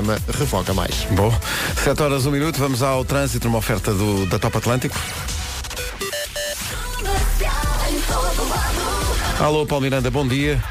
Ama 0.00 0.16
revoga 0.38 0.72
mais. 0.72 1.06
Bom, 1.10 1.30
7 1.84 2.02
horas, 2.02 2.24
1 2.24 2.30
minuto, 2.30 2.56
vamos 2.58 2.82
ao 2.82 3.04
trânsito 3.04 3.46
numa 3.46 3.58
oferta 3.58 3.92
do, 3.92 4.24
da 4.24 4.38
Top 4.38 4.56
Atlântico. 4.56 4.98
Alô, 9.38 9.66
Paulo 9.66 9.82
Miranda, 9.82 10.10
bom 10.10 10.26
dia. 10.26 10.62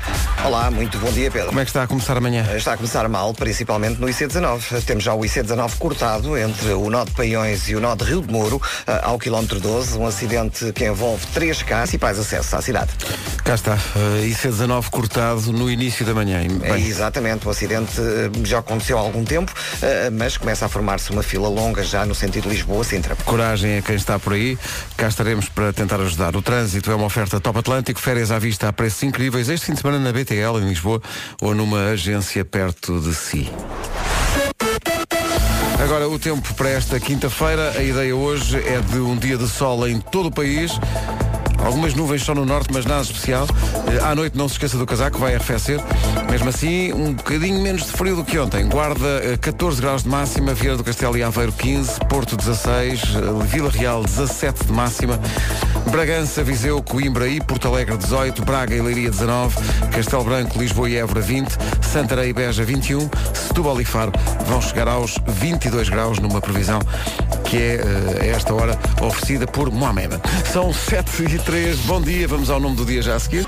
Olá, 0.46 0.71
muito 0.71 0.97
bom 0.97 1.12
dia, 1.12 1.29
Pedro. 1.29 1.49
Como 1.49 1.60
é 1.60 1.63
que 1.63 1.70
está 1.70 1.83
a 1.83 1.88
começar 1.88 2.17
amanhã? 2.17 2.46
Está 2.55 2.73
a 2.73 2.78
começar 2.78 3.07
mal, 3.07 3.33
principalmente 3.33 3.99
no 3.99 4.07
IC19. 4.07 4.83
Temos 4.83 5.04
já 5.04 5.13
o 5.13 5.19
IC19 5.19 5.78
cortado 5.78 6.37
entre 6.37 6.69
o 6.73 6.90
nó 6.90 7.05
de 7.05 7.12
Paiões 7.12 7.69
e 7.69 7.76
o 7.76 7.79
nó 7.79 7.96
de 7.96 8.04
Rio 8.04 8.22
de 8.22 8.31
Moro, 8.31 8.62
eh, 8.87 8.99
ao 9.04 9.19
quilómetro 9.19 9.60
12, 9.60 9.97
um 9.97 10.08
acidente 10.08 10.72
que 10.73 10.86
envolve 10.86 11.26
três 11.28 11.62
carros 11.62 11.94
e 11.94 11.99
principais 11.99 12.19
acessos 12.19 12.54
à 12.54 12.62
cidade. 12.62 12.91
Cá 13.44 13.55
está, 13.55 13.73
uh, 13.73 14.26
IC19 14.26 14.90
cortado 14.90 15.51
no 15.51 15.69
início 15.69 16.05
da 16.05 16.13
manhã. 16.13 16.40
É, 16.63 16.80
exatamente, 16.80 17.48
o 17.48 17.49
acidente 17.49 17.99
eh, 17.99 18.30
já 18.44 18.59
aconteceu 18.59 18.98
há 18.98 19.02
algum 19.02 19.26
tempo, 19.26 19.52
eh, 19.81 20.09
mas 20.12 20.38
começa 20.38 20.66
a 20.66 20.70
formar-se 20.70 21.12
uma 21.12 21.23
fila 21.23 21.50
longa 21.50 21.84
já 21.84 22.06
no 22.06 22.14
sentido 22.14 22.48
Lisboa-Sintra. 22.48 23.16
Coragem 23.26 23.80
a 23.80 23.81
quem 23.81 23.95
está 23.95 24.20
por 24.20 24.34
aí, 24.34 24.58
cá 24.95 25.08
estaremos 25.08 25.50
para 25.50 25.73
tentar 25.73 26.00
ajudar. 26.00 26.36
O 26.36 26.42
trânsito 26.42 26.92
é 26.92 26.95
uma 26.95 27.06
oferta 27.06 27.40
Top 27.40 27.58
Atlântico, 27.58 28.00
férias 28.00 28.31
à 28.31 28.40
vista 28.40 28.67
a 28.67 28.73
preços 28.73 29.02
incríveis, 29.03 29.50
este 29.50 29.66
fim 29.66 29.73
de 29.73 29.81
semana 29.81 30.00
na 30.00 30.12
Em 30.36 30.70
Lisboa 30.70 31.02
ou 31.42 31.56
numa 31.56 31.90
agência 31.90 32.46
perto 32.46 33.00
de 33.00 33.16
si. 33.16 33.50
Agora 35.82 36.08
o 36.08 36.20
tempo 36.20 36.54
para 36.54 36.70
esta 36.70 37.00
quinta-feira, 37.00 37.72
a 37.78 37.82
ideia 37.82 38.16
hoje 38.16 38.58
é 38.58 38.80
de 38.80 39.00
um 39.00 39.16
dia 39.18 39.38
de 39.38 39.48
sol 39.48 39.88
em 39.88 40.00
todo 40.00 40.28
o 40.28 40.32
país. 40.32 40.73
Algumas 41.66 41.94
nuvens 41.94 42.23
só 42.23 42.34
no 42.34 42.45
norte, 42.45 42.70
mas 42.73 42.86
nada 42.86 43.02
especial. 43.02 43.48
Eh, 43.88 44.04
à 44.04 44.16
noite 44.16 44.38
não 44.38 44.48
se 44.48 44.55
esqueça 44.55 44.77
do 44.77 44.86
casaco, 44.86 45.20
vai 45.20 45.36
arrefecer. 45.36 45.80
Mesmo 46.30 46.50
assim, 46.50 46.94
um 46.94 47.13
bocadinho 47.13 47.62
menos 47.62 47.86
de 47.86 47.91
frio 47.91 48.16
do 48.16 48.23
que 48.23 48.38
ontem. 48.40 48.67
Guarda 48.67 49.38
14 49.41 49.77
eh, 49.77 49.81
graus 49.81 50.03
de 50.03 50.09
máxima, 50.09 50.53
Vieira 50.53 50.77
do 50.77 50.84
Castelo 50.84 51.17
e 51.17 51.23
Aveiro 51.23 51.52
15, 51.52 52.00
Porto 52.09 52.36
16, 52.36 53.02
eh, 53.02 53.45
Vila 53.45 53.69
Real 53.69 54.03
17 54.03 54.66
de 54.66 54.72
máxima, 54.72 55.19
Bragança, 55.92 56.44
Viseu, 56.44 56.81
Coimbra 56.81 57.28
e 57.28 57.42
Porto 57.42 57.67
Alegre 57.67 57.97
18, 57.97 58.44
Braga 58.44 58.75
e 58.75 58.81
Leiria 58.81 59.09
19, 59.09 59.56
Castelo 59.91 60.23
Branco, 60.23 60.58
Lisboa 60.58 60.89
e 60.89 60.95
Évora 60.97 61.22
20, 61.22 61.58
Santarém 61.81 62.30
e 62.30 62.34
Beja 62.34 62.64
21, 62.64 63.09
Setúbal 63.34 63.80
e 63.81 63.86
Faro 63.86 64.12
vão 64.45 64.62
chegar 64.62 64.88
aos 64.88 65.16
22 65.28 65.89
graus 65.89 66.19
numa 66.19 66.41
previsão 66.41 66.80
que 67.50 67.58
é, 67.58 67.81
a 68.22 68.25
esta 68.28 68.53
hora, 68.53 68.78
oferecida 69.02 69.47
por 69.47 69.72
Mohamed. 69.72 70.22
São 70.53 70.72
7 70.72 71.23
e 71.23 71.28
3 71.50 71.80
bom 71.88 72.00
dia, 72.00 72.28
vamos 72.28 72.52
ao 72.52 72.59
nome 72.59 72.75
do 72.75 72.86
dia 72.86 73.02
já 73.02 73.16
a 73.16 73.19
seguir. 73.19 73.44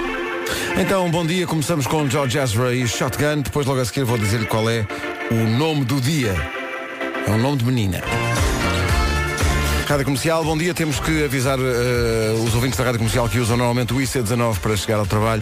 Então, 0.76 1.08
bom 1.12 1.24
dia, 1.24 1.46
começamos 1.46 1.86
com 1.86 2.10
George 2.10 2.36
Ezra 2.36 2.74
e 2.74 2.88
Shotgun, 2.88 3.42
depois 3.44 3.68
logo 3.68 3.80
a 3.80 3.86
seguir 3.86 4.06
vou 4.06 4.18
dizer-lhe 4.18 4.48
qual 4.48 4.68
é 4.68 4.88
o 5.30 5.36
nome 5.36 5.86
do 5.86 6.02
dia. 6.02 6.34
É 7.28 7.30
um 7.30 7.38
nome 7.38 7.58
de 7.58 7.66
menina. 7.66 8.02
Rádio 9.88 10.06
Comercial, 10.06 10.44
bom 10.44 10.58
dia. 10.58 10.74
Temos 10.74 11.00
que 11.00 11.24
avisar 11.24 11.60
uh, 11.60 12.44
os 12.44 12.56
ouvintes 12.56 12.78
da 12.78 12.84
Rádio 12.84 13.00
Comercial 13.00 13.28
que 13.28 13.40
usam 13.40 13.58
normalmente 13.58 13.94
o 13.94 13.98
IC19 13.98 14.60
para 14.60 14.76
chegar 14.78 14.98
ao 14.98 15.06
trabalho, 15.06 15.42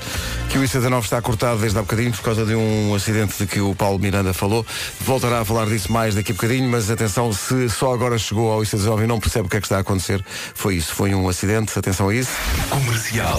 que 0.49 0.57
o 0.57 0.61
IC19 0.61 1.03
está 1.03 1.21
cortado 1.21 1.59
desde 1.59 1.77
há 1.77 1.81
bocadinho 1.81 2.11
por 2.11 2.21
causa 2.21 2.45
de 2.45 2.55
um 2.55 2.93
acidente 2.95 3.37
de 3.37 3.45
que 3.45 3.59
o 3.59 3.75
Paulo 3.75 3.99
Miranda 3.99 4.33
falou. 4.33 4.65
Voltará 5.01 5.41
a 5.41 5.45
falar 5.45 5.65
disso 5.67 5.91
mais 5.91 6.15
daqui 6.15 6.31
a 6.31 6.35
bocadinho, 6.35 6.69
mas 6.69 6.89
atenção, 6.89 7.31
se 7.31 7.69
só 7.69 7.93
agora 7.93 8.17
chegou 8.17 8.51
ao 8.51 8.61
IC19 8.61 9.03
e 9.03 9.07
não 9.07 9.19
percebe 9.19 9.47
o 9.47 9.49
que 9.49 9.57
é 9.57 9.59
que 9.59 9.65
está 9.65 9.77
a 9.77 9.81
acontecer, 9.81 10.23
foi 10.53 10.75
isso, 10.75 10.93
foi 10.93 11.13
um 11.13 11.27
acidente, 11.29 11.77
atenção 11.77 12.09
a 12.09 12.15
isso. 12.15 12.31
Comercial. 12.69 13.37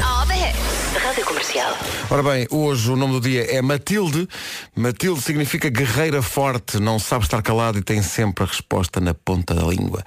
Comercial. 1.51 1.77
Ora 2.11 2.23
bem, 2.23 2.47
hoje 2.51 2.91
o 2.91 2.97
nome 2.97 3.15
do 3.15 3.21
dia 3.21 3.45
é 3.51 3.61
Matilde. 3.61 4.29
Matilde 4.75 5.21
significa 5.21 5.69
guerreira 5.69 6.23
forte, 6.23 6.79
não 6.79 6.99
sabe 6.99 7.25
estar 7.25 7.43
calada 7.43 7.79
e 7.79 7.83
tem 7.83 8.03
sempre 8.03 8.45
a 8.45 8.47
resposta 8.47 9.01
na 9.01 9.15
ponta 9.15 9.55
da 9.55 9.63
língua. 9.63 10.05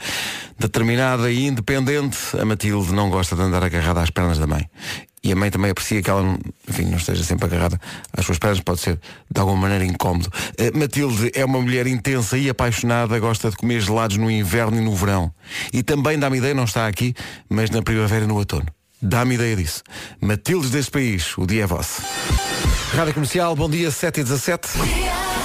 Determinada 0.58 1.30
e 1.30 1.46
independente, 1.46 2.18
a 2.40 2.46
Matilde 2.46 2.94
não 2.94 3.10
gosta 3.10 3.36
de 3.36 3.42
andar 3.42 3.64
agarrada 3.64 4.02
às 4.02 4.10
pernas 4.10 4.38
da 4.38 4.48
mãe. 4.48 4.70
E 5.24 5.32
a 5.32 5.36
mãe 5.36 5.50
também 5.50 5.72
aprecia 5.72 6.02
que 6.02 6.10
ela, 6.10 6.38
enfim, 6.68 6.86
não 6.86 6.98
esteja 6.98 7.24
sempre 7.24 7.46
agarrada 7.46 7.80
às 8.16 8.26
suas 8.26 8.38
pernas, 8.38 8.60
pode 8.60 8.80
ser 8.80 9.00
de 9.30 9.40
alguma 9.40 9.62
maneira 9.62 9.86
incómodo. 9.86 10.30
Uh, 10.60 10.78
Matilde 10.78 11.32
é 11.34 11.44
uma 11.46 11.62
mulher 11.62 11.88
intensa 11.88 12.38
e 12.38 12.50
apaixonada, 12.50 13.18
gosta 13.20 13.50
de 13.50 13.56
comer 13.56 13.82
gelados 13.82 14.18
no 14.18 14.30
inverno 14.30 14.78
e 14.78 14.82
no 14.82 14.96
verão. 14.96 15.34
E 15.72 15.84
também 15.84 16.20
dá-me 16.20 16.38
ideia, 16.38 16.54
não 16.54 16.66
está 16.66 16.88
aqui, 16.88 17.14
mas 17.50 17.70
na 17.70 17.82
primavera 17.82 18.26
e 18.26 18.28
no 18.28 18.36
outono. 18.36 18.68
Dá-me 19.04 19.36
ideia 19.36 19.54
disso. 19.58 19.84
Matildes 20.22 20.72
desse 20.72 20.90
país, 20.90 21.38
o 21.38 21.46
dia 21.46 21.64
é 21.64 21.68
vosso. 21.68 22.02
Rádio 22.96 23.14
Comercial, 23.14 23.54
bom 23.54 23.70
dia, 23.70 23.92
7 23.92 24.22
e 24.22 24.24
17. 24.24 24.70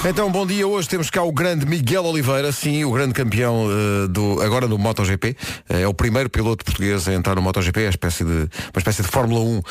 Então, 0.07 0.31
bom 0.31 0.47
dia. 0.47 0.65
Hoje 0.65 0.87
temos 0.87 1.09
cá 1.09 1.21
o 1.21 1.31
grande 1.31 1.65
Miguel 1.65 2.05
Oliveira, 2.05 2.53
sim, 2.53 2.85
o 2.85 2.91
grande 2.93 3.13
campeão 3.13 3.65
uh, 3.65 4.07
do, 4.07 4.41
agora 4.41 4.65
do 4.65 4.77
MotoGP. 4.77 5.35
Uh, 5.69 5.73
é 5.73 5.87
o 5.87 5.93
primeiro 5.93 6.29
piloto 6.29 6.63
português 6.63 7.05
a 7.05 7.13
entrar 7.13 7.35
no 7.35 7.41
MotoGP, 7.41 7.81
é 7.81 7.83
uma 7.83 7.89
espécie 7.89 8.23
de, 8.23 8.31
uma 8.31 8.77
espécie 8.77 9.01
de 9.01 9.09
Fórmula 9.09 9.41
1 9.41 9.57
uh, 9.57 9.63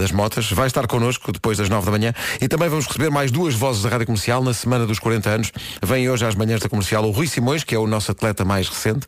das 0.00 0.10
motas. 0.10 0.50
Vai 0.50 0.66
estar 0.66 0.88
connosco 0.88 1.30
depois 1.30 1.56
das 1.56 1.68
9 1.68 1.86
da 1.86 1.92
manhã. 1.92 2.12
E 2.40 2.48
também 2.48 2.68
vamos 2.68 2.86
receber 2.86 3.10
mais 3.10 3.30
duas 3.30 3.54
vozes 3.54 3.84
da 3.84 3.90
Rádio 3.90 4.06
Comercial 4.06 4.42
na 4.42 4.52
semana 4.52 4.86
dos 4.86 4.98
40 4.98 5.30
anos. 5.30 5.52
Vem 5.80 6.10
hoje 6.10 6.26
às 6.26 6.34
manhãs 6.34 6.60
da 6.60 6.68
comercial 6.68 7.04
o 7.04 7.12
Rui 7.12 7.28
Simões, 7.28 7.62
que 7.62 7.72
é 7.72 7.78
o 7.78 7.86
nosso 7.86 8.10
atleta 8.10 8.44
mais 8.44 8.68
recente 8.68 9.06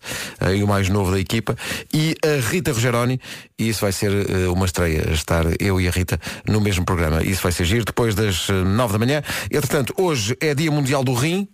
e 0.54 0.62
o 0.62 0.68
mais 0.68 0.88
novo 0.88 1.10
da 1.10 1.18
equipa, 1.18 1.56
e 1.92 2.14
a 2.24 2.40
Rita 2.48 2.72
Rogeroni. 2.72 3.20
E 3.58 3.68
isso 3.68 3.80
vai 3.80 3.92
ser 3.92 4.12
uma 4.48 4.66
estreia, 4.66 5.10
estar 5.12 5.44
eu 5.60 5.80
e 5.80 5.88
a 5.88 5.90
Rita 5.90 6.20
no 6.46 6.60
mesmo 6.60 6.84
programa. 6.84 7.22
Isso 7.22 7.42
vai 7.42 7.52
ser 7.52 7.64
giro 7.64 7.84
depois 7.84 8.14
das 8.14 8.48
9 8.48 8.92
da 8.92 8.98
manhã. 8.98 9.22
Entretanto, 9.50 9.92
hoje 9.96 10.36
é 10.40 10.51
é 10.52 10.54
dia 10.54 10.70
mundial 10.70 11.02
do 11.02 11.14
rim. 11.14 11.48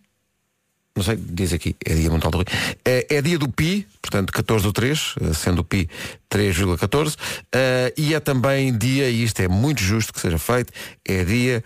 Não 0.94 1.02
sei, 1.02 1.16
diz 1.16 1.52
aqui, 1.52 1.76
é 1.84 1.94
dia 1.94 2.10
mundial 2.10 2.30
do 2.32 2.38
rim. 2.38 2.44
É, 2.84 3.06
é 3.08 3.22
dia 3.22 3.38
do 3.38 3.48
pi, 3.48 3.86
portanto 4.02 4.32
14 4.32 4.64
do 4.64 4.72
3, 4.72 5.14
eh, 5.20 5.32
sendo 5.32 5.60
o 5.60 5.64
pi 5.64 5.88
3,14. 6.28 7.14
Uh, 7.14 7.18
eh, 7.52 7.94
e 7.96 8.14
é 8.14 8.20
também 8.20 8.76
dia, 8.76 9.08
e 9.08 9.22
isto 9.22 9.40
é 9.40 9.46
muito 9.46 9.80
justo 9.80 10.12
que 10.12 10.20
seja 10.20 10.38
feito, 10.38 10.72
é 11.04 11.24
dia 11.24 11.64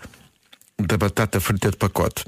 da 0.78 0.98
batata 0.98 1.41
frita 1.41 1.70
de 1.70 1.76
pacote. 1.78 2.25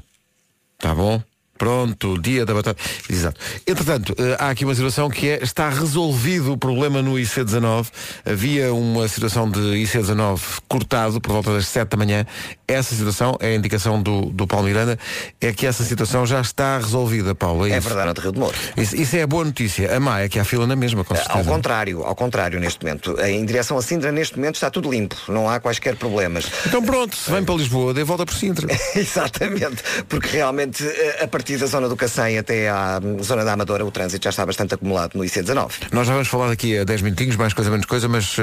Tá 0.78 0.94
bom? 0.94 1.22
Pronto, 1.56 2.18
dia 2.20 2.44
da 2.44 2.52
batata. 2.52 2.80
Exato. 3.08 3.40
Entretanto, 3.66 4.14
eh, 4.18 4.36
há 4.38 4.50
aqui 4.50 4.64
uma 4.64 4.74
situação 4.74 5.08
que 5.08 5.28
é, 5.28 5.42
está 5.42 5.68
resolvido 5.68 6.52
o 6.52 6.58
problema 6.58 7.00
no 7.00 7.14
IC19. 7.14 7.86
Havia 8.24 8.74
uma 8.74 9.06
situação 9.06 9.48
de 9.48 9.60
IC19 9.60 10.40
cortado 10.68 11.20
por 11.20 11.32
volta 11.32 11.52
das 11.52 11.68
7 11.68 11.90
da 11.90 11.96
manhã. 11.96 12.26
Essa 12.66 12.94
situação, 12.94 13.36
é 13.40 13.48
a 13.48 13.54
indicação 13.54 14.02
do, 14.02 14.26
do 14.26 14.46
Paulo 14.46 14.66
Miranda, 14.66 14.98
é 15.40 15.52
que 15.52 15.66
essa 15.66 15.84
situação 15.84 16.26
já 16.26 16.40
está 16.40 16.78
resolvida, 16.78 17.34
Paulo. 17.34 17.66
É, 17.66 17.70
é 17.70 17.80
verdade, 17.80 18.14
no 18.16 18.22
Rio 18.22 18.32
de 18.32 18.38
Moro. 18.38 18.54
Isso, 18.76 18.96
isso, 18.96 19.16
é 19.16 19.22
a 19.22 19.26
boa 19.26 19.44
notícia. 19.44 19.94
A 19.94 20.00
má 20.00 20.20
é 20.20 20.28
que 20.28 20.38
há 20.38 20.44
fila 20.44 20.66
na 20.66 20.74
mesma, 20.74 21.04
com 21.04 21.14
certeza. 21.14 21.38
Ao 21.38 21.44
contrário, 21.44 22.02
ao 22.02 22.16
contrário, 22.16 22.58
neste 22.58 22.84
momento. 22.84 23.16
Em 23.20 23.44
direção 23.44 23.78
a 23.78 23.82
Sintra, 23.82 24.10
neste 24.10 24.36
momento, 24.36 24.56
está 24.56 24.70
tudo 24.70 24.90
limpo. 24.90 25.16
Não 25.28 25.48
há 25.48 25.60
quaisquer 25.60 25.94
problemas. 25.96 26.46
Então 26.66 26.82
pronto, 26.82 27.14
se 27.16 27.30
vem 27.30 27.44
para 27.44 27.54
Lisboa, 27.54 27.94
dê 27.94 28.02
volta 28.02 28.26
por 28.26 28.34
Sintra. 28.34 28.66
Exatamente, 28.96 29.82
porque 30.08 30.28
realmente 30.28 30.84
eh, 30.84 31.24
a 31.24 31.28
partir 31.28 31.43
partir 31.44 31.58
da 31.58 31.66
zona 31.66 31.90
do 31.90 31.94
Cacém 31.94 32.38
até 32.38 32.70
à 32.70 32.98
zona 33.20 33.44
da 33.44 33.52
Amadora, 33.52 33.84
o 33.84 33.90
trânsito 33.90 34.24
já 34.24 34.30
está 34.30 34.46
bastante 34.46 34.72
acumulado 34.72 35.10
no 35.14 35.22
IC19. 35.22 35.72
Nós 35.92 36.06
já 36.06 36.14
vamos 36.14 36.26
falar 36.26 36.48
daqui 36.48 36.78
a 36.78 36.84
10 36.84 37.02
minutinhos, 37.02 37.36
mais 37.36 37.52
coisa, 37.52 37.70
menos 37.70 37.84
coisa, 37.84 38.08
mas 38.08 38.38
uh, 38.38 38.42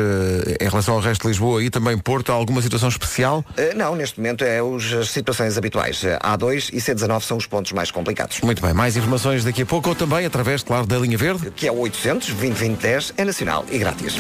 em 0.59 0.69
relação 0.69 0.93
ao 0.93 0.99
resto 0.99 1.23
de 1.23 1.29
Lisboa 1.29 1.63
e 1.63 1.71
também 1.71 1.97
Porto, 1.97 2.31
há 2.31 2.35
alguma 2.35 2.61
situação 2.61 2.89
especial? 2.89 3.43
Uh, 3.57 3.75
não, 3.75 3.95
neste 3.95 4.19
momento 4.19 4.43
é 4.43 4.61
os, 4.61 4.93
as 4.93 5.09
situações 5.09 5.57
habituais. 5.57 6.03
A2 6.21 6.69
e 6.73 6.77
C19 6.77 7.21
são 7.23 7.37
os 7.37 7.47
pontos 7.47 7.71
mais 7.71 7.89
complicados. 7.89 8.39
Muito 8.41 8.61
bem, 8.61 8.71
mais 8.71 8.95
informações 8.95 9.43
daqui 9.43 9.63
a 9.63 9.65
pouco 9.65 9.89
ou 9.89 9.95
também 9.95 10.23
através, 10.23 10.61
claro, 10.61 10.85
da 10.85 10.99
linha 10.99 11.17
verde. 11.17 11.49
Que 11.49 11.67
é 11.67 11.71
o 11.71 11.79
800 11.79 12.27
2010 12.33 13.13
é 13.17 13.25
nacional 13.25 13.65
e 13.71 13.79
grátis. 13.79 14.15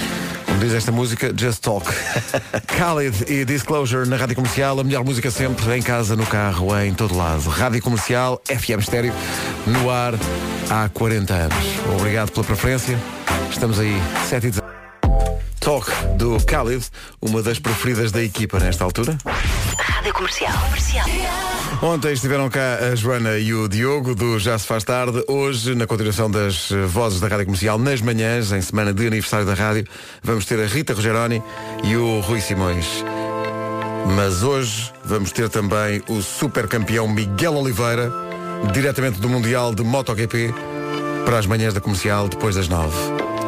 Como 0.47 0.59
diz 0.59 0.73
esta 0.73 0.91
música, 0.91 1.31
Just 1.37 1.61
Talk. 1.61 1.85
Khalid 2.65 3.31
e 3.31 3.45
Disclosure 3.45 4.09
na 4.09 4.15
Rádio 4.15 4.35
Comercial, 4.35 4.79
a 4.79 4.83
melhor 4.83 5.03
música 5.03 5.29
sempre, 5.29 5.77
em 5.77 5.83
casa, 5.83 6.15
no 6.15 6.25
carro, 6.25 6.75
em 6.79 6.95
todo 6.95 7.15
lado. 7.15 7.47
Rádio 7.47 7.79
Comercial, 7.81 8.41
FM 8.45 8.70
FM 8.71 8.79
Estéreo, 8.79 9.13
no 9.67 9.89
ar 9.89 10.13
há 10.69 10.87
40 10.87 11.33
anos. 11.33 11.57
Obrigado 11.99 12.31
pela 12.31 12.45
preferência. 12.45 12.97
Estamos 13.49 13.79
aí, 13.79 14.01
7 14.29 14.47
e 14.47 14.51
10. 14.51 14.61
Talk 15.59 15.91
do 16.15 16.37
Khalid, 16.37 16.85
uma 17.21 17.43
das 17.43 17.59
preferidas 17.59 18.11
da 18.11 18.23
equipa 18.23 18.59
nesta 18.59 18.85
altura. 18.85 19.17
Rádio 19.77 20.13
Comercial. 20.13 20.53
Comercial. 20.63 21.05
Ontem 21.83 22.13
estiveram 22.13 22.49
cá 22.49 22.77
a 22.91 22.95
Joana 22.95 23.37
e 23.37 23.53
o 23.53 23.67
Diogo 23.67 24.15
do 24.15 24.39
Já 24.39 24.57
se 24.57 24.65
faz 24.65 24.83
tarde. 24.83 25.21
Hoje, 25.27 25.75
na 25.75 25.85
continuação 25.85 26.31
das 26.31 26.69
vozes 26.87 27.19
da 27.19 27.27
Rádio 27.27 27.45
Comercial, 27.45 27.77
nas 27.77 28.01
manhãs, 28.01 28.51
em 28.53 28.61
semana 28.61 28.93
de 28.93 29.05
aniversário 29.05 29.45
da 29.45 29.53
rádio, 29.53 29.85
vamos 30.23 30.45
ter 30.45 30.59
a 30.59 30.65
Rita 30.65 30.93
Rogeroni 30.93 31.43
e 31.83 31.97
o 31.97 32.21
Rui 32.21 32.39
Simões. 32.39 33.03
Mas 34.15 34.43
hoje 34.43 34.91
vamos 35.03 35.31
ter 35.31 35.49
também 35.49 36.01
o 36.07 36.21
super 36.21 36.67
campeão 36.67 37.07
Miguel 37.07 37.55
Oliveira 37.55 38.30
diretamente 38.73 39.19
do 39.19 39.29
Mundial 39.29 39.73
de 39.73 39.83
MotoGP 39.83 40.53
para 41.25 41.39
as 41.39 41.45
manhãs 41.45 41.73
da 41.73 41.81
comercial 41.81 42.27
depois 42.27 42.55
das 42.55 42.67
nove. 42.67 42.95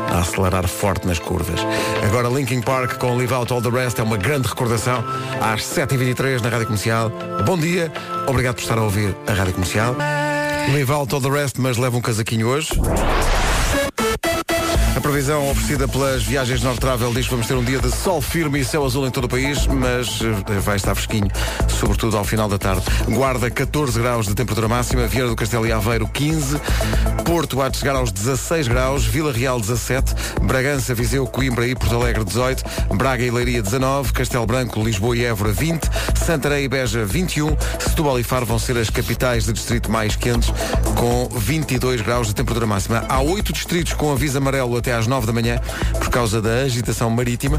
A 0.10 0.20
acelerar 0.20 0.68
forte 0.68 1.08
nas 1.08 1.18
curvas. 1.18 1.60
Agora 2.04 2.30
Linkin 2.30 2.62
Park 2.62 2.98
com 2.98 3.18
Live 3.18 3.34
Out 3.34 3.52
All 3.52 3.62
the 3.62 3.70
Rest 3.70 4.00
é 4.00 4.04
uma 4.04 4.18
grande 4.18 4.48
recordação 4.48 5.04
às 5.42 5.62
7h23 5.62 6.42
na 6.42 6.50
Rádio 6.50 6.68
Comercial. 6.68 7.12
Bom 7.46 7.58
dia, 7.58 7.92
obrigado 8.28 8.56
por 8.56 8.62
estar 8.62 8.78
a 8.78 8.84
ouvir 8.84 9.16
a 9.28 9.34
Rádio 9.34 9.54
Comercial. 9.54 9.96
Leave 10.72 10.92
out 10.92 11.14
all 11.14 11.22
the 11.22 11.30
rest, 11.30 11.58
mas 11.60 11.78
leva 11.78 11.98
um 11.98 12.02
casaquinho 12.02 12.48
hoje. 12.48 12.70
A 14.96 15.02
previsão 15.02 15.50
oferecida 15.50 15.88
pelas 15.88 16.22
viagens 16.22 16.62
North 16.62 16.80
Travel 16.80 17.12
diz 17.14 17.26
que 17.26 17.32
vamos 17.32 17.48
ter 17.48 17.56
um 17.56 17.64
dia 17.64 17.80
de 17.80 17.90
sol 17.90 18.22
firme 18.22 18.60
e 18.60 18.66
céu 18.66 18.86
azul 18.86 19.08
em 19.08 19.10
todo 19.10 19.24
o 19.24 19.28
país, 19.28 19.66
mas 19.66 20.20
eh, 20.22 20.60
vai 20.60 20.76
estar 20.76 20.94
fresquinho, 20.94 21.32
sobretudo 21.68 22.16
ao 22.16 22.24
final 22.24 22.48
da 22.48 22.60
tarde. 22.60 22.84
Guarda 23.10 23.50
14 23.50 24.00
graus 24.00 24.28
de 24.28 24.36
temperatura 24.36 24.68
máxima, 24.68 25.08
Vieira 25.08 25.28
do 25.28 25.36
Castelo 25.36 25.66
e 25.66 25.72
Aveiro 25.72 26.08
15, 26.08 26.62
Porto 27.26 27.60
há 27.60 27.70
de 27.70 27.78
chegar 27.78 27.96
aos 27.96 28.12
16 28.12 28.68
graus, 28.68 29.04
Vila 29.04 29.34
Real 29.34 29.60
17, 29.60 30.14
Bragança, 30.44 30.94
Viseu, 30.94 31.26
Coimbra 31.26 31.66
e 31.68 31.74
Porto 31.74 31.96
Alegre 31.96 32.24
18, 32.24 32.64
Braga 32.96 33.24
e 33.24 33.32
Leiria 33.32 33.64
19, 33.64 34.14
Castelo 34.14 34.46
Branco, 34.46 34.84
Lisboa 34.84 35.18
e 35.18 35.26
Évora 35.26 35.52
20, 35.52 35.90
Santarém 36.24 36.66
e 36.66 36.68
Beja 36.68 37.04
21, 37.04 37.58
Setúbal 37.80 38.20
e 38.20 38.24
Faro 38.24 38.46
vão 38.46 38.60
ser 38.60 38.78
as 38.78 38.92
capitais 38.92 39.46
de 39.46 39.54
distrito 39.54 39.90
mais 39.90 40.16
quentes, 40.16 40.54
com 40.96 41.28
22 41.36 42.02
graus 42.02 42.28
de 42.28 42.36
temperatura 42.36 42.68
máxima. 42.68 43.04
Há 43.10 43.22
oito 43.22 43.52
distritos 43.52 43.94
com 43.94 44.12
aviso 44.12 44.38
amarelo 44.38 44.83
até 44.84 44.94
às 44.94 45.08
9 45.08 45.26
da 45.26 45.32
manhã 45.32 45.62
por 45.98 46.10
causa 46.10 46.42
da 46.42 46.64
agitação 46.64 47.10
marítima. 47.10 47.58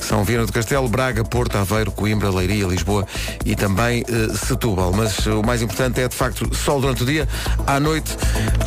São 0.00 0.22
Viana 0.22 0.46
do 0.46 0.52
Castelo, 0.52 0.88
Braga, 0.88 1.24
Porto, 1.24 1.56
Aveiro, 1.58 1.90
Coimbra, 1.90 2.30
Leiria, 2.30 2.64
Lisboa 2.64 3.04
e 3.44 3.56
também 3.56 4.04
eh, 4.08 4.34
Setúbal. 4.46 4.92
Mas 4.92 5.26
eh, 5.26 5.30
o 5.30 5.42
mais 5.42 5.60
importante 5.60 6.00
é, 6.00 6.06
de 6.06 6.14
facto, 6.14 6.54
sol 6.54 6.80
durante 6.80 7.02
o 7.02 7.06
dia. 7.06 7.28
À 7.66 7.80
noite, 7.80 8.16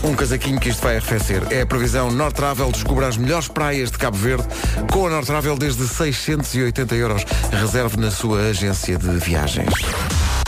um 0.03 0.13
casaquinho 0.13 0.59
que 0.59 0.69
isto 0.69 0.81
vai 0.81 0.97
arrefecer. 0.97 1.44
É 1.50 1.61
a 1.61 1.65
previsão 1.65 2.11
North 2.11 2.35
Travel. 2.35 2.71
Descubra 2.71 3.07
as 3.07 3.15
melhores 3.15 3.47
praias 3.47 3.89
de 3.89 3.97
Cabo 3.97 4.17
Verde 4.17 4.45
com 4.91 5.07
a 5.07 5.09
North 5.09 5.25
Travel 5.25 5.57
desde 5.57 5.88
680 5.88 6.95
euros. 6.95 7.25
Reserve 7.51 7.97
na 7.97 8.11
sua 8.11 8.50
agência 8.50 8.97
de 8.97 9.17
viagens. 9.17 10.43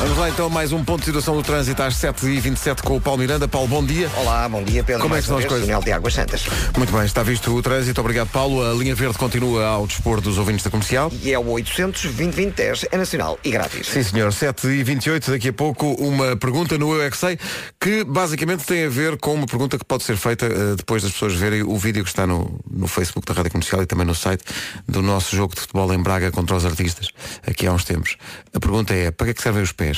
Vamos 0.00 0.16
lá 0.16 0.30
então, 0.30 0.48
mais 0.48 0.72
um 0.72 0.82
ponto 0.82 1.00
de 1.00 1.04
situação 1.04 1.36
do 1.36 1.42
trânsito 1.42 1.82
às 1.82 1.94
7h27 1.96 2.80
com 2.80 2.96
o 2.96 3.00
Paulo 3.02 3.20
Miranda. 3.20 3.46
Paulo, 3.46 3.68
bom 3.68 3.84
dia. 3.84 4.10
Olá, 4.16 4.48
bom 4.48 4.62
dia, 4.62 4.82
Pedro. 4.82 5.02
Como 5.02 5.14
é 5.14 5.18
que 5.18 5.24
estão 5.24 5.36
as 5.36 5.44
coisas? 5.44 5.66
Túnel 5.66 5.82
de 5.82 5.92
Águas 5.92 6.14
Santas. 6.14 6.46
Muito 6.74 6.90
bem, 6.90 7.04
está 7.04 7.22
visto 7.22 7.54
o 7.54 7.60
trânsito. 7.60 8.00
Obrigado, 8.00 8.28
Paulo. 8.28 8.64
A 8.64 8.72
linha 8.72 8.94
verde 8.94 9.18
continua 9.18 9.66
ao 9.66 9.86
dispor 9.86 10.22
dos 10.22 10.38
ouvintes 10.38 10.64
da 10.64 10.70
comercial. 10.70 11.12
E 11.22 11.30
é 11.30 11.38
o 11.38 11.46
800 11.50 12.14
2010 12.14 12.86
é 12.90 12.96
nacional 12.96 13.38
e 13.44 13.50
grátis. 13.50 13.88
Sim, 13.88 14.02
senhor. 14.02 14.32
7 14.32 14.68
e 14.68 14.82
28 14.82 15.32
daqui 15.32 15.48
a 15.48 15.52
pouco 15.52 15.92
uma 15.92 16.34
pergunta 16.34 16.78
no 16.78 16.94
Eu 16.94 17.02
é 17.02 17.10
Que 17.10 17.18
Sei, 17.18 17.38
que 17.78 18.02
basicamente 18.02 18.64
tem 18.64 18.86
a 18.86 18.88
ver 18.88 19.18
com 19.18 19.34
uma 19.34 19.46
pergunta 19.46 19.76
que 19.76 19.84
pode 19.84 20.04
ser 20.04 20.16
feita 20.16 20.46
eh, 20.46 20.76
depois 20.78 21.02
das 21.02 21.12
pessoas 21.12 21.34
verem 21.34 21.62
o 21.62 21.76
vídeo 21.76 22.02
que 22.02 22.08
está 22.08 22.26
no, 22.26 22.58
no 22.70 22.88
Facebook 22.88 23.26
da 23.26 23.34
Rádio 23.34 23.52
Comercial 23.52 23.82
e 23.82 23.86
também 23.86 24.06
no 24.06 24.14
site 24.14 24.44
do 24.88 25.02
nosso 25.02 25.36
jogo 25.36 25.54
de 25.54 25.60
futebol 25.60 25.92
em 25.92 26.02
Braga 26.02 26.32
contra 26.32 26.56
os 26.56 26.64
artistas, 26.64 27.08
aqui 27.46 27.66
há 27.66 27.72
uns 27.72 27.84
tempos. 27.84 28.16
A 28.54 28.58
pergunta 28.58 28.94
é, 28.94 29.10
para 29.10 29.26
que 29.26 29.30
é 29.32 29.34
que 29.34 29.42
servem 29.42 29.62
os 29.62 29.72
pés? 29.72 29.89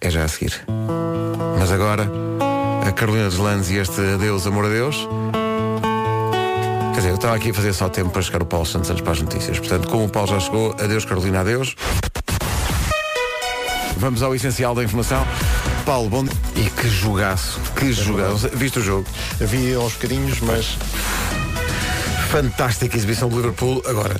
É 0.00 0.10
já 0.10 0.24
a 0.24 0.28
seguir. 0.28 0.64
Mas 1.58 1.70
agora, 1.70 2.10
a 2.86 2.92
Carolina 2.92 3.28
Deslandes 3.28 3.70
e 3.70 3.76
este 3.76 4.00
Adeus, 4.14 4.46
Amor 4.46 4.66
a 4.66 4.68
Deus. 4.68 5.08
Quer 6.92 6.96
dizer, 6.96 7.08
eu 7.10 7.14
estava 7.16 7.36
aqui 7.36 7.50
a 7.50 7.54
fazer 7.54 7.72
só 7.72 7.88
tempo 7.88 8.10
para 8.10 8.22
chegar 8.22 8.42
o 8.42 8.46
Paulo 8.46 8.66
Santos 8.66 8.90
antes 8.90 9.02
para 9.02 9.12
as 9.12 9.22
notícias. 9.22 9.58
Portanto, 9.58 9.88
como 9.88 10.04
o 10.04 10.08
Paulo 10.08 10.28
já 10.28 10.40
chegou, 10.40 10.72
adeus 10.72 11.04
Carolina, 11.04 11.40
adeus. 11.40 11.76
Vamos 13.96 14.22
ao 14.22 14.34
essencial 14.34 14.74
da 14.74 14.82
informação. 14.82 15.26
Paulo, 15.84 16.08
bom 16.08 16.24
dia. 16.24 16.34
E 16.56 16.70
que 16.70 16.88
jogaço, 16.88 17.60
que 17.76 17.92
jogaço. 17.92 18.48
Viste 18.54 18.78
o 18.78 18.82
jogo? 18.82 19.06
Vi 19.38 19.74
aos 19.74 19.92
bocadinhos, 19.94 20.40
mas 20.40 20.76
Fantástica 22.30 22.96
exibição 22.96 23.28
do 23.28 23.34
Liverpool. 23.34 23.82
Agora, 23.88 24.14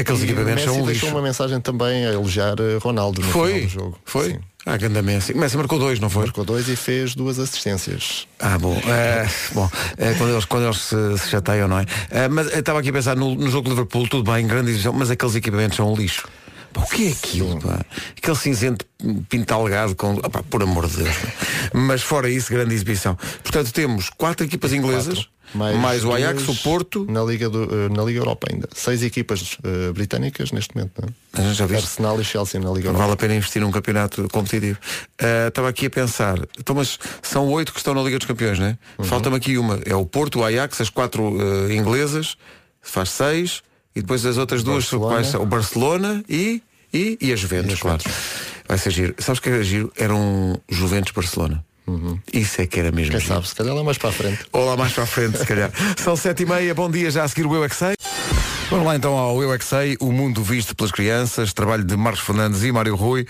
aqueles 0.00 0.20
e 0.20 0.24
equipamentos 0.24 0.64
são 0.64 0.74
um 0.74 0.86
deixou 0.86 1.08
lixo. 1.08 1.16
uma 1.16 1.22
mensagem 1.22 1.60
também 1.60 2.06
a 2.06 2.12
elogiar 2.12 2.54
eh, 2.60 2.78
Ronaldo 2.80 3.20
no 3.20 3.26
final 3.28 3.46
Foi? 3.46 3.60
do 3.62 3.68
jogo. 3.68 3.98
Foi? 4.04 4.30
Sim. 4.30 4.38
Ah, 4.66 4.76
ganda 4.76 5.00
Messi. 5.00 5.32
Messi 5.34 5.56
marcou 5.56 5.78
dois, 5.78 5.98
não 5.98 6.10
foi? 6.10 6.24
Marcou 6.24 6.44
dois 6.44 6.68
e 6.68 6.76
fez 6.76 7.14
duas 7.14 7.38
assistências. 7.38 8.26
Ah, 8.38 8.58
bom. 8.58 8.76
É, 8.86 9.26
bom, 9.52 9.70
é, 9.96 10.12
quando 10.14 10.30
eles, 10.32 10.44
quando 10.44 10.64
eles 10.64 10.78
se, 10.78 11.18
se 11.18 11.30
chateiam, 11.30 11.66
não 11.68 11.78
é? 11.78 11.86
É, 12.10 12.28
mas 12.28 12.52
eu 12.52 12.60
estava 12.60 12.78
aqui 12.80 12.90
a 12.90 12.92
pensar 12.92 13.16
no, 13.16 13.34
no 13.34 13.48
jogo 13.50 13.64
do 13.64 13.70
Liverpool, 13.70 14.06
tudo 14.08 14.30
bem, 14.30 14.46
grande 14.46 14.68
exibição, 14.70 14.92
mas 14.92 15.10
aqueles 15.10 15.34
equipamentos 15.36 15.76
são 15.76 15.90
um 15.90 15.96
lixo. 15.96 16.28
Pá, 16.70 16.82
o 16.82 16.86
que 16.86 17.06
é 17.08 17.10
aquilo, 17.12 17.58
pá? 17.60 17.80
Aquele 18.14 18.36
cinzento 18.36 18.84
pintalgado 19.30 19.94
com. 19.96 20.14
opá, 20.16 20.42
por 20.42 20.62
amor 20.62 20.86
de 20.86 20.98
Deus. 20.98 21.16
pá. 21.16 21.28
Mas 21.72 22.02
fora 22.02 22.28
isso, 22.28 22.52
grande 22.52 22.74
exibição. 22.74 23.16
Portanto, 23.42 23.72
temos 23.72 24.10
quatro 24.10 24.44
equipas 24.44 24.74
inglesas, 24.74 25.14
Quatro. 25.14 25.30
Mais, 25.54 26.04
o 26.04 26.12
Ajax, 26.12 26.48
o 26.48 26.54
Porto. 26.62 27.06
Na 27.08 27.22
Liga, 27.22 27.48
do, 27.48 27.64
eh, 27.64 27.88
na 27.88 28.02
Liga 28.04 28.20
Europa 28.20 28.48
ainda. 28.50 28.68
Seis 28.74 29.02
equipas 29.02 29.58
eh, 29.64 29.92
britânicas 29.92 30.52
neste 30.52 30.74
momento. 30.76 30.92
Não 31.00 31.08
é? 31.08 31.12
A 31.40 31.48
gente 31.48 31.56
já 31.56 31.66
viste? 31.66 31.84
Arsenal 31.84 32.20
e 32.20 32.24
Chelsea 32.24 32.60
na 32.60 32.70
Liga 32.70 32.88
Europa. 32.88 32.98
Vale 33.02 33.12
a 33.12 33.16
pena 33.16 33.34
investir 33.34 33.62
num 33.62 33.70
campeonato 33.70 34.28
competitivo. 34.30 34.78
Ah, 35.20 35.48
Estava 35.48 35.68
aqui 35.68 35.86
a 35.86 35.90
pensar, 35.90 36.38
então, 36.58 36.74
mas 36.76 36.98
são 37.22 37.48
oito 37.48 37.72
que 37.72 37.78
estão 37.78 37.94
na 37.94 38.02
Liga 38.02 38.18
dos 38.18 38.26
Campeões, 38.26 38.58
não 38.58 38.66
é? 38.66 38.78
Uhum. 38.98 39.04
Falta-me 39.04 39.36
aqui 39.36 39.58
uma. 39.58 39.80
É 39.84 39.94
o 39.94 40.04
Porto, 40.04 40.40
o 40.40 40.44
Ajax, 40.44 40.80
as 40.80 40.90
quatro 40.90 41.36
ah, 41.40 41.72
inglesas, 41.72 42.36
faz 42.80 43.10
seis, 43.10 43.62
e 43.94 44.00
depois 44.00 44.24
as 44.24 44.36
outras 44.38 44.62
duas 44.62 44.86
são 44.86 45.00
Barcelona. 45.00 45.44
O 45.44 45.46
Barcelona 45.46 46.24
e, 46.28 46.62
e, 46.92 47.18
e 47.20 47.32
a 47.32 47.36
Juventus, 47.36 47.78
E 47.78 47.80
claro. 47.80 48.02
Vai 48.68 48.78
ser 48.78 48.90
giro. 48.90 49.14
Sabes 49.18 49.40
que 49.40 49.48
era 49.48 49.62
giro? 49.64 49.90
Era 49.96 50.14
um 50.14 50.56
Juventus 50.68 51.12
Barcelona. 51.88 52.22
Isso 52.32 52.60
é 52.60 52.66
que 52.66 52.78
era 52.78 52.92
mesmo 52.92 53.12
Quem 53.12 53.20
sabe, 53.20 53.48
se 53.48 53.54
calhar 53.54 53.74
lá 53.74 53.82
mais 53.82 53.98
para 53.98 54.10
a 54.10 54.12
frente. 54.12 54.40
Ou 54.52 54.64
lá 54.64 54.76
mais 54.76 54.92
para 54.92 55.04
a 55.04 55.06
frente, 55.06 55.38
se 55.38 55.46
calhar. 55.46 55.70
São 55.96 56.16
sete 56.16 56.42
e 56.42 56.46
meia, 56.46 56.74
bom 56.74 56.90
dia, 56.90 57.10
já 57.10 57.24
a 57.24 57.28
seguir 57.28 57.46
o 57.46 57.54
Eu 57.54 57.64
é 57.64 57.68
Que 57.68 57.76
Sei. 57.76 57.94
Vamos 58.70 58.86
lá 58.86 58.96
então 58.96 59.16
ao 59.16 59.42
Eu 59.42 59.52
é 59.52 59.58
Que 59.58 59.64
Sei, 59.64 59.96
o 60.00 60.12
mundo 60.12 60.42
visto 60.42 60.74
pelas 60.76 60.92
crianças, 60.92 61.52
trabalho 61.52 61.84
de 61.84 61.96
Marcos 61.96 62.20
Fernandes 62.20 62.62
e 62.62 62.70
Mário 62.70 62.94
Rui. 62.94 63.26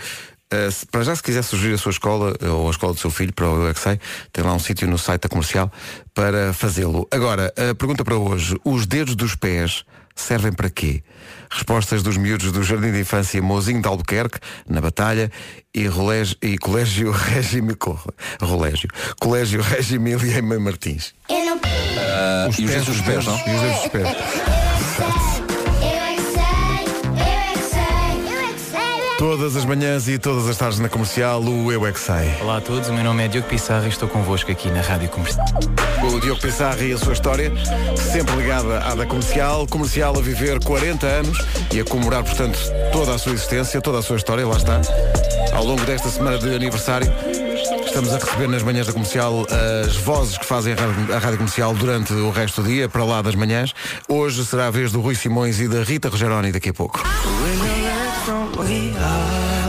Uh, 0.51 0.71
se- 0.71 0.85
para 0.87 1.03
já, 1.03 1.15
se 1.15 1.21
quiser 1.21 1.43
sugerir 1.43 1.75
a 1.75 1.77
sua 1.77 1.91
escola 1.91 2.33
uh, 2.41 2.47
ou 2.53 2.67
a 2.67 2.71
escola 2.71 2.93
do 2.93 2.99
seu 2.99 3.11
filho 3.11 3.31
para 3.33 3.47
o 3.47 3.61
Eu 3.63 3.69
é 3.69 3.73
Que 3.73 3.79
Sei, 3.79 3.99
tem 4.33 4.43
lá 4.43 4.53
um 4.53 4.59
sítio 4.59 4.87
no 4.87 4.97
site 4.97 5.21
da 5.21 5.29
comercial 5.29 5.71
para 6.13 6.53
fazê-lo. 6.53 7.07
Agora, 7.11 7.53
a 7.55 7.75
pergunta 7.75 8.03
para 8.03 8.15
hoje, 8.15 8.55
os 8.65 8.87
dedos 8.87 9.15
dos 9.15 9.35
pés 9.35 9.83
servem 10.15 10.51
para 10.51 10.69
quê? 10.69 11.03
Respostas 11.51 12.01
dos 12.03 12.17
miúdos 12.17 12.51
do 12.51 12.63
Jardim 12.63 12.91
de 12.91 12.99
Infância 12.99 13.39
Mozinho 13.41 13.81
de 13.81 13.87
Albuquerque, 13.87 14.39
na 14.67 14.81
Batalha, 14.81 15.31
e, 15.73 15.85
rolégio, 15.87 16.35
e 16.41 16.57
Colégio 16.57 17.11
Regime... 17.13 17.75
Rolégio. 18.41 18.89
Colégio 19.19 19.61
Regimília 19.61 20.41
Mãe 20.41 20.57
Martins. 20.59 21.13
Eu 21.29 21.45
não. 21.45 21.59
Os 22.49 22.57
e 22.57 22.65
os 22.65 22.71
dedos 22.71 22.85
dos 22.87 23.01
pés, 23.01 23.25
não? 23.25 23.37
E 23.37 23.55
os 23.55 23.61
dedos 23.61 23.81
dos 23.81 23.87
pés. 23.89 24.07
Todas 29.19 29.57
as 29.57 29.65
manhãs 29.65 30.07
e 30.07 30.17
todas 30.17 30.47
as 30.47 30.55
tardes 30.55 30.79
na 30.79 30.87
comercial, 30.87 31.43
o 31.43 31.69
Eu 31.69 31.85
é 31.85 31.91
que 31.91 31.99
Sei. 31.99 32.33
Olá 32.39 32.55
a 32.55 32.61
todos, 32.61 32.87
o 32.87 32.93
meu 32.93 33.03
nome 33.03 33.25
é 33.25 33.27
Diogo 33.27 33.49
Pissarra 33.49 33.85
e 33.85 33.89
estou 33.89 34.07
convosco 34.07 34.49
aqui 34.49 34.71
na 34.71 34.79
Rádio 34.79 35.09
Comercial. 35.09 35.45
O 36.01 36.21
Diogo 36.21 36.39
Pissarra 36.39 36.81
e 36.81 36.93
a 36.93 36.97
sua 36.97 37.11
história, 37.11 37.51
sempre 37.97 38.33
ligada 38.37 38.79
à 38.79 38.95
da 38.95 39.05
comercial, 39.05 39.67
comercial 39.67 40.17
a 40.17 40.21
viver 40.21 40.63
40 40.63 41.05
anos 41.05 41.37
e 41.69 41.81
a 41.81 41.83
comemorar, 41.83 42.23
portanto, 42.23 42.57
toda 42.93 43.13
a 43.13 43.17
sua 43.17 43.33
existência, 43.33 43.81
toda 43.81 43.99
a 43.99 44.01
sua 44.01 44.15
história, 44.15 44.47
lá 44.47 44.55
está. 44.55 44.79
Ao 45.51 45.65
longo 45.65 45.83
desta 45.83 46.07
semana 46.07 46.37
de 46.37 46.55
aniversário, 46.55 47.11
estamos 47.85 48.13
a 48.13 48.19
receber 48.19 48.47
nas 48.47 48.63
manhãs 48.63 48.87
da 48.87 48.93
comercial 48.93 49.45
as 49.85 49.97
vozes 49.97 50.37
que 50.37 50.45
fazem 50.45 50.71
a 50.71 50.77
rádio, 50.77 51.13
a 51.13 51.19
rádio 51.19 51.37
comercial 51.39 51.73
durante 51.73 52.13
o 52.13 52.31
resto 52.31 52.61
do 52.61 52.69
dia, 52.69 52.87
para 52.87 53.03
lá 53.03 53.21
das 53.21 53.35
manhãs. 53.35 53.73
Hoje 54.07 54.45
será 54.45 54.67
a 54.67 54.71
vez 54.71 54.93
do 54.93 55.01
Rui 55.01 55.13
Simões 55.13 55.59
e 55.59 55.67
da 55.67 55.83
Rita 55.83 56.07
Rogeroni 56.07 56.53
daqui 56.53 56.69
a 56.69 56.73
pouco. 56.73 57.03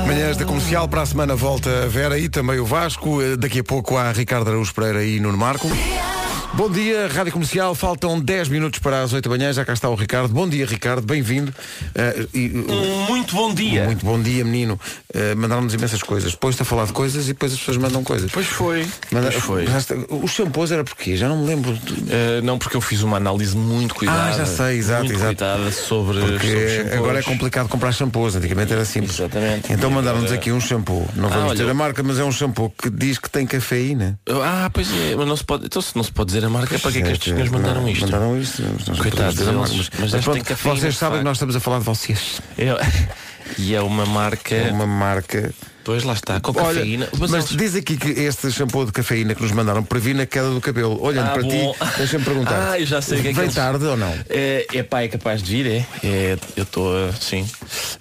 Manhãs 0.07 0.37
da 0.37 0.45
comercial, 0.45 0.89
para 0.89 1.03
a 1.03 1.07
semana 1.07 1.37
volta 1.37 1.85
a 1.85 1.87
Vera 1.87 2.19
e 2.19 2.29
também 2.29 2.59
o 2.59 2.65
Vasco. 2.67 3.23
Eh, 3.23 3.37
Daqui 3.37 3.61
a 3.61 3.65
pouco 3.65 3.97
há 3.97 4.11
Ricardo 4.13 4.49
Araújo 4.49 4.75
Pereira 4.75 5.05
e 5.05 5.21
Nuno 5.21 5.39
Marco. 5.39 5.69
Bom 6.53 6.69
dia, 6.69 7.07
Rádio 7.09 7.33
Comercial. 7.33 7.75
Faltam 7.75 8.21
10 8.21 8.49
minutos 8.49 8.81
para 8.81 9.03
as 9.03 9.13
8 9.13 9.25
da 9.29 9.31
manhã. 9.31 9.53
Já 9.53 9.65
cá 9.65 9.73
está 9.73 9.89
o 9.89 9.95
Ricardo. 9.95 10.35
Bom 10.35 10.49
dia, 10.49 10.67
Ricardo. 10.67 11.07
Bem-vindo. 11.07 11.55
Eh, 11.95 12.27
e, 12.35 12.49
uh, 12.49 13.07
Muito 13.09 13.35
bom 13.35 13.55
dia. 13.55 13.85
muito 13.85 14.05
bom 14.05 14.21
dia, 14.21 14.45
menino. 14.45 14.79
Uh, 15.15 15.37
Mandaram-nos 15.37 15.73
imensas 15.73 16.03
coisas. 16.03 16.33
Depois-te 16.33 16.61
a 16.61 16.65
falar 16.65 16.87
de 16.87 16.93
coisas 16.93 17.25
e 17.27 17.29
depois 17.29 17.53
as 17.53 17.59
pessoas 17.59 17.77
mandam 17.79 18.03
coisas. 18.05 18.31
Pois 18.33 18.47
foi. 18.47 18.87
Manda- 19.13 19.31
Pois 19.31 19.43
foi. 19.45 19.65
Os 20.23 20.33
shampoos 20.33 20.71
era 20.73 20.83
porquê? 20.85 21.17
Já 21.17 21.29
não 21.29 21.39
me 21.39 21.47
lembro. 21.47 21.73
Eh, 22.11 22.41
não, 22.43 22.59
porque 22.59 22.77
eu 22.77 22.81
fiz 22.81 23.01
uma 23.03 23.17
análise 23.17 23.57
muito 23.57 23.95
cuidada. 23.95 24.31
Ah, 24.31 24.33
já 24.33 24.45
sei, 24.47 24.77
exato, 24.77 25.05
muito 25.05 25.17
exato. 25.17 25.37
cuidada 25.37 25.71
sobre, 25.73 26.19
sobre 26.19 26.33
Porque 26.33 26.69
shampoos. 26.69 26.93
agora 26.95 27.19
é 27.21 27.23
complicado 27.23 27.69
comprar 27.69 27.93
shampoos, 27.93 28.35
antigamente 28.37 28.73
era 28.73 28.85
simples. 28.85 29.19
Exatamente. 29.19 29.73
Então 29.73 29.89
mandaram-nos 29.91 30.33
aqui 30.33 30.51
um 30.53 30.61
shampoo. 30.61 31.09
Não 31.15 31.29
vamos 31.29 31.45
olha, 31.47 31.55
dizer 31.57 31.71
a 31.71 31.75
marca, 31.75 32.03
mas 32.03 32.19
é 32.19 32.25
um 32.25 32.33
shampoo 32.33 32.71
que 32.71 32.91
diz 32.91 33.19
que 33.19 33.31
tem 33.31 33.47
cafeína. 33.47 34.19
Ah, 34.29 34.69
pois 34.73 34.89
é, 34.93 35.15
mas 35.17 35.27
não 35.27 35.37
se 35.37 35.45
pode. 35.45 35.65
Então 35.67 35.81
se 35.81 35.95
não 35.97 36.03
se 36.03 36.11
pode 36.13 36.27
dizer 36.33 36.40
a 36.45 36.51
marca, 36.51 36.79
para 36.79 36.93
que 36.93 36.99
é 36.99 37.03
que 37.03 37.11
estes 37.13 37.33
senhores 37.33 37.51
mandaram 37.51 37.89
isto? 37.89 38.03
Mandaram 38.03 38.41
isto. 38.41 38.63
Coitados 38.99 39.35
dizer 39.37 39.53
marca, 39.53 39.75
mas 39.99 40.15
este 40.15 40.25
pronto, 40.25 40.55
Vocês 40.55 40.97
sabem 40.97 41.19
que 41.19 41.25
nós 41.25 41.37
estamos 41.37 41.57
a 41.57 41.61
falar 41.61 41.79
de 41.79 41.85
vocês. 41.85 42.41
É- 42.59 42.75
e 43.59 43.75
é 43.75 43.81
uma 43.83 44.07
marca. 44.07 44.55
É 44.55 44.71
uma 44.73 44.87
marca. 44.87 45.53
Pois 45.91 46.05
lá 46.05 46.13
está, 46.13 46.39
com 46.39 46.53
Olha, 46.53 46.79
cafeína. 46.79 47.09
mas, 47.19 47.33
eles- 47.33 47.49
diz 47.49 47.75
aqui 47.75 47.97
que 47.97 48.11
este 48.11 48.49
shampoo 48.53 48.87
de 48.87 48.93
cafeína 48.93 49.35
que 49.35 49.43
nos 49.43 49.51
mandaram 49.51 49.83
previne 49.83 50.21
a 50.23 50.27
queda 50.27 50.49
do 50.51 50.61
cabelo. 50.61 51.03
Olhando 51.03 51.27
Ah, 51.27 51.33
para 51.33 51.43
bom. 51.43 51.49
ti, 51.49 51.79
deixa-me 51.99 52.25
perguntar. 52.25 52.71
Ah, 52.71 52.79
eu 52.79 52.87
já 52.87 53.03
sei 53.03 53.19
o 53.19 53.23
que 53.23 53.29
é 53.29 53.33
que 53.33 53.41
eles- 53.41 53.55
tarde 53.57 53.85
ou 53.85 53.97
não? 53.97 54.15
É, 54.29 54.67
é 54.73 54.83
pá, 54.85 55.03
é 55.03 55.09
capaz 55.09 55.43
de 55.43 55.51
vir, 55.51 55.67
é. 55.67 55.87
É, 56.05 56.39
eu 56.57 56.63
estou 56.63 56.93
sim. 57.21 57.45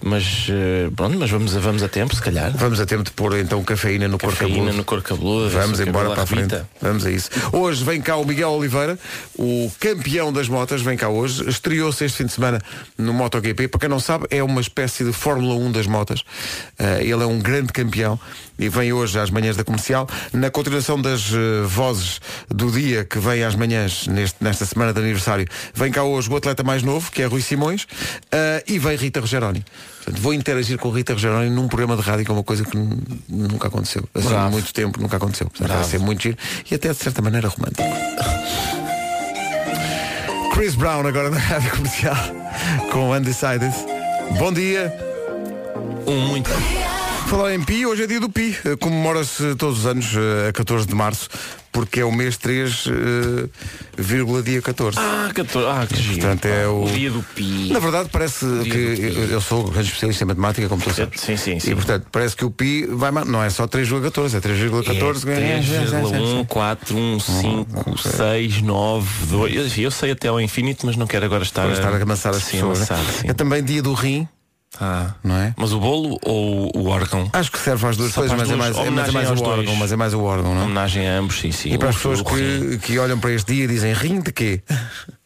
Mas 0.00 0.46
eh, 0.50 0.88
pronto, 0.94 1.18
mas 1.18 1.28
vamos, 1.30 1.56
a- 1.56 1.58
vamos 1.58 1.82
a 1.82 1.88
tempo, 1.88 2.14
se 2.14 2.22
calhar. 2.22 2.52
Vamos 2.56 2.78
a 2.78 2.86
tempo 2.86 3.02
de 3.02 3.10
pôr 3.10 3.36
então 3.38 3.60
cafeína 3.64 4.06
no 4.06 4.18
corpo 4.20 4.36
Cafeína 4.36 4.54
cabeludo. 4.54 4.76
no 4.76 4.84
cor 4.84 5.02
cabeludo. 5.02 5.50
Vamos 5.50 5.80
o 5.80 5.82
embora 5.82 6.10
para 6.10 6.22
a 6.22 6.26
frente. 6.26 6.62
Vamos 6.80 7.04
a 7.04 7.10
isso. 7.10 7.28
Hoje 7.52 7.82
vem 7.82 8.00
cá 8.00 8.14
o 8.16 8.24
Miguel 8.24 8.50
Oliveira, 8.50 8.96
o 9.36 9.68
campeão 9.80 10.32
das 10.32 10.48
motas, 10.48 10.80
vem 10.80 10.96
cá 10.96 11.08
hoje. 11.08 11.48
Estreou-se 11.48 12.04
este 12.04 12.18
fim 12.18 12.26
de 12.26 12.32
semana 12.32 12.60
no 12.96 13.12
MotoGP. 13.12 13.66
Para 13.66 13.80
quem 13.80 13.88
não 13.88 13.98
sabe, 13.98 14.26
é 14.30 14.40
uma 14.44 14.60
espécie 14.60 15.02
de 15.04 15.12
Fórmula 15.12 15.56
1 15.56 15.72
das 15.72 15.88
motas. 15.88 16.22
Eh, 16.78 17.00
ele 17.02 17.22
é 17.22 17.26
um 17.26 17.40
grande 17.40 17.72
campeão 17.84 18.18
e 18.58 18.68
vem 18.68 18.92
hoje 18.92 19.18
às 19.18 19.30
manhãs 19.30 19.56
da 19.56 19.64
comercial. 19.64 20.08
Na 20.32 20.50
continuação 20.50 21.00
das 21.00 21.32
eh, 21.32 21.62
vozes 21.66 22.20
do 22.48 22.70
dia 22.70 23.04
que 23.04 23.18
vem 23.18 23.42
às 23.42 23.54
manhãs 23.54 24.06
neste- 24.06 24.36
nesta 24.42 24.64
semana 24.66 24.92
de 24.92 25.00
aniversário, 25.00 25.46
vem 25.74 25.90
cá 25.90 26.02
hoje 26.02 26.28
o 26.30 26.36
atleta 26.36 26.62
mais 26.62 26.82
novo, 26.82 27.10
que 27.10 27.22
é 27.22 27.26
Rui 27.26 27.40
Simões, 27.40 27.86
eh, 28.30 28.64
e 28.66 28.78
vem 28.78 28.96
Rita 28.96 29.20
Rogeroni. 29.20 29.64
Portanto, 30.04 30.20
vou 30.22 30.32
interagir 30.34 30.78
com 30.78 30.90
Rita 30.90 31.12
Rogeroni 31.12 31.50
num 31.50 31.68
programa 31.68 31.96
de 31.96 32.02
rádio, 32.02 32.24
que 32.24 32.30
é 32.30 32.34
uma 32.34 32.42
coisa 32.44 32.64
que 32.64 32.76
nunca 33.28 33.68
aconteceu. 33.68 34.08
Assim, 34.14 34.34
há 34.34 34.48
muito 34.50 34.72
tempo 34.72 35.00
nunca 35.00 35.16
aconteceu. 35.16 35.48
Portanto, 35.48 35.68
vai 35.76 35.84
ser 35.84 35.98
muito 35.98 36.22
giro 36.22 36.36
e 36.70 36.74
até 36.74 36.88
de 36.90 36.96
certa 36.96 37.20
maneira 37.22 37.48
romântico. 37.48 37.82
Chris 40.54 40.74
Brown 40.74 41.06
agora 41.06 41.30
na 41.30 41.38
rádio 41.38 41.70
comercial 41.70 42.16
com 42.92 43.10
Undecided. 43.12 43.72
Bom 44.38 44.52
dia. 44.52 44.92
Um 46.06 46.18
muito. 46.28 46.50
Falar 47.30 47.54
em 47.54 47.62
Pi, 47.62 47.86
hoje 47.86 48.02
é 48.02 48.06
dia 48.08 48.18
do 48.18 48.28
Pi. 48.28 48.56
Eh, 48.64 48.74
Comemora-se 48.74 49.54
todos 49.54 49.78
os 49.80 49.86
anos 49.86 50.06
eh, 50.16 50.48
a 50.48 50.52
14 50.52 50.84
de 50.84 50.94
março, 50.96 51.28
porque 51.70 52.00
é 52.00 52.04
o 52.04 52.10
mês 52.10 52.36
3, 52.36 52.86
eh, 52.88 53.48
vírgula 53.96 54.42
dia 54.42 54.60
14. 54.60 54.98
Ah, 54.98 55.30
14. 55.32 55.68
Ah, 55.68 55.86
que 55.86 55.94
giro. 56.02 56.18
Portanto, 56.22 56.44
é 56.46 56.66
o- 56.66 56.86
dia 56.86 57.08
do 57.08 57.22
Pi. 57.22 57.68
Na 57.72 57.78
verdade, 57.78 58.08
parece 58.10 58.44
que 58.64 58.76
eu, 58.76 59.24
eu 59.30 59.40
sou 59.40 59.62
grande 59.70 59.86
especialista 59.86 60.24
em 60.24 60.26
matemática, 60.26 60.68
como 60.68 60.82
tu 60.82 60.90
sabes. 60.92 61.20
Sim, 61.20 61.36
sim, 61.36 61.60
sim. 61.60 61.70
E 61.70 61.74
portanto, 61.76 62.06
parece 62.10 62.34
que 62.34 62.44
o 62.44 62.50
Pi 62.50 62.84
vai 62.90 63.12
não 63.24 63.40
é 63.44 63.48
só 63.48 63.64
3,14, 63.68 64.34
é 64.36 64.40
3,14. 64.40 65.28
É 65.28 65.60
3,1, 65.60 66.44
4, 66.48 66.96
1, 66.98 67.20
5, 67.20 67.96
6, 67.96 68.60
9, 68.60 69.08
2. 69.26 69.78
Eu, 69.78 69.90
sei 69.92 70.10
até 70.10 70.26
ao 70.26 70.40
infinito, 70.40 70.84
mas 70.84 70.96
não 70.96 71.06
quero 71.06 71.26
agora 71.26 71.44
estar, 71.44 71.62
Para 71.62 71.72
estar 71.74 71.92
a 71.94 72.02
amassar 72.02 72.34
as 72.34 72.42
sim, 72.42 72.56
pessoas. 72.56 72.80
né? 72.80 72.86
amassar. 72.90 73.24
É 73.24 73.32
também 73.32 73.62
dia 73.62 73.80
do 73.80 73.92
rim, 73.94 74.26
Ah. 74.78 75.14
não 75.24 75.36
é? 75.36 75.52
Mas 75.56 75.72
o 75.72 75.80
bolo 75.80 76.18
ou 76.22 76.70
o 76.76 76.86
órgão? 76.88 77.28
Acho 77.32 77.50
que 77.50 77.58
serve 77.58 77.86
às 77.86 77.96
duas 77.96 78.12
Só 78.12 78.20
coisas, 78.20 78.38
mas 78.38 78.48
as 78.48 78.54
é 78.54 78.56
duas. 78.56 78.76
mais, 78.76 78.86
é, 78.86 78.90
mas 78.90 79.08
é 79.08 79.12
mais 79.12 79.30
o 79.30 79.34
dois. 79.34 79.48
órgão, 79.48 79.76
mas 79.76 79.92
é 79.92 79.96
mais 79.96 80.14
o 80.14 80.22
órgão, 80.22 80.54
não 80.54 80.62
é? 80.62 80.64
Homenagem 80.64 81.08
a 81.08 81.18
ambos, 81.18 81.40
sim, 81.40 81.50
sim. 81.52 81.72
E 81.72 81.78
para 81.78 81.88
as 81.88 81.96
pessoas 81.96 82.22
que, 82.22 82.78
que 82.78 82.98
olham 82.98 83.18
para 83.18 83.32
este 83.32 83.52
dia 83.54 83.64
e 83.64 83.66
dizem 83.66 83.92
rim 83.92 84.20
de 84.20 84.32
quê? 84.32 84.62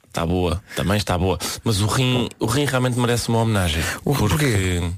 Está 0.08 0.24
boa, 0.24 0.62
também 0.76 0.96
está 0.96 1.18
boa. 1.18 1.38
Mas 1.64 1.80
o 1.80 1.86
rim, 1.86 2.28
o 2.38 2.46
rim 2.46 2.64
realmente 2.64 2.98
merece 2.98 3.28
uma 3.28 3.40
homenagem. 3.40 3.82
O 4.04 4.14
porque, 4.14 4.36
porquê? 4.46 4.90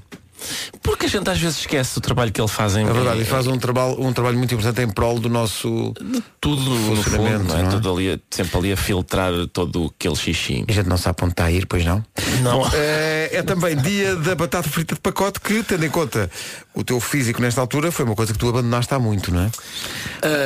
Porque 0.81 1.05
a 1.05 1.09
gente 1.09 1.29
às 1.29 1.37
vezes 1.39 1.59
esquece 1.59 1.97
o 1.97 2.01
trabalho 2.01 2.31
que 2.31 2.39
ele 2.39 2.47
faz 2.47 2.75
em 2.75 2.87
É 2.87 2.91
verdade, 2.93 3.21
e 3.21 3.25
faz 3.25 3.47
um 3.47 3.57
trabalho, 3.57 3.99
um 4.01 4.13
trabalho 4.13 4.37
muito 4.37 4.53
importante 4.53 4.81
em 4.81 4.89
prol 4.89 5.19
do 5.19 5.29
nosso. 5.29 5.93
tudo 6.39 6.61
no 6.63 6.95
funcionamento, 6.95 7.39
fundo, 7.39 7.47
não 7.53 7.57
é? 7.59 7.61
não 7.63 7.69
é? 7.69 7.71
Tudo 7.71 7.93
ali, 7.93 8.21
sempre 8.29 8.57
ali 8.57 8.71
a 8.73 8.77
filtrar 8.77 9.31
todo 9.51 9.91
aquele 9.97 10.15
xixi. 10.15 10.63
A 10.67 10.71
gente 10.71 10.87
não 10.87 10.97
sabe 10.97 11.17
onde 11.23 11.33
está 11.33 11.45
a 11.45 11.51
ir, 11.51 11.65
pois 11.65 11.83
não? 11.85 12.03
Não. 12.41 12.67
É, 12.73 13.29
é 13.33 13.43
também 13.43 13.75
dia 13.77 14.15
da 14.15 14.35
batata 14.35 14.67
frita 14.69 14.95
de 14.95 15.01
pacote 15.01 15.39
que, 15.39 15.63
tendo 15.63 15.85
em 15.85 15.89
conta 15.89 16.29
o 16.73 16.83
teu 16.83 16.99
físico 16.99 17.41
nesta 17.41 17.59
altura, 17.61 17.91
foi 17.91 18.05
uma 18.05 18.15
coisa 18.15 18.31
que 18.33 18.39
tu 18.39 18.47
abandonaste 18.49 18.93
há 18.93 18.99
muito, 18.99 19.33
não 19.33 19.41
é? 19.41 19.49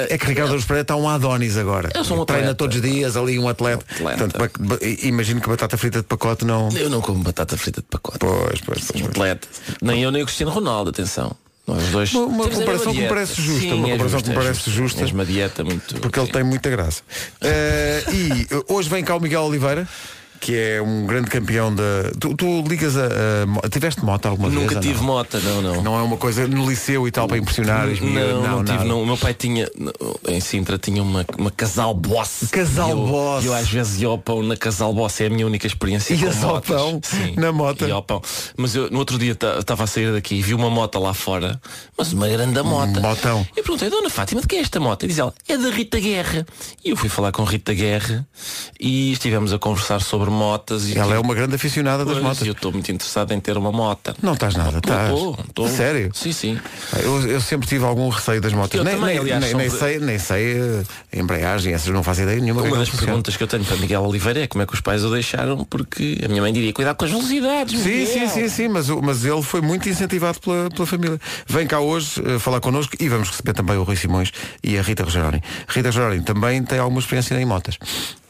é 0.09 0.17
que 0.17 0.25
Ricardo 0.25 0.51
Pereira 0.61 0.81
está 0.81 0.95
um 0.95 1.07
Adonis 1.07 1.57
agora. 1.57 1.89
Eu 1.93 2.03
sou 2.03 2.21
um 2.21 2.25
Treina 2.25 2.51
atleta. 2.51 2.55
todos 2.57 2.75
os 2.77 2.81
dias, 2.81 3.17
ali 3.17 3.37
um 3.37 3.47
atleta. 3.49 3.83
Atleta. 3.95 4.17
Portanto, 4.27 4.37
ba- 4.59 4.75
ba- 4.75 4.79
imagino 5.03 5.41
que 5.41 5.49
batata 5.49 5.77
frita 5.77 5.99
de 5.99 6.05
pacote 6.07 6.45
não. 6.45 6.69
Eu 6.75 6.89
não 6.89 7.01
como 7.01 7.21
batata 7.23 7.57
frita 7.57 7.81
de 7.81 7.87
pacote. 7.87 8.19
Pois, 8.19 8.61
pois, 8.61 8.83
Sou 8.83 8.93
pois. 8.93 9.03
um 9.03 9.07
atleta. 9.07 9.47
Nem 9.81 10.03
eu 10.03 10.11
nem 10.11 10.21
o 10.21 10.25
Cristiano 10.25 10.51
Ronaldo, 10.51 10.89
atenção. 10.89 11.31
Nós 11.67 11.83
os 11.83 11.89
dois 11.89 12.13
Uma- 12.13 12.25
uma 12.25 12.49
comparação 12.49 12.91
que 12.93 13.01
me 13.01 13.07
parece 13.07 13.41
justa, 13.41 13.59
Sim, 13.61 13.73
uma 13.73 13.87
é 13.87 13.91
comparação 13.91 14.19
justa, 14.19 14.23
que 14.23 14.29
me 14.29 14.35
é 14.35 14.43
parece 14.43 14.71
justa. 14.71 15.01
Mesma 15.01 15.25
dieta 15.25 15.63
muito. 15.63 15.95
Porque 15.99 16.19
ele 16.19 16.31
tem 16.31 16.43
muita 16.43 16.69
graça. 16.69 17.03
Eh, 17.39 18.03
e 18.11 18.47
eh, 18.53 18.63
hoje 18.67 18.89
vem 18.89 19.03
cá 19.03 19.15
o 19.15 19.19
Miguel 19.19 19.43
Oliveira, 19.43 19.87
que 20.41 20.57
é 20.57 20.81
um 20.81 21.05
grande 21.05 21.29
campeão 21.29 21.73
da. 21.73 22.11
Tu, 22.19 22.35
tu 22.35 22.63
ligas 22.67 22.97
a, 22.97 23.05
a 23.63 23.69
Tiveste 23.69 24.03
moto 24.03 24.25
alguma 24.25 24.49
vez? 24.49 24.59
Nunca 24.61 24.79
tive 24.79 24.97
não? 24.97 25.03
mota, 25.03 25.39
não, 25.39 25.61
não. 25.61 25.83
Não 25.83 25.99
é 25.99 26.01
uma 26.01 26.17
coisa 26.17 26.47
no 26.47 26.67
liceu 26.67 27.07
e 27.07 27.11
tal 27.11 27.27
para 27.27 27.37
impressionar 27.37 27.87
as 27.87 27.99
miúdas? 27.99 28.33
Não, 28.33 28.41
não, 28.41 28.63
tive, 28.65 28.77
nada. 28.79 28.89
não. 28.89 29.03
O 29.03 29.05
meu 29.05 29.17
pai 29.17 29.35
tinha, 29.35 29.69
em 30.27 30.39
Sintra, 30.41 30.79
tinha 30.79 31.03
uma, 31.03 31.23
uma 31.37 31.51
casal 31.51 31.93
boss. 31.93 32.47
Casal 32.51 32.87
E 32.87 32.91
eu, 32.91 32.97
boss. 33.05 33.45
Eu 33.45 33.53
às 33.53 33.69
vezes 33.69 34.01
ia 34.01 34.07
ao 34.07 34.17
pão 34.17 34.41
na 34.41 34.57
casal 34.57 34.91
boss, 34.93 35.21
é 35.21 35.27
a 35.27 35.29
minha 35.29 35.45
única 35.45 35.67
experiência 35.67 36.15
Ias 36.15 36.43
ao 36.43 36.59
pão 36.59 36.99
Sim, 37.03 37.35
na 37.37 37.51
mota? 37.51 37.85
ia 37.85 37.93
ao 37.93 38.01
pão. 38.01 38.19
Mas 38.57 38.73
eu 38.75 38.89
no 38.89 38.97
outro 38.97 39.19
dia 39.19 39.33
estava 39.59 39.83
a 39.83 39.87
sair 39.87 40.11
daqui 40.11 40.35
e 40.35 40.41
vi 40.41 40.55
uma 40.55 40.71
moto 40.71 40.97
lá 40.99 41.13
fora, 41.13 41.61
mas 41.95 42.11
uma 42.13 42.27
grande 42.27 42.59
mota. 42.63 42.99
motão. 42.99 43.45
Eu 43.55 43.61
perguntei, 43.63 43.91
Dona 43.91 44.09
Fátima, 44.09 44.41
de 44.41 44.47
que 44.47 44.55
é 44.55 44.59
esta 44.61 44.79
moto? 44.79 45.03
E 45.03 45.07
diz 45.07 45.19
ela, 45.19 45.33
é 45.47 45.55
da 45.55 45.69
Rita 45.69 45.99
Guerra. 45.99 46.45
E 46.83 46.89
eu 46.89 46.97
fui 46.97 47.09
falar 47.09 47.31
com 47.31 47.43
Rita 47.43 47.73
Guerra 47.75 48.25
e 48.79 49.11
estivemos 49.11 49.53
a 49.53 49.59
conversar 49.59 50.01
sobre 50.01 50.30
motas. 50.31 50.87
E 50.89 50.97
Ela 50.97 51.15
é 51.15 51.19
uma 51.19 51.33
grande 51.35 51.55
aficionada 51.55 52.03
das 52.05 52.17
motas. 52.21 52.45
eu 52.47 52.53
estou 52.53 52.71
muito 52.71 52.91
interessado 52.91 53.31
em 53.33 53.39
ter 53.39 53.57
uma 53.57 53.71
moto. 53.71 54.15
Não 54.21 54.33
estás 54.33 54.55
nada, 54.55 54.77
estás. 54.79 55.11
Sério? 55.75 56.11
Sim, 56.13 56.31
sim. 56.31 56.59
Eu, 57.03 57.27
eu 57.27 57.41
sempre 57.41 57.67
tive 57.67 57.85
algum 57.85 58.09
receio 58.09 58.41
das 58.41 58.53
motas. 58.53 58.77
Eu 58.77 58.83
nem, 58.83 58.95
também, 58.95 59.09
nem, 59.09 59.19
aliás, 59.19 59.43
nem, 59.43 59.53
nem 59.55 59.69
de- 59.69 59.77
sei, 59.77 59.99
nem 59.99 60.17
sei 60.19 60.83
a 61.13 61.17
embreagem, 61.19 61.73
essas 61.73 61.87
não 61.93 62.03
faço 62.03 62.21
ideia 62.21 62.39
nenhuma. 62.39 62.61
Uma 62.61 62.75
é 62.75 62.79
das 62.79 62.85
que 62.89 62.91
funciona. 62.91 63.11
perguntas 63.11 63.37
que 63.37 63.43
eu 63.43 63.47
tenho 63.47 63.63
para 63.65 63.77
Miguel 63.77 64.01
Oliveira 64.03 64.41
é 64.41 64.47
como 64.47 64.61
é 64.63 64.65
que 64.65 64.73
os 64.73 64.81
pais 64.81 65.03
o 65.03 65.11
deixaram, 65.11 65.65
porque 65.65 66.19
a 66.23 66.27
minha 66.27 66.41
mãe 66.41 66.51
diria 66.53 66.71
cuidado 66.73 66.95
com 66.97 67.05
as 67.05 67.11
velocidades. 67.11 67.79
Sim, 67.79 67.89
Miguel." 67.89 68.07
sim, 68.07 68.27
sim, 68.27 68.49
sim, 68.49 68.67
mas, 68.67 68.89
mas 68.89 69.23
ele 69.25 69.41
foi 69.41 69.61
muito 69.61 69.87
incentivado 69.89 70.39
pela, 70.39 70.69
pela 70.69 70.85
família. 70.85 71.19
Vem 71.47 71.67
cá 71.67 71.79
hoje 71.79 72.21
eh, 72.25 72.39
falar 72.39 72.59
connosco 72.61 72.93
e 72.99 73.07
vamos 73.09 73.29
receber 73.29 73.53
também 73.53 73.77
o 73.77 73.83
Rui 73.83 73.95
Simões 73.95 74.31
e 74.63 74.77
a 74.77 74.81
Rita 74.81 75.03
Rogeroni. 75.03 75.41
Rita 75.67 75.89
Rogeroni 75.89 76.21
também 76.21 76.63
tem 76.63 76.79
alguma 76.79 76.99
experiência 76.99 77.35
em 77.35 77.45
motas. 77.45 77.77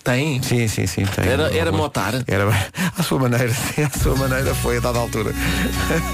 Tem. 0.04 0.42
Sim, 0.42 0.68
sim, 0.68 0.88
sim. 0.88 1.06
Tem 1.06 1.28
Era- 1.28 1.56
era 1.56 1.72
motar? 1.92 2.24
Era 2.26 2.46
à 2.98 3.04
sua 3.04 3.20
maneira, 3.20 3.54
à 3.54 4.00
sua 4.00 4.16
maneira 4.16 4.56
foi 4.56 4.78
a 4.78 4.80
dada 4.80 4.98
altura. 4.98 5.34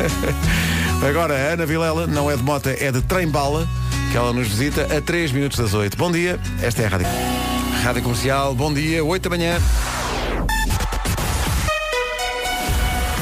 Agora, 1.08 1.36
a 1.36 1.54
Ana 1.54 1.66
Vilela 1.68 2.08
não 2.08 2.30
é 2.30 2.36
de 2.36 2.42
moto, 2.42 2.68
é 2.68 2.92
de 2.92 3.02
trem-bala, 3.04 3.68
que 4.12 4.18
ela 4.18 4.34
nos 4.34 4.48
visita 4.48 4.84
a 4.98 5.00
3 5.00 5.32
minutos 5.32 5.60
das 5.60 5.76
8. 5.76 5.96
Bom 5.96 6.12
dia, 6.12 6.40
esta 6.62 6.82
é 6.82 6.86
a 6.88 6.90
Rádio. 6.90 7.08
Rádio 7.84 8.02
Comercial, 8.02 8.56
bom 8.56 8.74
dia, 8.74 9.06
8 9.06 9.30
da 9.30 9.30
manhã. 9.30 9.58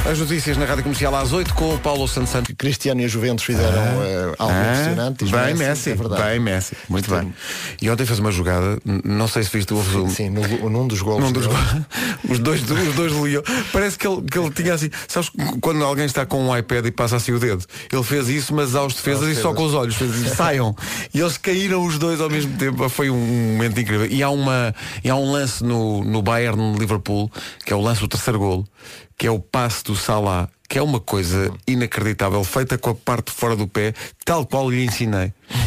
As 0.10 0.20
notícias 0.20 0.56
na 0.56 0.66
Rádio 0.66 0.84
Comercial 0.84 1.16
às 1.16 1.34
8 1.34 1.52
com 1.56 1.74
o 1.74 1.80
Paulo 1.80 2.08
Santos 2.08 2.30
Santos. 2.30 2.54
Cristiano 2.56 3.02
e 3.02 3.06
a 3.06 3.08
Juventus 3.08 3.44
fizeram 3.44 3.82
eh, 4.04 4.36
algo 4.38 4.54
Ah, 4.54 4.72
impressionante. 4.72 5.26
bem 5.26 5.56
Messi, 5.56 5.90
é 5.90 5.96
verdade. 5.96 6.22
bem 6.22 6.40
Messi, 6.40 6.78
muito 6.88 7.10
Sim. 7.10 7.20
bem. 7.22 7.34
E 7.82 7.90
ontem 7.90 8.06
fez 8.06 8.20
uma 8.20 8.32
jogada, 8.32 8.78
não 9.04 9.28
sei 9.28 9.42
se 9.42 9.50
viste 9.50 9.74
o 9.74 9.82
resumo. 9.82 10.10
Sim, 10.12 10.30
no, 10.30 10.70
num 10.70 10.88
dos 10.88 11.02
gols. 11.02 11.24
Num 11.24 11.32
dos 11.32 11.48
dele. 11.48 11.58
go- 11.58 11.86
os 12.34 12.38
dois 12.38 12.62
os 12.62 12.94
dois 12.96 13.12
do 13.14 13.26
Lyon. 13.26 13.42
Parece 13.74 13.98
que 13.98 14.08
ele, 14.08 14.22
que 14.22 14.38
ele 14.38 14.52
tinha 14.52 14.76
assim. 14.76 14.92
Sabes 15.08 15.32
quando 15.60 15.84
alguém 15.84 16.06
está 16.06 16.24
com 16.24 16.40
um 16.50 16.56
iPad 16.56 16.86
e 16.86 16.92
passa 16.92 17.16
assim 17.16 17.32
o 17.32 17.40
dedo? 17.40 17.66
Ele 17.92 18.04
fez 18.04 18.30
isso, 18.30 18.54
mas 18.54 18.76
aos 18.76 18.94
defesas 18.94 19.36
e 19.36 19.42
só 19.42 19.56
com 19.56 19.64
os 19.64 19.74
olhos. 19.74 19.96
Fez 19.96 20.12
Saiam. 20.34 20.76
E 21.16 21.20
eles 21.20 21.36
caíram 21.40 21.84
os 21.84 21.98
dois 21.98 22.22
ao 22.22 22.30
mesmo 22.30 22.56
tempo. 22.58 22.88
Foi 22.90 23.10
um 23.10 23.18
momento 23.18 23.80
incrível. 23.80 24.06
E 24.06 24.22
há, 24.22 24.30
uma, 24.30 24.74
e 25.04 25.10
há 25.10 25.16
um 25.16 25.32
lance 25.32 25.64
no, 25.64 26.04
no 26.04 26.22
Bayern 26.22 26.78
Liverpool, 26.78 27.32
que 27.66 27.74
é 27.74 27.76
o 27.76 27.82
lance 27.82 28.02
do 28.02 28.08
terceiro 28.08 28.38
golo, 28.38 28.68
que 29.18 29.28
é 29.28 29.32
o 29.32 29.40
passe 29.40 29.84
do 29.84 29.96
Salah, 29.96 30.50
que 30.68 30.78
é 30.78 30.82
uma 30.82 31.00
coisa 31.00 31.52
inacreditável, 31.68 32.44
feita 32.44 32.78
com 32.78 32.90
a 32.90 32.96
parte 32.96 33.32
fora 33.32 33.56
do 33.56 33.68
pé, 33.68 33.94
tal 34.26 34.46
qual 34.46 34.70
lhe 34.70 34.84
ensinei. 34.86 35.34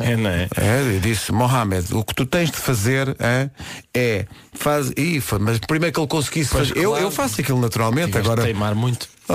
É, 0.00 0.14
não 0.16 0.28
é? 0.28 0.48
É, 0.54 0.96
eu 0.96 1.00
disse, 1.00 1.32
Mohamed, 1.32 1.94
o 1.94 2.04
que 2.04 2.14
tu 2.14 2.26
tens 2.26 2.50
de 2.50 2.58
fazer 2.58 3.16
hã, 3.18 3.50
é 3.94 4.26
faz. 4.52 4.92
Ih, 4.96 5.18
fa- 5.20 5.38
mas 5.38 5.58
primeiro 5.58 5.94
que 5.94 5.98
ele 6.00 6.06
conseguisse 6.06 6.50
Pois, 6.50 6.68
fazer. 6.68 6.78
Eu, 6.80 6.90
claro. 6.90 7.04
eu 7.06 7.10
faço 7.10 7.40
aquilo 7.40 7.58
naturalmente, 7.60 8.18
agora. 8.18 8.42
teimar 8.42 8.74
muito. 8.74 9.08
Oh. 9.28 9.34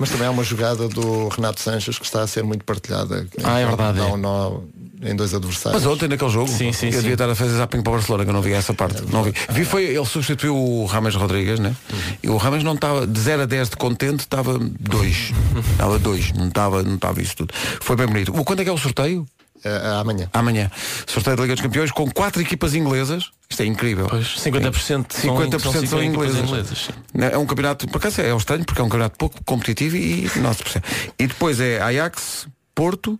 Mas 0.00 0.10
também 0.10 0.26
há 0.26 0.30
uma 0.32 0.42
jogada 0.42 0.88
do 0.88 1.28
Renato 1.28 1.60
Sanches 1.60 1.98
que 1.98 2.04
está 2.04 2.22
a 2.22 2.26
ser 2.26 2.42
muito 2.42 2.64
partilhada. 2.64 3.26
Ah, 3.44 3.60
é 3.60 3.64
verdade, 3.66 3.98
Dá 3.98 4.08
é. 4.08 4.12
um 4.12 4.16
nó 4.16 4.58
em 5.02 5.14
dois 5.16 5.34
adversários. 5.34 5.82
Mas 5.82 5.92
ontem 5.92 6.08
naquele 6.08 6.30
jogo, 6.30 6.48
Sim, 6.48 6.72
sim, 6.72 6.86
eu 6.86 6.92
sim. 6.92 6.98
devia 6.98 7.12
estar 7.14 7.28
a 7.28 7.34
fazer 7.34 7.56
zapping 7.56 7.82
para 7.82 7.90
o 7.90 7.94
Barcelona, 7.94 8.24
que 8.24 8.30
eu 8.30 8.34
não 8.34 8.42
vi 8.42 8.52
essa 8.52 8.72
parte. 8.74 9.02
não 9.12 9.22
vi. 9.22 9.34
vi 9.50 9.64
foi, 9.64 9.84
ele 9.84 10.04
substituiu 10.06 10.56
o 10.56 10.84
Rames 10.86 11.14
Rodrigues, 11.14 11.58
né? 11.60 11.74
E 12.22 12.28
o 12.28 12.36
Rames 12.36 12.62
não 12.62 12.74
estava 12.74 13.06
de 13.06 13.20
0 13.20 13.42
a 13.42 13.46
10 13.46 13.70
de 13.70 13.76
contente, 13.76 14.20
estava 14.20 14.58
2. 14.58 15.32
Estava 15.72 15.98
2, 15.98 16.32
não 16.32 16.48
estava 16.48 16.82
não 16.82 16.94
estava 16.94 17.20
isso 17.22 17.36
tudo. 17.36 17.52
Foi 17.80 17.96
bem 17.96 18.06
bonito. 18.06 18.32
O, 18.38 18.44
quando 18.44 18.60
é 18.60 18.64
que 18.64 18.70
é 18.70 18.72
o 18.72 18.78
sorteio? 18.78 19.26
Eh, 19.64 19.80
amanhã. 20.00 20.28
Amanhã. 20.32 20.70
Sorteio 21.06 21.36
da 21.36 21.42
Liga 21.42 21.54
dos 21.54 21.62
Campeões 21.62 21.90
com 21.90 22.10
quatro 22.10 22.40
equipas 22.42 22.74
inglesas. 22.74 23.30
Isto 23.48 23.62
é 23.62 23.66
incrível. 23.66 24.06
Pois, 24.08 24.26
50% 24.38 25.12
são- 25.12 25.36
50% 25.36 25.60
são 25.60 25.72
são, 25.72 26.02
equipas 26.02 26.04
inglesas. 26.04 26.40
inglesas, 26.40 26.78
sim. 26.78 26.92
É 27.32 27.38
um 27.38 27.46
campeonato, 27.46 27.86
por 27.88 27.96
acaso 27.98 28.20
é 28.20 28.34
estranho, 28.36 28.64
porque 28.64 28.80
é 28.80 28.84
um 28.84 28.88
campeonato 28.88 29.16
pouco 29.18 29.42
competitivo 29.44 29.96
e 29.96 30.30
não 30.36 30.52
se 30.52 30.62
percebe. 30.62 30.84
E 31.18 31.26
depois 31.26 31.60
é 31.60 31.80
Ajax, 31.80 32.46
Porto 32.74 33.18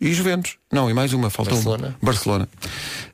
e 0.00 0.12
Juventus. 0.14 0.56
Não, 0.72 0.88
e 0.90 0.94
mais 0.94 1.12
uma, 1.12 1.28
faltou 1.30 1.54
um. 1.54 1.56
Barcelona. 1.62 1.96
Barcelona. 2.02 2.48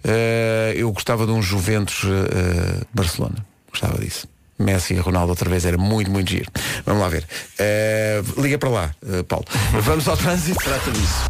Eh, 0.05 0.75
eu 0.76 0.93
gostava 0.93 1.26
de 1.26 1.33
um 1.33 1.43
Juventus 1.43 2.02
eh, 2.05 2.85
Barcelona. 2.95 3.45
Gostava 3.71 3.99
disso. 3.99 4.28
Messi 4.59 4.95
e 4.95 4.99
Ronaldo 4.99 5.31
outra 5.31 5.50
vez 5.50 5.64
era 5.66 5.76
muito, 5.76 6.11
muito 6.11 6.31
giro. 6.31 6.50
Vamos 6.87 7.02
lá 7.02 7.09
ver. 7.09 7.26
Eh, 7.59 8.23
liga 8.38 8.57
para 8.59 8.69
lá, 8.71 8.90
Paulo. 9.28 9.45
Vamos 9.83 10.07
ao 10.09 10.16
trânsito. 10.16 10.59
Trata 10.62 10.90
disso. 10.93 11.26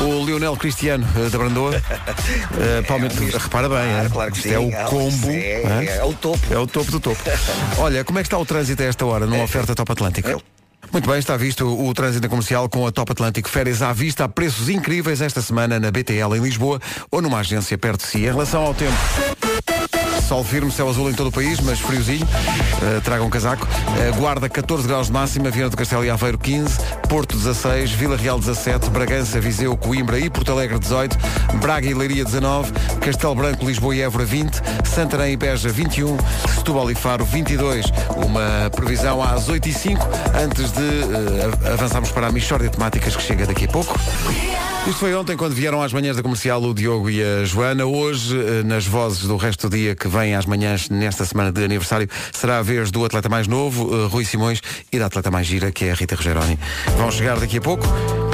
O 0.00 0.24
Lionel 0.24 0.56
Cristiano 0.56 1.06
da 1.30 1.36
Brandoa. 1.38 1.72
Uh, 1.76 2.82
Paulo, 2.88 3.04
repara 3.38 3.68
bem, 3.68 3.78
Claro, 3.78 4.06
eh, 4.06 4.08
claro 4.10 4.32
que 4.32 4.40
sim. 4.42 4.54
é 4.54 4.58
o 4.58 4.70
Ah, 4.74 4.84
combo. 4.84 5.30
é, 5.30 5.98
é 5.98 6.04
o 6.04 6.14
topo. 6.14 6.40
É 6.54 6.58
o 6.58 6.66
topo 6.66 6.90
do 6.90 6.98
topo. 7.00 7.20
Olha, 7.78 8.02
como 8.02 8.18
é 8.18 8.22
que 8.22 8.26
está 8.26 8.38
o 8.38 8.46
trânsito 8.46 8.82
a 8.82 8.86
esta 8.86 9.04
hora 9.04 9.26
numa 9.26 9.44
oferta 9.44 9.74
Top 9.74 9.92
Atlântico? 9.92 10.42
Muito 10.92 11.08
bem, 11.08 11.18
está 11.18 11.36
visto 11.36 11.66
o 11.66 11.94
trânsito 11.94 12.28
comercial 12.28 12.68
com 12.68 12.84
a 12.86 12.90
Top 12.90 13.12
Atlântico 13.12 13.48
Férias 13.48 13.80
à 13.80 13.92
vista 13.92 14.24
a 14.24 14.28
preços 14.28 14.68
incríveis 14.68 15.20
esta 15.20 15.40
semana 15.40 15.78
na 15.78 15.90
BTL 15.90 16.34
em 16.36 16.40
Lisboa 16.40 16.80
ou 17.10 17.22
numa 17.22 17.38
agência 17.38 17.78
perto 17.78 18.00
de 18.00 18.06
si. 18.08 18.18
Em 18.18 18.22
relação 18.22 18.62
ao 18.62 18.74
tempo. 18.74 19.39
Sol 20.30 20.44
firme, 20.44 20.70
céu 20.70 20.88
azul 20.88 21.10
em 21.10 21.12
todo 21.12 21.26
o 21.26 21.32
país, 21.32 21.58
mas 21.58 21.80
friozinho. 21.80 22.24
Uh, 22.24 23.00
tragam 23.00 23.26
um 23.26 23.30
casaco. 23.30 23.66
Uh, 23.66 24.16
Guarda 24.16 24.48
14 24.48 24.86
graus 24.86 25.08
de 25.08 25.12
máxima, 25.12 25.50
Viana 25.50 25.70
do 25.70 25.76
Castelo 25.76 26.04
e 26.04 26.08
Aveiro 26.08 26.38
15, 26.38 26.78
Porto 27.08 27.36
16, 27.36 27.90
Vila 27.90 28.16
Real 28.16 28.38
17, 28.38 28.90
Bragança, 28.90 29.40
Viseu, 29.40 29.76
Coimbra 29.76 30.20
e 30.20 30.30
Porto 30.30 30.52
Alegre 30.52 30.78
18, 30.78 31.18
Braga 31.60 31.88
e 31.88 31.94
Leiria 31.94 32.24
19, 32.24 32.70
Castelo 33.00 33.34
Branco, 33.34 33.66
Lisboa 33.66 33.92
e 33.96 34.02
Évora 34.02 34.24
20, 34.24 34.62
Santarém 34.84 35.32
e 35.32 35.36
Beja 35.36 35.68
21, 35.68 36.16
Setúbal 36.54 36.92
e 36.92 36.94
Faro 36.94 37.24
22. 37.24 37.86
Uma 38.24 38.70
previsão 38.70 39.20
às 39.20 39.48
8 39.48 39.68
e 39.68 39.72
5 39.72 40.08
antes 40.44 40.70
de 40.70 40.80
uh, 40.80 41.72
avançarmos 41.72 42.12
para 42.12 42.28
a 42.28 42.30
Michórdia 42.30 42.68
de 42.68 42.76
Temáticas 42.76 43.16
que 43.16 43.22
chega 43.24 43.46
daqui 43.46 43.64
a 43.64 43.68
pouco. 43.68 43.98
Isto 44.86 44.98
foi 44.98 45.14
ontem 45.14 45.36
quando 45.36 45.52
vieram 45.52 45.82
às 45.82 45.92
manhãs 45.92 46.16
da 46.16 46.22
comercial 46.22 46.60
o 46.62 46.74
Diogo 46.74 47.10
e 47.10 47.22
a 47.22 47.44
Joana. 47.44 47.84
Hoje, 47.84 48.34
eh, 48.34 48.62
nas 48.64 48.86
vozes 48.86 49.24
do 49.24 49.36
resto 49.36 49.68
do 49.68 49.76
dia 49.76 49.94
que 49.94 50.08
vem 50.08 50.34
às 50.34 50.46
manhãs 50.46 50.88
nesta 50.88 51.24
semana 51.24 51.52
de 51.52 51.62
aniversário, 51.62 52.08
será 52.32 52.58
a 52.58 52.62
vez 52.62 52.90
do 52.90 53.04
atleta 53.04 53.28
mais 53.28 53.46
novo, 53.46 53.90
eh, 53.94 54.08
Rui 54.08 54.24
Simões, 54.24 54.60
e 54.90 54.98
da 54.98 55.06
atleta 55.06 55.30
mais 55.30 55.46
gira, 55.46 55.70
que 55.70 55.84
é 55.84 55.92
a 55.92 55.94
Rita 55.94 56.16
Rogeroni. 56.16 56.58
Vão 56.96 57.10
chegar 57.10 57.38
daqui 57.38 57.58
a 57.58 57.60
pouco. 57.60 57.86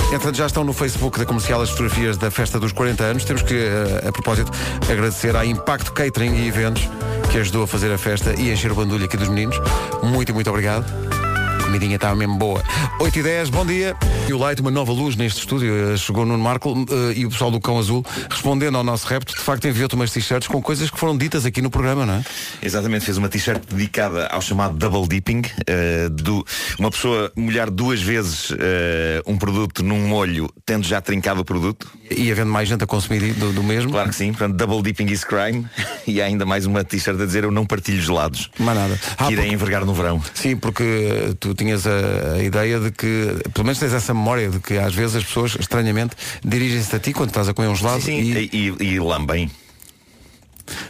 Entretanto, 0.07 0.37
já 0.37 0.47
estão 0.47 0.63
no 0.63 0.73
Facebook 0.73 1.19
da 1.19 1.27
comercial 1.27 1.61
as 1.61 1.71
fotografias 1.71 2.17
da 2.17 2.31
festa 2.31 2.61
dos 2.61 2.73
40 2.73 3.03
anos. 3.03 3.25
Temos 3.25 3.43
que, 3.43 3.55
eh, 3.55 4.09
a 4.09 4.13
propósito, 4.13 4.51
agradecer 4.91 5.35
à 5.35 5.45
Impacto 5.45 5.93
Catering 5.93 6.33
e 6.37 6.47
Eventos, 6.47 6.89
que 7.31 7.39
ajudou 7.39 7.65
a 7.65 7.67
fazer 7.67 7.93
a 7.93 7.99
festa 7.99 8.33
e 8.41 8.51
a 8.51 8.53
encher 8.53 8.71
o 8.71 8.75
bandulho 8.77 9.05
aqui 9.05 9.17
dos 9.17 9.29
meninos. 9.29 9.61
Muito, 10.01 10.33
muito 10.33 10.49
obrigado. 10.49 10.87
A 11.67 11.69
comidinha 11.69 11.97
estava 11.97 12.15
mesmo 12.15 12.37
boa. 12.37 12.63
8 13.01 13.19
e 13.19 13.23
10, 13.25 13.51
bom 13.51 13.67
dia. 13.67 13.97
E 14.29 14.33
o 14.33 14.39
Light, 14.39 14.61
uma 14.61 14.71
nova 14.71 14.93
luz 14.93 15.17
neste 15.17 15.41
estúdio. 15.41 15.93
Eh, 15.93 15.97
Chegou 15.97 16.25
Nuno 16.25 16.43
Marco 16.43 16.73
eh, 16.89 17.15
e 17.19 17.27
o 17.27 17.31
pessoal 17.31 17.51
do 17.51 17.61
Cão 17.61 17.77
Azul, 17.77 18.05
respondendo 18.31 18.79
ao 18.79 18.85
nosso 18.85 19.07
repto, 19.09 19.35
de 19.35 19.41
facto 19.41 19.67
enviou-te 19.67 19.97
umas 19.97 20.13
t-shirts 20.13 20.47
com 20.47 20.63
coisas 20.63 20.89
que 20.91 20.99
foram 20.99 21.17
ditas 21.17 21.45
aqui 21.45 21.61
no 21.61 21.69
programa, 21.69 22.07
não 22.07 22.15
é? 22.15 22.25
Exatamente, 22.63 23.05
fez 23.05 23.17
uma 23.19 23.29
t-shirt 23.29 23.63
dedicada 23.69 24.27
ao 24.29 24.41
chamado 24.41 24.77
double 24.77 25.09
dipping, 25.09 25.43
eh, 25.67 26.09
do, 26.09 26.47
uma 26.79 26.91
pessoa 26.91 27.33
molhar 27.37 27.69
duas 27.69 28.01
vezes 28.01 28.53
eh, 28.59 29.21
um 29.27 29.37
produto 29.37 29.83
num 29.83 30.07
molho, 30.07 30.49
tendo 30.65 30.87
já 30.87 31.01
trincado 31.01 31.41
o 31.41 31.45
produto. 31.45 31.89
E 32.11 32.31
havendo 32.31 32.51
mais 32.53 32.69
gente 32.69 32.85
a 32.85 32.87
consumir 32.87 33.33
do, 33.35 33.53
do 33.53 33.63
mesmo. 33.65 33.91
Claro 33.91 34.11
que 34.11 34.15
sim, 34.17 34.31
portanto, 34.33 34.55
double 34.57 34.83
dipping 34.83 35.07
is 35.13 35.25
crime. 35.25 35.67
E 36.07 36.23
há 36.23 36.27
ainda 36.27 36.47
mais 36.47 36.67
uma 36.67 36.85
t-shirt 36.85 37.21
a 37.21 37.27
dizer 37.27 37.43
eu 37.43 37.51
não 37.51 37.67
partilho 37.67 38.01
gelados. 38.01 38.49
Mais 38.61 38.79
nada. 38.79 38.97
Ah, 39.19 39.27
que 39.27 39.33
irei 39.33 39.37
porque- 39.47 39.55
envergar 39.55 39.85
no 39.85 39.93
verão. 39.93 40.23
Sim, 40.35 40.57
porque 40.57 41.35
tu 41.41 41.53
tinhas 41.57 41.87
a, 41.87 42.35
a 42.35 42.43
ideia 42.43 42.79
de 42.79 42.91
que, 42.91 43.37
pelo 43.53 43.65
menos 43.65 43.79
tens 43.79 43.93
essa 43.93 44.15
memória 44.15 44.49
de 44.49 44.61
que 44.61 44.79
às 44.79 44.95
vezes 44.95 45.17
as 45.17 45.25
pessoas, 45.25 45.57
estranhamente, 45.59 46.15
dirigem-se 46.45 46.95
a 46.95 46.99
ti 46.99 47.13
quando 47.13 47.31
estás 47.31 47.49
a 47.49 47.55
comer 47.55 47.69
um 47.69 47.77
gelado 47.77 48.03
Sim, 48.03 48.21
e, 48.21 48.51
e, 48.53 48.75
e, 48.81 48.85
e 48.95 49.01
lambem. 49.01 49.51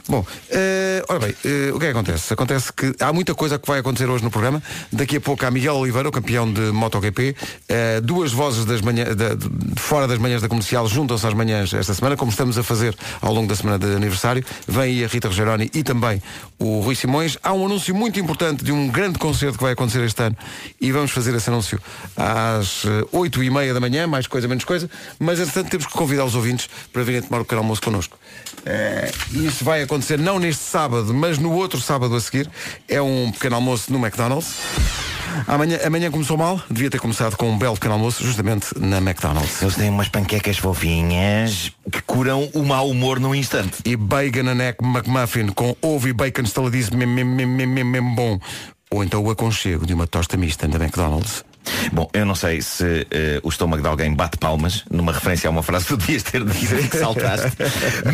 Bom, 0.08 0.24
eh, 0.50 1.02
ora 1.08 1.18
bem, 1.18 1.34
eh, 1.44 1.70
o 1.72 1.78
que 1.78 1.86
é 1.86 1.92
que 1.92 1.98
acontece? 1.98 2.32
Acontece 2.32 2.72
que 2.72 2.94
há 3.00 3.12
muita 3.12 3.34
coisa 3.34 3.58
que 3.58 3.66
vai 3.68 3.80
acontecer 3.80 4.08
hoje 4.08 4.22
no 4.24 4.30
programa. 4.30 4.62
Daqui 4.92 5.16
a 5.16 5.20
pouco 5.20 5.44
há 5.44 5.50
Miguel 5.50 5.74
Oliveira, 5.76 6.08
o 6.08 6.12
campeão 6.12 6.50
de 6.50 6.60
MotoGP. 6.72 7.36
Eh, 7.68 8.00
duas 8.00 8.32
vozes 8.32 8.64
das 8.64 8.80
manhã, 8.80 9.04
da- 9.14 9.34
de, 9.34 9.48
fora 9.80 10.06
das 10.08 10.18
manhãs 10.18 10.40
da 10.42 10.48
comercial 10.48 10.86
juntam-se 10.88 11.26
às 11.26 11.34
manhãs 11.34 11.72
esta 11.74 11.92
semana, 11.94 12.16
como 12.16 12.30
estamos 12.30 12.56
a 12.58 12.62
fazer 12.62 12.96
ao 13.20 13.32
longo 13.32 13.48
da 13.48 13.54
semana 13.56 13.78
de 13.78 13.86
aniversário. 13.94 14.44
Vem 14.66 14.82
aí 14.84 15.04
a 15.04 15.08
Rita 15.08 15.28
Rogeroni 15.28 15.70
e 15.74 15.82
também 15.82 16.22
o 16.58 16.80
Rui 16.80 16.94
Simões. 16.94 17.36
Há 17.42 17.52
um 17.52 17.66
anúncio 17.66 17.94
muito 17.94 18.18
importante 18.18 18.64
de 18.64 18.72
um 18.72 18.88
grande 18.88 19.18
concerto 19.18 19.58
que 19.58 19.64
vai 19.64 19.72
acontecer 19.72 20.02
este 20.04 20.22
ano 20.22 20.36
e 20.80 20.90
vamos 20.92 21.10
fazer 21.10 21.34
esse 21.34 21.50
anúncio 21.50 21.80
às 22.16 22.84
eh, 22.84 23.04
oito 23.12 23.42
e 23.42 23.50
meia 23.50 23.74
da 23.74 23.80
manhã, 23.80 24.06
mais 24.06 24.26
coisa, 24.26 24.48
menos 24.48 24.64
coisa. 24.64 24.88
Mas, 25.18 25.38
entretanto, 25.38 25.70
temos 25.70 25.86
que 25.86 25.92
convidar 25.92 26.24
os 26.24 26.34
ouvintes 26.34 26.68
para 26.92 27.02
virem 27.02 27.22
tomar 27.22 27.40
o 27.40 27.44
pequeno 27.44 27.60
almoço 27.60 27.82
connosco. 27.82 28.16
Eh, 28.64 29.12
isso 29.32 29.64
vai 29.64 29.82
acontecer 29.82 30.18
não 30.18 30.38
neste 30.38 30.62
sábado, 30.62 31.12
mas 31.12 31.38
no 31.38 31.52
outro 31.52 31.80
sábado 31.80 32.14
a 32.14 32.20
seguir. 32.20 32.50
É 32.88 33.00
um 33.00 33.30
pequeno 33.30 33.56
almoço 33.56 33.92
no 33.92 33.98
McDonald's. 33.98 34.56
Amanhã, 35.46 35.78
amanhã 35.84 36.10
começou 36.10 36.36
mal, 36.36 36.60
devia 36.70 36.88
ter 36.88 36.98
começado 36.98 37.36
com 37.36 37.50
um 37.50 37.58
belo 37.58 37.74
pequeno 37.74 37.94
almoço, 37.94 38.24
justamente 38.24 38.68
na 38.78 38.98
McDonald's. 38.98 39.60
Eles 39.60 39.74
têm 39.74 39.90
umas 39.90 40.08
panquecas 40.08 40.56
fofinhas 40.56 41.72
que 41.92 42.00
curam 42.02 42.48
o 42.54 42.64
mau 42.64 42.88
humor 42.88 43.20
num 43.20 43.34
instante. 43.34 43.78
E 43.84 43.96
bacon 43.96 44.48
and 44.48 44.62
egg 44.62 44.78
McMuffin 44.82 45.48
com 45.48 45.76
ovo 45.82 46.08
e 46.08 46.12
bacon 46.12 46.42
estaladíssimo, 46.42 47.06
mesmo 47.06 48.14
bom. 48.14 48.40
Ou 48.90 49.04
então 49.04 49.22
o 49.22 49.30
aconchego 49.30 49.84
de 49.84 49.92
uma 49.92 50.06
tosta 50.06 50.36
mista 50.36 50.66
da 50.66 50.78
McDonald's. 50.78 51.44
Bom, 51.92 52.08
eu 52.12 52.24
não 52.24 52.34
sei 52.34 52.60
se 52.60 53.06
eh, 53.10 53.40
o 53.42 53.48
estômago 53.48 53.82
de 53.82 53.88
alguém 53.88 54.12
bate 54.14 54.38
palmas, 54.38 54.84
numa 54.90 55.12
referência 55.12 55.48
a 55.48 55.50
uma 55.50 55.62
frase 55.62 55.86
que 55.86 55.90
tu 55.94 55.96
devias 55.96 56.22
ter 56.22 56.44
dito 56.44 56.90
que 56.90 56.98
saltaste. 56.98 57.56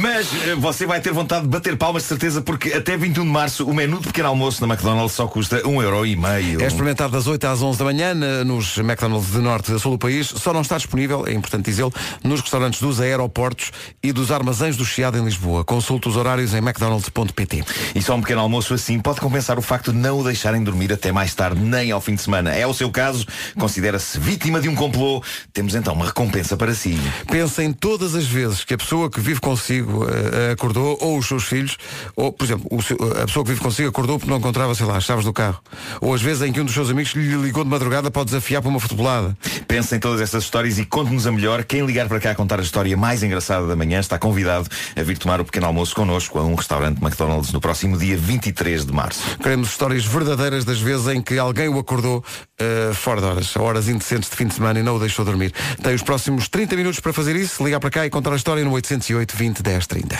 Mas 0.01 0.29
eh, 0.47 0.55
você 0.57 0.87
vai 0.87 1.01
ter 1.01 1.12
vontade 1.12 1.43
de 1.43 1.49
bater 1.49 1.77
palmas, 1.77 2.03
de 2.03 2.09
certeza, 2.09 2.43
porque 2.43 2.73
até 2.73 2.97
21 2.97 3.25
de 3.25 3.31
março 3.31 3.67
o 3.67 3.75
menu 3.75 4.01
de 4.01 4.09
pequeno 4.09 4.29
almoço 4.29 4.67
na 4.67 4.73
McDonald's 4.73 5.15
só 5.15 5.27
custa 5.27 5.67
um 5.67 5.83
euro 5.83 6.05
e 6.07 6.17
meio. 6.17 6.62
É 6.62 6.67
experimentar 6.67 7.09
das 7.09 7.27
8 7.27 7.45
às 7.47 7.62
11 7.62 7.79
da 7.79 7.85
manhã 7.85 8.15
nos 8.45 8.79
McDonald's 8.79 9.33
de 9.33 9.38
norte 9.38 9.73
e 9.73 9.79
sul 9.79 9.93
do 9.93 9.99
país. 9.99 10.27
Só 10.27 10.53
não 10.53 10.62
está 10.62 10.77
disponível, 10.77 11.25
é 11.27 11.33
importante 11.33 11.65
dizê-lo, 11.67 11.93
nos 12.23 12.41
restaurantes 12.41 12.81
dos 12.81 13.01
aeroportos 13.01 13.73
e 14.03 14.12
dos 14.12 14.31
armazéns 14.31 14.77
do 14.77 14.85
Chiado 14.85 15.19
em 15.19 15.25
Lisboa. 15.25 15.65
Consulte 15.65 16.09
os 16.09 16.17
horários 16.17 16.55
em 16.55 16.59
mcdonalds.pt. 16.59 17.65
E 17.95 18.03
só 18.03 18.15
um 18.15 18.21
pequeno 18.21 18.41
almoço 18.41 18.75
assim 18.75 18.99
pode 18.99 19.21
compensar 19.21 19.59
o 19.59 19.62
facto 19.62 19.93
de 19.93 19.99
não 19.99 20.19
o 20.19 20.25
deixarem 20.25 20.62
dormir 20.62 20.93
até 20.93 21.12
mais 21.12 21.35
tarde, 21.35 21.61
nem 21.61 21.91
ao 21.91 22.01
fim 22.01 22.15
de 22.15 22.23
semana. 22.23 22.55
É 22.55 22.67
o 22.67 22.75
seu 22.75 22.91
caso, 22.91 23.27
considera-se 23.59 24.18
vítima 24.18 24.61
de 24.61 24.68
um 24.68 24.74
complô. 24.74 25.22
Temos 25.52 25.74
então 25.74 25.94
uma 25.94 26.07
recompensa 26.07 26.57
para 26.57 26.74
si. 26.74 26.98
Pensa 27.31 27.62
em 27.62 27.72
todas 27.72 28.14
as 28.14 28.26
vezes 28.26 28.64
que 28.64 28.74
a 28.74 28.78
pessoa 28.78 29.11
que 29.11 29.20
vive 29.20 29.40
consigo 29.40 30.07
eh, 30.09 30.52
acordou, 30.52 30.96
ou 31.00 31.18
os 31.18 31.26
seus 31.26 31.44
filhos, 31.44 31.76
ou, 32.16 32.33
por 32.33 32.44
exemplo, 32.44 32.83
seu- 32.83 32.96
a 33.22 33.26
pessoa 33.26 33.44
que 33.44 33.50
vive 33.50 33.61
consigo 33.61 33.88
acordou 33.88 34.18
porque 34.18 34.31
não 34.31 34.38
encontrava, 34.38 34.74
sei 34.74 34.87
lá, 34.87 34.96
as 34.96 35.05
chaves 35.05 35.24
do 35.24 35.33
carro. 35.33 35.61
Ou 36.00 36.14
às 36.14 36.22
vezes 36.22 36.42
em 36.42 36.52
que 36.52 36.61
um 36.61 36.64
dos 36.64 36.74
seus 36.74 36.90
amigos 36.90 37.12
lhe 37.12 37.35
ligou 37.37 37.64
de 37.64 37.70
madrugada 37.70 38.11
para 38.11 38.22
o 38.22 38.24
desafiar 38.24 38.62
para 38.62 38.68
uma 38.70 38.81
futebolada. 38.81 39.37
Pense 39.68 39.94
em 39.94 39.98
todas 40.00 40.20
estas 40.20 40.44
histórias 40.44 40.78
e 40.78 40.85
conte-nos 40.85 41.26
a 41.26 41.33
melhor. 41.33 41.64
Quem 41.64 41.85
ligar 41.87 42.09
para 42.09 42.20
cá 42.20 42.31
a 42.33 42.35
contar 42.35 42.59
a 42.61 42.62
história 42.62 42.96
mais 42.96 43.22
engraçada 43.22 43.66
da 43.66 43.76
manhã 43.76 44.00
está 44.00 44.18
convidado 44.18 44.68
a 44.96 45.02
vir 45.02 45.18
tomar 45.18 45.40
o 45.40 45.44
pequeno 45.44 45.66
almoço 45.66 45.94
connosco 45.94 46.38
a 46.38 46.42
um 46.44 46.55
restaurante 46.55 47.00
McDonald's 47.02 47.52
no 47.52 47.61
próximo 47.61 47.96
dia 47.96 48.16
23 48.16 48.85
de 48.87 48.92
março. 48.92 49.22
Queremos 49.38 49.68
histórias 49.68 50.05
verdadeiras 50.05 50.64
das 50.64 50.78
vezes 50.81 51.07
em 51.09 51.20
que 51.22 51.38
alguém 51.38 51.68
o 51.68 51.78
acordou 51.78 52.24
eh, 52.59 52.90
fora 52.94 53.20
de 53.20 53.26
horas, 53.33 53.57
horas 53.57 53.88
indecentes 53.88 54.31
de 54.31 54.37
fim 54.37 54.47
de 54.47 54.55
semana 54.55 54.79
e 54.79 54.83
não 54.83 54.97
o 54.97 54.99
deixou 54.99 55.25
dormir. 55.25 55.53
Tem 55.83 55.95
os 55.95 56.03
próximos 56.03 56.49
30 56.49 56.77
minutos 56.77 57.01
para 57.01 57.12
fazer 57.12 57.35
isso, 57.35 57.64
ligar 57.64 57.81
para 57.81 57.90
cá 57.90 58.07
e 58.07 58.11
contar 58.11 58.33
a 58.33 58.37
história 58.37 58.64
no 58.64 58.73
808 58.73 59.37
20 59.37 59.62
10 59.62 59.87
30. 59.87 60.18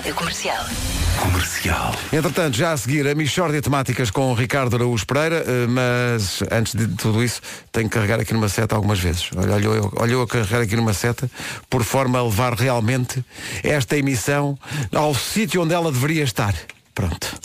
Rádio 0.00 0.14
Comercial. 0.14 0.64
Comercial. 1.18 1.94
Entretanto, 2.12 2.56
já 2.56 2.72
a 2.72 2.76
seguir 2.76 3.06
a 3.06 3.14
Michórdia 3.14 3.60
Temáticas 3.60 4.10
com 4.10 4.30
o 4.30 4.34
Ricardo 4.34 4.74
Araújo 4.76 5.04
Pereira, 5.04 5.44
eh, 5.46 5.66
mas 5.66 6.42
antes 6.50 6.74
de 6.74 6.86
tudo 6.88 7.22
isso, 7.22 7.42
tenho 7.70 7.88
que 7.88 7.94
carregar 7.94 8.18
aqui 8.18 8.32
numa 8.32 8.48
seta 8.48 8.74
algumas 8.74 8.98
vezes. 8.98 9.28
Olha, 9.36 9.62
eu, 9.62 9.92
olha 9.96 10.12
eu 10.12 10.22
a 10.22 10.26
carregar 10.26 10.62
aqui 10.62 10.76
numa 10.76 10.94
seta, 10.94 11.30
por 11.68 11.84
forma 11.84 12.18
a 12.18 12.22
levar 12.22 12.54
realmente 12.54 13.22
esta 13.62 13.96
emissão 13.98 14.58
ao 14.94 15.14
sítio 15.14 15.62
onde 15.62 15.74
ela 15.74 15.92
deveria 15.92 16.24
estar. 16.24 16.54
Pronto. 16.94 17.38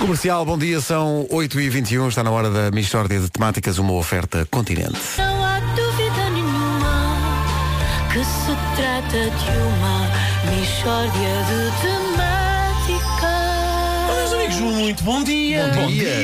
Comercial, 0.00 0.46
bom 0.46 0.56
dia, 0.56 0.80
são 0.80 1.26
8h21, 1.30 2.08
está 2.08 2.24
na 2.24 2.30
hora 2.30 2.48
da 2.48 2.70
Michórdia 2.70 3.20
de 3.20 3.28
Temáticas, 3.28 3.76
uma 3.76 3.92
oferta 3.92 4.48
continente. 4.50 4.98
Não 5.18 5.44
há 5.44 5.60
dúvida 5.60 6.30
nenhuma 6.30 7.16
que 8.10 8.24
se 8.24 8.56
trata 8.76 9.30
de 9.30 9.58
uma 9.58 10.56
mistória 10.56 11.10
de 11.10 11.82
temática. 11.82 11.99
Muito 14.60 15.02
bom 15.04 15.22
dia. 15.24 15.70
Bom 15.74 15.86
dia. 15.86 16.14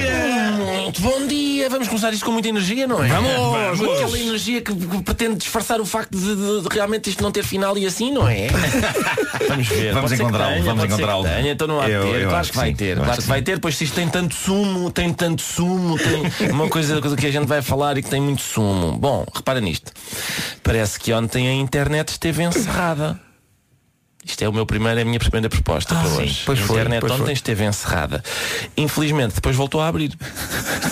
Pronto, 0.76 1.00
bom 1.02 1.26
dia. 1.26 1.68
Vamos 1.70 1.88
começar 1.88 2.12
isto 2.12 2.24
com 2.24 2.32
muita 2.32 2.48
energia, 2.48 2.86
não 2.86 3.02
é? 3.02 3.08
Vamos! 3.08 3.78
Com 3.80 3.92
Aquela 3.92 4.18
energia 4.18 4.60
que, 4.60 4.74
que 4.74 5.02
pretende 5.02 5.36
disfarçar 5.36 5.80
o 5.80 5.86
facto 5.86 6.16
de, 6.16 6.36
de- 6.36 6.60
de 6.62 6.68
realmente 6.70 7.08
isto 7.10 7.22
não 7.22 7.32
ter 7.32 7.42
final 7.44 7.76
e 7.78 7.86
assim, 7.86 8.12
não 8.12 8.28
é? 8.28 8.46
vamos 9.48 9.66
ver. 9.68 9.92
Vamos 9.94 10.12
encontrá-lo, 10.12 10.62
vamos 10.62 10.84
encontrá-lo. 10.84 11.26
Então 11.44 11.66
não 11.66 11.80
há 11.80 11.86
de 11.86 11.92
Eu- 11.92 12.02
ter. 12.02 12.20
eu 12.22 12.28
claro 12.28 12.44
que 12.44 12.50
que 12.52 12.56
vai 12.56 12.74
ter. 12.74 12.96
eu 12.98 13.04
Claro 13.04 13.22
que 13.22 13.28
vai 13.28 13.42
ter, 13.42 13.58
pois 13.60 13.76
se 13.76 13.84
isto 13.84 13.94
tem 13.94 14.08
tanto 14.08 14.34
sumo, 14.34 14.90
tem 14.90 15.12
tanto 15.12 15.42
sumo, 15.42 15.96
tem 15.98 16.50
uma 16.50 16.68
coisa, 16.68 17.00
coisa 17.00 17.16
que 17.16 17.26
a 17.26 17.30
gente 17.30 17.46
vai 17.46 17.62
falar 17.62 17.96
e 17.98 18.02
que 18.02 18.10
tem 18.10 18.20
muito 18.20 18.42
sumo. 18.42 18.96
Bom, 18.98 19.24
repara 19.34 19.60
nisto. 19.60 19.90
Parece 20.62 20.98
que 21.00 21.12
ontem 21.12 21.48
a 21.48 21.52
internet 21.52 22.08
esteve 22.10 22.42
encerrada. 22.42 23.18
Isto 24.26 24.42
é 24.42 24.48
o 24.48 24.52
meu 24.52 24.66
primeiro, 24.66 24.98
é 24.98 25.02
a 25.02 25.04
minha 25.04 25.20
primeira 25.20 25.48
proposta 25.48 25.94
para 25.94 26.08
sim. 26.08 26.16
hoje. 26.16 26.42
Pois 26.44 26.58
a 26.58 26.62
foi, 26.62 26.76
internet 26.76 27.00
pois 27.00 27.12
ontem 27.12 27.24
foi. 27.24 27.32
esteve 27.32 27.64
encerrada. 27.64 28.24
Infelizmente, 28.76 29.36
depois 29.36 29.54
voltou 29.54 29.80
a 29.80 29.86
abrir. 29.86 30.12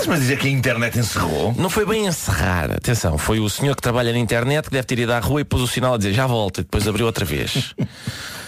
Mas 0.07 0.21
dizer 0.21 0.39
que 0.39 0.47
a 0.47 0.51
internet 0.51 0.99
encerrou. 0.99 1.53
Não 1.59 1.69
foi 1.69 1.85
bem 1.85 2.07
encerrar, 2.07 2.71
atenção, 2.71 3.19
foi 3.19 3.41
o 3.41 3.51
senhor 3.51 3.75
que 3.75 3.83
trabalha 3.83 4.13
na 4.13 4.19
internet 4.19 4.67
que 4.67 4.71
deve 4.71 4.87
ter 4.87 4.99
ido 5.01 5.13
à 5.13 5.19
rua 5.19 5.41
e 5.41 5.45
pôs 5.45 5.63
o 5.63 5.67
sinal 5.67 5.95
a 5.95 5.99
dizer 5.99 6.13
já 6.13 6.27
volta 6.27 6.61
e 6.61 6.65
depois 6.65 6.87
abriu 6.87 7.07
outra 7.07 7.25
vez. 7.25 7.75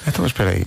Então, 0.09 0.25
espera 0.25 0.51
aí. 0.51 0.65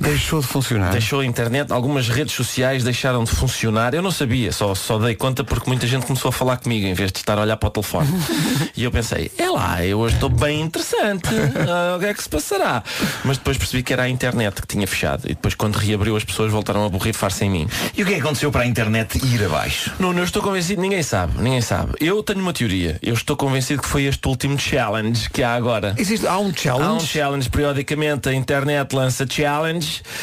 Deixou 0.00 0.40
de 0.40 0.46
funcionar. 0.46 0.92
Deixou 0.92 1.20
a 1.20 1.26
internet, 1.26 1.72
algumas 1.72 2.08
redes 2.08 2.34
sociais 2.34 2.84
deixaram 2.84 3.24
de 3.24 3.30
funcionar. 3.30 3.94
Eu 3.94 4.02
não 4.02 4.10
sabia, 4.10 4.52
só, 4.52 4.74
só 4.74 4.98
dei 4.98 5.14
conta 5.14 5.42
porque 5.44 5.68
muita 5.68 5.86
gente 5.86 6.06
começou 6.06 6.28
a 6.28 6.32
falar 6.32 6.56
comigo 6.58 6.86
em 6.86 6.94
vez 6.94 7.10
de 7.10 7.18
estar 7.18 7.38
a 7.38 7.42
olhar 7.42 7.56
para 7.56 7.68
o 7.68 7.70
telefone. 7.70 8.08
e 8.76 8.84
eu 8.84 8.90
pensei, 8.90 9.30
é 9.38 9.48
lá, 9.48 9.84
eu 9.84 9.98
hoje 9.98 10.14
estou 10.14 10.28
bem 10.28 10.60
interessante. 10.60 11.28
Ah, 11.68 11.96
o 11.96 12.00
que 12.00 12.06
é 12.06 12.14
que 12.14 12.22
se 12.22 12.28
passará? 12.28 12.82
Mas 13.24 13.38
depois 13.38 13.56
percebi 13.56 13.82
que 13.82 13.92
era 13.92 14.02
a 14.02 14.08
internet 14.08 14.60
que 14.60 14.66
tinha 14.66 14.86
fechado. 14.86 15.24
E 15.24 15.28
depois 15.28 15.54
quando 15.54 15.76
reabriu 15.76 16.16
as 16.16 16.24
pessoas 16.24 16.52
voltaram 16.52 16.84
a 16.84 16.88
borrifar-se 16.88 17.44
em 17.44 17.50
mim. 17.50 17.68
E 17.96 18.02
o 18.02 18.06
que 18.06 18.12
é 18.12 18.16
que 18.16 18.20
aconteceu 18.20 18.50
para 18.52 18.62
a 18.62 18.66
internet 18.66 19.18
ir 19.24 19.44
abaixo? 19.44 19.92
Não, 19.98 20.12
não 20.12 20.24
estou 20.24 20.42
convencido, 20.42 20.82
ninguém 20.82 21.02
sabe, 21.02 21.40
ninguém 21.40 21.60
sabe. 21.60 21.92
Eu 22.00 22.22
tenho 22.22 22.40
uma 22.40 22.52
teoria. 22.52 22.98
Eu 23.02 23.14
estou 23.14 23.36
convencido 23.36 23.80
que 23.82 23.88
foi 23.88 24.04
este 24.04 24.26
último 24.28 24.58
challenge 24.58 25.30
que 25.30 25.42
há 25.42 25.54
agora. 25.54 25.94
Existe, 25.96 26.26
há 26.26 26.38
um 26.38 26.44
Há 26.44 26.46
um 26.48 26.54
challenge. 26.54 27.06
challenge 27.06 27.48
periodicamente, 27.48 28.28
a 28.28 28.34
internet 28.34 28.94
lança 28.94 29.26
challenge 29.28 29.53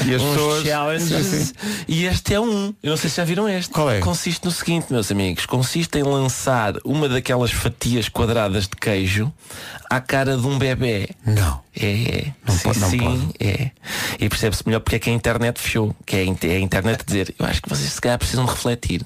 E 0.05 0.15
as 0.15 0.21
pessoas- 0.21 0.63
challenges 0.63 1.07
Sim, 1.25 1.45
sim. 1.45 1.53
e 1.87 2.05
este 2.05 2.33
é 2.33 2.39
um. 2.39 2.73
Eu 2.83 2.89
não 2.91 2.97
sei 2.97 3.09
se 3.09 3.17
já 3.17 3.23
viram 3.23 3.47
este. 3.47 3.71
Qual 3.71 3.89
é? 3.89 3.99
Consiste 3.99 4.43
no 4.45 4.51
seguinte, 4.51 4.87
meus 4.91 5.11
amigos, 5.11 5.45
consiste 5.45 5.97
em 5.97 6.03
lançar 6.03 6.73
uma 6.83 7.07
daquelas 7.07 7.51
fatias 7.51 8.09
quadradas 8.09 8.63
de 8.63 8.75
queijo 8.79 9.31
à 9.89 9.99
cara 9.99 10.37
de 10.37 10.45
um 10.47 10.57
bebê. 10.57 11.09
Não. 11.25 11.61
É, 11.73 12.27
Não 12.45 12.53
sim, 12.53 12.63
pode- 12.63 12.79
sim, 12.79 12.97
pode. 12.97 13.21
é. 13.39 13.71
E 14.19 14.27
percebe-se 14.27 14.61
melhor 14.65 14.81
porque 14.81 14.97
é 14.97 14.99
que 14.99 15.09
a 15.09 15.13
internet 15.13 15.59
fechou. 15.59 15.95
Que 16.05 16.17
é 16.17 16.19
a 16.19 16.23
é 16.23 16.59
internet 16.59 17.03
dizer, 17.05 17.33
eu 17.39 17.45
acho 17.45 17.61
que 17.61 17.69
vocês 17.69 17.89
se 17.93 18.01
calhar 18.01 18.17
precisam 18.19 18.45
refletir. 18.45 19.01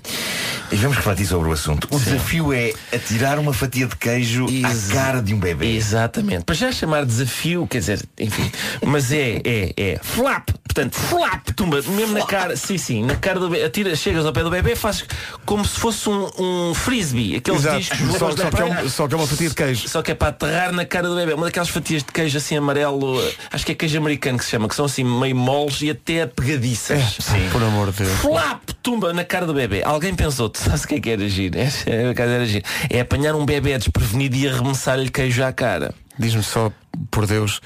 E 0.71 0.75
vamos 0.75 0.97
refletir 0.97 1.27
sobre 1.27 1.47
o 1.47 1.51
assunto. 1.51 1.87
O 1.91 1.99
desafio 1.99 2.51
é 2.51 2.73
atirar 2.91 3.37
uma 3.37 3.53
fatia 3.53 3.85
de 3.85 3.95
queijo 3.95 4.47
Ex- 4.49 4.89
à 4.89 4.93
cara 4.95 5.21
de 5.21 5.31
um 5.33 5.39
bebê. 5.39 5.75
Exatamente. 5.75 6.43
Para 6.43 6.55
já 6.55 6.71
chamar 6.71 7.05
desafio, 7.05 7.67
quer 7.67 7.79
dizer, 7.79 8.03
enfim, 8.19 8.51
mas 8.83 9.11
é, 9.11 9.41
é, 9.45 9.73
é 9.77 9.99
flap, 10.15 10.49
portanto, 10.63 10.95
flap, 10.95 11.47
tumba, 11.55 11.81
mesmo 11.81 12.13
na 12.17 12.25
cara, 12.25 12.55
sim, 12.55 12.77
sim, 12.77 13.03
na 13.03 13.15
cara 13.15 13.39
do 13.39 13.49
bebê, 13.49 13.63
atira, 13.65 13.95
chegas 13.95 14.25
ao 14.25 14.31
pé 14.31 14.43
do 14.43 14.49
bebê, 14.49 14.75
fazes 14.75 15.05
como 15.45 15.65
se 15.65 15.77
fosse 15.79 16.09
um, 16.09 16.29
um 16.39 16.73
frisbee, 16.73 17.35
aqueles 17.35 17.61
Exato. 17.61 17.77
discos 17.79 18.17
Só, 18.17 18.31
só 18.31 18.49
que 18.51 18.61
é 18.61 18.65
um- 18.65 18.89
só 18.89 19.07
que 19.07 19.13
é 19.13 19.17
uma 19.17 19.27
fatia 19.27 19.49
de 19.49 19.55
queijo. 19.55 19.89
Só 19.89 20.01
que 20.01 20.11
é 20.11 20.15
para 20.15 20.29
aterrar 20.29 20.71
na 20.71 20.85
cara 20.85 21.07
do 21.09 21.15
bebê. 21.15 21.33
Uma 21.33 21.45
daquelas 21.47 21.69
fatias 21.69 22.01
de 22.03 22.11
queijo 22.11 22.37
assim 22.37 22.55
amarelo, 22.57 23.21
acho 23.51 23.65
que 23.65 23.71
é 23.73 23.75
queijo 23.75 23.97
americano 23.97 24.37
que 24.37 24.45
se 24.45 24.51
chama, 24.51 24.67
que 24.69 24.75
são 24.75 24.85
assim 24.85 25.03
meio 25.03 25.35
moles 25.35 25.81
e 25.81 25.89
até 25.89 26.25
pegadiças. 26.25 27.17
Sim. 27.19 27.49
Por 27.51 27.61
amor 27.61 27.91
de 27.91 28.03
Deus. 28.03 28.19
Flap, 28.19 28.61
tumba 28.81 29.11
na 29.13 29.23
cara 29.23 29.45
do 29.45 29.53
bebê. 29.53 29.83
Alguém 29.83 30.13
pensou, 30.15 30.47
tu 30.49 30.59
sabes 30.59 30.83
o 30.83 30.87
que 30.87 30.95
é 30.95 30.99
que 31.01 31.09
era 31.09 31.27
giro? 31.27 31.57
É, 31.57 31.69
é, 31.87 32.13
era 32.21 32.45
giro. 32.45 32.65
é 32.89 32.99
apanhar 33.01 33.35
um 33.35 33.45
bebê 33.45 33.77
desprevenido 33.77 34.35
e 34.35 34.47
arremessar-lhe 34.47 35.09
queijo 35.09 35.43
à 35.43 35.51
cara. 35.51 35.93
Diz-me 36.17 36.43
só, 36.43 36.71
por 37.11 37.27
Deus, 37.27 37.59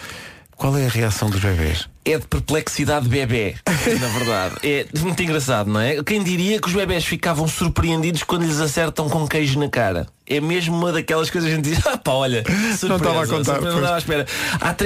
qual 0.56 0.76
é 0.78 0.86
a 0.86 0.90
reação 0.90 1.30
dos 1.30 1.40
bebés? 1.40 1.88
É 2.06 2.18
de 2.18 2.26
perplexidade 2.26 3.08
bebê, 3.08 3.56
na 3.68 4.08
verdade. 4.08 4.56
É 4.64 4.86
muito 5.00 5.22
engraçado, 5.22 5.70
não 5.70 5.80
é? 5.80 6.02
Quem 6.04 6.24
diria 6.24 6.60
que 6.60 6.68
os 6.68 6.74
bebés 6.74 7.06
ficavam 7.06 7.48
surpreendidos 7.48 8.24
quando 8.24 8.46
lhes 8.46 8.60
acertam 8.60 9.10
com 9.10 9.28
queijo 9.28 9.60
na 9.60 9.70
cara? 9.70 10.08
É 10.26 10.40
mesmo 10.40 10.78
uma 10.78 10.92
daquelas 10.92 11.30
coisas 11.32 11.50
que 11.50 11.54
a 11.54 11.58
gente 11.58 11.70
diz, 11.70 11.86
ah 11.88 11.98
pá, 11.98 12.12
olha, 12.12 12.44
surpresa, 12.78 12.88
Não 12.88 12.96
estava 12.98 13.24
a 13.24 13.28
contar. 13.28 13.62
Não 13.62 13.76
estava 13.76 13.96
à 13.96 13.98
espera. 13.98 14.26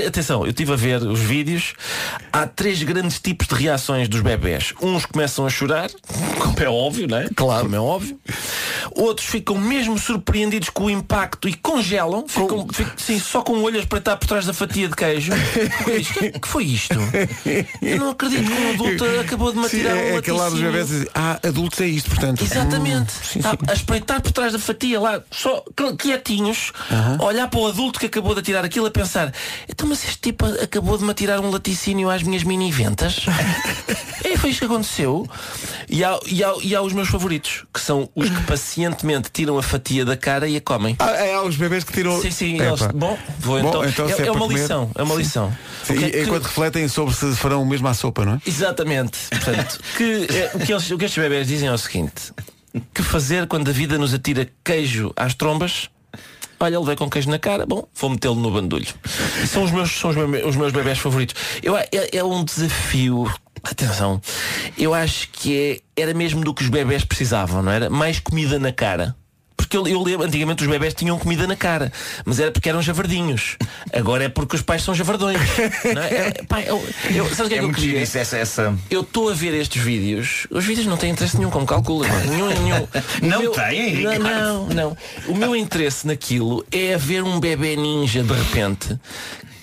Atenção, 0.07 0.43
eu 0.43 0.49
estive 0.49 0.71
a 0.71 0.75
ver 0.77 1.03
os 1.03 1.19
vídeos. 1.19 1.73
Há 2.31 2.47
três 2.47 2.81
grandes 2.81 3.19
tipos 3.19 3.47
de 3.47 3.55
reações 3.55 4.07
dos 4.07 4.21
bebés. 4.21 4.73
Uns 4.81 5.05
começam 5.05 5.45
a 5.45 5.49
chorar, 5.49 5.89
como 6.39 6.59
é 6.59 6.69
óbvio, 6.69 7.07
não 7.07 7.17
é? 7.17 7.29
Claro. 7.35 7.63
Como 7.63 7.75
é 7.75 7.79
óbvio. 7.79 8.17
Outros 8.95 9.27
ficam 9.27 9.57
mesmo 9.57 9.97
surpreendidos 9.97 10.69
com 10.69 10.85
o 10.85 10.89
impacto 10.89 11.49
e 11.49 11.53
congelam. 11.53 12.25
Ficam, 12.27 12.67
ficam 12.71 12.93
sim, 12.97 13.19
só 13.19 13.41
com 13.41 13.53
o 13.53 13.63
olho 13.63 13.77
a 13.77 13.79
espreitar 13.79 14.17
por 14.17 14.27
trás 14.27 14.45
da 14.45 14.53
fatia 14.53 14.87
de 14.87 14.95
queijo. 14.95 15.33
O 16.35 16.39
que 16.39 16.47
foi 16.47 16.63
isto? 16.63 16.95
Eu 17.81 17.97
não 17.99 18.09
acredito 18.11 18.43
que 18.45 18.53
um 18.61 18.69
adulto 18.73 19.05
acabou 19.21 19.51
de 19.51 19.59
me 19.59 19.69
Sim, 19.69 19.85
é 19.85 20.13
um 20.13 20.17
aquele 20.17 20.37
lado 20.37 20.51
dos 20.51 20.61
bebés 20.61 20.87
diz, 20.87 21.05
ah, 21.13 21.39
adultos 21.43 21.81
é 21.81 21.87
isto, 21.87 22.09
portanto. 22.09 22.43
Exatamente. 22.43 23.13
Hum, 23.13 23.23
sim, 23.23 23.39
Tá 23.41 23.51
sim. 23.51 23.57
A 23.67 23.73
espreitar 23.73 24.21
por 24.21 24.31
trás 24.31 24.53
da 24.53 24.59
fatia 24.59 24.99
lá, 24.99 25.21
só 25.31 25.63
quietinhos, 25.97 26.71
a 27.19 27.23
olhar 27.23 27.47
para 27.49 27.59
o 27.59 27.67
adulto 27.67 27.99
que 27.99 28.05
acabou 28.05 28.33
de 28.33 28.39
atirar 28.41 28.63
aquilo 28.65 28.85
a 28.85 28.91
pensar, 28.91 29.31
então 29.67 29.87
mas 29.87 30.03
este 30.03 30.17
tipo 30.19 30.45
acabou 30.45 30.97
de 30.97 31.03
me 31.03 31.11
atirar 31.11 31.39
um 31.39 31.49
laticínio 31.51 32.09
às 32.09 32.23
minhas 32.23 32.43
mini 32.43 32.71
ventas. 32.71 33.25
é, 34.23 34.37
foi 34.37 34.49
isto 34.51 34.59
que 34.59 34.65
aconteceu. 34.65 35.27
E 35.89 36.03
há, 36.03 36.17
e, 36.25 36.43
há, 36.43 36.53
e 36.63 36.75
há 36.75 36.81
os 36.81 36.93
meus 36.93 37.07
favoritos, 37.09 37.63
que 37.73 37.79
são 37.79 38.09
os 38.15 38.29
que 38.29 38.41
pacientemente 38.43 39.29
tiram 39.31 39.57
a 39.57 39.63
fatia 39.63 40.03
da 40.05 40.15
cara 40.17 40.47
e 40.47 40.55
a 40.57 40.61
comem. 40.61 40.95
Ah, 40.99 41.11
é, 41.11 41.33
há 41.35 41.43
os 41.43 41.55
bebés 41.55 41.83
que 41.83 41.93
tiram. 41.93 42.19
Sim, 42.21 42.31
sim, 42.31 42.59
eles- 42.61 42.81
bom, 42.93 43.17
vou 43.39 43.61
Bom, 43.61 43.83
então. 43.85 44.07
se 44.07 44.21
é, 44.21 44.21
é 44.21 44.23
para 44.23 44.31
uma 44.31 44.39
comer- 44.47 44.61
lição, 44.61 44.91
é 44.95 45.03
uma 45.03 45.15
lição. 45.15 45.55
Sim, 45.85 45.93
O 45.93 45.97
que 45.97 46.03
é 46.05 46.07
e- 46.07 46.11
que- 46.11 46.21
enquanto 46.23 46.43
refletem 46.45 46.87
sobre 46.93 47.13
se 47.13 47.35
farão 47.35 47.61
o 47.61 47.65
mesmo 47.65 47.87
à 47.87 47.93
sopa, 47.93 48.23
não 48.25 48.33
é? 48.33 48.41
Exatamente. 48.45 49.17
Portanto, 49.29 49.79
que, 49.97 50.27
é, 50.29 50.51
o, 50.53 50.59
que 50.59 50.71
eles- 50.71 50.91
o 50.91 50.97
que 50.97 51.05
estes 51.05 51.21
bebés 51.21 51.47
dizem 51.47 51.67
é 51.67 51.73
o 51.73 51.77
seguinte: 51.77 52.31
que 52.93 53.01
fazer 53.03 53.47
quando 53.47 53.69
a 53.69 53.71
vida 53.73 53.97
nos 53.97 54.13
atira 54.13 54.47
queijo 54.63 55.11
às 55.15 55.33
trombas? 55.33 55.89
Olha, 56.59 56.77
ele 56.77 56.85
veio 56.85 56.97
com 56.97 57.09
queijo 57.09 57.29
na 57.29 57.37
cara, 57.37 57.65
bom, 57.65 57.85
vou 57.93 58.09
metê-lo 58.11 58.35
no 58.35 58.49
bandulho. 58.49 58.87
São 59.45 59.63
os 59.63 59.71
meus, 59.71 59.91
são 59.91 60.11
os 60.11 60.15
meus, 60.15 60.45
os 60.45 60.55
meus 60.55 60.71
bebés 60.71 60.97
favoritos. 60.97 61.35
Eu, 61.61 61.75
é, 61.75 61.89
é 62.13 62.23
um 62.23 62.43
desafio. 62.43 63.29
Atenção, 63.61 64.21
eu 64.77 64.93
acho 64.93 65.29
que 65.29 65.81
é, 65.95 66.01
era 66.01 66.13
mesmo 66.13 66.41
do 66.43 66.53
que 66.53 66.63
os 66.63 66.69
bebés 66.69 67.03
precisavam, 67.05 67.61
não 67.63 67.71
era? 67.71 67.89
Mais 67.89 68.19
comida 68.19 68.59
na 68.59 68.71
cara. 68.73 69.15
Porque 69.55 69.77
eu, 69.77 69.87
eu 69.87 70.01
lembro, 70.01 70.25
antigamente 70.25 70.63
os 70.63 70.69
bebés 70.69 70.93
tinham 70.93 71.17
comida 71.17 71.45
na 71.47 71.55
cara, 71.55 71.91
mas 72.25 72.39
era 72.39 72.51
porque 72.51 72.69
eram 72.69 72.81
javardinhos. 72.81 73.57
Agora 73.93 74.23
é 74.25 74.29
porque 74.29 74.55
os 74.55 74.61
pais 74.61 74.83
são 74.83 74.93
javardões. 74.95 75.39
não 75.93 76.01
é? 76.01 76.13
É, 76.27 76.31
pá, 76.47 76.61
eu, 76.61 76.83
eu, 77.13 77.25
sabes 77.29 77.45
o 77.45 77.49
que 77.49 77.53
é, 77.55 77.57
É 77.57 77.59
que 77.61 77.65
eu 77.65 77.71
queria? 77.73 78.01
isso, 78.01 78.17
essa, 78.17 78.37
essa... 78.37 78.75
Eu 78.89 79.01
estou 79.01 79.29
a 79.29 79.33
ver 79.33 79.53
estes 79.53 79.81
vídeos. 79.81 80.47
Os 80.49 80.65
vídeos 80.65 80.87
não 80.87 80.97
têm 80.97 81.11
interesse 81.11 81.37
nenhum, 81.37 81.49
como 81.49 81.65
calcula. 81.65 82.07
Nenhum, 82.07 82.49
nenhum. 82.49 82.87
Não 83.21 83.51
têm, 83.51 84.01
Não, 84.03 84.11
Ricardo? 84.11 84.29
não, 84.29 84.67
não. 84.67 84.97
O 85.27 85.35
meu 85.35 85.55
interesse 85.55 86.05
naquilo 86.07 86.65
é 86.71 86.97
ver 86.97 87.23
um 87.23 87.39
bebê 87.39 87.75
ninja 87.75 88.23
de 88.23 88.33
repente 88.33 88.99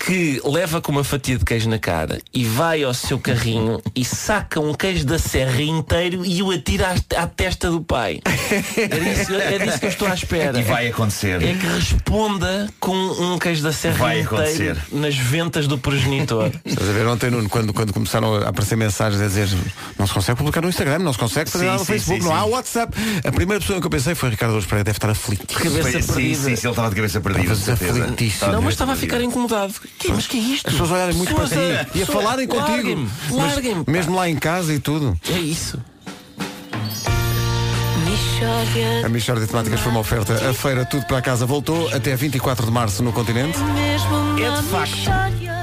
que 0.04 0.40
leva 0.44 0.80
com 0.80 0.90
uma 0.90 1.04
fatia 1.04 1.36
de 1.36 1.44
queijo 1.44 1.68
na 1.68 1.78
cara 1.78 2.20
e 2.32 2.42
vai 2.44 2.82
ao 2.82 2.94
seu 2.94 3.18
carrinho 3.18 3.80
e 3.94 4.02
saca 4.04 4.58
um 4.58 4.72
queijo 4.72 5.04
da 5.04 5.18
serra 5.18 5.60
inteiro 5.60 6.24
e 6.24 6.42
o 6.42 6.50
atira 6.50 6.94
à, 7.16 7.22
à 7.22 7.26
testa 7.26 7.70
do 7.70 7.82
pai. 7.82 8.20
É 8.24 8.88
disso, 8.88 9.34
é 9.34 9.58
disso 9.58 9.78
que 9.78 9.84
eu 9.86 9.90
estou 9.90 10.08
à 10.08 10.14
espera. 10.14 10.58
E 10.58 10.62
vai 10.62 10.88
acontecer. 10.88 11.42
É 11.42 11.54
que 11.54 11.66
responda 11.66 12.68
com 12.80 12.94
um 12.96 13.38
queijo 13.38 13.62
da 13.62 13.72
serra 13.72 13.98
Vai 13.98 14.20
inteiro 14.20 14.36
acontecer. 14.42 14.76
nas 14.92 15.14
ventas 15.16 15.66
do 15.66 15.76
progenitor. 15.78 16.50
Estás 16.64 16.88
a 16.88 16.92
ver 16.92 17.06
ontem, 17.06 17.30
Nuno, 17.30 17.48
quando, 17.48 17.72
quando 17.74 17.92
começaram 17.92 18.36
a 18.36 18.48
aparecer 18.48 18.76
mensagens 18.76 19.20
a 19.20 19.26
dizer 19.26 19.48
não 19.98 20.06
se 20.06 20.14
consegue 20.14 20.38
publicar 20.38 20.62
no 20.62 20.68
Instagram, 20.68 20.98
não 21.00 21.12
se 21.12 21.18
consegue 21.18 21.50
fazer 21.50 21.64
Sim, 21.64 21.70
nada 21.70 21.78
no 21.80 21.84
sim, 21.84 21.92
Facebook, 21.92 22.22
sim, 22.22 22.28
não 22.28 22.34
há 22.36 22.44
sim. 22.44 22.50
WhatsApp. 22.50 22.96
A 23.24 23.32
primeira 23.32 23.60
pessoa 23.60 23.80
que 23.80 23.86
eu 23.86 23.90
pensei 23.90 24.14
foi 24.14 24.30
Ricardo 24.30 24.52
Douros 24.52 24.66
Pereira, 24.66 24.84
deve 24.84 24.96
estar 24.96 25.10
aflito. 25.10 25.46
Cabeça 25.54 25.90
Sim, 25.92 26.00
sim, 26.00 26.12
perdida. 26.12 26.34
sim, 26.42 26.46
ele 26.48 26.54
estava 26.54 26.88
de 26.88 26.96
cabeça 26.96 27.20
perdida. 27.20 27.54
de 27.54 27.60
Estava 27.60 28.02
aflitíssimo. 28.02 28.52
Não, 28.52 28.62
mas 28.62 28.74
estava 28.74 28.92
a 28.92 28.96
ficar 28.96 29.20
incomodado. 29.20 29.74
Que, 29.98 30.08
mas 30.12 30.26
que 30.26 30.38
é 30.38 30.40
isto? 30.40 30.66
As 30.68 30.72
pessoas 30.72 30.90
olharem 30.92 31.14
muito 31.14 31.34
para 31.34 31.46
Pessoas 31.46 31.66
ti 31.86 31.90
a- 31.94 31.98
e 31.98 32.02
a 32.02 32.06
falarem 32.06 32.46
contigo. 32.46 33.06
Larguem-me, 33.30 33.84
mesmo 33.86 34.16
lá 34.16 34.28
em 34.28 34.36
casa 34.36 34.72
e 34.72 34.78
tudo. 34.78 35.18
É 35.28 35.38
isso. 35.38 35.78
A 39.04 39.08
Michórdia 39.08 39.44
de 39.44 39.50
Temáticas 39.50 39.80
foi 39.80 39.90
uma 39.92 40.00
oferta. 40.00 40.48
A 40.50 40.54
feira 40.54 40.84
Tudo 40.84 41.04
para 41.06 41.20
Casa 41.20 41.44
voltou 41.44 41.88
até 41.94 42.16
24 42.16 42.64
de 42.66 42.72
março 42.72 43.02
no 43.02 43.12
continente. 43.12 43.58
É 44.42 44.50
de 44.60 44.68
facto. 44.68 45.10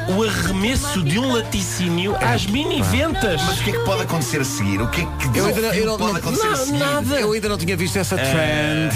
o 0.10 0.24
arremesso 0.24 1.04
de 1.04 1.20
um 1.20 1.34
laticínio 1.34 2.16
às 2.16 2.46
mini-ventas. 2.46 3.42
Mas 3.44 3.60
o 3.60 3.64
que 3.64 3.72
é 3.72 3.74
que 3.74 3.80
pode 3.80 4.04
acontecer 4.04 4.40
a 4.40 4.46
seguir? 4.46 4.82
O 4.82 4.88
que 4.88 5.02
é 5.02 5.06
que 5.06 5.38
Eu 5.38 5.46
ainda 5.48 5.60
eu 5.76 5.86
não- 5.86 5.98
pode 5.98 6.12
não- 6.14 6.20
acontecer 6.20 6.48
a 6.48 6.50
não, 6.52 6.66
seguir? 6.66 6.78
nada. 6.78 7.16
Eu 7.20 7.32
ainda 7.34 7.50
não 7.50 7.58
tinha 7.58 7.76
visto 7.76 7.98
essa 7.98 8.16
trend. 8.16 8.34
É, 8.38 8.90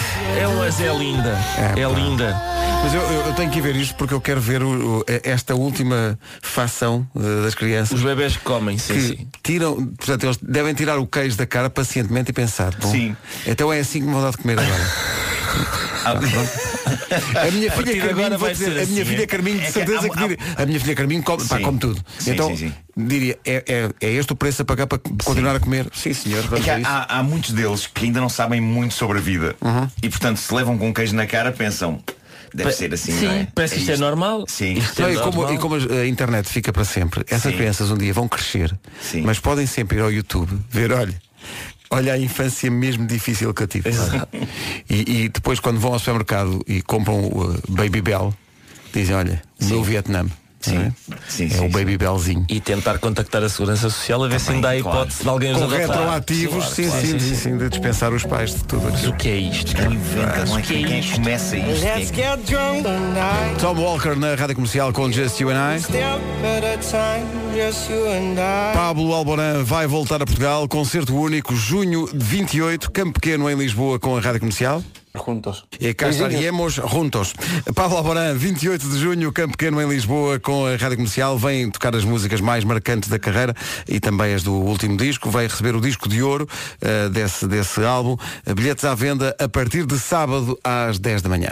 mas 0.71 0.79
é 0.79 0.93
linda. 0.97 1.38
É, 1.75 1.81
É, 1.81 1.89
linda. 1.93 2.41
Mas 2.81 2.93
eu, 2.93 3.01
eu- 3.01 3.34
tenho 3.34 3.51
que 3.51 3.60
ver 3.60 3.75
isto 3.75 3.93
porque 3.95 4.13
eu 4.13 4.21
quero 4.21 4.39
ver 4.39 4.63
o- 4.63 4.99
o- 4.99 5.05
esta 5.23 5.53
última 5.53 6.17
fação 6.41 7.05
eh, 7.13 7.43
das 7.43 7.53
crianças. 7.53 7.97
Os 7.99 8.03
bebés 8.05 8.38
que 8.38 8.43
comem, 8.43 8.77
sim, 8.77 8.93
que 8.93 9.01
sim. 9.01 9.27
tiram, 9.43 9.86
portanto, 9.88 10.23
eles 10.23 10.38
devem 10.41 10.73
tirar 10.73 10.97
o 10.97 11.05
queijo 11.05 11.36
da 11.36 11.45
cara 11.45 11.69
pacientemente 11.69 12.29
e 12.29 12.34
pensar, 12.34 12.73
bom, 12.81 12.89
Sim. 12.89 13.15
então 13.45 13.71
é 13.71 13.79
assim 13.81 13.99
que 13.99 14.05
me 14.07 14.13
vou 14.13 14.21
dar 14.21 14.31
de 14.31 14.38
comer 14.38 14.60
agora. 14.60 14.91
A 16.05 17.51
minha 17.51 17.71
filha 17.71 18.05
Carminho, 18.07 18.37
vai 18.37 18.51
dizer, 18.53 18.65
ser 18.65 18.71
a 18.81 18.85
minha 18.85 19.01
assim, 19.01 19.05
filha 19.11 19.23
é? 19.23 19.27
Carminho 19.27 19.57
de 19.59 19.63
É 19.63 19.67
que 19.67 19.71
certeza 19.73 20.07
há- 20.07 20.09
que 20.09 20.17
diria, 20.17 20.37
a 20.57 20.65
minha 20.65 20.79
filha 20.79 20.95
Carminho 20.95 21.23
come, 21.23 21.45
pá, 21.47 21.59
come 21.59 21.77
tudo. 21.79 22.03
Sim, 22.19 22.31
então 22.31 22.49
sim, 22.49 22.55
sim. 22.69 22.73
diria, 22.97 23.37
é, 23.45 23.63
é, 23.67 24.07
é 24.07 24.11
este 24.13 24.33
o 24.33 24.35
preço 24.35 24.61
a 24.61 24.65
pagar 24.65 24.87
para 24.87 24.99
continuar 25.23 25.55
a 25.55 25.59
comer? 25.59 25.87
Sim, 25.93 26.13
senhor, 26.13 26.43
É 26.53 26.59
que 26.59 26.69
há, 26.69 26.79
isso. 26.79 26.89
há- 26.89 27.05
há 27.19 27.23
muitos 27.23 27.51
deles 27.51 27.87
que 27.87 28.05
ainda 28.05 28.19
não 28.19 28.29
sabem 28.29 28.59
muito 28.61 28.93
sobre 28.93 29.17
a 29.17 29.21
vida 29.21 29.55
Uhum. 29.61 29.87
e 30.01 30.09
portanto 30.09 30.37
se 30.37 30.53
levam 30.53 30.77
com 30.77 30.93
queijo 30.93 31.15
na 31.15 31.25
cara 31.27 31.51
pensam 31.51 32.01
deve 32.53 32.71
ser 32.73 32.93
assim 32.93 33.13
Sim, 33.17 33.25
não 33.25 33.31
é? 33.33 33.47
parece 33.55 33.75
que 33.75 33.79
isto 33.81 33.91
é 33.93 33.97
normal. 33.97 34.43
Sim. 34.47 34.73
Isto 34.73 35.03
é 35.03 35.13
e, 35.13 35.17
como, 35.17 35.37
normal. 35.37 35.53
e 35.53 35.57
como 35.57 35.75
a 35.75 36.05
internet 36.07 36.49
fica 36.49 36.73
para 36.73 36.83
sempre, 36.83 37.23
essas 37.29 37.51
Sim. 37.51 37.57
crianças 37.57 37.91
um 37.91 37.97
dia 37.97 38.13
vão 38.13 38.27
crescer, 38.27 38.77
Sim. 39.01 39.21
mas 39.21 39.39
podem 39.39 39.65
sempre 39.65 39.97
ir 39.97 40.01
ao 40.01 40.11
YouTube 40.11 40.51
ver, 40.69 40.91
olha, 40.91 41.13
olha 41.91 42.13
a 42.13 42.17
infância 42.17 42.71
mesmo 42.71 43.06
difícil 43.06 43.54
que 43.54 43.63
eu 43.63 43.67
tive. 43.67 43.89
E, 44.89 45.23
e 45.23 45.30
depois 45.30 45.60
quando 45.60 45.80
vão 45.80 45.93
ao 45.93 45.99
supermercado 45.99 46.63
e 46.67 46.82
compram 46.82 47.19
o 47.19 47.51
uh, 47.51 47.62
Baby 47.69 48.01
Bell, 48.01 48.34
dizem, 48.93 49.15
olha, 49.15 49.41
o 49.62 49.65
meu 49.65 49.84
Vietnã. 49.84 50.25
Sim. 50.69 50.76
não 50.76 50.82
é? 50.82 50.91
Sim, 51.28 51.45
é 51.45 51.50
sim, 51.50 51.58
o 51.58 51.62
sim. 51.63 51.69
Baby 51.69 51.97
Bellzinho. 51.97 52.45
E 52.50 52.60
tentar 52.60 52.97
contactar 53.00 53.43
a 53.43 53.50
Segurança 53.50 53.89
Social 53.89 54.24
a 54.24 54.28
ver 54.28 54.39
se 54.39 54.52
ainda 54.52 54.69
há 54.71 54.80
claro. 54.82 54.97
hipótese 54.97 55.24
de 55.24 55.30
alguém 55.30 55.52
os 55.54 55.60
Com 55.60 55.67
retroativos, 55.67 56.56
Claro, 56.56 56.76
sim, 56.76 56.88
claro, 56.88 57.06
sim, 57.08 57.19
sim, 57.19 57.36
sim, 57.36 57.58
de 57.58 57.69
dispensar 57.69 58.13
os 58.13 58.24
pais 58.24 58.56
de 58.56 58.63
tudo 58.63 58.88
aquilo. 58.88 59.12
o 59.12 59.15
que 59.17 59.30
é 59.30 59.36
isto? 59.38 59.76
Quem 59.76 59.86
inventa, 59.93 60.45
não 60.45 60.58
é? 60.58 60.62
que 60.62 60.74
é 60.76 60.88
Quem 60.88 61.00
isto? 61.00 61.15
começa 61.15 61.58
isto? 61.58 61.86
É 61.86 62.38
Tom 63.60 63.76
Walker 63.76 64.15
na 64.15 64.36
rádio 64.36 64.56
comercial 64.56 64.93
com 64.93 65.12
Just 65.12 65.39
You 65.39 65.50
and 65.52 65.78
I. 65.78 65.82
Pablo 68.74 69.13
Alboran 69.13 69.63
vai 69.63 69.88
voltar 69.88 70.21
a 70.21 70.26
Portugal, 70.26 70.67
concerto 70.67 71.15
único, 71.15 71.56
junho 71.56 72.08
de 72.12 72.24
28, 72.24 72.91
Campo 72.91 73.13
Pequeno 73.19 73.50
em 73.50 73.56
Lisboa 73.56 74.00
com 74.00 74.15
a 74.17 74.19
rádio 74.21 74.39
comercial. 74.39 74.84
Juntos. 75.13 75.65
E 75.80 75.93
cá 75.93 76.10
estaremos 76.10 76.74
juntos. 76.74 77.34
Pablo 77.76 77.97
Alboran, 77.97 78.34
28 78.34 78.89
de 78.89 78.97
junho, 78.97 79.32
Campo 79.32 79.58
Pequeno 79.58 79.82
em 79.82 79.88
Lisboa 79.88 80.39
com 80.39 80.65
a 80.65 80.71
rádio 80.76 80.97
comercial. 80.97 81.38
Vem 81.38 81.69
tocar 81.69 81.95
as 81.95 82.06
músicas 82.06 82.39
mais 82.39 82.63
marcantes 82.63 83.10
da 83.10 83.19
carreira 83.19 83.54
e 83.88 84.00
também 84.00 84.34
as 84.34 84.43
do 84.43 84.54
último 84.54 84.95
disco. 84.95 85.30
Vai 85.30 85.47
receber 85.47 85.76
o 85.76 85.82
disco 85.82 86.08
de 86.08 86.24
ouro 86.24 86.47
eh, 86.82 87.10
desse, 87.10 87.47
desse 87.47 87.84
álbum. 87.84 88.15
Bilhetes 88.56 88.86
à 88.86 88.95
venda 88.95 89.36
a 89.38 89.50
partir 89.50 89.86
de 89.86 90.00
sábado 90.00 90.58
às 90.63 90.97
10 90.97 91.21
da 91.21 91.30
manhã. 91.30 91.50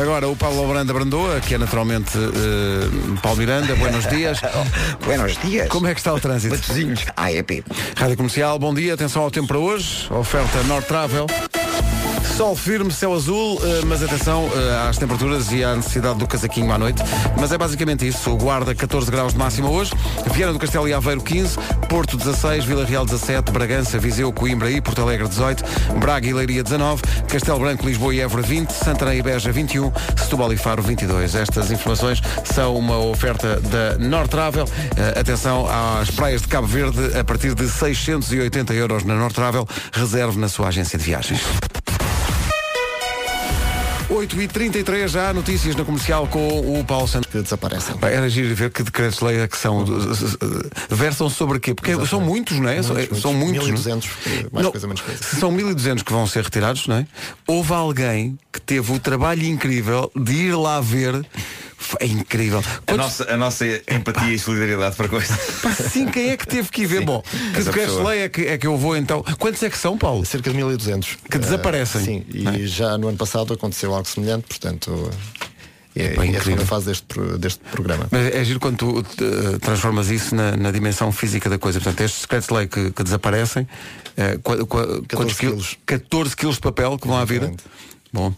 Agora 0.00 0.28
o 0.28 0.36
Paulo 0.36 0.60
Alboranda 0.60 0.92
Brandoa, 0.92 1.40
que 1.40 1.54
é 1.54 1.58
naturalmente 1.58 2.18
eh, 2.18 3.18
Paulo 3.22 3.38
Miranda, 3.38 3.74
buenos 3.76 4.06
dias. 4.06 4.40
Buenos 5.04 5.38
dias. 5.38 5.68
Como 5.68 5.86
é 5.86 5.94
que 5.94 6.00
está 6.00 6.12
o 6.12 6.20
trânsito? 6.20 6.54
Batozinhos. 6.54 7.06
AEP. 7.16 7.64
Rádio 7.96 8.16
Comercial, 8.16 8.58
bom 8.58 8.74
dia, 8.74 8.92
atenção 8.92 9.22
ao 9.22 9.30
tempo 9.30 9.48
para 9.48 9.58
hoje. 9.58 10.06
Oferta 10.10 10.62
North 10.64 10.86
Travel. 10.86 11.26
Sol 12.36 12.54
firme, 12.54 12.92
céu 12.92 13.14
azul, 13.14 13.58
eh, 13.62 13.80
mas 13.86 14.02
atenção 14.02 14.46
eh, 14.54 14.88
às 14.90 14.98
temperaturas 14.98 15.50
e 15.52 15.64
à 15.64 15.74
necessidade 15.74 16.18
do 16.18 16.26
casaquinho 16.26 16.70
à 16.70 16.76
noite. 16.76 17.02
Mas 17.40 17.50
é 17.50 17.56
basicamente 17.56 18.06
isso. 18.06 18.36
Guarda 18.36 18.74
14 18.74 19.10
graus 19.10 19.32
de 19.32 19.38
máxima 19.38 19.70
hoje, 19.70 19.90
Viana 20.34 20.52
do 20.52 20.58
Castelo 20.58 20.86
e 20.86 20.92
Aveiro 20.92 21.22
15, 21.22 21.56
Porto 21.88 22.14
16, 22.18 22.66
Vila 22.66 22.84
Real 22.84 23.06
17, 23.06 23.50
Bragança, 23.50 23.98
Viseu, 23.98 24.30
Coimbra 24.34 24.70
e 24.70 24.82
Porto 24.82 25.00
Alegre 25.00 25.26
18, 25.26 25.64
Braga 25.98 26.28
e 26.28 26.34
Leiria 26.34 26.62
19, 26.62 27.02
Castelo 27.26 27.58
Branco, 27.58 27.86
Lisboa 27.86 28.14
e 28.14 28.20
Évora 28.20 28.42
20, 28.42 28.70
Santarém 28.70 29.20
e 29.20 29.22
Beja 29.22 29.50
21, 29.50 29.90
Setúbal 30.18 30.52
e 30.52 30.58
Faro 30.58 30.82
22. 30.82 31.34
Estas 31.34 31.70
informações 31.70 32.20
são 32.44 32.76
uma 32.76 32.98
oferta 32.98 33.58
da 33.62 33.96
North 33.96 34.28
Travel. 34.30 34.68
Eh, 34.94 35.18
atenção 35.18 35.66
às 35.66 36.10
praias 36.10 36.42
de 36.42 36.48
Cabo 36.48 36.66
Verde 36.66 37.18
a 37.18 37.24
partir 37.24 37.54
de 37.54 37.66
680 37.66 38.74
euros 38.74 39.04
na 39.04 39.14
North 39.14 39.34
Travel. 39.34 39.66
Reserve 39.90 40.38
na 40.38 40.50
sua 40.50 40.68
agência 40.68 40.98
de 40.98 41.04
viagens. 41.06 41.40
8h33 44.08 45.08
já 45.08 45.30
há 45.30 45.32
notícias 45.34 45.74
na 45.74 45.84
comercial 45.84 46.26
com 46.28 46.78
o 46.80 46.84
Paulo 46.84 47.08
Santos. 47.08 47.30
que 47.30 47.40
desaparecem. 47.42 47.96
Pá, 47.96 48.08
Era 48.08 48.28
giro 48.28 48.54
ver 48.54 48.70
que 48.70 48.82
decretos 48.82 49.18
de 49.18 49.24
lei 49.24 49.38
é 49.40 49.48
que 49.48 49.58
são. 49.58 49.84
Versam 50.88 51.28
sobre 51.28 51.58
quê? 51.58 51.74
Porque 51.74 51.94
são 52.06 52.20
muitos, 52.20 52.58
não 52.60 52.68
é? 52.68 52.82
São- 52.82 52.94
Muitos, 52.94 53.20
são 53.20 53.32
muitos. 53.34 53.66
muitos. 53.66 53.84
não 53.84 53.92
é? 53.92 53.96
1200, 53.96 54.10
mais 54.52 54.64
Não, 54.64 54.70
coisa, 54.70 54.86
menos 54.86 55.00
coisa. 55.02 55.22
Se 55.22 55.36
são 55.36 55.50
1200 55.50 56.02
que 56.04 56.12
vão 56.12 56.26
ser 56.26 56.44
retirados, 56.44 56.86
não 56.86 56.96
é? 56.96 57.06
Houve 57.48 57.72
alguém 57.72 58.38
que 58.52 58.60
teve 58.60 58.92
o 58.92 58.98
trabalho 59.00 59.44
incrível 59.44 60.10
de 60.14 60.32
ir 60.32 60.54
lá 60.56 60.80
ver. 60.80 61.26
É 62.00 62.06
incrível. 62.06 62.58
A 62.58 62.62
Quantos- 62.62 62.96
nossa, 62.96 63.32
a 63.32 63.36
nossa 63.36 63.64
empatia 63.90 64.32
e 64.34 64.38
solidariedade 64.38 64.96
para. 64.96 65.08
Pá, 65.08 65.70
sim, 65.72 66.06
quem 66.06 66.30
é 66.30 66.36
que 66.36 66.46
teve 66.46 66.68
que 66.70 66.82
ir 66.82 66.86
ver? 66.86 67.00
Sim, 67.00 67.04
Bom, 67.04 67.22
que 67.22 67.86
lei 68.08 68.20
é 68.22 68.28
que, 68.28 68.42
é 68.42 68.58
que 68.58 68.66
eu 68.66 68.76
vou 68.76 68.96
então. 68.96 69.22
Quantos 69.38 69.62
é 69.62 69.70
que 69.70 69.78
são, 69.78 69.96
Paulo? 69.96 70.24
Cerca 70.24 70.50
de 70.50 70.56
1200. 70.56 71.16
Que 71.30 71.38
desaparecem. 71.38 72.00
Eh, 72.00 72.04
sim, 72.04 72.24
e 72.62 72.66
já 72.66 72.96
no 72.98 73.08
ano 73.08 73.16
passado 73.18 73.52
aconteceu 73.54 73.94
algo 73.94 74.08
semelhante, 74.08 74.44
portanto. 74.48 75.10
É, 75.98 76.14
é 76.14 76.36
a 76.36 76.42
segunda 76.42 76.66
fase 76.66 76.86
deste, 76.86 77.18
deste 77.38 77.60
programa. 77.70 78.06
Mas 78.10 78.34
é 78.34 78.44
giro 78.44 78.60
quando 78.60 78.76
tu 78.76 78.98
eh, 79.24 79.58
transformas 79.60 80.10
isso 80.10 80.34
na, 80.34 80.54
na 80.54 80.70
dimensão 80.70 81.10
física 81.10 81.48
da 81.48 81.58
coisa. 81.58 81.80
Portanto, 81.80 82.02
estes 82.02 82.20
decretos 82.20 82.48
de 82.48 82.54
lei 82.54 82.66
que, 82.66 82.90
que 82.90 83.02
desaparecem, 83.02 83.66
qua- 84.42 84.58
qua- 84.66 84.86
quantos 85.14 85.38
quil- 85.38 85.52
quilos. 85.52 85.78
14 85.86 86.36
quilos 86.36 86.56
de 86.56 86.60
papel 86.60 86.98
que 86.98 87.08
vão 87.08 87.16
à 87.16 87.24
vida. 87.24 87.50
Bom, 88.16 88.32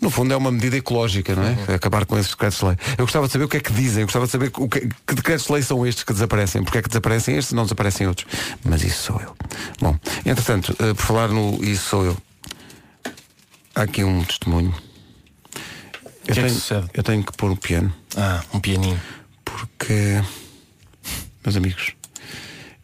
no 0.00 0.08
fundo 0.08 0.32
é 0.32 0.36
uma 0.36 0.52
medida 0.52 0.76
ecológica, 0.76 1.34
não 1.34 1.42
é? 1.42 1.74
Acabar 1.74 2.06
com 2.06 2.16
esses 2.16 2.30
decretos 2.30 2.60
de 2.60 2.64
lei. 2.64 2.76
Eu 2.96 3.04
gostava 3.06 3.26
de 3.26 3.32
saber 3.32 3.44
o 3.44 3.48
que 3.48 3.56
é 3.56 3.60
que 3.60 3.72
dizem, 3.72 4.02
eu 4.02 4.06
gostava 4.06 4.24
de 4.26 4.30
saber 4.30 4.52
o 4.56 4.68
que, 4.68 4.88
que 5.04 5.14
decretos 5.16 5.46
de 5.46 5.52
lei 5.52 5.62
são 5.62 5.84
estes 5.84 6.04
que 6.04 6.12
desaparecem, 6.12 6.62
porque 6.62 6.78
é 6.78 6.82
que 6.82 6.88
desaparecem 6.88 7.36
estes 7.36 7.50
e 7.50 7.56
não 7.56 7.64
desaparecem 7.64 8.06
outros. 8.06 8.24
Mas 8.64 8.84
isso 8.84 9.02
sou 9.02 9.20
eu. 9.20 9.36
Bom, 9.80 9.98
entretanto, 10.24 10.76
eh, 10.78 10.94
por 10.94 11.02
falar 11.02 11.28
no 11.30 11.58
isso 11.64 11.88
sou 11.88 12.04
eu, 12.04 12.16
há 13.74 13.82
aqui 13.82 14.04
um 14.04 14.22
testemunho. 14.22 14.72
Eu, 16.28 16.34
que 16.34 16.40
é 16.40 16.44
que 16.48 16.54
tenho, 16.60 16.90
eu 16.94 17.02
tenho 17.02 17.24
que 17.24 17.32
pôr 17.32 17.50
o 17.50 17.56
piano 17.56 17.92
Ah, 18.16 18.44
um 18.54 18.60
pianinho. 18.60 19.00
porque, 19.44 20.22
meus 21.44 21.56
amigos, 21.56 21.94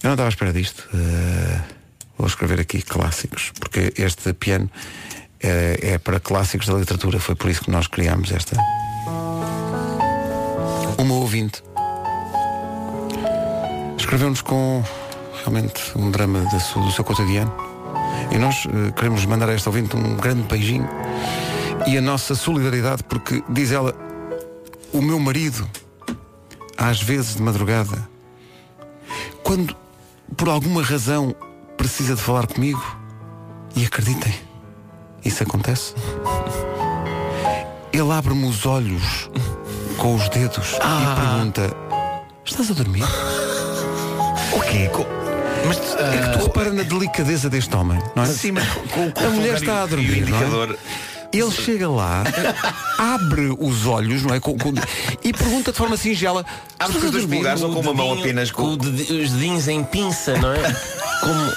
eu 0.03 0.09
não 0.09 0.13
estava 0.15 0.27
à 0.27 0.31
espera 0.31 0.53
disto. 0.53 0.89
Eh, 0.93 1.61
vou 2.19 2.27
escrever 2.27 2.59
aqui 2.61 2.83
clássicos, 2.83 3.53
porque 3.61 3.93
este 3.97 4.33
piano 4.33 4.69
é, 5.43 5.79
é 5.95 5.99
para 5.99 6.21
clássicos 6.21 6.67
da 6.69 6.75
literatura. 6.75 7.19
Foi 7.21 7.35
por 7.35 7.51
isso 7.51 7.63
que 7.63 7.71
nós 7.71 7.87
criámos 7.87 8.31
esta. 8.33 8.57
Uma 10.99 11.15
ouvinte 11.15 11.63
escreveu-nos 13.99 14.43
com 14.43 14.83
realmente 15.41 15.81
um 15.97 16.11
drama 16.11 16.41
da 16.51 16.61
su- 16.61 16.81
do 16.81 16.91
seu 16.93 17.05
cotidiano. 17.05 17.53
E 18.31 18.39
nós 18.39 18.67
eh, 18.67 18.93
queremos 18.93 19.25
mandar 19.27 19.49
a 19.49 19.53
esta 19.53 19.69
ouvinte 19.69 19.97
um 19.97 20.17
grande 20.17 20.43
beijinho 20.43 20.89
e 21.87 21.97
a 21.99 22.01
nossa 22.01 22.35
solidariedade, 22.35 23.03
porque 23.05 23.43
diz 23.49 23.73
ela, 23.73 23.95
o 24.93 25.03
meu 25.03 25.19
marido 25.19 25.69
às 26.77 27.01
vezes 27.03 27.37
de 27.37 27.43
madrugada, 27.43 28.09
quando 29.43 29.77
por 30.37 30.49
alguma 30.49 30.83
razão 30.83 31.35
precisa 31.77 32.15
de 32.15 32.21
falar 32.23 32.47
comigo, 32.47 32.83
e 33.75 33.85
acreditem, 33.85 34.35
isso 35.25 35.43
acontece, 35.43 35.95
ele 37.93 38.11
abre-me 38.11 38.47
os 38.47 38.65
olhos 38.67 39.29
com 39.97 40.15
os 40.15 40.29
dedos 40.31 40.75
e 40.77 41.21
pergunta: 41.21 41.77
Estás 42.45 42.71
a 42.71 42.75
dormir? 42.75 43.05
O 44.53 44.61
quê? 44.61 44.91
Mas 45.67 45.79
É 45.95 46.33
que 46.33 46.39
tu 46.39 46.45
repara 46.47 46.73
na 46.73 46.83
delicadeza 46.83 47.49
deste 47.49 47.75
homem, 47.77 48.01
não 48.17 48.25
é? 48.25 48.27
sim, 48.27 48.53
mas 48.53 48.67
com, 48.93 49.11
com 49.13 49.25
A 49.27 49.31
mulher 49.31 49.55
está 49.55 49.83
a 49.83 49.87
dormir, 49.87 50.19
E 50.19 50.23
o 50.25 50.29
não 50.31 50.39
é? 50.39 50.41
indicador. 50.43 50.79
Ele 51.33 51.51
chega 51.51 51.89
lá, 51.89 52.25
abre 52.99 53.57
os 53.59 53.87
olhos, 53.87 54.23
não 54.23 54.35
é? 54.35 54.41
Com- 54.41 54.59
com- 54.59 54.75
e 55.25 55.33
pergunta 55.33 55.73
de 55.73 55.79
forma 55.79 55.97
singela: 55.97 56.45
Abre 56.79 56.91
"Estás 56.91 56.91
com 56.91 56.97
a 56.99 57.05
os 57.07 57.11
dois 57.11 57.13
dormir?" 57.25 57.37
polegares 57.37 57.63
ou 57.63 57.73
com 57.73 57.81
uma 57.81 57.95
mão 57.95 58.13
apenas 58.19 58.51
com 58.51 58.63
com. 58.65 58.71
os 58.73 59.31
dedinhos 59.31 59.67
em 59.69 59.83
pinça, 59.83 60.37
não 60.39 60.53
é? 60.53 60.59
Como. 61.23 61.53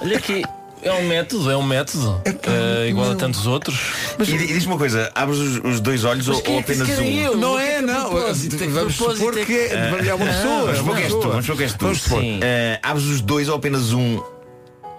Olha 0.00 0.16
aqui, 0.16 0.42
é 0.84 0.92
um 0.92 1.06
método, 1.08 1.50
é 1.50 1.56
um 1.56 1.62
método. 1.62 2.20
eh, 2.24 2.88
igual 2.88 3.12
a 3.12 3.14
tantos 3.16 3.46
outros. 3.46 3.76
E 4.20 4.24
di- 4.24 4.46
diz-me 4.46 4.72
uma 4.72 4.78
coisa, 4.78 5.10
abres 5.14 5.38
os, 5.38 5.60
os 5.64 5.80
dois 5.80 6.04
olhos 6.04 6.28
ou, 6.28 6.42
ou 6.46 6.58
apenas 6.60 6.88
um? 6.98 7.02
eu? 7.02 7.36
Não 7.36 7.58
é, 7.58 7.80
não. 7.80 8.10
Que 8.10 8.66
Vamos 8.68 8.94
supor 8.94 9.38
é 9.38 9.44
que 9.44 9.52
é, 9.52 9.90
é 10.08 10.14
uma 10.14 10.26
pessoa. 10.26 10.72
Vamos 10.72 10.78
supor 10.78 10.92
uma 10.92 10.96
que 10.96 11.02
és 11.02 11.08
tu, 11.12 11.16
pessoa. 11.16 11.28
vamos 11.32 11.44
supor 11.46 11.56
que 11.56 11.62
és 11.64 11.72
tu. 11.72 11.84
Vamos 11.84 12.00
supor. 12.02 12.20
Eh, 12.22 12.78
abres 12.82 13.06
os 13.06 13.20
dois 13.20 13.48
ou 13.48 13.56
apenas 13.56 13.92
um? 13.92 14.22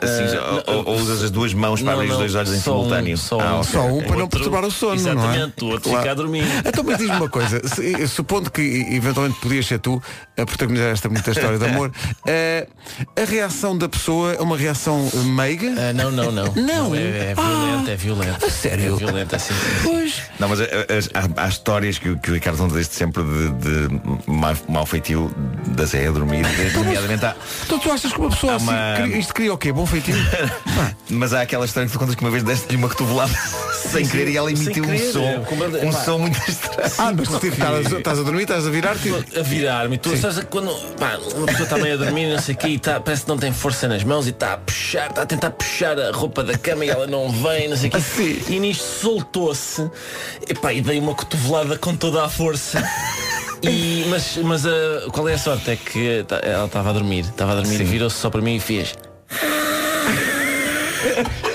Assim, 0.02 0.24
Ah, 0.38 0.72
ou, 0.72 0.86
ou- 0.90 0.96
usas 1.02 1.24
as 1.24 1.32
duas 1.32 1.54
mãos 1.54 1.82
para 1.82 1.94
Não, 1.94 2.00
abrir 2.00 2.06
os 2.08 2.12
não, 2.14 2.20
dois 2.20 2.36
olhos 2.36 2.52
em 2.54 2.60
só 2.60 2.72
um, 2.74 2.84
simultâneo? 2.84 3.18
só 3.18 3.38
um. 3.38 3.42
Ah, 3.42 3.56
ok, 3.62 3.72
Só 3.72 3.82
um 3.86 4.02
para 4.04 4.16
não 4.18 4.28
perturbar 4.28 4.66
o 4.66 4.72
sono, 4.72 4.96
não 5.02 5.10
é? 5.10 5.14
Exatamente, 5.14 5.64
o 5.64 5.68
outro 5.70 5.90
fica 5.98 6.12
a 6.12 6.14
dormir. 6.14 6.44
Então, 6.66 6.84
mas 6.84 6.98
diz-me 6.98 7.16
uma 7.16 7.30
coisa, 7.30 7.62
se- 7.68 8.08
supondo 8.10 8.52
que 8.52 8.62
eventualmente 8.92 9.40
podias 9.40 9.66
ser 9.66 9.80
tu 9.80 10.02
a 10.38 10.46
protagonizar 10.46 10.90
esta 10.90 11.08
bonita 11.08 11.32
história 11.32 11.58
de 11.58 11.66
amor, 11.66 11.92
eh, 12.28 12.68
a 13.16 13.24
reação 13.26 13.78
da 13.78 13.88
pessoa 13.88 14.34
é 14.34 14.42
uma 14.42 14.58
reação 14.58 15.10
meiga? 15.36 15.74
Ah, 15.90 15.94
não, 15.94 16.12
não, 16.12 16.32
não. 16.32 16.54
Não? 16.56 16.94
é, 16.96 17.32
é 17.32 17.36
violento, 17.36 17.90
é 17.90 17.96
violento. 17.96 18.46
a 18.46 18.50
sério? 18.50 18.96
É 18.96 18.98
violento, 18.98 19.36
assim. 19.36 19.54
Pois. 19.84 20.22
Não, 20.40 20.50
mas 20.50 20.60
eh, 20.60 20.88
as- 20.98 21.10
há, 21.14 21.44
há 21.44 21.48
histórias 21.48 21.98
que, 21.98 22.10
o- 22.10 22.18
que 22.20 22.32
o 22.32 22.34
Ricardo 22.34 22.58
conta 22.58 22.76
desde 22.76 22.94
sempre 22.94 23.24
de, 23.24 23.88
de 23.88 24.02
ma- 24.28 24.56
mau 24.68 24.86
feitio 24.86 25.32
da 25.70 25.86
Zé 25.86 26.08
a 26.08 26.12
dormir. 26.12 26.46
Nomeadamente 26.74 27.26
há, 27.26 27.36
Então 27.66 27.80
tu 27.80 27.90
achas 27.92 28.12
que 28.12 28.20
uma 28.20 28.30
pessoa 28.30 28.56
assim, 28.56 28.66
uma- 28.66 29.08
isto 29.18 29.34
cria 29.34 29.54
o 29.54 29.58
quê? 29.58 29.72
Bom 29.72 29.86
mas 31.10 31.34
há 31.34 31.42
aquela 31.42 31.66
história 31.66 31.88
que 31.88 31.94
tu 31.94 32.00
contas 32.00 32.16
que 32.16 32.22
uma 32.22 32.32
vez 32.32 32.44
deste-lhe 32.44 32.76
uma 32.78 32.90
cotovelada 32.90 33.34
sem 33.92 34.06
querer 34.08 34.30
e 34.30 34.38
ela 34.38 34.52
emitiu 34.52 34.84
um 34.84 34.88
querer, 34.88 35.12
som. 35.12 35.24
é, 35.24 35.86
Um 35.86 35.92
pá. 35.92 36.00
som 36.04 36.18
muito 36.20 36.38
estranho. 36.50 36.92
ah, 36.98 37.14
mas 37.16 37.28
tu 37.30 37.40
tipo, 37.40 37.54
estás, 37.54 37.94
a- 37.94 37.98
estás 37.98 38.20
a 38.20 38.24
dormir, 38.24 38.42
estás 38.44 38.68
a 38.68 38.70
virar-te. 38.70 39.10
a 39.40 39.42
virar-me. 39.44 39.98
Tu 39.98 40.18
sabes 40.18 40.44
quando 40.50 40.74
pá, 40.98 41.18
uma 41.36 41.46
pessoa 41.46 41.64
está 41.64 41.78
meio 41.78 41.94
a 41.94 41.98
dormir, 41.98 42.28
não 42.34 42.42
sei 42.42 42.56
o 42.56 42.58
quê, 42.58 42.68
e 42.70 42.80
tá, 42.80 43.00
parece 43.00 43.24
que 43.24 43.30
não 43.30 43.38
tem 43.38 43.52
força 43.54 43.88
nas 43.88 44.04
mãos 44.04 44.28
e 44.28 44.32
está 44.32 44.54
a 44.54 44.58
puxar, 44.58 45.10
está 45.10 45.22
a 45.22 45.26
tentar 45.26 45.52
puxar 45.52 46.00
a 46.00 46.12
roupa 46.12 46.44
da 46.44 46.58
cama 46.58 46.84
e 46.86 46.90
ela 46.90 47.08
não 47.08 47.30
vem, 47.32 47.68
não 47.70 47.78
sei 47.78 47.90
o 47.90 47.92
quê. 47.92 47.98
Assim. 47.98 48.42
E 48.50 48.60
nisto 48.60 48.84
soltou-se 48.84 49.90
epá, 50.50 50.74
e 50.74 50.82
dei 50.82 51.00
uma 51.00 51.14
cotovelada 51.14 51.78
com 51.78 51.96
toda 51.96 52.24
a 52.26 52.30
força. 52.30 52.84
E, 53.64 54.06
mas 54.10 54.38
mas 54.44 54.66
a, 54.66 54.72
qual 55.12 55.28
é 55.30 55.34
a 55.34 55.38
sorte? 55.38 55.72
É 55.72 55.76
que 55.76 56.24
tá- 56.28 56.40
ela 56.44 56.66
estava 56.66 56.90
a 56.90 56.94
dormir, 56.94 57.22
estava 57.22 57.54
a 57.54 57.56
dormir 57.56 57.80
e 57.82 57.84
virou-se 57.84 58.18
só 58.18 58.30
para 58.30 58.42
mim 58.42 58.56
e 58.56 58.60
fez. 58.60 58.94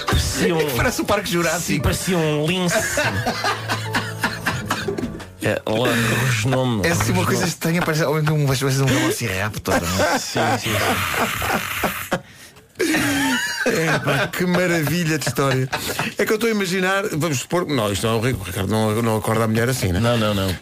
Parecia 0.07 0.55
um, 0.55 0.77
Parece 0.77 1.01
o 1.01 1.05
Parque 1.05 1.29
sim, 1.29 1.35
Jurássico. 1.35 1.83
parecia 1.83 2.17
um 2.19 2.47
lince. 2.47 2.77
É, 5.43 5.61
lá 5.67 5.89
rosnou-me. 6.27 6.87
É 6.87 6.91
assim 6.93 7.13
uma 7.13 7.25
coisa 7.25 7.47
estranha, 7.47 7.81
parece 7.83 8.03
ao 8.05 8.13
mesmo 8.15 8.29
tempo 8.29 8.39
um, 8.41 8.45
um 8.45 8.87
velociraptor. 8.87 9.75
é? 9.75 10.19
Sim, 10.19 10.41
sim, 10.61 10.71
É, 13.67 13.99
pá, 13.99 14.27
que 14.27 14.45
maravilha 14.47 15.19
de 15.19 15.29
história. 15.29 15.69
É 16.19 16.25
que 16.25 16.33
eu 16.33 16.37
estou 16.37 16.49
a 16.49 16.53
imaginar, 16.53 17.05
vamos 17.13 17.41
supor, 17.41 17.67
não, 17.67 17.93
isto 17.93 18.07
não 18.07 18.15
é 18.15 18.17
o 18.17 18.21
Rico, 18.21 18.43
Ricardo 18.45 18.71
não, 18.71 19.03
não 19.03 19.17
acorda 19.17 19.45
a 19.45 19.49
mulher 19.49 19.69
assim, 19.69 19.93
né? 19.93 20.01
Não, 20.01 20.17
não, 20.19 20.35
não. 20.35 20.55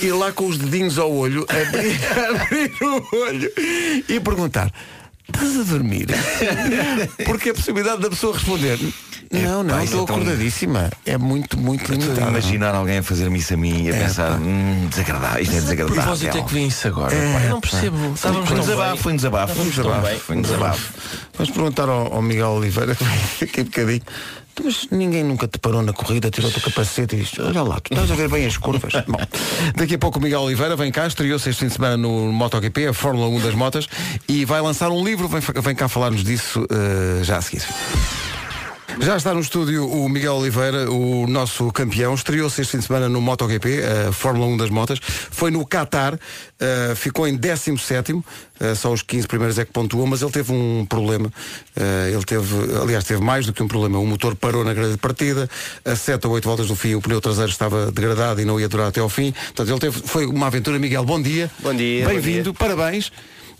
Ir 0.00 0.12
lá 0.12 0.32
com 0.32 0.46
os 0.46 0.56
dedinhos 0.58 0.98
ao 0.98 1.12
olho, 1.12 1.44
abrir, 1.48 1.98
abrir 2.42 2.72
o 2.82 3.16
olho 3.16 3.52
e 4.08 4.20
perguntar. 4.20 4.70
Estás 5.26 5.58
a 5.58 5.62
dormir? 5.62 6.06
Porque 7.24 7.50
a 7.50 7.54
possibilidade 7.54 8.00
da 8.02 8.10
pessoa 8.10 8.34
responder 8.34 8.78
Não, 9.32 9.62
não, 9.64 9.76
isso 9.82 9.84
estou 9.84 10.02
é 10.04 10.06
tão- 10.06 10.16
acordadíssima. 10.16 10.90
É 11.06 11.16
muito, 11.16 11.58
muito 11.58 11.92
Estou 11.92 12.24
a 12.24 12.28
imaginar 12.28 12.74
alguém 12.74 12.98
a 12.98 13.02
fazer-me 13.02 13.38
isso 13.38 13.54
a 13.54 13.56
mim 13.56 13.84
e 13.84 13.90
a 13.90 13.94
pensar, 13.94 14.38
hum, 14.38 14.86
desagradável, 14.90 15.42
isto 15.42 15.56
é 15.56 15.60
desagradável. 15.60 16.02
propósito 16.02 16.38
é 16.38 16.42
que 16.42 16.52
vem 16.54 16.66
isso 16.68 16.86
agora. 16.88 17.14
É, 17.14 17.32
pá, 17.32 17.40
eu 17.42 17.50
não 17.50 17.60
percebo. 17.60 18.12
Estávamos 18.14 18.48
Foi 18.48 18.56
um 18.58 18.60
tão 18.60 18.66
desabafo, 18.66 18.92
bem. 18.94 19.02
foi 19.02 19.12
um 19.12 19.16
desabafo. 19.16 19.52
Estávamos 19.52 19.74
tão 19.74 19.84
desabafo, 19.84 20.08
bem. 20.08 20.18
Foi 20.20 20.36
um 20.36 20.42
desabafo. 20.42 20.92
Vamos 21.38 21.50
perguntar 21.52 21.88
ao, 21.88 22.12
ao 22.14 22.22
Miguel 22.22 22.48
Oliveira, 22.50 22.92
aqui 23.42 23.60
um 23.62 23.64
bocadinho. 23.64 24.02
"Tu, 24.54 24.62
Mas 24.64 24.88
ninguém 24.90 25.24
nunca 25.24 25.48
te 25.48 25.58
parou 25.58 25.82
na 25.82 25.92
corrida, 25.92 26.30
tirou-te 26.30 26.58
o 26.58 26.60
capacete 26.62 27.16
e 27.16 27.20
disse, 27.20 27.40
olha 27.40 27.62
lá, 27.62 27.80
tu 27.80 27.92
estás 27.92 28.10
a 28.10 28.14
ver 28.14 28.28
bem 28.28 28.46
as 28.46 28.56
curvas. 28.56 28.92
Bom, 29.06 29.18
daqui 29.76 29.94
a 29.94 29.98
pouco 29.98 30.18
o 30.18 30.22
Miguel 30.22 30.40
Oliveira 30.42 30.76
vem 30.76 30.92
cá, 30.92 31.06
estreou-se 31.06 31.48
este 31.48 31.60
fim 31.60 31.68
de 31.68 31.74
semana 31.74 31.96
no 31.96 32.32
MotoGP, 32.32 32.88
a 32.88 32.92
Fórmula 32.92 33.28
1 33.28 33.40
das 33.40 33.54
motas, 33.54 33.86
e 34.28 34.44
vai 34.44 34.60
lançar 34.60 34.90
um 34.90 35.04
livro, 35.04 35.28
vem, 35.28 35.40
vem 35.40 35.74
cá 35.74 35.88
falar-nos 35.88 36.22
disso 36.22 36.66
eh, 36.70 37.24
já 37.24 37.38
a 37.38 37.42
seguir. 37.42 37.64
Já 39.00 39.16
está 39.16 39.34
no 39.34 39.40
estúdio 39.40 39.90
o 39.90 40.08
Miguel 40.08 40.34
Oliveira, 40.34 40.90
o 40.90 41.26
nosso 41.26 41.70
campeão. 41.72 42.14
Estreou-se 42.14 42.60
este 42.60 42.72
fim 42.72 42.78
de 42.78 42.84
semana 42.84 43.08
no 43.08 43.20
MotoGP, 43.20 43.80
a 44.08 44.12
Fórmula 44.12 44.46
1 44.46 44.56
das 44.56 44.70
motas. 44.70 44.98
Foi 45.02 45.50
no 45.50 45.66
Qatar, 45.66 46.18
eh, 46.60 46.94
ficou 46.94 47.26
em 47.26 47.36
17º, 47.36 48.24
eh, 48.60 48.74
só 48.74 48.92
os 48.92 49.02
15 49.02 49.26
primeiros 49.26 49.58
é 49.58 49.64
que 49.64 49.72
pontuou, 49.72 50.06
mas 50.06 50.22
ele 50.22 50.30
teve 50.30 50.52
um 50.52 50.86
problema. 50.86 51.30
Eh, 51.76 52.12
ele 52.12 52.24
teve, 52.24 52.54
aliás, 52.80 53.04
teve 53.04 53.22
mais 53.22 53.46
do 53.46 53.52
que 53.52 53.62
um 53.62 53.68
problema. 53.68 53.98
O 53.98 54.06
motor 54.06 54.36
parou 54.36 54.64
na 54.64 54.72
grande 54.72 54.96
partida, 54.96 55.50
a 55.84 55.96
7 55.96 56.26
ou 56.26 56.32
8 56.34 56.44
voltas 56.44 56.68
do 56.68 56.76
fim 56.76 56.94
o 56.94 57.02
pneu 57.02 57.20
traseiro 57.20 57.50
estava 57.50 57.90
degradado 57.90 58.40
e 58.40 58.44
não 58.44 58.60
ia 58.60 58.68
durar 58.68 58.88
até 58.88 59.00
ao 59.00 59.08
fim. 59.08 59.32
Portanto, 59.32 59.70
ele 59.70 59.80
teve, 59.80 60.02
foi 60.06 60.24
uma 60.26 60.46
aventura. 60.46 60.78
Miguel, 60.78 61.04
bom 61.04 61.20
dia. 61.20 61.50
Bom 61.58 61.74
dia, 61.74 62.06
Bem-vindo, 62.06 62.54
parabéns. 62.54 63.10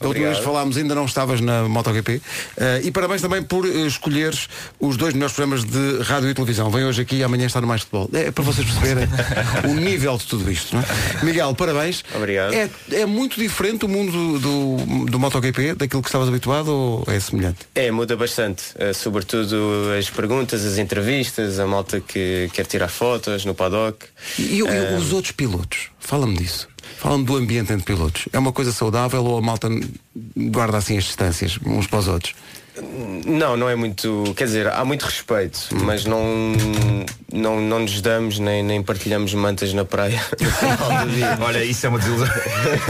Da 0.04 0.08
última 0.08 0.26
vez 0.26 0.38
que 0.38 0.44
falámos 0.44 0.76
ainda 0.76 0.94
não 0.94 1.06
estavas 1.06 1.40
na 1.40 1.66
MotoGP 1.66 2.20
Eh, 2.56 2.82
e 2.84 2.90
parabéns 2.90 3.22
também 3.22 3.42
por 3.42 3.66
eh, 3.66 3.86
escolheres 3.86 4.48
os 4.78 4.96
dois 4.96 5.14
melhores 5.14 5.34
programas 5.34 5.64
de 5.64 6.02
rádio 6.02 6.28
e 6.28 6.34
televisão. 6.34 6.70
Vem 6.70 6.84
hoje 6.84 7.02
aqui 7.02 7.16
e 7.16 7.24
amanhã 7.24 7.46
está 7.46 7.60
no 7.60 7.66
Mais 7.66 7.80
Futebol. 7.82 8.08
É 8.12 8.30
para 8.30 8.44
vocês 8.44 8.66
perceberem 8.66 9.08
o 9.70 9.74
nível 9.74 10.16
de 10.18 10.24
tudo 10.26 10.50
isto. 10.50 10.76
Não 10.76 10.82
é? 10.82 11.24
Miguel, 11.24 11.54
parabéns. 11.54 12.04
Obrigado. 12.14 12.52
É, 12.52 12.68
é 12.92 13.06
muito 13.06 13.40
diferente 13.40 13.84
o 13.84 13.88
mundo 13.88 14.38
do, 14.38 15.06
do, 15.06 15.18
MotoGP 15.18 15.74
daquilo 15.74 16.02
que 16.02 16.08
estavas 16.08 16.28
habituado 16.28 16.68
ou 16.68 17.04
é 17.06 17.18
semelhante? 17.18 17.60
É, 17.74 17.90
muda 17.90 18.16
bastante. 18.16 18.62
Eh, 18.76 18.92
sobretudo 18.92 19.90
as 19.98 20.10
perguntas, 20.10 20.64
as 20.64 20.78
entrevistas, 20.78 21.58
a 21.58 21.66
malta 21.66 22.00
que 22.00 22.50
quer 22.52 22.66
tirar 22.66 22.88
fotos 22.88 23.44
no 23.44 23.54
paddock. 23.54 24.06
E, 24.38 24.58
e- 24.58 24.62
os 24.62 25.12
outros 25.12 25.32
pilotos? 25.32 25.88
Fala-me 25.98 26.36
disso. 26.36 26.68
Fala-me 26.98 27.24
do 27.24 27.36
ambiente 27.36 27.72
entre 27.72 27.84
pilotos. 27.84 28.26
É 28.32 28.38
uma 28.38 28.52
coisa 28.52 28.72
saudável 28.72 29.24
ou 29.24 29.38
a 29.38 29.42
malta 29.42 29.68
guarda 30.36 30.78
assim 30.78 30.96
as 30.96 31.04
distâncias 31.04 31.58
uns 31.64 31.86
para 31.86 31.98
os 31.98 32.08
outros? 32.08 32.34
Não, 33.24 33.56
não 33.56 33.68
é 33.68 33.76
muito. 33.76 34.34
Quer 34.36 34.44
dizer, 34.46 34.66
há 34.66 34.84
muito 34.84 35.02
respeito, 35.04 35.68
mas 35.84 36.04
não, 36.04 36.24
não, 37.32 37.60
não 37.60 37.78
nos 37.80 38.00
damos 38.00 38.40
nem, 38.40 38.64
nem 38.64 38.82
partilhamos 38.82 39.32
mantas 39.32 39.72
na 39.72 39.84
praia. 39.84 40.20
Olha, 41.40 41.64
isso 41.64 41.86
é 41.86 41.88
uma 41.88 41.98
desilusão. 42.00 42.26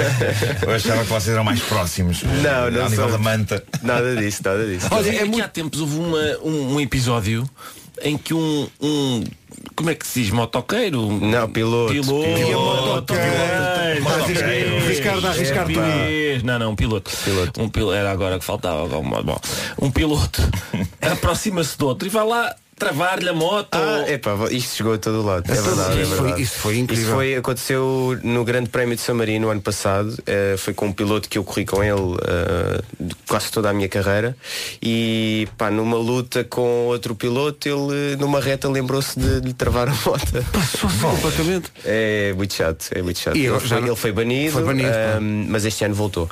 Eu 0.62 0.70
achava 0.74 1.02
que 1.02 1.10
vocês 1.10 1.28
eram 1.34 1.44
mais 1.44 1.60
próximos. 1.60 2.22
Não, 2.22 2.70
não 2.70 2.84
Ao 2.84 2.88
nível 2.88 3.10
da 3.10 3.18
manta. 3.18 3.62
Nada 3.82 4.16
disso, 4.16 4.40
nada 4.42 4.66
disso. 4.66 4.86
Olha, 4.90 5.10
é 5.22 5.28
que 5.28 5.40
há 5.42 5.48
tempos 5.48 5.80
houve 5.82 5.98
uma- 5.98 6.38
um, 6.42 6.74
um 6.76 6.80
episódio 6.80 7.48
em 8.02 8.16
que 8.18 8.34
um, 8.34 8.68
um 8.80 9.24
como 9.74 9.90
é 9.90 9.94
que 9.94 10.06
se 10.06 10.22
diz? 10.22 10.30
Motoqueiro? 10.30 11.00
Não, 11.20 11.48
piloto. 11.50 11.92
Piloto. 11.92 13.14
Arriscar. 15.28 15.70
É, 15.70 16.40
Não, 16.42 16.58
não, 16.58 16.72
um 16.72 16.76
piloto. 16.76 17.10
Um 17.58 17.68
piloto. 17.68 17.94
Era 17.94 18.10
agora 18.10 18.38
que 18.38 18.44
faltava. 18.44 18.86
Bom, 18.86 19.40
um 19.80 19.90
piloto 19.90 20.42
aproxima-se 21.00 21.76
do 21.78 21.86
outro 21.86 22.06
e 22.06 22.10
vai 22.10 22.26
lá 22.26 22.54
travar-lhe 22.76 23.28
a 23.28 23.32
moto. 23.32 23.68
Ah, 23.74 24.04
epá, 24.10 24.32
isto 24.50 24.76
chegou 24.76 24.94
a 24.94 24.98
todo 24.98 25.22
lado. 25.22 25.50
É 25.50 25.54
verdade, 25.60 25.98
é 25.98 26.02
isso, 26.02 26.10
foi, 26.14 26.20
verdade. 26.22 26.42
isso 26.42 26.58
foi 26.58 26.78
incrível. 26.78 27.04
Isso 27.04 27.14
foi, 27.14 27.34
aconteceu 27.36 28.18
no 28.22 28.44
Grande 28.44 28.68
Prémio 28.70 28.96
de 28.96 29.02
San 29.02 29.14
Marino 29.14 29.46
no 29.46 29.50
ano 29.52 29.60
passado. 29.60 30.16
Eh, 30.26 30.56
foi 30.58 30.74
com 30.74 30.86
um 30.86 30.92
piloto 30.92 31.28
que 31.28 31.38
eu 31.38 31.44
corri 31.44 31.64
com 31.64 31.82
ele 31.82 32.16
eh, 32.26 32.82
de 33.00 33.14
quase 33.28 33.50
toda 33.50 33.70
a 33.70 33.72
minha 33.72 33.88
carreira. 33.88 34.36
E 34.82 35.46
pá, 35.56 35.70
numa 35.70 35.96
luta 35.96 36.44
com 36.44 36.86
outro 36.86 37.14
piloto, 37.14 37.68
ele 37.68 38.16
numa 38.16 38.40
reta 38.40 38.68
lembrou-se 38.68 39.18
de, 39.18 39.40
lhe 39.40 39.52
travar 39.52 39.88
a 39.88 39.92
moto. 39.92 40.44
Passou-se 40.52 40.98
completamente. 40.98 41.70
É 41.84 42.32
muito 42.36 42.54
chato, 42.54 42.86
é 42.92 43.02
muito 43.02 43.18
chato. 43.18 43.36
E 43.36 43.46
Ele 43.46 43.54
já 43.54 43.60
foi, 43.60 43.80
não- 43.80 43.86
ele 43.88 43.96
foi 43.96 44.12
banido, 44.12 44.52
foi 44.52 44.64
banido, 44.64 44.88
eh, 44.88 45.14
pá. 45.14 45.20
mas 45.20 45.64
este 45.64 45.84
ano 45.84 45.94
voltou. 45.94 46.28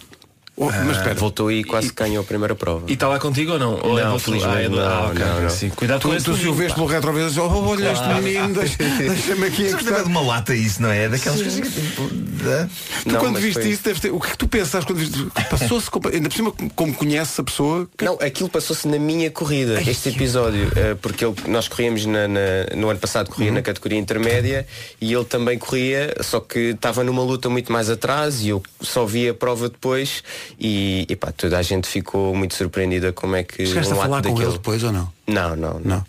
Oh, 0.54 0.66
mas 0.66 0.98
espera, 0.98 1.14
Voltou 1.14 1.50
e 1.50 1.64
quase 1.64 1.90
ganhou 1.94 2.20
a 2.22 2.24
primeira 2.26 2.54
prova. 2.54 2.84
E 2.86 2.92
está 2.92 3.08
lá 3.08 3.18
contigo 3.18 3.52
ou 3.52 3.58
não? 3.58 3.80
Ou 3.82 3.98
é 3.98 4.04
Não, 4.04 4.18
felizmente 4.18 4.54
ah, 4.56 4.60
é 4.62 4.68
do- 4.68 4.76
não, 4.76 4.82
ah, 4.86 5.06
ok, 5.10 5.24
não, 5.24 5.40
não. 5.42 5.50
sim. 5.50 5.70
Cuidado 5.70 6.02
com 6.02 6.14
tu, 6.16 6.22
tu 6.24 6.36
se 6.36 6.46
o 6.46 6.52
vês 6.54 6.72
pelo 6.74 6.86
retrovisor, 6.86 7.50
oh, 7.56 7.68
olha 7.70 7.90
este 7.92 8.06
menino, 8.08 8.52
deixa- 8.60 8.76
deixa-me 8.98 9.46
aqui 9.46 9.62
Isso 9.64 9.82
deve 9.84 10.02
de 10.02 10.08
uma 10.08 10.20
lata 10.20 10.54
isso, 10.54 10.82
não 10.82 10.90
é? 10.90 11.08
Daquelas 11.08 11.40
coisas 11.40 11.60
que 11.60 11.80
tipo. 11.80 12.02
da- 12.44 12.68
Tu 13.02 13.08
Não, 13.12 13.20
quando 13.20 13.38
viste 13.40 13.62
foi- 13.62 13.70
isso, 13.70 13.82
deves 13.82 14.00
ter, 14.00 14.10
o 14.12 14.20
que 14.20 14.26
é 14.28 14.30
que 14.32 14.38
tu 14.38 14.46
pensaste 14.46 14.86
quando 14.86 14.98
viste? 14.98 15.26
Passou-se, 15.50 15.88
ainda 16.12 16.28
por 16.28 16.36
cima, 16.36 16.52
como 16.76 16.94
conheces 16.94 17.38
a 17.40 17.42
pessoa, 17.44 17.88
que- 17.96 18.04
Não, 18.04 18.14
aquilo 18.20 18.48
passou-se 18.50 18.86
na 18.86 18.98
minha 18.98 19.30
corrida, 19.30 19.80
este 19.80 20.10
episódio, 20.10 20.70
eh, 20.76 20.94
porque 21.00 21.24
ele- 21.24 21.34
nós 21.48 21.66
corríamos 21.66 22.04
na- 22.04 22.28
na- 22.28 22.40
no 22.76 22.90
ano 22.90 23.00
passado, 23.00 23.30
corria 23.30 23.48
Uhum. 23.48 23.54
na 23.54 23.62
categoria 23.62 23.98
intermédia 23.98 24.66
e 25.00 25.12
ele 25.14 25.24
também 25.24 25.58
corria, 25.58 26.14
só 26.20 26.40
que 26.40 26.58
estava 26.58 27.02
numa 27.02 27.22
luta 27.22 27.48
muito 27.48 27.72
mais 27.72 27.88
atrás 27.88 28.42
e 28.42 28.50
eu 28.50 28.62
só 28.82 29.06
vi 29.06 29.28
a 29.30 29.34
prova 29.34 29.68
depois 29.70 30.22
e, 30.58 31.06
e 31.08 31.16
pá, 31.16 31.32
toda 31.32 31.58
a 31.58 31.62
gente 31.62 31.88
ficou 31.88 32.34
muito 32.34 32.54
surpreendida 32.54 33.12
como 33.12 33.36
é 33.36 33.42
que 33.42 33.66
chegaste 33.66 33.92
a 33.92 33.96
um 33.96 34.00
ato 34.00 34.08
falar 34.10 34.22
com 34.22 34.28
daquele- 34.30 34.44
ele 34.46 34.52
depois 34.52 34.82
ou 34.84 34.92
não? 34.92 35.12
Não, 35.26 35.56
não, 35.56 35.74
não. 35.74 35.80
Não. 35.84 36.06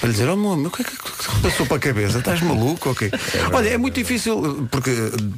Para 0.00 0.06
lhe 0.08 0.12
dizer, 0.14 0.28
oh 0.28 0.36
meu 0.36 0.52
o 0.68 0.70
que 0.70 0.82
é 0.82 0.84
que 0.84 0.96
que 0.96 1.40
passou 1.42 1.66
para 1.66 1.76
a 1.76 1.80
cabeça? 1.80 2.18
Estás 2.18 2.40
maluco? 2.40 2.90
ok? 2.90 3.10
Olha, 3.52 3.68
é 3.70 3.76
muito 3.76 3.94
difícil, 3.96 4.66
porque 4.70 4.90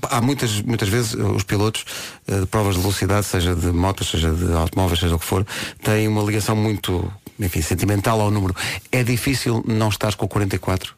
há 0.03 0.21
muitas, 0.21 0.61
muitas 0.63 0.89
vezes 0.89 1.15
os 1.15 1.43
pilotos 1.43 1.85
eh, 2.29 2.41
de 2.41 2.47
provas 2.47 2.75
de 2.77 2.81
velocidade, 2.83 3.27
seja 3.27 3.55
de 3.57 3.69
motos, 3.69 4.11
seja 4.11 4.31
de 4.33 4.53
automóveis, 4.53 5.01
seja 5.01 5.17
o 5.17 5.19
que 5.19 5.25
for, 5.25 5.45
têm 5.83 6.07
uma 6.07 6.23
ligação 6.23 6.55
muito, 6.55 7.11
enfim, 7.41 7.63
sentimental 7.63 8.21
ao 8.21 8.31
número. 8.31 8.55
É 8.93 9.03
difícil 9.03 9.65
não 9.67 9.89
estar 9.89 10.15
com 10.15 10.27
o 10.27 10.29
44? 10.29 10.95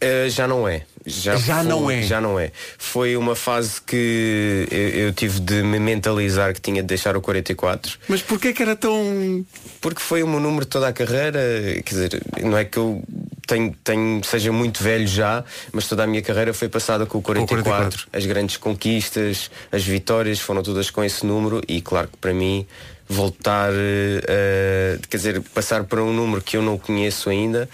Uh, 0.00 0.30
já 0.30 0.46
não 0.46 0.68
é. 0.68 0.82
Já, 1.08 1.36
Já 1.36 1.56
foi- 1.56 1.64
não 1.64 1.90
é. 1.90 2.02
Já 2.02 2.20
não 2.20 2.38
é. 2.38 2.52
Foi 2.76 3.16
uma 3.16 3.34
fase 3.34 3.80
que 3.80 4.66
eu, 4.70 4.78
eu 5.06 5.12
tive 5.12 5.40
de 5.40 5.62
me 5.62 5.78
mentalizar 5.78 6.52
que 6.54 6.60
tinha 6.60 6.82
de 6.82 6.88
deixar 6.88 7.16
o 7.16 7.20
44. 7.20 7.98
Mas 8.08 8.22
porquê 8.22 8.52
que 8.52 8.62
era 8.62 8.76
tão. 8.76 9.44
Porque 9.80 10.00
foi 10.00 10.22
o 10.22 10.28
meu 10.28 10.40
número 10.40 10.66
toda 10.66 10.88
a 10.88 10.92
carreira. 10.92 11.40
Quer 11.84 11.90
dizer, 11.94 12.22
não 12.42 12.56
é 12.58 12.64
que 12.64 12.76
eu 12.78 13.02
tenho, 13.46 13.74
tenho, 13.82 14.20
seja 14.24 14.52
muito 14.52 14.82
velho 14.82 15.06
já, 15.06 15.42
mas 15.72 15.86
toda 15.88 16.04
a 16.04 16.06
minha 16.06 16.20
carreira 16.22 16.52
foi 16.52 16.68
passada 16.68 17.06
com 17.06 17.18
o 17.18 17.22
44. 17.22 17.64
44. 17.64 18.08
As 18.12 18.26
grandes 18.26 18.56
conquistas, 18.58 19.50
as 19.72 19.82
vitórias 19.84 20.38
foram 20.38 20.62
todas 20.62 20.90
com 20.90 21.02
esse 21.02 21.24
número 21.24 21.62
e 21.66 21.80
claro 21.80 22.08
que 22.08 22.16
para 22.18 22.34
mim 22.34 22.66
voltar, 23.08 23.70
a- 23.70 24.98
quer 25.08 25.16
dizer, 25.16 25.40
passar 25.54 25.84
para 25.84 26.02
um 26.02 26.12
número 26.12 26.42
que 26.42 26.56
eu 26.58 26.62
não 26.62 26.76
conheço 26.76 27.30
ainda 27.30 27.68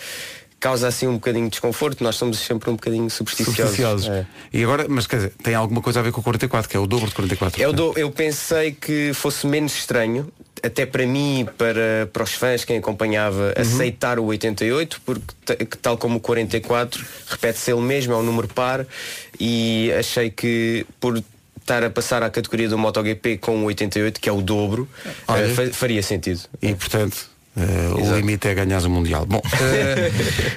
causa 0.65 0.89
assim 0.89 1.07
um 1.07 1.15
bocadinho 1.15 1.45
de 1.45 1.51
desconforto. 1.51 2.03
Nós 2.03 2.17
somos 2.17 2.39
sempre 2.39 2.71
um 2.71 2.75
bocadinho 2.75 3.09
supersticiosos. 3.11 3.57
Supersticiosos. 3.77 4.09
É. 4.09 4.27
E 4.53 4.63
agora, 4.65 4.87
mas 4.89 5.07
quer 5.07 5.17
dizer, 5.17 5.33
tem 5.43 5.55
alguma 5.55 5.81
coisa 5.83 6.01
a 6.01 6.03
ver 6.03 6.11
com 6.13 6.21
o 6.21 6.25
44, 6.25 6.69
que 6.71 6.77
é 6.77 6.81
o 6.81 6.87
dobro 6.87 7.09
de 7.09 7.15
44. 7.15 7.61
Eu, 7.63 7.73
dou- 7.73 7.93
eu 7.97 8.11
pensei 8.11 8.73
que 8.73 9.13
fosse 9.15 9.47
menos 9.47 9.75
estranho, 9.75 10.33
até 10.63 10.87
para 10.87 11.07
mim 11.07 11.47
para, 11.59 12.09
para 12.13 12.23
os 12.23 12.33
fãs, 12.33 12.65
quem 12.65 12.79
acompanhava, 12.79 13.53
Uhum. 13.57 13.63
aceitar 13.63 14.19
o 14.19 14.25
88, 14.25 15.01
porque 15.05 15.57
que 15.67 15.77
tal 15.77 15.99
como 15.99 16.17
o 16.17 16.21
44, 16.21 17.05
repete-se 17.29 17.71
ele 17.71 17.83
mesmo, 17.83 18.15
é 18.15 18.17
um 18.17 18.23
número 18.23 18.49
par, 18.49 18.87
e 19.39 19.93
achei 19.99 20.31
que 20.31 20.87
por 20.99 21.23
estar 21.61 21.83
a 21.85 21.91
passar 21.91 22.23
à 22.23 22.31
categoria 22.31 22.69
do 22.69 22.77
MotoGP 22.79 23.37
com 23.39 23.59
o 23.59 23.65
88, 23.65 24.21
que 24.21 24.29
é 24.29 24.33
o 24.33 24.41
dobro, 24.41 24.89
Olha. 25.29 25.43
eh, 25.45 25.49
fa- 25.55 25.71
faria 25.73 26.03
sentido. 26.03 26.41
E 26.63 26.75
portanto. 26.75 27.34
Eh, 27.57 27.95
o 27.95 28.17
limite 28.17 28.49
é 28.49 28.55
ganhar 28.55 28.83
o 28.83 28.91
Mundial. 28.91 29.25
Bom, 29.27 29.41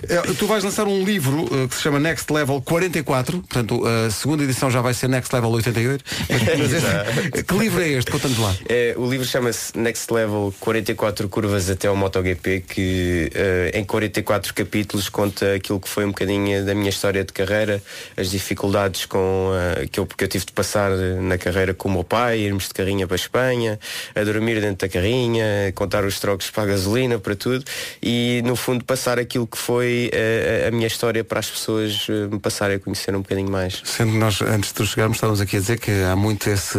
eh, 0.10 0.22
tu 0.38 0.48
vais 0.48 0.64
lançar 0.64 0.88
um 0.88 1.04
livro 1.04 1.48
eh, 1.52 1.68
que 1.68 1.76
se 1.76 1.82
chama 1.82 2.00
Next 2.00 2.32
Level 2.32 2.60
44, 2.62 3.40
portanto 3.40 3.84
a 3.86 4.10
segunda 4.10 4.44
edição 4.44 4.72
já 4.72 4.82
vai 4.82 4.94
ser 4.94 5.08
Next 5.08 5.34
Level 5.34 5.52
88. 5.52 6.04
Mas, 6.30 7.44
que 7.46 7.58
livro 7.58 7.82
é 7.82 7.90
este? 7.90 8.10
Conta-nos 8.10 8.40
lá. 8.40 8.56
É, 8.68 8.96
o 8.98 9.08
livro 9.10 9.28
chama-se 9.28 9.78
Next 9.78 10.12
Level 10.12 10.54
44 10.60 11.30
curvas 11.30 11.70
até 11.70 11.88
ao 11.88 11.96
MotoGP 11.96 12.62
que 12.68 13.32
em 13.74 13.84
44 13.84 14.54
capítulos 14.54 15.10
conta 15.10 15.54
aquilo 15.56 15.80
que 15.80 15.88
foi 15.88 16.04
um 16.04 16.10
bocadinho 16.10 16.66
da 16.66 16.74
minha 16.74 16.90
história 16.90 17.24
de 17.24 17.32
carreira, 17.32 17.82
as 18.16 18.32
dificuldades 18.32 19.06
com, 19.06 19.52
que, 19.92 20.00
eu, 20.00 20.06
que 20.06 20.24
eu 20.24 20.28
tive 20.28 20.46
de 20.46 20.52
passar 20.52 20.92
na 21.22 21.38
carreira 21.38 21.74
com 21.74 21.90
o 21.90 21.92
meu 21.92 22.04
pai, 22.04 22.40
irmos 22.40 22.68
de 22.68 22.74
carrinha 22.74 23.06
para 23.08 23.16
a 23.16 23.18
Espanha, 23.18 23.80
a 24.16 24.24
dormir 24.24 24.60
dentro 24.60 24.88
da 24.88 24.90
carrinha, 24.92 25.72
contar 25.76 26.04
os 26.04 26.20
trocos 26.20 26.50
para 26.50 26.64
a 26.64 26.66
gasolina, 26.68 26.87
para 27.22 27.36
tudo 27.36 27.64
e 28.02 28.42
no 28.46 28.56
fundo 28.56 28.84
passar 28.84 29.20
aquilo 29.20 29.46
que 29.46 29.58
foi 29.58 30.10
eh, 30.14 30.64
a, 30.66 30.68
a 30.70 30.72
minha 30.72 30.88
história 30.88 31.24
para 31.24 31.40
as 31.40 31.50
pessoas 31.50 32.08
eh, 32.10 32.28
me 32.28 32.40
passarem 32.40 32.78
a 32.78 32.80
conhecer 32.80 33.16
um 33.16 33.22
bocadinho 33.22 33.50
mais. 33.50 33.82
Sendo 33.84 34.14
que 34.14 34.18
nós, 34.18 34.42
antes 34.42 34.72
de 34.74 34.86
chegarmos, 34.86 35.18
estávamos 35.18 35.42
aqui 35.42 35.58
a 35.58 35.60
dizer 35.60 35.80
que 35.80 35.92
há 36.04 36.16
muito 36.16 36.50
esse. 36.50 36.78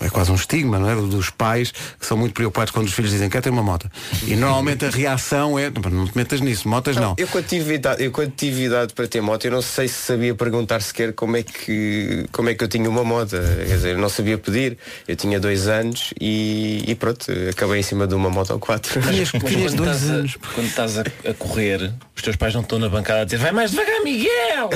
É 0.00 0.08
quase 0.10 0.30
um 0.30 0.34
estigma, 0.34 0.78
não 0.78 0.90
é? 0.90 0.94
Dos 0.94 1.30
pais 1.30 1.72
que 1.98 2.06
são 2.06 2.16
muito 2.16 2.34
preocupados 2.34 2.70
quando 2.70 2.86
os 2.86 2.92
filhos 2.92 3.10
dizem 3.10 3.28
que 3.28 3.40
ter 3.40 3.50
uma 3.50 3.62
moto. 3.62 3.90
E 4.26 4.36
normalmente 4.36 4.84
a 4.84 4.90
reação 4.90 5.58
é. 5.58 5.70
Não, 5.70 5.90
não 5.90 6.06
te 6.06 6.16
metas 6.16 6.40
nisso, 6.40 6.68
motas 6.68 6.96
não. 6.96 7.14
Eu 7.18 7.28
quando, 7.28 7.46
tive 7.46 7.74
idade, 7.74 8.04
eu 8.04 8.10
quando 8.10 8.32
tive 8.32 8.64
idade 8.64 8.92
para 8.94 9.08
ter 9.08 9.20
moto, 9.20 9.44
eu 9.44 9.50
não 9.50 9.62
sei 9.62 9.88
se 9.88 9.94
sabia 9.94 10.34
perguntar 10.34 10.80
sequer 10.82 11.12
como 11.12 11.36
é 11.36 11.42
que, 11.42 12.26
como 12.32 12.48
é 12.48 12.54
que 12.54 12.62
eu 12.62 12.68
tinha 12.68 12.88
uma 12.88 13.02
moto. 13.02 13.30
Quer 13.30 13.64
dizer, 13.64 13.94
eu 13.94 13.98
não 13.98 14.08
sabia 14.08 14.38
pedir. 14.38 14.78
Eu 15.08 15.16
tinha 15.16 15.40
dois 15.40 15.66
anos 15.66 16.12
e, 16.20 16.84
e 16.86 16.94
pronto, 16.94 17.26
acabei 17.50 17.80
em 17.80 17.82
cima 17.82 18.06
de 18.06 18.14
uma 18.14 18.30
moto 18.30 18.58
4. 18.58 19.00
Mas, 19.06 19.30
quando, 19.30 19.66
estás 19.66 20.10
a, 20.10 20.52
quando 20.54 20.66
estás 20.66 20.98
a, 20.98 21.02
a 21.30 21.34
correr, 21.34 21.92
os 22.14 22.22
teus 22.22 22.36
pais 22.36 22.54
não 22.54 22.62
estão 22.62 22.78
na 22.78 22.88
bancada 22.88 23.20
a 23.22 23.24
dizer 23.24 23.38
vai 23.38 23.52
mais 23.52 23.70
devagar, 23.70 24.00
Miguel! 24.02 24.70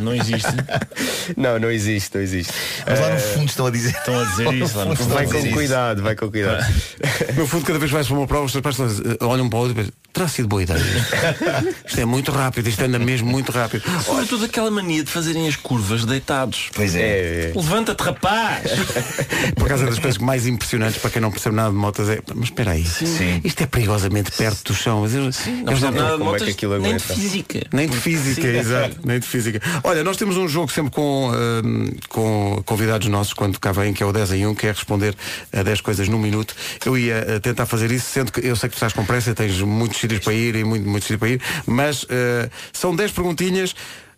Não 0.00 0.14
existe. 0.14 0.48
Não, 1.36 1.58
não 1.58 1.70
existe, 1.70 2.14
não 2.14 2.22
existe. 2.22 2.52
Mas 2.86 3.00
lá 3.00 3.08
no 3.10 3.14
Eh, 3.16 3.18
fundo 3.18 3.46
estão 3.48 3.66
a 3.66 3.70
dizer. 3.70 3.90
Estão 4.04 4.20
a 4.20 4.24
dizer 4.24 4.52
isso 4.54 4.76
lá 4.78 4.84
no 4.84 4.96
fundo. 4.96 5.14
Vai 5.14 5.26
com 5.26 5.50
cuidado, 5.52 6.02
vai 6.02 6.14
com 6.16 6.30
cuidado. 6.30 6.64
No 7.36 7.46
fundo, 7.46 7.64
cada 7.64 7.78
vez 7.78 7.90
vais 7.90 8.06
para 8.06 8.16
uma 8.16 8.26
prova, 8.26 8.44
os 8.44 8.52
teus 8.52 8.62
pais 8.62 8.78
estão- 8.78 9.28
olham 9.28 9.48
para 9.48 9.58
o 9.58 9.62
outro 9.62 9.72
e 9.72 9.76
pensam, 9.76 9.92
terá 10.12 10.28
sido 10.28 10.46
boa 10.48 10.62
ideia. 10.62 10.78
Isto 11.86 12.00
é 12.00 12.04
muito 12.04 12.30
rápido, 12.30 12.68
isto 12.68 12.82
anda 12.82 12.98
mesmo 12.98 13.28
muito 13.28 13.50
rápido. 13.50 13.82
Sobretudo 14.04 14.44
aquela 14.44 14.70
mania 14.70 15.02
de 15.02 15.10
fazerem 15.10 15.48
as 15.48 15.56
curvas 15.56 16.04
deitados. 16.04 16.68
Pois 16.74 16.94
é. 16.94 17.52
Levanta-te, 17.54 18.02
rapaz! 18.02 18.70
Por 19.56 19.66
causa 19.68 19.86
das 19.86 19.98
coisas 19.98 20.18
mais 20.18 20.46
impressionantes 20.46 20.98
para 21.00 21.10
quem 21.10 21.20
não 21.22 21.30
percebe 21.30 21.56
nada 21.56 21.70
de 21.70 21.76
motas 21.76 22.08
é. 22.08 22.20
Mas 22.34 22.44
espera 22.44 22.72
aí, 22.72 22.84
Sim. 22.84 23.03
Isto 23.44 23.62
é 23.62 23.66
perigosamente 23.66 24.30
perto 24.32 24.64
do 24.72 24.74
chão. 24.74 25.02
Mas 25.02 25.14
eu- 25.14 25.20
Não 25.20 25.26
eles 25.28 25.36
percebe 25.64 25.96
não- 25.96 26.02
nada 26.02 26.12
de 26.12 26.18
como 26.24 26.36
é 26.36 26.38
que 26.40 26.50
aquilo 26.50 26.72
nem 26.78 26.82
de 26.82 26.88
aguenta. 27.04 27.14
física. 27.14 27.66
Nem 27.72 27.88
de 27.88 27.96
física, 27.96 28.42
Sim. 28.42 28.58
exato, 28.58 28.96
nem 29.04 29.18
de 29.20 29.26
física. 29.26 29.60
Olha, 29.82 30.02
nós 30.04 30.16
temos 30.16 30.36
um 30.36 30.48
jogo 30.48 30.70
sempre 30.72 30.90
com, 30.92 31.30
hum, 31.64 31.90
com 32.08 32.62
convidados 32.64 33.06
nossos 33.08 33.32
quando 33.32 33.58
cá 33.58 33.72
vêm, 33.72 33.92
que 33.92 34.02
é 34.02 34.06
o 34.06 34.12
10 34.12 34.32
em 34.32 34.46
1, 34.46 34.54
que 34.54 34.66
é 34.66 34.70
responder 34.72 35.14
a 35.52 35.62
10 35.62 35.80
coisas 35.80 36.08
num 36.08 36.18
minuto. 36.18 36.54
Eu 36.84 36.96
ia 36.98 37.14
eh, 37.28 37.38
tentar 37.40 37.66
fazer 37.66 37.90
isso, 37.90 38.06
sendo 38.10 38.32
que 38.32 38.40
eu 38.46 38.56
sei 38.56 38.68
que 38.68 38.74
tu 38.74 38.78
estás 38.78 38.92
com 38.92 39.04
pressa, 39.04 39.34
tens 39.34 39.60
muitos 39.60 39.98
sítios 40.00 40.20
para 40.20 40.32
ir 40.34 40.54
e 40.56 40.64
muito, 40.64 40.88
muitos 40.88 41.04
sítios 41.06 41.20
para 41.20 41.28
ir, 41.30 41.40
mas 41.66 42.06
eh, 42.08 42.48
são 42.72 42.94
10 42.94 43.10
perguntinhas. 43.12 43.74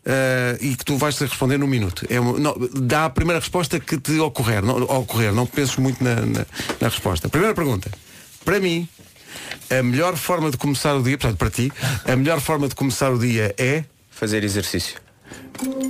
eh, 0.09 0.57
e 0.61 0.77
que 0.77 0.85
tu 0.85 0.97
vais 0.97 1.19
responder 1.19 1.59
num 1.59 1.67
minuto. 1.67 2.07
É, 2.09 2.21
uma- 2.21 2.39
não, 2.39 2.55
dá 2.75 3.07
a 3.07 3.11
primeira 3.11 3.41
resposta 3.41 3.81
que 3.81 3.99
te 3.99 4.21
ocorrer. 4.21 4.63
Não, 4.65 4.77
ocorrer, 4.85 5.33
não 5.33 5.45
penses 5.47 5.75
muito 5.79 6.05
na, 6.05 6.15
na, 6.15 6.47
na 6.81 6.89
resposta. 6.89 7.29
Primeira 7.29 7.53
pergunta. 7.57 7.91
Para 8.47 8.61
mim, 8.61 8.89
a 9.69 9.83
melhor 9.83 10.17
forma 10.17 10.53
de 10.53 10.57
começar 10.57 10.95
o 10.95 11.03
dia, 11.03 11.19
portanto, 11.19 11.37
para 11.37 11.51
ti, 11.51 11.73
a 12.05 12.15
melhor 12.15 12.41
forma 12.41 12.69
de 12.69 12.77
começar 12.77 13.11
o 13.11 13.19
dia 13.19 13.53
é 13.59 13.83
Fazer 14.09 14.45
exercício. 14.45 14.99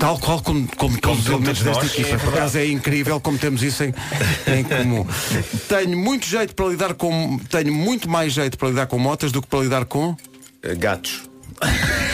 Tal 0.01 0.19
qual 0.19 0.41
como, 0.41 0.67
como 0.75 0.99
todos 0.99 1.21
os 1.21 1.27
elementos 1.27 1.63
desta 1.63 1.83
nós. 1.83 1.93
equipa. 1.93 2.19
Por 2.19 2.33
acaso 2.33 2.57
é 2.57 2.67
incrível 2.67 3.21
como 3.21 3.37
temos 3.37 3.63
isso 3.63 3.85
em, 3.85 3.95
em 4.47 4.65
comum. 4.65 5.07
Tenho 5.69 5.99
muito 5.99 6.27
jeito 6.27 6.55
para 6.55 6.67
lidar 6.67 6.95
com. 6.95 7.39
Tenho 7.51 7.75
muito 7.75 8.09
mais 8.09 8.33
jeito 8.33 8.57
para 8.57 8.69
lidar 8.69 8.87
com 8.87 8.99
motas 8.99 9.31
do 9.31 9.43
que 9.43 9.49
para 9.49 9.61
lidar 9.61 9.85
com. 9.85 10.17
Eh, 11.63 12.07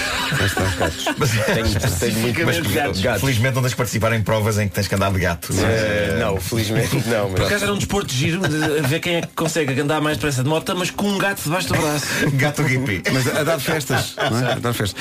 Gatos. 0.79 1.05
Mas, 1.19 1.31
Tenho, 1.31 1.93
tenho 1.99 2.19
muito 2.21 2.45
mas, 2.47 2.59
gatos. 2.75 3.01
gatos. 3.01 3.21
felizmente 3.21 3.55
não 3.55 3.63
tens 3.63 3.71
de 3.71 3.77
participar 3.77 4.13
em 4.15 4.23
provas 4.23 4.59
em 4.59 4.67
que 4.69 4.75
tens 4.75 4.89
que 4.89 4.95
andar 4.95 5.13
de 5.13 5.21
gato. 5.21 5.53
Eh, 5.53 6.17
não, 6.19 6.41
felizmente 6.41 6.97
não. 7.07 7.31
Por 7.31 7.39
Mas... 7.41 7.47
acaso 7.49 7.65
era 7.65 7.73
um 7.75 7.79
desporto 7.79 8.13
giro 8.13 8.41
de 8.49 8.81
ver 8.89 9.01
quem 9.01 9.17
é 9.17 9.21
que 9.23 9.29
consegue 9.29 9.79
andar 9.81 10.01
mais 10.01 10.17
depressa 10.17 10.43
de 10.43 10.49
moto, 10.49 10.75
mas 10.77 10.91
com 10.91 11.07
um 11.09 11.19
gato 11.19 11.43
debaixo 11.43 11.69
do 11.69 11.75
braço. 11.75 12.07
Gato 12.35 12.67
GP. 12.67 13.03
Mas 13.13 13.27
a 13.37 13.45
dar 13.45 13.61
festas. 13.61 14.17
não 14.31 14.49
é? 14.49 14.53
A 14.53 14.59
dar 14.59 14.73
festas. 14.73 15.01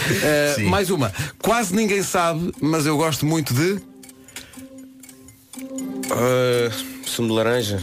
Sim. 0.56 0.66
mais 0.66 0.90
uma. 0.90 1.12
Quase 1.42 1.74
ninguém 1.76 2.04
sabe, 2.04 2.52
mas 2.62 2.86
eu 2.86 2.98
gosto 2.98 3.26
muito 3.26 3.54
de 3.54 3.82
Eh, 6.14 6.70
sumo 7.12 7.28
de 7.30 7.34
laranja. 7.36 7.80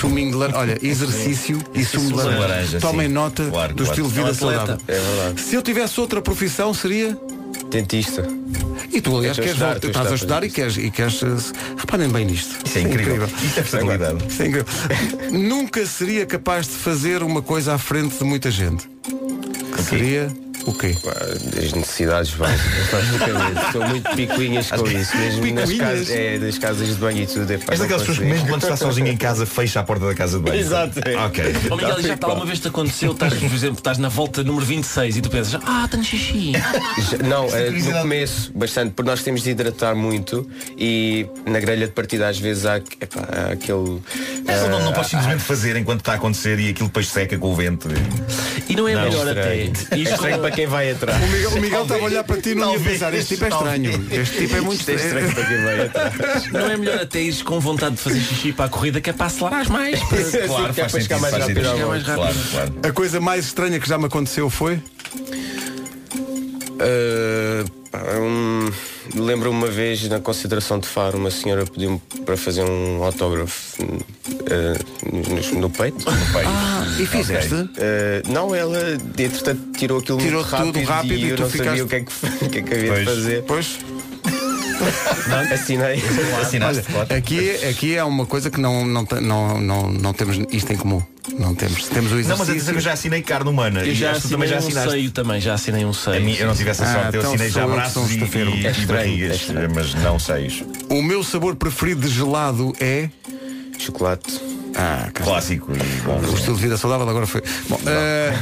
suminho 0.00 0.30
de 0.30 0.36
laranja. 0.36 0.58
Olha, 0.58 0.78
exercício 0.82 1.58
e 1.74 1.84
sumo 1.84 2.08
de 2.08 2.14
laranja. 2.14 2.38
laranja, 2.38 2.80
Tomem 2.80 3.08
sim. 3.08 3.12
nota 3.14 3.44
Claro, 3.50 3.74
do 3.74 3.84
claro. 3.84 3.90
estilo 3.90 4.08
de 4.08 4.14
vida 4.14 4.28
É 4.28 4.30
um 4.30 4.34
atleta. 4.34 4.56
saudável. 4.66 4.84
É 4.88 4.92
verdade. 5.00 5.40
Se 5.40 5.54
eu 5.54 5.62
tivesse 5.62 6.00
outra 6.00 6.22
profissão 6.22 6.72
seria. 6.74 7.18
Dentista. 7.70 8.26
E 8.92 9.00
tu, 9.00 9.16
aliás, 9.16 9.36
queres 9.36 9.52
estou 9.52 9.66
a 9.66 9.70
voltar, 9.72 9.86
estudar, 9.86 9.88
estás 9.88 9.96
a 9.96 10.00
estou 10.02 10.12
a 10.12 10.14
estudar 10.16 10.44
e 10.44 10.50
queres, 10.50 10.76
e 10.76 10.90
queres. 10.90 11.22
eh, 11.22 11.76
Reparem 11.78 12.08
bem 12.10 12.26
nisto. 12.26 12.58
Isso 12.66 12.78
é 12.78 12.80
incrível. 12.82 13.26
Isto 13.26 13.58
é 13.60 13.62
personalidade. 13.62 14.26
Isso 14.28 14.42
é 14.42 14.46
incrível. 14.46 14.66
Nunca 15.32 15.86
seria 15.86 16.26
capaz 16.26 16.66
de 16.66 16.72
fazer 16.74 17.22
uma 17.22 17.40
coisa 17.40 17.74
à 17.74 17.78
frente 17.78 18.16
de 18.18 18.24
muita 18.24 18.50
gente. 18.50 18.86
Seria 19.88 20.30
o 20.66 20.72
quê? 20.72 20.94
As 21.58 21.72
necessidades 21.72 22.30
básicas, 22.34 22.88
basicamente. 22.92 23.66
Estou 23.66 23.88
muito 23.88 24.10
picuinhas 24.16 24.70
com 24.70 24.86
isso. 24.86 25.16
Mesmo 25.16 25.54
nas 25.54 25.72
casas, 25.72 26.10
é, 26.10 26.38
das 26.38 26.58
casas 26.58 26.88
de 26.88 26.94
banho 26.94 27.22
e 27.22 27.26
tudo. 27.26 27.52
É, 27.52 27.58
pá, 27.58 27.72
És 27.72 27.80
daquelas 27.80 28.02
pessoas 28.02 28.18
que 28.18 28.24
mesmo 28.24 28.48
quando 28.48 28.62
está 28.62 28.76
sozinho 28.76 29.08
em 29.08 29.16
casa 29.16 29.46
fecha 29.46 29.80
a 29.80 29.82
porta 29.82 30.06
da 30.06 30.14
casa 30.14 30.38
de 30.38 30.44
banho. 30.44 30.60
Exato. 30.60 31.00
Ok. 31.26 31.44
Ó 31.70 31.76
Miguel, 31.76 32.02
já 32.02 32.14
está 32.14 32.28
uma 32.28 32.46
vez 32.46 32.60
te 32.60 32.68
aconteceu, 32.68 33.12
estás, 33.12 33.34
por 33.34 33.44
exemplo, 33.52 33.78
estás 33.78 33.98
na 33.98 34.08
volta 34.08 34.42
número 34.42 34.64
26 34.64 35.16
e 35.16 35.20
tu 35.20 35.30
pensas, 35.30 35.60
ah, 35.64 35.86
tenho 35.90 36.04
xixi. 36.04 36.52
Já- 36.52 37.18
Não, 37.26 37.46
eh, 37.54 37.70
no 37.70 37.92
começo, 38.00 38.52
bastante, 38.54 38.92
porque 38.92 39.10
nós 39.10 39.22
temos 39.22 39.42
de 39.42 39.50
hidratar 39.50 39.94
muito 39.94 40.48
e 40.78 41.26
na 41.46 41.60
grelha 41.60 41.86
de 41.86 41.92
partida 41.92 42.28
às 42.28 42.38
vezes 42.38 42.66
há, 42.66 42.76
epá, 42.76 43.28
há 43.28 43.52
aquele. 43.52 44.00
Mas 44.44 44.68
não, 44.68 44.80
não 44.80 44.90
ah, 44.90 44.92
podes 44.92 45.10
simplesmente 45.10 45.42
fazer 45.42 45.76
enquanto 45.76 46.00
está 46.00 46.12
a 46.12 46.16
acontecer 46.16 46.58
e 46.58 46.68
aquilo 46.70 46.88
depois 46.88 47.08
seca 47.08 47.36
com 47.38 47.50
o 47.52 47.54
vento. 47.54 47.88
E 48.68 48.76
não 48.76 48.86
é 48.88 48.94
Não, 48.94 49.02
melhor 49.02 49.28
até. 49.28 49.54
É 49.56 49.64
Isto 49.64 50.14
estranho 50.14 50.38
para 50.38 50.51
quem 50.52 50.66
vai 50.66 50.90
atrás. 50.90 51.22
O 51.22 51.26
Miguel, 51.26 51.50
o 51.50 51.60
Miguel 51.60 51.82
estava 51.82 52.00
a 52.00 52.04
olhar 52.04 52.24
para 52.24 52.40
ti 52.40 52.50
e 52.50 52.54
não 52.54 52.72
ia 52.72 52.80
pensar, 52.80 53.14
este 53.14 53.34
tipo 53.34 53.44
é 53.44 53.48
estranho. 53.48 54.06
Este 54.10 54.38
tipo 54.38 54.56
é 54.56 54.60
muito 54.60 54.90
é 54.90 54.94
estranho 54.94 55.26
estranho. 55.28 55.34
para 55.34 55.46
quem 55.46 55.64
vai 55.64 55.80
atrás. 55.86 56.52
não 56.52 56.70
é 56.70 56.76
melhor 56.76 56.98
até 57.00 57.20
ires 57.20 57.42
com 57.42 57.60
vontade 57.60 57.96
de 57.96 58.00
fazer 58.02 58.20
xixi 58.20 58.52
para 58.52 58.66
a 58.66 58.68
corrida 58.68 59.00
que 59.00 59.10
é 59.10 59.12
para 59.12 59.26
acelerar 59.26 59.70
mais. 59.70 60.00
Para... 60.00 60.46
Claro, 60.46 60.74
que 60.74 60.80
é 60.80 60.88
faz 60.88 60.92
para 60.92 61.00
chegar 61.00 61.00
sentido. 61.00 61.20
mais 61.20 61.30
faz 61.30 61.42
rápido 61.42 61.64
sentido. 61.64 61.88
Mais 61.88 62.02
rápido. 62.02 62.22
Claro, 62.22 62.36
claro. 62.50 62.74
A 62.82 62.92
coisa 62.92 63.20
mais 63.20 63.44
estranha 63.46 63.80
que 63.80 63.88
já 63.88 63.98
me 63.98 64.06
aconteceu 64.06 64.48
foi. 64.50 64.74
Uh, 66.74 67.81
um, 68.20 68.70
Lembro-me 69.14 69.56
uma 69.56 69.66
vez 69.68 70.08
na 70.08 70.20
consideração 70.20 70.78
de 70.78 70.86
Faro, 70.88 71.18
uma 71.18 71.30
senhora 71.30 71.64
pediu-me 71.66 71.98
para 72.24 72.36
fazer 72.36 72.62
um 72.64 73.02
autógrafo 73.02 73.82
eh, 73.82 74.78
no, 75.12 75.60
no 75.60 75.70
peito. 75.70 76.04
Ah, 76.46 76.86
e 76.98 77.04
fizeste? 77.06 77.54
Eh, 77.76 78.22
não, 78.28 78.54
ela 78.54 78.78
entretanto 79.18 79.60
tirou 79.76 79.98
aquilo 79.98 80.18
Tirou 80.18 80.40
muito 80.40 80.50
rápido, 80.50 80.72
tudo 80.72 80.84
rápido 80.86 81.14
e 81.14 81.24
e 81.24 81.28
eu 81.30 81.38
não 81.38 81.50
ficaste- 81.50 81.68
sabia 81.68 81.84
o 81.84 81.88
que 81.88 81.94
é 81.96 82.00
que, 82.00 82.48
que, 82.48 82.58
é 82.58 82.62
que 82.62 82.74
havia 82.74 82.88
Pois. 82.92 82.98
de 83.00 83.04
fazer. 83.14 83.42
Pois. 83.42 83.78
Assinei. 85.52 86.02
Assinaste, 86.40 86.82
claro. 86.90 87.14
Aqui, 87.14 87.50
aqui 87.68 87.94
é 87.96 88.02
uma 88.04 88.26
coisa 88.26 88.50
que 88.50 88.60
não, 88.60 88.84
não, 88.84 89.06
não, 89.20 89.60
não, 89.60 89.90
não 89.92 90.12
temos 90.12 90.38
isto 90.50 90.72
em 90.72 90.76
comum. 90.76 91.02
Não 91.38 91.54
temos. 91.54 91.88
Temos 91.88 92.10
o 92.10 92.14
Não, 92.16 92.22
mas 92.22 92.30
exercício. 92.48 92.52
atenção 92.52 92.72
que 92.74 92.78
eu 92.78 92.82
já 92.82 92.92
assinei 92.94 93.22
carne 93.22 93.48
humana. 93.48 93.80
Eu 93.80 93.92
e 93.92 93.94
já 93.94 94.12
tu 94.14 94.28
também 94.28 94.34
assinei 94.34 94.48
já 94.48 94.54
um 94.56 94.58
assinaste. 94.58 94.90
seio 94.90 95.10
também, 95.12 95.40
já 95.40 95.54
assinei 95.54 95.84
um 95.84 95.90
A 95.90 95.94
seio. 95.94 96.22
mim, 96.24 96.34
eu 96.36 96.46
não 96.48 96.54
tive 96.56 96.70
essa 96.70 96.84
Ah, 96.84 96.92
sorte, 96.94 97.14
eu 97.16 97.20
então 97.20 97.32
assinei 97.32 97.50
já 97.50 97.62
sou 97.62 97.70
braços 97.72 97.92
sou 97.94 98.02
um 98.02 98.08
e, 98.08 98.10
e, 98.10 98.66
É 98.66 98.68
e 98.68 98.70
estranho, 98.72 98.86
barrigas, 98.88 99.30
é 99.30 99.34
estranho. 99.36 99.70
mas 99.74 99.94
não 99.94 100.18
seios. 100.18 100.64
O 100.90 101.00
meu 101.02 101.22
sabor 101.22 101.54
preferido 101.54 102.00
de 102.00 102.08
gelado 102.08 102.72
é. 102.80 103.08
Chocolate. 103.78 104.40
Ah, 104.74 105.10
cara. 105.12 105.24
Clássico 105.30 105.70
e 105.72 106.00
bom. 106.02 106.18
O 106.18 106.34
estilo 106.34 106.56
de 106.56 106.62
vida 106.62 106.76
saudável 106.76 107.08
agora 107.08 107.26
foi. 107.26 107.42
Bom, 107.68 107.78
eh, 107.86 108.32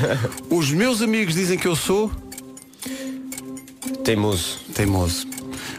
os 0.48 0.70
meus 0.70 1.02
amigos 1.02 1.34
dizem 1.34 1.58
que 1.58 1.66
eu 1.68 1.76
sou 1.76 2.10
Teimoso. 4.04 4.58
teimoso. 4.74 5.26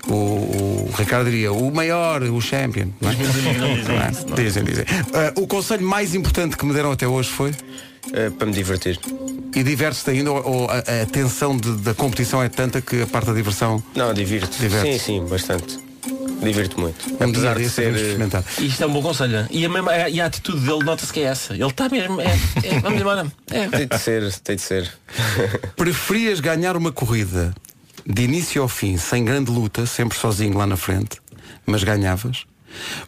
O, 0.07 0.13
o 0.13 0.93
Ricardo 0.97 1.29
diria 1.29 1.51
o 1.51 1.71
maior, 1.73 2.21
o 2.23 2.41
champion. 2.41 2.87
Não 2.99 3.09
é? 3.09 3.15
Não 3.15 4.35
é? 4.35 4.41
Dizem, 4.43 4.63
dizem. 4.63 4.85
Eh, 5.13 5.33
o 5.37 5.47
conselho 5.47 5.85
mais 5.85 6.13
importante 6.15 6.57
que 6.57 6.65
me 6.65 6.73
deram 6.73 6.91
até 6.91 7.07
hoje 7.07 7.29
foi. 7.29 7.51
Eh, 8.13 8.29
para 8.31 8.47
me 8.47 8.53
divertir. 8.53 8.99
E 9.55 9.63
divertes-te 9.63 10.09
ainda 10.11 10.31
ou, 10.31 10.43
ou 10.45 10.69
a, 10.69 10.77
a 10.79 11.05
tensão 11.05 11.55
de- 11.57 11.77
da 11.77 11.93
competição 11.93 12.41
é 12.41 12.49
tanta 12.49 12.81
que 12.81 13.01
a 13.01 13.07
parte 13.07 13.27
da 13.27 13.33
diversão. 13.33 13.83
Não, 13.95 14.13
divirto. 14.13 14.57
Diverte. 14.59 14.93
Sim, 14.93 14.99
sim, 14.99 15.25
bastante. 15.25 15.77
Divirto 16.41 16.79
muito. 16.79 16.97
Um 17.23 17.31
dia 17.31 17.51
Apesar 17.51 17.57
de 17.59 17.69
ser. 17.69 17.93
eh, 17.93 18.01
experimentar. 18.01 18.43
E 18.57 18.65
Isto 18.65 18.83
é 18.83 18.87
um 18.87 18.93
bom 18.93 19.01
conselho. 19.03 19.45
E 19.51 19.63
a, 19.63 19.69
mesma, 19.69 20.09
e 20.09 20.19
a 20.19 20.25
atitude 20.25 20.59
dele 20.65 20.83
nota-se 20.83 21.13
que 21.13 21.19
é 21.19 21.23
essa. 21.25 21.53
Ele 21.53 21.63
está 21.67 21.87
mesmo. 21.87 22.19
É, 22.19 22.25
é, 22.63 22.79
vamos 22.79 22.99
embora. 22.99 23.31
É. 23.51 23.67
Tem 23.67 23.87
de 23.87 23.99
ser, 23.99 24.33
tem 24.39 24.55
de 24.55 24.61
ser. 24.63 24.91
Preferias 25.75 26.39
ganhar 26.39 26.75
uma 26.75 26.91
corrida 26.91 27.53
de 28.05 28.23
início 28.23 28.61
ao 28.61 28.67
fim, 28.67 28.97
sem 28.97 29.23
grande 29.23 29.51
luta, 29.51 29.85
sempre 29.85 30.17
sozinho 30.17 30.57
lá 30.57 30.65
na 30.65 30.77
frente, 30.77 31.21
mas 31.65 31.83
ganhavas? 31.83 32.45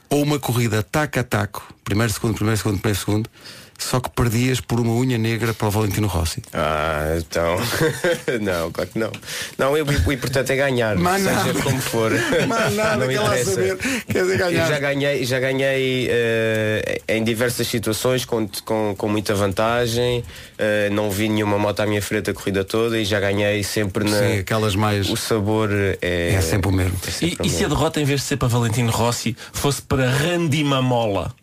Ou 0.09 0.23
uma 0.23 0.39
corrida 0.39 0.83
taco 0.83 1.19
a 1.19 1.23
taco, 1.23 1.73
primeiro, 1.83 2.11
segundo, 2.11 2.35
primeiro, 2.35 2.57
segundo, 2.57 2.79
primeiro, 2.79 2.99
segundo, 2.99 3.29
só 3.77 3.99
que 3.99 4.09
perdias 4.09 4.61
por 4.61 4.79
uma 4.79 4.93
unha 4.93 5.17
negra 5.17 5.53
para 5.53 5.67
o 5.67 5.71
Valentino 5.71 6.07
Rossi? 6.07 6.41
Ah, 6.53 7.15
então. 7.17 7.57
não, 8.41 8.71
claro 8.71 8.89
que 8.89 8.99
não. 8.99 9.11
Não, 9.57 9.77
eu, 9.77 9.85
o 9.85 10.11
importante 10.13 10.51
é 10.51 10.55
ganhar. 10.55 10.95
Mas 10.95 11.21
seja 11.23 11.33
nada. 11.35 11.53
como 11.61 11.79
for. 11.81 12.11
Mas 12.47 12.73
nada, 12.75 13.05
lá 13.05 13.13
interessa. 13.13 13.51
saber. 13.51 13.77
Quer 14.07 14.21
dizer, 14.23 14.37
ganhar. 14.37 14.63
Eu 14.63 14.67
já 14.73 14.79
ganhei, 14.79 15.25
já 15.25 15.39
ganhei 15.39 16.07
eh, 16.09 17.01
em 17.09 17.23
diversas 17.23 17.67
situações 17.67 18.25
com, 18.25 18.47
com, 18.65 18.95
com 18.97 19.07
muita 19.09 19.33
vantagem. 19.35 20.23
Eh, 20.57 20.89
não 20.91 21.09
vi 21.11 21.27
nenhuma 21.29 21.57
moto 21.59 21.79
à 21.81 21.85
minha 21.85 22.01
frente 22.01 22.29
a 22.29 22.33
corrida 22.33 22.63
toda 22.63 22.97
e 22.97 23.05
já 23.05 23.19
ganhei 23.19 23.63
sempre 23.63 24.09
na. 24.09 24.17
Sim, 24.19 24.39
aquelas 24.39 24.75
mais. 24.75 25.09
O 25.09 25.17
sabor 25.17 25.69
é. 26.01 26.33
É 26.33 26.41
sempre 26.41 26.69
o 26.69 26.71
mesmo. 26.71 26.97
é 27.05 27.09
E, 27.09 27.11
sempre 27.11 27.43
o 27.43 27.45
e 27.45 27.49
se 27.49 27.55
a 27.57 27.59
mesmo. 27.61 27.75
derrota, 27.75 27.99
em 28.01 28.05
vez 28.05 28.21
de 28.21 28.27
ser 28.27 28.37
para 28.37 28.47
Valentino 28.47 28.91
Rossi, 28.91 29.35
fosse 29.51 29.81
para 29.81 30.09
Randy 30.09 30.63
Mamola? 30.63 31.33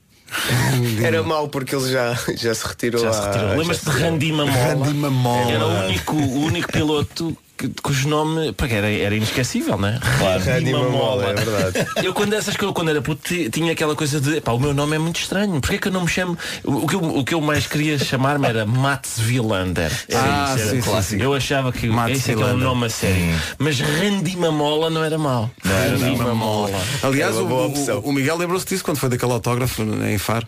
Era 1.03 1.23
mau 1.23 1.49
porque 1.49 1.75
ele 1.75 1.91
já, 1.91 2.17
já 2.37 2.55
se 2.55 2.67
retirou. 2.67 3.03
Já 3.03 3.13
se 3.13 3.27
retirou. 3.27 3.57
Lembras-te 3.57 3.85
de 3.85 3.91
Randy 3.91 4.33
Mamola? 4.33 4.59
Randy 4.59 4.95
Mamola. 4.95 5.51
Era 5.51 5.67
o 5.67 5.85
único, 5.87 6.17
o 6.17 6.45
único 6.45 6.73
piloto 6.73 7.37
que, 7.69 7.71
cujo 7.83 8.09
nome 8.09 8.53
porque 8.53 8.75
era, 8.75 8.91
era 8.91 9.15
inesquecível, 9.15 9.77
não 9.77 9.89
é? 9.89 9.99
Claro. 10.19 10.43
Randy 10.45 10.73
Mamola, 10.73 11.31
é 11.31 11.35
verdade. 11.35 11.87
Eu 12.03 12.15
quando 12.15 12.33
essas 12.35 12.57
que 12.57 12.65
eu 12.65 12.73
quando 12.73 12.91
era 12.91 13.03
puto 13.03 13.21
ti- 13.23 13.51
tinha 13.51 13.73
aquela 13.73 13.95
coisa 13.95 14.21
de 14.21 14.41
pá, 14.41 14.53
o 14.53 14.59
meu 14.59 14.73
nome 14.73 14.97
é 14.97 14.99
muito 14.99 15.21
estranho, 15.21 15.61
porquê 15.61 15.79
que 15.79 15.89
eu 15.89 15.93
não 15.93 16.03
me 16.03 16.09
chamo 16.09 16.37
o, 16.65 16.87
que, 16.87 16.95
eu, 16.95 17.03
o 17.03 17.25
que 17.25 17.35
eu 17.35 17.41
mais 17.41 17.67
queria 17.67 17.99
chamar-me 17.99 18.47
era 18.49 18.65
Mats 18.65 19.19
Villander. 19.19 19.91
Era 20.09 20.21
Ah, 20.23 20.55
isso, 20.55 20.63
era 20.63 20.71
sim, 20.71 20.83
sim, 20.83 20.91
clássico. 20.91 21.19
sim. 21.21 21.23
Eu 21.25 21.35
achava 21.35 21.73
que 21.73 21.87
Mats 21.89 22.19
esse 22.19 22.33
é 22.33 22.35
que 22.37 22.43
é 22.43 22.47
um 22.47 22.57
nome 22.57 22.87
a 22.87 22.91
sério. 22.91 23.35
Mas 23.59 23.79
Randy 23.81 24.37
Mamola 24.37 24.89
não 24.91 25.05
era 25.05 25.19
mau. 25.19 25.51
Randy 25.65 26.17
Mamola. 26.17 26.71
Aliás, 27.03 27.37
É 27.37 27.41
uma 27.41 27.55
o, 27.55 27.69
o- 27.69 28.09
o 28.09 28.13
Miguel 28.13 28.37
lembrou-se 28.37 28.67
disso 28.67 28.83
quando 28.85 28.97
foi 28.99 29.09
daquele 29.09 29.33
autógrafo 29.33 29.83
em 29.83 30.19
Faro. 30.19 30.47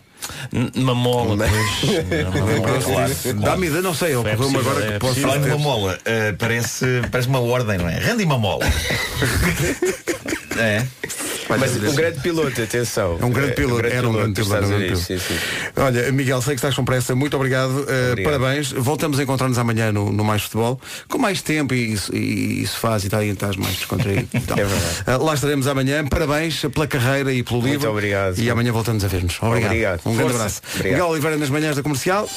Mamola, 0.75 1.45
pois. 1.47 1.91
Lembrou-se 2.09 2.85
claro. 2.85 3.13
Dá-me 3.41 3.67
ideia, 3.67 3.81
não 3.81 3.93
sei, 3.93 4.15
ocorreu-me 4.15 4.53
possível, 4.53 4.71
agora 4.71 4.85
é 4.85 4.91
que 4.93 4.99
posso. 4.99 5.21
Falar 5.21 5.37
uma 5.37 5.57
mola, 5.57 5.99
eh, 6.05 6.33
parece, 6.33 6.85
parece 7.11 7.29
uma 7.29 7.39
ordem, 7.39 7.77
não 7.77 7.89
é? 7.89 7.97
Randy 7.97 8.25
Mamola. 8.25 8.65
é. 10.57 10.85
Mas 11.49 11.75
um 11.75 11.95
grande 11.95 12.19
piloto, 12.21 12.61
atenção. 12.61 13.17
É 13.21 13.25
um 13.25 13.29
grande 13.31 13.51
É, 13.51 13.55
piloto, 13.55 13.85
era 13.85 14.07
um 14.09 14.13
grande 14.13 14.33
tu 14.33 14.43
piloto. 14.43 14.55
era 14.55 14.65
um 14.65 14.69
grande 14.79 14.93
piloto. 15.05 15.23
Olha, 15.77 16.11
Miguel, 16.11 16.41
sei 16.41 16.53
que 16.53 16.59
estás 16.59 16.75
com 16.75 16.85
pressa, 16.85 17.15
muito 17.15 17.35
obrigado, 17.35 17.81
Obrigado. 18.11 18.23
parabéns. 18.23 18.71
Voltamos 18.71 19.19
a 19.19 19.23
encontrar-nos 19.23 19.57
amanhã 19.57 19.91
no, 19.91 20.11
Mais 20.23 20.43
Futebol, 20.43 20.79
com 21.07 21.17
mais 21.17 21.41
tempo 21.41 21.73
e 21.73 21.93
isso, 21.93 22.77
faz 22.77 23.03
e 23.03 23.09
tal, 23.09 23.23
e 23.23 23.29
estás 23.29 23.55
mais 23.55 23.75
descontraído. 23.75 24.27
e 24.33 24.39
tal. 24.39 24.57
É 24.57 24.63
verdade. 24.65 25.03
Uh, 25.21 25.23
lá 25.23 25.33
estaremos 25.33 25.67
amanhã, 25.67 26.05
parabéns 26.07 26.61
pela 26.73 26.87
carreira 26.87 27.31
e 27.33 27.43
pelo 27.43 27.59
Muito 27.61 27.71
livro. 27.71 27.89
obrigado. 27.91 28.37
E 28.39 28.49
amanhã 28.49 28.71
voltamos 28.71 29.03
a 29.03 29.07
ver-nos. 29.07 29.37
Obrigado. 29.41 30.01
Um 30.05 30.15
grande 30.15 30.33
abraço. 30.35 30.61
Obrigado. 30.75 30.91
Miguel 30.93 31.07
Oliveira 31.11 31.37
nas 31.37 31.49
manhãs 31.49 31.75
da 31.75 31.83
comercial. 31.83 32.27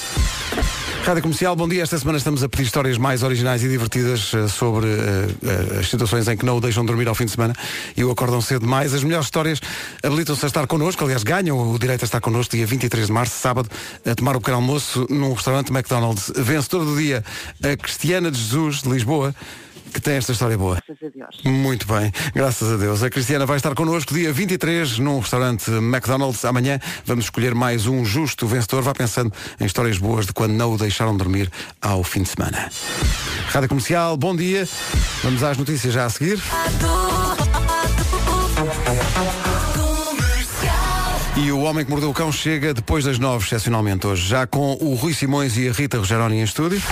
Rádio 1.07 1.22
Comercial, 1.22 1.54
bom 1.54 1.68
dia. 1.68 1.84
Esta 1.84 1.96
semana 1.96 2.18
estamos 2.18 2.42
a 2.42 2.48
pedir 2.48 2.64
histórias 2.64 2.98
mais 2.98 3.22
originais 3.22 3.62
e 3.62 3.68
divertidas 3.68 4.34
eh, 4.34 4.48
sobre 4.48 4.88
eh, 4.88 5.78
as 5.78 5.88
situações 5.88 6.26
em 6.26 6.36
que 6.36 6.44
não 6.44 6.57
o 6.57 6.61
deixam 6.61 6.84
dormir 6.84 7.07
ao 7.07 7.14
fim 7.14 7.26
de 7.26 7.30
semana 7.30 7.54
e 7.96 8.02
o 8.02 8.11
acordam 8.11 8.40
cedo 8.40 8.62
demais. 8.62 8.92
As 8.92 9.04
melhores 9.04 9.28
histórias 9.28 9.61
habilitam-se 10.02 10.44
a 10.44 10.48
estar 10.48 10.66
connosco, 10.66 11.04
aliás, 11.04 11.22
ganham 11.22 11.57
o 11.57 11.78
direito 11.78 12.02
a 12.02 12.07
estar 12.07 12.20
connosco 12.20 12.57
dia 12.57 12.66
23 12.66 13.07
de 13.07 13.12
março, 13.12 13.38
sábado, 13.38 13.70
a 14.04 14.14
tomar 14.16 14.34
o 14.34 14.40
pequeno 14.40 14.57
almoço 14.57 15.07
num 15.09 15.32
restaurante 15.32 15.70
McDonald's. 15.70 16.32
Vencedora 16.34 16.84
do 16.84 16.96
dia, 16.96 17.24
a 17.62 17.76
Cristiana 17.76 18.28
de 18.28 18.38
Jesus, 18.40 18.82
de 18.82 18.88
Lisboa, 18.88 19.32
que 19.97 20.01
tem 20.03 20.16
esta 20.16 20.32
história 20.32 20.59
boa. 20.59 20.78
Muito 21.42 21.86
bem, 21.86 22.12
graças 22.34 22.70
a 22.70 22.76
Deus. 22.76 23.03
A 23.03 23.09
Cristiana 23.09 23.47
vai 23.47 23.57
estar 23.57 23.74
connosco 23.74 24.12
dia 24.12 24.30
23 24.30 24.99
num 24.99 25.20
restaurante 25.20 25.70
McDonald's. 25.70 26.44
Amanhã 26.44 26.78
vamos 27.07 27.24
escolher 27.24 27.55
mais 27.55 27.86
um 27.86 28.05
justo 28.05 28.47
vencedor. 28.47 28.82
Vá 28.82 28.92
pensando 28.92 29.32
em 29.59 29.64
histórias 29.64 29.97
boas 29.97 30.26
de 30.26 30.34
quando 30.34 30.53
não 30.53 30.74
o 30.74 30.76
deixaram 30.76 31.16
dormir 31.16 31.51
ao 31.80 32.05
fim 32.05 32.22
de 32.22 32.28
semana. 32.28 32.70
Rádio 33.49 33.70
Comercial, 33.70 34.18
bom 34.18 34.36
dia. 34.36 34.68
Vamos 35.22 35.42
às 35.42 35.57
notícias 35.57 35.94
já 35.94 36.05
a 36.05 36.11
seguir. 36.11 36.42
E 41.36 41.51
o 41.51 41.61
Homem 41.61 41.86
que 41.86 41.90
Mordeu 41.90 42.11
o 42.11 42.14
Cão 42.14 42.30
chega 42.30 42.74
depois 42.74 43.07
das 43.07 43.18
nove, 43.18 43.47
excepcionalmente 43.47 44.07
hoje, 44.07 44.28
já 44.28 44.47
com 44.47 44.76
o 44.78 44.94
Rui 44.94 45.14
Simões 45.14 45.57
e 45.57 45.66
a 45.66 45.72
Rita 45.72 45.97
Rogeroni 45.97 46.36
em 46.36 46.42
estúdio. 46.42 46.82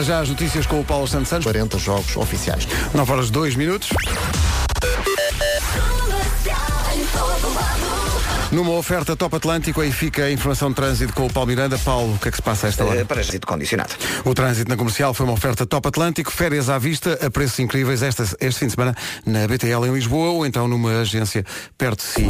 Para 0.00 0.06
já 0.06 0.20
as 0.20 0.30
notícias 0.30 0.64
com 0.64 0.80
o 0.80 0.84
Paulo 0.84 1.06
Santos 1.06 1.28
Santos. 1.28 1.44
40 1.44 1.78
jogos 1.78 2.16
oficiais. 2.16 2.66
9 2.94 3.12
horas 3.12 3.28
2 3.28 3.54
minutos. 3.54 3.90
Numa 8.50 8.70
oferta 8.72 9.14
Top 9.14 9.36
Atlântico, 9.36 9.82
aí 9.82 9.92
fica 9.92 10.24
a 10.24 10.32
informação 10.32 10.70
de 10.70 10.76
trânsito 10.76 11.12
com 11.12 11.26
o 11.26 11.30
Paulo 11.30 11.48
Miranda. 11.48 11.76
Paulo, 11.76 12.14
o 12.14 12.18
que 12.18 12.28
é 12.28 12.30
que 12.30 12.38
se 12.38 12.42
passa 12.42 12.66
a 12.66 12.70
esta 12.70 12.82
Eh, 12.82 12.86
hora? 12.86 13.04
Para 13.04 13.16
trânsito 13.16 13.46
condicionado. 13.46 13.90
O 14.24 14.32
trânsito 14.32 14.70
na 14.70 14.76
comercial 14.78 15.12
foi 15.12 15.26
uma 15.26 15.34
oferta 15.34 15.66
Top 15.66 15.86
Atlântico, 15.86 16.32
férias 16.32 16.70
à 16.70 16.78
vista, 16.78 17.18
a 17.22 17.30
preços 17.30 17.58
incríveis 17.58 18.00
esta, 18.02 18.22
este 18.40 18.58
fim 18.58 18.66
de 18.68 18.72
semana 18.72 18.94
na 19.26 19.46
BTL 19.46 19.84
em 19.86 19.92
Lisboa 19.92 20.30
ou 20.30 20.46
então 20.46 20.66
numa 20.66 21.00
agência 21.00 21.44
perto 21.76 21.98
de 21.98 22.04
si. 22.04 22.26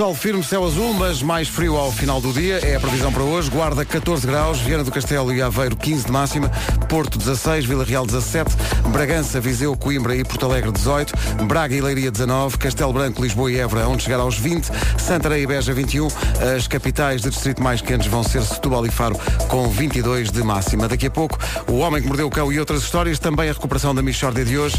Sol 0.00 0.14
firme, 0.14 0.42
céu 0.42 0.64
azul, 0.64 0.94
mas 0.94 1.22
mais 1.22 1.46
frio 1.46 1.76
ao 1.76 1.92
final 1.92 2.22
do 2.22 2.32
dia. 2.32 2.56
É 2.66 2.74
a 2.74 2.80
previsão 2.80 3.12
para 3.12 3.22
hoje. 3.22 3.50
Guarda 3.50 3.84
14 3.84 4.26
graus, 4.26 4.58
Viana 4.58 4.82
do 4.82 4.90
Castelo 4.90 5.30
e 5.30 5.42
Aveiro 5.42 5.76
15 5.76 6.06
de 6.06 6.10
máxima, 6.10 6.50
Porto 6.88 7.18
16, 7.18 7.66
Vila 7.66 7.84
Real 7.84 8.06
17, 8.06 8.50
Bragança, 8.90 9.38
Viseu, 9.42 9.76
Coimbra 9.76 10.16
e 10.16 10.24
Porto 10.24 10.46
Alegre 10.46 10.72
18, 10.72 11.12
Braga 11.44 11.74
e 11.74 11.82
Leiria 11.82 12.10
19, 12.10 12.56
Castelo 12.56 12.94
Branco, 12.94 13.22
Lisboa 13.22 13.52
e 13.52 13.58
Évora 13.58 13.86
onde 13.88 14.02
chegar 14.04 14.20
aos 14.20 14.38
20, 14.38 14.70
Santarém 14.96 15.42
e 15.42 15.46
Beja 15.46 15.74
21. 15.74 16.08
As 16.56 16.66
capitais 16.66 17.20
de 17.20 17.28
distrito 17.28 17.62
mais 17.62 17.82
quentes 17.82 18.06
vão 18.06 18.22
ser 18.22 18.40
Setúbal 18.40 18.86
e 18.86 18.90
Faro 18.90 19.20
com 19.48 19.68
22 19.68 20.30
de 20.30 20.42
máxima. 20.42 20.88
Daqui 20.88 21.08
a 21.08 21.10
pouco, 21.10 21.38
o 21.68 21.76
Homem 21.76 22.00
que 22.00 22.08
Mordeu 22.08 22.26
o 22.26 22.30
Cão 22.30 22.50
e 22.50 22.58
outras 22.58 22.84
histórias, 22.84 23.18
também 23.18 23.50
a 23.50 23.52
recuperação 23.52 23.94
da 23.94 24.00
Michórdia 24.00 24.46
de 24.46 24.56
hoje. 24.56 24.78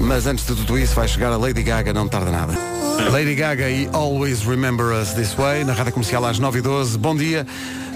Mas 0.00 0.26
antes 0.26 0.44
de 0.44 0.56
tudo 0.56 0.76
isso 0.76 0.96
vai 0.96 1.06
chegar 1.06 1.30
a 1.30 1.36
Lady 1.36 1.62
Gaga, 1.62 1.92
não 1.92 2.08
tarda 2.08 2.32
nada. 2.32 2.52
Lady 3.12 3.36
Gaga 3.36 3.70
e 3.70 3.88
Always 3.92 4.40
Remember 4.40 4.55
Us 4.56 5.12
This 5.12 5.34
Way, 5.34 5.64
na 5.64 5.74
Rádio 5.74 5.92
Comercial 5.92 6.24
às 6.24 6.40
9h12. 6.40 6.96
Bom 6.96 7.14
dia. 7.14 7.46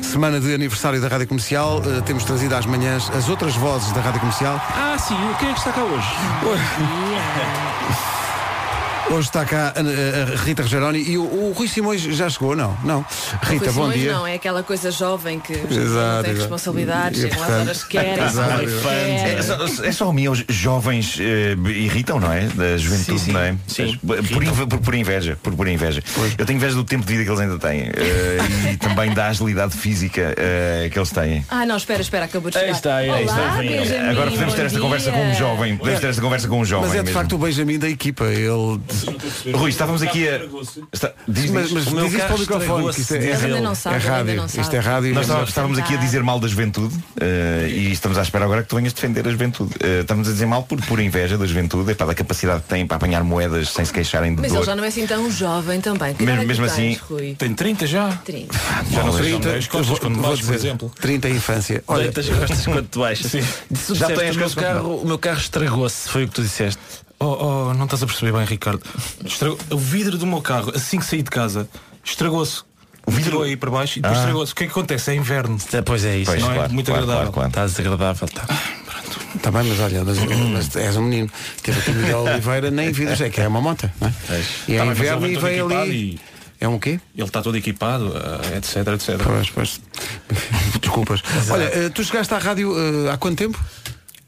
Semana 0.03 0.39
de 0.39 0.53
aniversário 0.55 1.01
da 1.01 1.09
Rádio 1.09 1.27
Comercial. 1.27 1.81
Eh, 1.85 2.03
temos 2.03 2.23
trazido 2.25 2.55
às 2.55 2.67
manhãs 2.67 3.11
as 3.11 3.31
outras 3.31 3.57
vozes 3.57 3.91
da 3.93 4.01
Rádio 4.03 4.21
Comercial. 4.21 4.61
Ah, 4.69 4.97
sim, 4.99 5.17
quem 5.39 5.49
é 5.49 5.53
que 5.55 5.59
está 5.59 5.73
cá 5.73 5.83
hoje? 5.83 6.07
Hoje 9.11 9.27
está 9.27 9.45
cá 9.45 9.75
a, 9.75 9.81
a- 9.81 10.33
a 10.35 10.45
Rita 10.45 10.63
Rogeroni 10.63 11.01
e 11.03 11.19
o, 11.19 11.23
o 11.23 11.53
Rui 11.53 11.67
Simões 11.67 12.01
já 12.01 12.29
chegou, 12.31 12.55
não? 12.55 12.77
Não. 12.85 13.05
Rita, 13.43 13.49
Rui 13.49 13.59
bom 13.59 13.73
Simões 13.73 13.95
dia. 14.01 14.13
Não, 14.13 14.25
é 14.27 14.35
aquela 14.35 14.63
coisa 14.63 14.91
jovem 14.93 15.41
que 15.41 15.53
Exato, 15.53 15.69
não 15.75 15.83
tem 15.83 15.89
exato. 16.31 16.37
responsabilidades, 16.39 17.21
chegam 17.21 17.43
às 17.43 17.51
horas 17.51 17.83
que 17.85 17.91
querem, 17.91 18.13
exato, 18.25 18.35
sabem 18.51 18.67
o 18.67 18.71
que 18.71 18.77
exato. 18.77 18.89
É 18.89 19.19
querem. 19.25 19.43
só, 19.77 19.85
é 19.85 19.93
só 19.93 20.09
a 20.11 20.13
mim, 20.13 20.29
os 20.29 20.45
jovens 20.49 21.19
eh, 21.21 21.57
irritam, 21.71 22.21
não 22.21 22.33
é? 22.33 22.43
Da 22.55 22.77
juventude, 22.77 23.19
Sim, 23.19 23.27
sim. 23.27 23.33
não 23.33 23.41
é? 23.41 23.57
Sim. 23.67 23.99
Por, 24.07 24.67
por, 24.69 24.79
por 24.79 24.95
inveja, 24.95 25.37
por, 25.43 25.55
por 25.57 25.67
inveja. 25.67 26.03
Eu 26.39 26.47
tenho 26.47 26.57
inveja 26.59 26.77
do 26.77 26.85
tempo 26.85 27.05
de 27.05 27.13
vida 27.13 27.25
que 27.25 27.31
eles 27.31 27.41
ainda 27.41 27.59
têm 27.59 27.81
eh, 27.93 28.39
e 28.73 28.77
também 28.79 29.13
da 29.13 29.27
agilidade 29.27 29.77
física 29.77 30.35
eh, 30.37 30.89
que 30.91 30.97
eles 30.97 31.11
têm. 31.11 31.45
Ah, 31.51 31.67
não, 31.67 31.77
espera, 31.77 32.01
espera, 32.01 32.27
acabou 32.27 32.49
de 32.49 32.57
Aí 32.59 32.63
chegar. 32.67 32.77
está, 32.77 32.97
aí 32.99 33.09
Olá, 33.11 33.21
está. 33.23 33.57
Benjamin, 33.59 34.09
Agora 34.09 34.31
podemos 34.31 34.55
ter 34.55 34.67
esta 34.67 34.79
conversa 34.79 35.11
dia. 35.11 35.21
com 35.21 35.27
um 35.31 35.35
jovem. 35.35 35.77
Podemos 35.77 36.01
ter 36.01 36.07
esta 36.11 36.23
conversa 36.23 36.47
com 36.47 36.61
um 36.61 36.65
jovem. 36.65 36.89
Mas 36.89 36.95
é 36.97 36.99
de 37.01 37.05
mesmo. 37.07 37.19
facto 37.19 37.33
o 37.35 37.39
Benjamin 37.39 37.79
da 37.79 37.89
equipa. 37.89 38.25
Ele. 38.27 38.81
Rui, 39.55 39.71
estávamos 39.71 40.03
aqui 40.03 40.29
a. 40.29 40.41
Está... 40.93 41.13
Diz, 41.29 41.51
Mas, 41.51 41.69
diz. 41.69 41.73
mas 41.73 42.05
diz 42.05 42.15
isso 42.15 42.27
para 42.27 42.35
o 42.35 42.47
carro 42.47 42.61
microfone, 42.61 42.95
que 42.95 43.01
isto 43.01 43.15
é, 43.15 43.19
é, 43.19 43.21
Ele 43.23 43.33
ainda 43.33 43.47
ele. 43.49 43.61
não 43.61 43.75
sabe, 43.75 43.97
é 43.97 43.99
ele 43.99 44.09
ainda 44.09 44.17
rádio. 44.19 44.37
não 44.37 44.47
Isto 44.47 44.63
sabe. 44.65 44.77
é 44.77 44.81
rádio. 44.81 45.15
Nós 45.15 45.19
e 45.19 45.23
estávamos, 45.27 45.49
estávamos 45.51 45.79
aqui 45.79 45.95
a 45.95 45.97
dizer 45.99 46.23
mal 46.23 46.41
da 46.41 46.49
juventude 46.49 46.95
eh, 47.21 47.69
e 47.71 47.93
estamos 47.93 48.19
à 48.19 48.23
espera 48.23 48.45
agora 48.45 48.63
que 48.63 48.69
tu 48.69 48.77
venhas 48.77 48.93
defender 48.93 49.27
a 49.27 49.31
juventude. 49.31 49.75
Eh, 49.81 50.01
estamos 50.01 50.29
a 50.29 50.33
dizer 50.33 50.47
mal 50.47 50.63
por, 50.63 50.81
por 50.87 51.01
inveja 51.01 51.37
da 51.39 51.47
juventude, 51.47 51.91
epá, 51.93 52.05
da 52.05 52.15
capacidade 52.15 52.63
que 52.63 52.69
têm 52.69 52.87
para 52.87 52.97
apanhar 52.97 53.23
moedas 53.25 53.69
sem 53.71 53.85
se 53.85 53.93
queixarem 53.93 54.35
de 54.35 54.41
Mas 54.43 54.51
dor. 54.51 54.59
ele 54.59 54.67
já 54.67 54.77
não 54.77 54.85
é 54.85 54.89
assim 54.89 55.07
tão 55.07 55.31
jovem 55.31 55.81
também. 55.81 56.15
Que 56.15 56.25
Mesmo- 56.25 56.43
idade 56.43 56.51
é 56.51 56.55
que 56.55 56.61
mesmo 56.61 56.65
tens, 56.67 56.73
assim- 56.73 57.01
Rui? 57.15 57.35
Tem 57.39 57.55
30 57.55 57.87
já. 57.87 58.09
30. 58.25 58.59
Já 58.91 59.03
não 59.05 59.13
sei, 59.13 59.23
30, 59.23 59.43
são 59.43 59.53
10 59.53 59.67
costas 59.67 59.87
vou, 59.89 59.99
quando 60.01 60.15
vou 60.15 60.23
baixo, 60.31 60.45
por 60.45 60.53
dizer, 60.55 60.67
exemplo. 60.69 60.93
30 61.01 61.29
em 61.29 61.37
infância. 61.37 61.85
Olha, 61.87 62.03
Deitas 62.05 62.29
as 62.31 62.39
costas 62.39 62.65
quando 62.65 62.87
tu 62.91 63.01
baixas. 63.01 63.31
Já 63.33 63.39
disseste, 63.71 64.15
tens 64.15 64.35
o, 64.37 64.39
meu 64.39 64.45
costas 64.49 64.65
carro, 64.65 64.97
o 64.97 65.07
meu 65.07 65.19
carro 65.19 65.39
estragou-se, 65.39 66.09
foi 66.09 66.25
o 66.25 66.29
que 66.29 66.35
tu 66.35 66.43
disseste. 66.43 66.81
Oh, 67.23 67.69
oh, 67.71 67.75
não 67.75 67.85
estás 67.85 68.03
a 68.03 68.07
perceber 68.07 68.33
bem, 68.33 68.45
Ricardo. 68.47 68.83
Estragou- 69.25 69.59
O 69.71 69.77
vidro 69.77 70.17
do 70.17 70.27
meu 70.27 70.41
carro, 70.41 70.73
assim 70.75 70.99
que 70.99 71.05
saí 71.05 71.23
de 71.23 71.31
casa, 71.31 71.69
estragou-se. 72.03 72.63
O 73.07 73.11
vidro 73.11 73.43
aí 73.43 73.57
para 73.57 73.71
baixo 73.71 73.99
e 73.99 74.03
depois 74.03 74.19
Ah. 74.19 74.21
estragou-se. 74.23 74.53
O 74.53 74.57
que 74.57 74.65
é 74.65 74.67
que 74.67 74.73
acontece? 74.73 75.11
É 75.11 75.15
inverno. 75.17 75.59
Pois 75.85 76.05
é 76.05 76.17
isso. 76.19 76.31
Pois, 76.31 76.43
não 76.43 76.51
é? 76.51 76.55
claro, 76.55 76.73
Muito 76.73 76.87
claro, 76.87 77.03
agradável. 77.03 77.33
claro, 77.33 77.51
claro. 77.51 77.67
Está 77.69 77.83
desagradável. 77.83 78.29
Tá. 78.29 78.47
Está 79.35 79.51
bem, 79.51 79.65
mas 79.65 79.81
olha, 79.81 80.05
mas, 80.05 80.19
mas 80.53 80.77
és 80.77 80.97
um 80.97 81.03
menino. 81.03 81.31
Teve 81.63 81.81
aqui 81.81 81.91
o 81.91 81.95
Miguel 81.95 82.19
Oliveira, 82.21 82.71
nem 82.71 82.91
vidros, 82.93 83.21
é 83.21 83.29
que 83.29 83.41
é 83.41 83.49
uma 83.49 83.61
moto. 83.61 83.91
Não 84.01 84.09
é? 84.09 84.13
E 84.69 84.75
é 84.75 84.79
Tá 84.79 84.87
inverno 84.87 85.27
e 85.27 85.37
vem 85.37 85.61
ali. 85.61 85.91
e- 86.15 86.21
É 86.63 86.69
um 86.69 86.79
quê? 86.79 87.01
Ele 87.17 87.27
está 87.27 87.41
todo 87.43 87.57
equipado, 87.57 88.13
eh, 88.53 88.59
etc, 88.59 88.77
etc. 88.89 89.17
Pois, 89.23 89.51
pois. 89.51 89.81
Desculpas. 90.81 91.23
Olha, 91.51 91.65
eh, 91.65 91.89
tu 91.89 92.05
chegaste 92.05 92.33
à 92.35 92.39
rádio 92.39 92.75
eh, 93.07 93.11
há 93.11 93.17
quanto 93.17 93.39
tempo? 93.39 93.59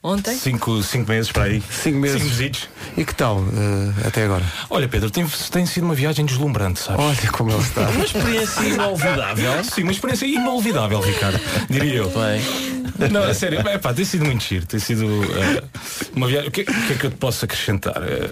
Ontem? 0.02 0.34
Cinco, 0.36 0.82
cinco 0.82 1.08
meses 1.08 1.30
para 1.30 1.44
aí. 1.44 1.62
Cinco 1.70 1.98
meses. 1.98 2.20
Cinco 2.20 2.30
visitos. 2.34 2.68
E 2.96 3.04
que 3.04 3.14
tal 3.14 3.38
eh, 3.38 4.08
até 4.08 4.24
agora? 4.24 4.44
Olha, 4.68 4.88
Pedro, 4.88 5.08
tem, 5.10 5.24
tem 5.52 5.64
sido 5.64 5.84
uma 5.84 5.94
viagem 5.94 6.26
deslumbrante, 6.26 6.80
sabes? 6.80 7.04
Olha 7.04 7.30
como 7.30 7.52
ele 7.52 7.62
está. 7.62 7.88
Uma 7.88 8.04
experiência 8.04 8.62
inolvidável. 8.62 9.62
Sim, 9.64 9.82
uma 9.84 9.92
experiência 9.92 10.26
inolvidável, 10.26 11.00
Ricardo, 11.00 11.40
diria 11.70 11.94
eu. 11.94 12.10
Bem, 12.10 13.10
Não, 13.12 13.22
a 13.22 13.32
sério, 13.32 13.60
é, 13.60 13.78
pá, 13.78 13.94
tem 13.94 14.04
sido 14.04 14.24
muito 14.24 14.42
giro. 14.42 14.66
Tem 14.66 14.80
sido 14.80 15.06
eh, 15.06 15.62
uma 16.16 16.26
viagem. 16.26 16.48
O 16.48 16.50
que, 16.50 16.62
o 16.62 16.64
que 16.64 16.92
é 16.92 16.96
que 16.96 17.06
eu 17.06 17.10
te 17.10 17.16
posso 17.16 17.44
acrescentar? 17.44 18.02
Eh, 18.02 18.30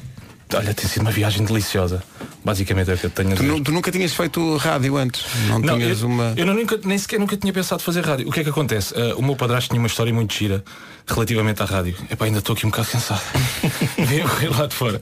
olha, 0.55 0.75
tem 0.75 0.89
sido 0.89 1.03
uma 1.03 1.11
viagem 1.11 1.45
deliciosa. 1.45 2.03
Basicamente 2.43 2.91
é 2.91 2.95
o 2.95 2.99
que 2.99 3.05
eu 3.05 3.11
tenho 3.11 3.33
a 3.33 3.35
Tu, 3.35 3.43
dizer. 3.43 3.53
nu- 3.53 3.61
tu 3.63 3.71
nunca 3.73 3.93
tinhas 3.93 4.15
feito 4.15 4.57
rádio 4.57 4.97
antes? 4.97 5.27
Não, 5.47 5.59
Não, 5.59 5.79
tinhas 5.79 6.01
eu, 6.01 6.09
uma. 6.09 6.33
eu 6.37 6.47
não- 6.47 6.55
nunca, 6.55 6.79
nem 6.85 6.97
sequer 6.97 7.21
nunca 7.21 7.37
tinha 7.37 7.53
pensado 7.53 7.83
fazer 7.83 8.03
rádio. 8.05 8.27
O 8.29 8.33
que 8.33 8.41
é 8.41 8.45
que 8.45 8.49
acontece? 8.49 8.95
Eh, 8.97 9.15
o 9.15 9.23
meu 9.23 9.37
padrasto 9.37 9.69
tinha 9.69 9.79
uma 9.79 9.87
história 9.89 10.13
muito 10.13 10.33
gira 10.33 10.65
relativamente 11.07 11.63
à 11.63 11.67
rádio. 11.67 11.95
Epá, 12.11 12.25
ainda 12.25 12.39
estou 12.39 12.55
aqui 12.55 12.65
um 12.67 12.71
bocado 12.71 12.89
cansado. 12.89 13.21
Vim 13.99 14.21
a 14.21 14.29
correr 14.29 14.49
lá 14.49 14.67
de 14.67 14.75
fora. 14.75 15.01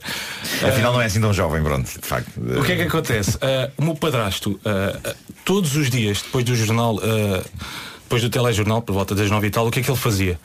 Afinal, 0.67 0.91
não 0.91 1.01
é 1.01 1.05
assim 1.05 1.21
tão 1.21 1.33
jovem, 1.33 1.63
pronto, 1.63 1.85
de 1.89 2.05
facto. 2.05 2.29
O 2.37 2.63
que 2.63 2.73
é 2.73 2.75
que 2.75 2.81
acontece? 2.81 3.37
Uh, 3.37 3.71
o 3.77 3.83
meu 3.85 3.95
padrasto, 3.95 4.51
uh, 4.65 5.09
uh, 5.09 5.15
todos 5.45 5.77
os 5.77 5.89
dias, 5.89 6.21
depois 6.21 6.43
do 6.43 6.55
jornal, 6.57 6.95
uh, 6.95 7.45
depois 8.03 8.21
do 8.21 8.29
telejornal, 8.29 8.81
por 8.81 8.91
volta 8.93 9.15
das 9.15 9.31
nove 9.31 9.47
e 9.47 9.49
tal, 9.49 9.65
o 9.67 9.71
que 9.71 9.79
é 9.79 9.83
que 9.83 9.89
ele 9.89 9.97
fazia? 9.97 10.37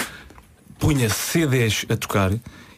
Punha 0.79 1.09
CDs 1.09 1.85
a 1.89 1.97
tocar 1.97 2.31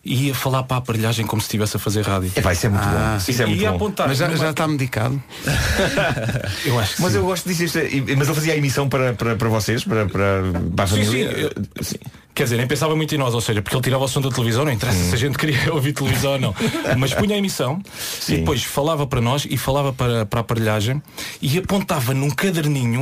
e 0.07 0.26
ia 0.28 0.34
falar 0.34 0.62
para 0.62 0.76
a 0.76 0.78
aparelhagem 0.78 1.26
como 1.26 1.42
se 1.42 1.46
estivesse 1.46 1.76
a 1.76 1.80
fazer 1.80 2.02
rádio. 2.07 2.30
É, 2.34 2.40
vai 2.40 2.54
ser 2.54 2.68
muito 2.68 2.84
Ah, 2.84 3.18
bom. 3.18 3.30
Isso 3.30 3.42
é 3.42 3.46
muito 3.46 3.61
ia 3.62 3.70
bom. 3.70 3.76
apontar. 3.76 4.09
Mas 4.09 4.18
já, 4.18 4.34
já 4.36 4.50
está 4.50 4.66
medicado. 4.68 5.20
Eu 6.64 6.78
acho 6.78 6.96
que 6.96 7.02
Mas 7.02 7.12
sim. 7.12 7.18
eu 7.18 7.24
gosto 7.24 7.48
disso. 7.48 7.64
isto 7.64 7.78
é- 7.78 7.90
Mas 8.16 8.26
ele 8.28 8.34
fazia 8.34 8.52
a 8.54 8.57
emissão 8.57 8.88
para, 8.88 9.12
para, 9.14 9.36
para 9.36 9.48
vocês, 9.48 9.84
para, 9.84 10.07
para, 10.07 10.42
para 10.74 10.84
a 10.84 10.86
Sim, 10.86 11.04
família. 11.04 11.50
sim, 11.82 11.96
eu- 11.96 12.11
Quer 12.36 12.42
dizer, 12.44 12.59
nem 12.59 12.66
pensava 12.66 12.94
muito 12.94 13.14
em 13.14 13.18
nós, 13.18 13.32
ou 13.32 13.40
seja, 13.40 13.62
porque 13.62 13.74
ele 13.74 13.82
tirava 13.82 14.04
o 14.04 14.09
som 14.09 14.20
da 14.20 14.28
televisão, 14.28 14.62
não 14.62 14.70
interessa 14.70 15.02
se 15.04 15.14
a 15.14 15.16
gente 15.16 15.38
queria 15.38 15.57
ouvir 15.72 15.94
televisão 15.94 16.32
ou 16.32 16.38
não. 16.38 16.54
Mas 16.98 17.14
punha 17.14 17.34
a 17.34 17.38
emissão 17.38 17.80
Sim. 18.20 18.34
e 18.34 18.36
depois 18.40 18.62
falava 18.62 19.07
para 19.07 19.22
nós 19.22 19.46
e 19.48 19.57
falava 19.57 19.90
para, 19.90 20.26
para 20.26 20.40
a 20.40 20.42
aparelhagem 20.42 21.02
e 21.40 21.57
apontava 21.57 22.12
num 22.12 22.28
caderninho 22.28 23.00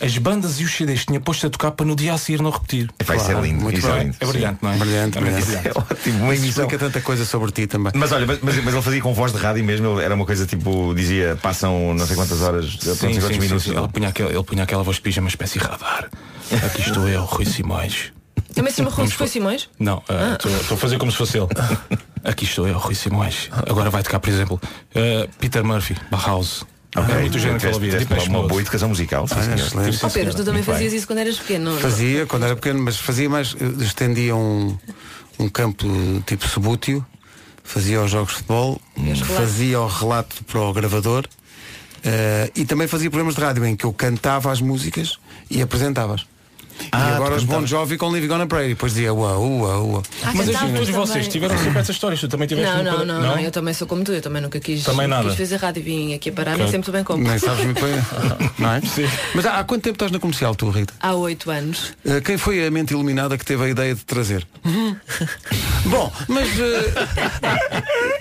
as 0.00 0.18
bandas 0.18 0.60
e 0.60 0.64
os 0.64 0.72
CDs 0.74 1.00
que 1.00 1.06
tinha 1.06 1.20
posto 1.20 1.46
a 1.46 1.50
tocar 1.50 1.70
para 1.70 1.86
no 1.86 1.96
dia 1.96 2.12
a 2.14 2.18
seguir 2.18 2.40
não 2.42 2.50
repetir. 2.50 2.90
Vai 3.04 3.18
ser 3.18 3.36
lindo. 3.40 3.62
muito 3.62 3.78
isso 3.78 3.88
é 3.88 4.02
lindo. 4.04 4.16
É 4.20 4.26
brilhante, 4.26 4.58
não 4.62 4.72
é? 4.72 4.76
Brilhante, 4.76 5.18
É 5.18 5.20
muito 5.20 5.44
brilhante. 5.44 5.68
É 5.68 5.70
ótimo, 5.74 6.24
uma 6.24 6.34
Isso 6.34 6.42
emissão. 6.44 6.64
explica 6.64 6.78
tanta 6.84 7.00
coisa 7.00 7.24
sobre 7.24 7.50
ti 7.52 7.66
também. 7.66 7.92
Mas 7.94 8.12
olha, 8.12 8.26
mas, 8.26 8.40
mas 8.42 8.74
ele 8.74 8.82
fazia 8.82 9.00
com 9.00 9.14
voz 9.14 9.32
de 9.32 9.38
rádio 9.38 9.64
mesmo, 9.64 9.98
era 10.00 10.14
uma 10.14 10.26
coisa 10.26 10.46
tipo, 10.46 10.94
dizia, 10.94 11.36
passam 11.40 11.94
não 11.94 12.06
sei 12.06 12.16
quantas 12.16 12.40
horas, 12.42 12.64
não 12.74 12.80
sei 12.80 12.94
Sim, 12.94 13.20
quantos 13.20 13.26
sim, 13.28 13.32
sim, 13.34 13.40
minutos. 13.40 13.62
sim. 13.64 13.76
Ele, 13.76 13.88
punha 13.88 14.08
aquela, 14.08 14.30
ele 14.32 14.44
punha 14.44 14.62
aquela 14.64 14.82
voz 14.82 14.96
de 14.96 15.02
pija, 15.02 15.20
uma 15.20 15.28
espécie 15.30 15.58
de 15.58 15.64
radar. 15.64 16.08
Aqui 16.64 16.80
estou 16.82 17.08
eu, 17.08 17.24
Rui 17.24 17.44
Simões. 17.44 18.12
Também 18.54 18.70
se 18.72 18.78
chama 18.78 18.90
Rui 18.90 19.28
Simões? 19.28 19.68
Não, 19.78 20.02
Ah. 20.08 20.38
eh, 20.44 20.50
estou 20.60 20.76
a 20.76 20.78
fazer 20.78 20.98
como 20.98 21.10
se 21.10 21.18
fosse 21.18 21.36
ele. 21.38 21.48
Aqui 22.24 22.44
estou 22.44 22.66
eu, 22.66 22.78
Rui 22.78 22.94
Simões. 22.94 23.48
Agora 23.52 23.90
vai 23.90 24.02
tocar, 24.02 24.18
por 24.18 24.30
exemplo, 24.30 24.60
eh, 24.94 25.28
Peter 25.38 25.62
Murphy, 25.64 25.96
Bauhaus. 26.10 26.64
Ok, 26.94 27.14
É 27.14 27.20
muito 27.20 27.38
género 27.38 27.58
tiveste 27.58 27.80
Depeche 27.98 28.28
uma, 28.28 28.46
boa 28.46 28.60
educação 28.60 28.88
musical. 28.88 29.26
sim, 29.26 29.34
Ah, 29.38 29.42
senhor. 29.42 29.58
excelente. 29.58 29.98
Oh 30.04 30.10
Pedro, 30.10 30.34
tu 30.34 30.44
também 30.44 30.62
fazias 30.62 30.92
isso 30.92 31.06
quando 31.06 31.18
eras 31.18 31.38
pequeno. 31.38 31.72
não? 31.72 31.78
Fazia 31.80 32.26
quando 32.26 32.44
era 32.44 32.54
pequeno, 32.54 32.82
mas 32.82 32.96
fazia 32.98 33.28
mais. 33.28 33.54
Estendia 33.80 34.34
um, 34.34 34.76
um 35.38 35.48
campo 35.48 35.86
tipo 36.26 36.46
subútil, 36.48 37.04
fazia 37.62 38.00
os 38.02 38.10
jogos 38.10 38.28
de 38.30 38.34
futebol, 38.36 38.80
fazia 39.36 39.80
o 39.80 39.86
relato 39.86 40.42
para 40.44 40.60
o 40.60 40.72
gravador 40.72 41.26
eh, 42.04 42.50
e 42.54 42.64
também 42.64 42.86
fazia 42.86 43.10
programas 43.10 43.34
de 43.34 43.40
rádio 43.42 43.64
em 43.66 43.76
que 43.76 43.84
eu 43.84 43.92
cantava 43.92 44.50
as 44.52 44.60
músicas 44.60 45.18
e 45.50 45.60
apresentava-as. 45.60 46.24
Ah, 46.92 47.10
e 47.10 47.14
agora 47.14 47.34
os 47.36 47.44
Bon. 47.44 47.66
Jovi 47.66 47.96
com 47.96 48.12
Living 48.14 48.32
on 48.32 48.40
a 48.42 48.46
Prayer. 48.46 48.66
E 48.70 48.74
depois 48.74 48.92
dizia 48.94 49.12
uau, 49.12 49.42
uau, 49.42 49.86
uau. 49.90 50.02
Ah, 50.24 50.32
Mas 50.34 50.46
cantavas 50.46 50.72
todos 50.72 50.88
vocês 50.90 51.28
tiveram 51.28 51.56
sempre 51.58 51.78
essas 51.78 51.96
histórias. 51.96 52.20
Tu 52.20 52.28
também 52.28 52.46
tiveste 52.46 52.72
Não, 52.72 52.82
não, 52.82 53.04
não, 53.04 53.20
não, 53.20 53.38
eu 53.38 53.50
também 53.50 53.74
sou 53.74 53.86
como 53.86 54.04
tu, 54.04 54.12
eu 54.12 54.22
também 54.22 54.42
nunca 54.42 54.58
quis, 54.60 54.84
Também 54.84 55.06
nada. 55.06 55.28
quis 55.28 55.38
fazer 55.38 55.56
rádio, 55.56 55.82
vim 55.82 56.14
aqui 56.14 56.30
a 56.30 56.32
parar, 56.32 56.56
nem 56.56 56.70
sempre 56.70 56.90
bem 56.92 57.04
como. 57.04 57.22
Nem 57.22 57.38
sabes 57.38 57.64
muito 57.64 57.80
bem. 57.82 57.94
Não 58.58 58.72
é? 58.72 58.80
Mas 59.34 59.46
há, 59.46 59.58
há 59.58 59.64
quanto 59.64 59.82
tempo 59.82 59.94
estás 59.96 60.10
na 60.10 60.18
comercial, 60.18 60.54
tu, 60.54 60.70
Rita? 60.70 60.94
Há 61.00 61.14
oito 61.14 61.50
anos. 61.50 61.92
Eh, 62.04 62.20
quem 62.20 62.36
foi 62.38 62.66
a 62.66 62.70
mente 62.70 62.92
iluminada 62.92 63.36
que 63.36 63.44
teve 63.44 63.64
a 63.64 63.68
ideia 63.68 63.94
de 63.94 64.04
trazer? 64.04 64.46
Bom, 65.86 66.12
mas 66.28 66.48
eh, 66.58 66.92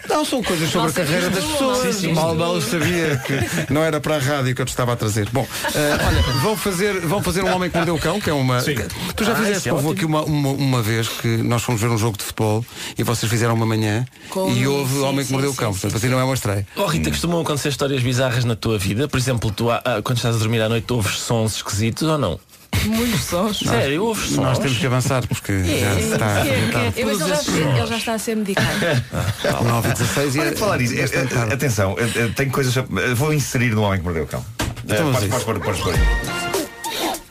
não 0.16 0.24
são 0.26 0.42
coisas 0.42 0.70
sobre 0.70 0.80
Mal 0.80 0.90
a 0.90 0.94
carreira 0.94 1.30
das 1.30 1.44
mal 1.44 1.52
pessoas. 1.54 2.04
mal 2.14 2.30
tu. 2.30 2.36
mal 2.36 2.56
eu 2.56 2.62
sabia 2.62 3.18
que 3.26 3.74
não 3.74 3.84
era 3.84 4.00
para 4.00 4.16
a 4.16 4.20
rádio 4.20 4.56
que 4.56 4.62
eu 4.62 4.66
te 4.66 4.70
estava 4.70 4.94
a 4.94 4.96
trazer. 4.96 5.28
Bom, 5.32 5.46
eh, 5.74 5.98
olha, 6.08 6.22
vão 6.42 6.56
fazer, 6.56 7.00
vão 7.02 7.22
fazer 7.22 7.44
um 7.44 7.54
homem 7.54 7.70
que 7.70 7.76
mordeu 7.76 7.96
o 7.96 8.00
cão, 8.00 8.20
que 8.22 8.30
é 8.30 8.34
uma. 8.34 8.62
Sim. 8.62 8.76
Tu 9.16 9.24
já 9.26 9.34
Ah, 9.34 9.36
fizeste 9.36 9.70
é 9.70 9.74
houve 9.74 9.90
aqui 9.92 10.06
uma, 10.06 10.24
uma, 10.24 10.50
uma 10.52 10.82
vez 10.82 11.08
que 11.10 11.28
nós 11.38 11.62
fomos 11.64 11.82
ver 11.82 11.90
um 11.90 11.98
jogo 11.98 12.18
de 12.18 12.24
futebol 12.24 12.66
e 12.98 13.04
vocês 13.04 13.30
fizeram 13.30 13.54
uma 13.54 13.66
manhã 13.66 14.06
Com- 14.30 14.50
e 14.52 14.66
houve 14.68 14.94
o 14.96 15.00
sim, 15.00 15.04
homem 15.06 15.20
que 15.20 15.26
sim, 15.26 15.34
mordeu 15.34 15.52
o 15.52 15.54
sim, 15.54 15.60
cão. 15.60 15.74
sim, 15.74 15.80
Portanto, 15.82 15.98
assim 15.98 16.08
não 16.10 16.20
é 16.20 16.24
uma 16.24 16.34
estreia. 16.34 16.66
Oh 16.78 16.86
Rita, 16.86 17.10
costumam 17.10 17.42
acontecer 17.42 17.70
histórias 17.70 18.02
bizarras 18.02 18.46
na 18.46 18.56
tua 18.56 18.78
vida? 18.78 19.08
Por 19.08 19.18
exemplo, 19.20 19.52
tu 19.52 19.70
ah, 19.70 19.82
quando 20.04 20.18
estás 20.18 20.36
a 20.36 20.40
dormir 20.40 20.62
à 20.62 20.70
noite 20.70 20.92
ouves 20.94 21.18
sons 21.20 21.58
esquisitos 21.58 22.04
ou 22.08 22.18
não? 22.18 22.40
Muitos 22.86 23.22
sons. 23.22 23.60
Sério, 23.60 24.04
ouves 24.04 24.30
sons? 24.30 24.38
Nós 24.38 24.60
temos 24.60 24.78
que 24.78 24.86
avançar 24.86 25.26
porque 25.28 25.64
já 25.64 25.94
se 25.96 26.00
está 26.14 26.26
arrebentar. 26.26 26.86
eu 26.86 26.92
que 26.94 27.00
ele, 27.02 27.16
já, 27.18 27.26
ele 27.52 27.88
já 27.88 27.98
está 27.98 28.14
a 28.14 28.20
ser 28.20 28.36
medicado. 28.36 28.68
9 29.64 29.90
e 29.90 29.94
16 29.94 30.36
e 30.36 30.40
Olha, 30.40 30.48
é 30.50 30.56
falar 30.56 30.78
bastante 30.78 31.34
eh, 31.34 31.48
eh, 31.50 31.54
atenção, 31.54 31.96
eh, 31.98 32.30
tenho 32.36 32.52
coisas. 32.52 32.78
a- 32.78 32.86
Vou 33.16 33.34
inserir 33.34 33.70
no 33.72 33.82
homem 33.82 34.00
que 34.00 34.06
mordeu 34.06 34.24
o 34.24 34.28
cão. 34.28 34.46
Então 34.84 35.12
isso. 35.12 35.28
podes 35.28 35.44
pôr. 35.44 35.60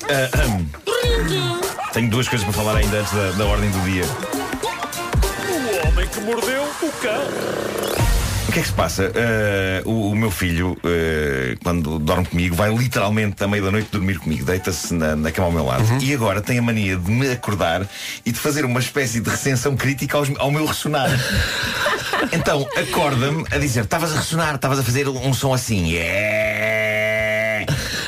Eh, 0.08 0.30
hum. 0.48 0.66
Tenho 1.92 2.10
duas 2.10 2.28
coisas 2.28 2.44
para 2.44 2.52
falar 2.54 2.76
ainda 2.76 2.98
antes 2.98 3.12
da, 3.12 3.30
da 3.32 3.44
ordem 3.44 3.70
do 3.70 3.80
dia. 3.84 4.04
O 5.48 5.88
homem 5.88 6.08
que 6.08 6.20
mordeu 6.20 6.62
o 6.64 6.90
cão. 7.00 8.13
O 8.54 8.56
que 8.56 8.60
é 8.60 8.62
que 8.62 8.68
se 8.68 8.74
passa? 8.74 9.10
Eh, 9.16 9.82
o, 9.84 10.10
o 10.10 10.14
meu 10.14 10.30
filho, 10.30 10.78
eh, 10.84 11.56
quando 11.64 11.98
dorme 11.98 12.24
comigo, 12.24 12.54
vai 12.54 12.72
literalmente 12.72 13.42
à 13.42 13.48
meia 13.48 13.60
da 13.64 13.72
noite 13.72 13.88
dormir 13.90 14.16
comigo, 14.20 14.44
deita-se 14.44 14.94
na, 14.94 15.16
na 15.16 15.32
cama 15.32 15.48
ao 15.48 15.52
meu 15.52 15.64
lado 15.64 15.82
e 16.00 16.14
agora 16.14 16.40
tem 16.40 16.60
a 16.60 16.62
mania 16.62 16.96
de 16.96 17.10
me 17.10 17.32
acordar 17.32 17.84
e 18.24 18.30
de 18.30 18.38
fazer 18.38 18.64
uma 18.64 18.78
espécie 18.78 19.18
de 19.18 19.28
recensão 19.28 19.74
crítica 19.76 20.16
aos- 20.18 20.30
ao 20.38 20.52
meu 20.52 20.66
ressonar. 20.66 21.10
Então 22.32 22.66
acorda-me 22.76 23.44
a 23.50 23.58
dizer: 23.58 23.82
estavas 23.84 24.12
a 24.14 24.16
ressonar, 24.18 24.54
estavas 24.54 24.78
a 24.78 24.82
fazer 24.84 25.08
um 25.08 25.34
som 25.34 25.52
assim. 25.52 25.90
"Yeah." 25.92 26.83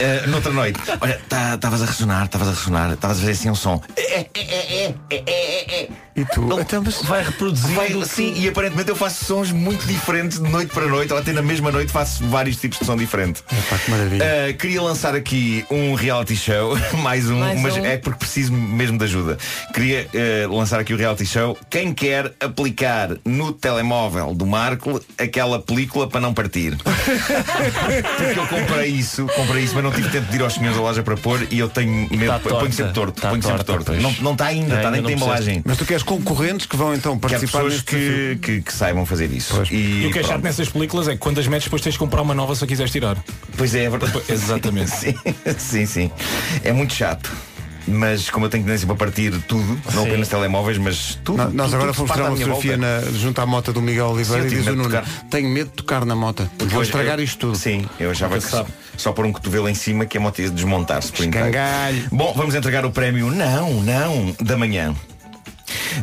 Uh, 0.07 0.29
noutra 0.29 0.53
noite, 0.53 0.81
olha, 1.01 1.21
estavas 1.55 1.83
a 1.83 1.87
ressonar, 1.87 2.27
estavas 2.27 2.49
a 2.49 2.51
ressonar, 2.53 2.93
estavas 2.93 3.17
a 3.19 3.21
fazer 3.21 3.33
assim 3.33 3.51
um 3.51 3.55
som. 3.55 3.83
É, 3.97 4.27
é, 4.35 4.95
é. 5.11 5.89
E 6.17 6.25
tu? 6.25 6.49
Então, 6.59 6.83
Vai 7.03 7.23
reproduzir. 7.23 7.75
Vai, 7.75 7.91
sim, 8.07 8.33
e 8.39 8.49
aparentemente 8.49 8.89
eu 8.89 8.97
faço 8.97 9.27
sons 9.27 9.53
muito 9.53 9.87
diferentes 9.87 10.41
de 10.41 10.49
noite 10.49 10.73
para 10.73 10.87
noite, 10.87 11.13
ou 11.13 11.19
até 11.19 11.31
na 11.31 11.43
mesma 11.43 11.71
noite 11.71 11.93
faço 11.93 12.27
vários 12.27 12.57
tipos 12.57 12.79
de 12.79 12.87
som 12.87 12.97
diferente. 12.97 13.43
Epá, 13.53 13.79
que 13.79 13.91
maravilha. 13.91 14.25
Uh, 14.25 14.57
queria 14.57 14.81
lançar 14.81 15.15
aqui 15.15 15.67
um 15.71 15.95
reality 15.95 16.35
show, 16.35 16.75
mais 17.03 17.29
um, 17.29 17.39
Mais 17.39 17.61
mas 17.61 17.77
um. 17.77 17.85
é 17.85 17.99
porque 17.99 18.21
preciso 18.21 18.51
mesmo 18.51 18.97
de 18.97 19.05
ajuda. 19.05 19.37
Queria 19.75 20.09
uh, 20.49 20.57
lançar 20.57 20.81
aqui 20.81 20.95
o 20.95 20.97
reality 20.97 21.27
show. 21.27 21.59
Quem 21.69 21.93
quer 21.93 22.33
aplicar 22.41 23.11
no 23.23 23.53
telemóvel 23.53 24.35
do 24.35 24.47
Marco 24.47 24.99
aquela 25.19 25.61
película 25.61 26.09
para 26.09 26.21
não 26.21 26.33
partir? 26.33 26.79
porque 28.17 28.39
eu 28.41 28.47
comprei 28.47 28.87
isso, 28.87 29.27
comprei 29.37 29.65
isso, 29.65 29.75
mas 29.75 29.85
não 29.85 29.93
tive 29.97 30.11
tempo 30.11 30.31
de 30.31 30.37
ir 30.37 30.43
aos 30.43 30.55
senhores 30.55 30.77
da 30.77 30.83
loja 30.83 31.03
para 31.03 31.17
pôr 31.17 31.47
e 31.51 31.59
eu 31.59 31.69
tenho 31.69 32.09
medo. 32.11 32.27
Tá 32.27 32.41
eu 32.45 32.59
ponho 32.59 32.73
sempre 32.73 32.93
torto, 32.93 33.21
Tá 33.21 33.31
ponho 33.31 33.43
sempre 33.43 33.65
torto. 33.65 33.93
Não, 33.95 34.15
não 34.21 34.33
está 34.33 34.47
ainda, 34.47 34.77
está 34.77 34.77
Ainda 34.77 34.91
nem 34.91 35.01
não 35.01 35.09
tem 35.09 35.17
embalagem. 35.17 35.63
Mas 35.65 35.79
tu 35.79 35.85
queres 35.85 36.03
concorrentes 36.03 36.67
que 36.67 36.77
vão 36.77 36.95
então 36.95 37.19
participar 37.19 37.65
pessoas 37.65 37.83
que, 37.83 38.39
que, 38.41 38.63
que 38.63 38.73
saibam 38.73 39.05
fazer 39.07 39.31
isso. 39.31 39.55
Pois. 39.55 39.69
E 39.71 40.07
o 40.07 40.13
que 40.13 40.19
é 40.19 40.23
chato 40.23 40.43
nessas 40.43 40.69
películas 40.69 41.09
é 41.09 41.13
que 41.13 41.19
quando 41.19 41.39
as 41.39 41.47
metes 41.47 41.65
depois 41.65 41.83
tens 41.83 41.93
de 41.93 41.99
comprar 41.99 42.23
uma 42.23 42.35
nova 42.35 42.55
se 42.55 42.63
a 42.63 42.67
quiseres 42.67 42.93
tirar. 42.93 43.17
Pois 43.57 43.75
é, 43.75 43.85
é 43.85 43.91
verdade. 43.91 44.23
Exatamente. 44.29 44.91
Sim, 44.97 45.15
sim, 45.59 45.87
sim. 45.87 46.11
É 46.63 46.73
muito 46.73 46.95
chato. 46.95 47.31
Mas 47.89 48.31
como 48.31 48.47
eu 48.47 48.51
tenho 48.51 48.65
tendência 48.65 48.87
para 48.87 48.97
partir 48.97 49.31
tudo, 49.47 49.79
não 49.95 50.03
Sim. 50.03 50.09
apenas 50.09 50.29
telemóveis, 50.29 50.77
mas 50.79 51.19
tudo. 51.23 51.39
No- 51.45 51.51
Nós 51.53 51.67
tudo, 51.67 51.77
agora 51.77 51.93
fomos 51.95 52.11
tirar 52.13 52.25
uma 52.31 52.37
fotografia 52.37 52.77
na, 52.77 53.01
junto 53.13 53.41
à 53.41 53.47
moto 53.47 53.73
do 53.73 53.81
Miguel 53.81 54.07
Oliveira 54.09 54.49
Sim, 54.49 54.55
e 54.55 54.59
diz 54.59 54.67
o 54.67 54.71
Nuno, 54.75 54.85
tocar. 54.85 55.05
tenho 55.31 55.49
medo 55.49 55.67
de 55.71 55.75
tocar 55.77 56.05
na 56.05 56.17
moto. 56.17 56.49
Vou 56.59 56.69
Pois, 56.69 56.89
estragar 56.89 57.19
eu- 57.19 57.25
isto 57.25 57.39
tudo. 57.39 57.57
Sim, 57.57 57.87
eu 58.01 58.11
achava 58.11 58.39
que 58.39 58.45
sabe. 58.45 58.69
só 58.97 59.13
por 59.13 59.25
um 59.25 59.33
cotovelo 59.33 59.69
em 59.69 59.75
cima 59.75 60.05
que 60.07 60.19
a 60.19 60.21
moto 60.21 60.41
ia 60.43 60.51
desmontar-se 60.51 61.13
por 61.13 61.25
inteiro. 61.25 61.51
Bom, 62.11 62.33
vamos 62.37 62.55
entregar 62.55 62.85
o 62.85 62.91
prémio 62.91 63.31
Não, 63.31 63.83
não, 63.83 64.35
da 64.43 64.57
manhã. 64.57 64.95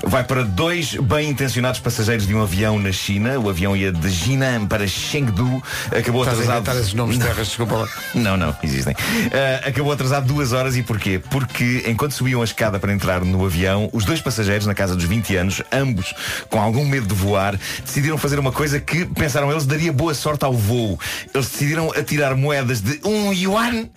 Vai 0.03 0.23
para 0.23 0.43
dois 0.43 0.95
bem 0.95 1.29
intencionados 1.29 1.79
passageiros 1.79 2.27
de 2.27 2.33
um 2.33 2.41
avião 2.41 2.79
na 2.79 2.91
China. 2.91 3.39
O 3.39 3.49
avião 3.49 3.75
ia 3.75 3.91
de 3.91 4.09
Jinan 4.09 4.65
para 4.67 4.87
Chengdu. 4.87 5.61
Acabou 5.87 6.23
Estás 6.23 6.39
a 6.39 6.41
atrasado. 6.41 6.57
inventar 6.57 6.75
esses 6.77 6.93
nomes 6.93 7.17
de 7.17 7.25
terras, 7.25 7.47
desculpa 7.47 7.75
lá. 7.75 7.87
Não, 8.15 8.37
não, 8.37 8.55
existem. 8.63 8.95
Ah, 9.31 9.67
acabou 9.67 9.91
atrasado 9.91 10.25
duas 10.27 10.53
horas 10.53 10.75
e 10.77 10.83
porquê? 10.83 11.19
Porque 11.29 11.83
enquanto 11.87 12.13
subiam 12.13 12.41
a 12.41 12.43
escada 12.43 12.79
para 12.79 12.93
entrar 12.93 13.23
no 13.23 13.45
avião, 13.45 13.89
os 13.91 14.05
dois 14.05 14.21
passageiros, 14.21 14.65
na 14.65 14.73
casa 14.73 14.95
dos 14.95 15.05
20 15.05 15.35
anos, 15.35 15.61
ambos 15.71 16.13
com 16.49 16.59
algum 16.61 16.85
medo 16.85 17.07
de 17.07 17.13
voar, 17.13 17.57
decidiram 17.83 18.17
fazer 18.17 18.39
uma 18.39 18.51
coisa 18.51 18.79
que, 18.79 19.05
pensaram 19.05 19.51
eles, 19.51 19.65
daria 19.65 19.91
boa 19.91 20.13
sorte 20.13 20.45
ao 20.45 20.53
voo. 20.53 20.99
Eles 21.33 21.47
decidiram 21.49 21.91
atirar 21.91 22.35
moedas 22.35 22.81
de 22.81 22.99
um 23.03 23.33
yuan 23.33 23.87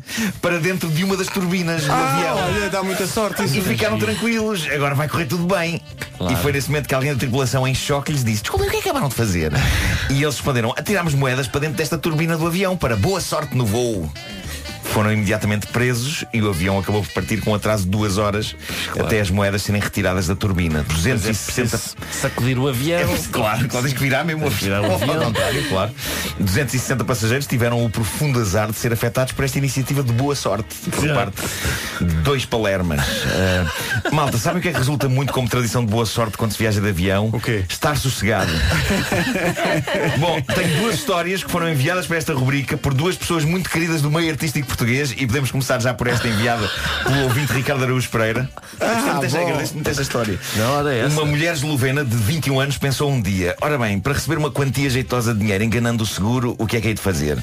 para 0.40 0.58
dentro 0.58 0.88
de 0.88 1.04
uma 1.04 1.16
das 1.16 1.26
turbinas 1.28 1.84
do 1.84 1.92
avião. 1.92 2.38
Ah, 2.38 2.46
olha, 2.46 2.70
dá 2.70 2.82
muita 2.82 3.06
sorte 3.06 3.44
isso. 3.44 3.56
E 3.58 3.60
ficaram 3.60 3.98
tranquilos, 3.98 4.66
agora 4.72 4.94
vai 4.94 5.08
correr 5.08 5.26
tudo 5.26 5.46
bem. 5.46 5.65
Claro. 6.16 6.32
E 6.32 6.36
foi 6.36 6.52
nesse 6.52 6.68
momento 6.68 6.88
que 6.88 6.94
alguém 6.94 7.12
da 7.12 7.18
tripulação 7.18 7.66
em 7.66 7.74
choque 7.74 8.12
lhes 8.12 8.24
disse: 8.24 8.42
Desculpa, 8.42 8.64
o 8.64 8.70
que 8.70 8.76
é 8.76 8.80
que 8.80 8.88
acabaram 8.88 9.08
de 9.08 9.14
fazer? 9.14 9.52
e 10.10 10.22
eles 10.22 10.34
responderam: 10.36 10.72
Atirámos 10.76 11.14
moedas 11.14 11.46
para 11.46 11.60
dentro 11.60 11.76
desta 11.76 11.98
turbina 11.98 12.36
do 12.36 12.46
avião 12.46 12.76
para 12.76 12.96
boa 12.96 13.20
sorte 13.20 13.56
no 13.56 13.66
voo. 13.66 14.10
Foram 14.92 15.12
imediatamente 15.12 15.66
presos 15.66 16.24
e 16.32 16.40
o 16.40 16.48
avião 16.48 16.78
acabou 16.78 17.02
por 17.02 17.12
partir 17.12 17.40
com 17.40 17.50
um 17.50 17.54
atraso 17.54 17.84
de 17.84 17.90
duas 17.90 18.18
horas 18.18 18.56
até 18.98 19.20
as 19.20 19.30
moedas 19.30 19.62
serem 19.62 19.80
retiradas 19.80 20.26
da 20.26 20.34
turbina. 20.34 20.82
260 20.84 21.78
Sacudir 22.10 22.58
o 22.58 22.68
avião. 22.68 23.00
é, 23.00 23.04
claro, 23.30 23.68
claro, 23.68 23.86
tens 23.86 23.92
que 23.92 24.00
virar 24.00 24.24
mesmo 24.24 24.48
virar 24.48 24.82
o 24.82 24.94
avião. 24.94 25.32
claro. 25.68 25.92
260 26.38 27.04
passageiros 27.04 27.46
tiveram 27.46 27.84
o 27.84 27.90
profundo 27.90 28.40
azar 28.40 28.70
de 28.70 28.76
ser 28.76 28.92
afetados 28.92 29.32
por 29.32 29.44
esta 29.44 29.58
iniciativa 29.58 30.02
de 30.02 30.12
boa 30.12 30.34
sorte 30.34 30.74
por 30.90 31.08
parte 31.14 31.42
de 32.00 32.14
dois 32.22 32.44
palermas. 32.44 33.00
Ah, 33.26 34.10
malta, 34.12 34.38
sabem 34.38 34.60
o 34.60 34.62
que 34.62 34.68
é 34.68 34.72
que 34.72 34.78
resulta 34.78 35.08
muito 35.08 35.32
como 35.32 35.48
tradição 35.48 35.84
de 35.84 35.90
boa 35.90 36.06
sorte 36.06 36.36
quando 36.36 36.52
se 36.52 36.58
viaja 36.58 36.80
de 36.80 36.88
avião? 36.88 37.30
O 37.32 37.40
quê? 37.40 37.64
Estar 37.68 37.96
sossegado. 37.96 38.50
Bom, 40.18 40.40
tenho 40.42 40.80
duas 40.80 40.94
histórias 40.96 41.42
que 41.44 41.50
foram 41.50 41.68
enviadas 41.68 42.06
para 42.06 42.16
esta 42.16 42.32
rubrica 42.32 42.76
por 42.76 42.94
duas 42.94 43.16
pessoas 43.16 43.44
muito 43.44 43.68
queridas 43.70 44.02
do 44.02 44.10
meio 44.10 44.30
artístico 44.30 44.66
português 44.76 45.12
e 45.16 45.26
podemos 45.26 45.50
começar 45.50 45.80
já 45.80 45.94
por 45.94 46.06
esta 46.06 46.28
enviada 46.28 46.70
pelo 47.02 47.22
ouvinte 47.24 47.50
Ricardo 47.52 47.82
Araújo 47.84 48.08
Pereira. 48.10 48.48
Ah, 48.78 48.84
Agradeço 49.16 49.36
bom. 49.36 49.42
agradeço 49.42 49.74
muito 49.74 49.88
esta 49.88 50.02
história. 50.02 50.38
Hora 50.76 50.94
é 50.94 50.98
essa. 51.00 51.14
Uma 51.14 51.24
mulher 51.24 51.54
eslovena 51.54 52.04
de 52.04 52.14
21 52.14 52.60
anos 52.60 52.76
pensou 52.78 53.10
um 53.10 53.20
dia, 53.20 53.56
ora 53.62 53.78
bem, 53.78 53.98
para 53.98 54.12
receber 54.12 54.36
uma 54.36 54.50
quantia 54.50 54.90
jeitosa 54.90 55.32
de 55.32 55.40
dinheiro 55.40 55.64
enganando 55.64 56.04
o 56.04 56.06
seguro, 56.06 56.54
o 56.58 56.66
que 56.66 56.76
é 56.76 56.80
que 56.82 56.88
hei 56.88 56.94
de 56.94 57.00
fazer? 57.00 57.42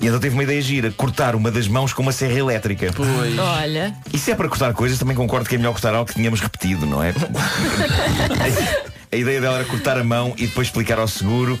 E 0.00 0.06
então 0.06 0.18
teve 0.18 0.34
uma 0.34 0.42
ideia 0.42 0.60
gira, 0.62 0.90
cortar 0.90 1.36
uma 1.36 1.50
das 1.50 1.68
mãos 1.68 1.92
com 1.92 2.02
uma 2.02 2.12
serra 2.12 2.38
elétrica. 2.38 2.90
Olha, 3.38 3.94
E 4.12 4.18
se 4.18 4.30
é 4.30 4.34
para 4.34 4.48
cortar 4.48 4.72
coisas, 4.72 4.98
também 4.98 5.14
concordo 5.14 5.46
que 5.48 5.54
é 5.54 5.58
melhor 5.58 5.72
cortar 5.72 5.94
algo 5.94 6.06
que 6.08 6.14
tínhamos 6.14 6.40
repetido, 6.40 6.86
não 6.86 7.02
é? 7.02 7.12
A 9.14 9.16
ideia 9.16 9.40
dela 9.40 9.58
era 9.58 9.64
cortar 9.64 9.96
a 9.96 10.02
mão 10.02 10.34
e 10.36 10.44
depois 10.44 10.66
explicar 10.66 10.98
ao 10.98 11.06
seguro. 11.06 11.56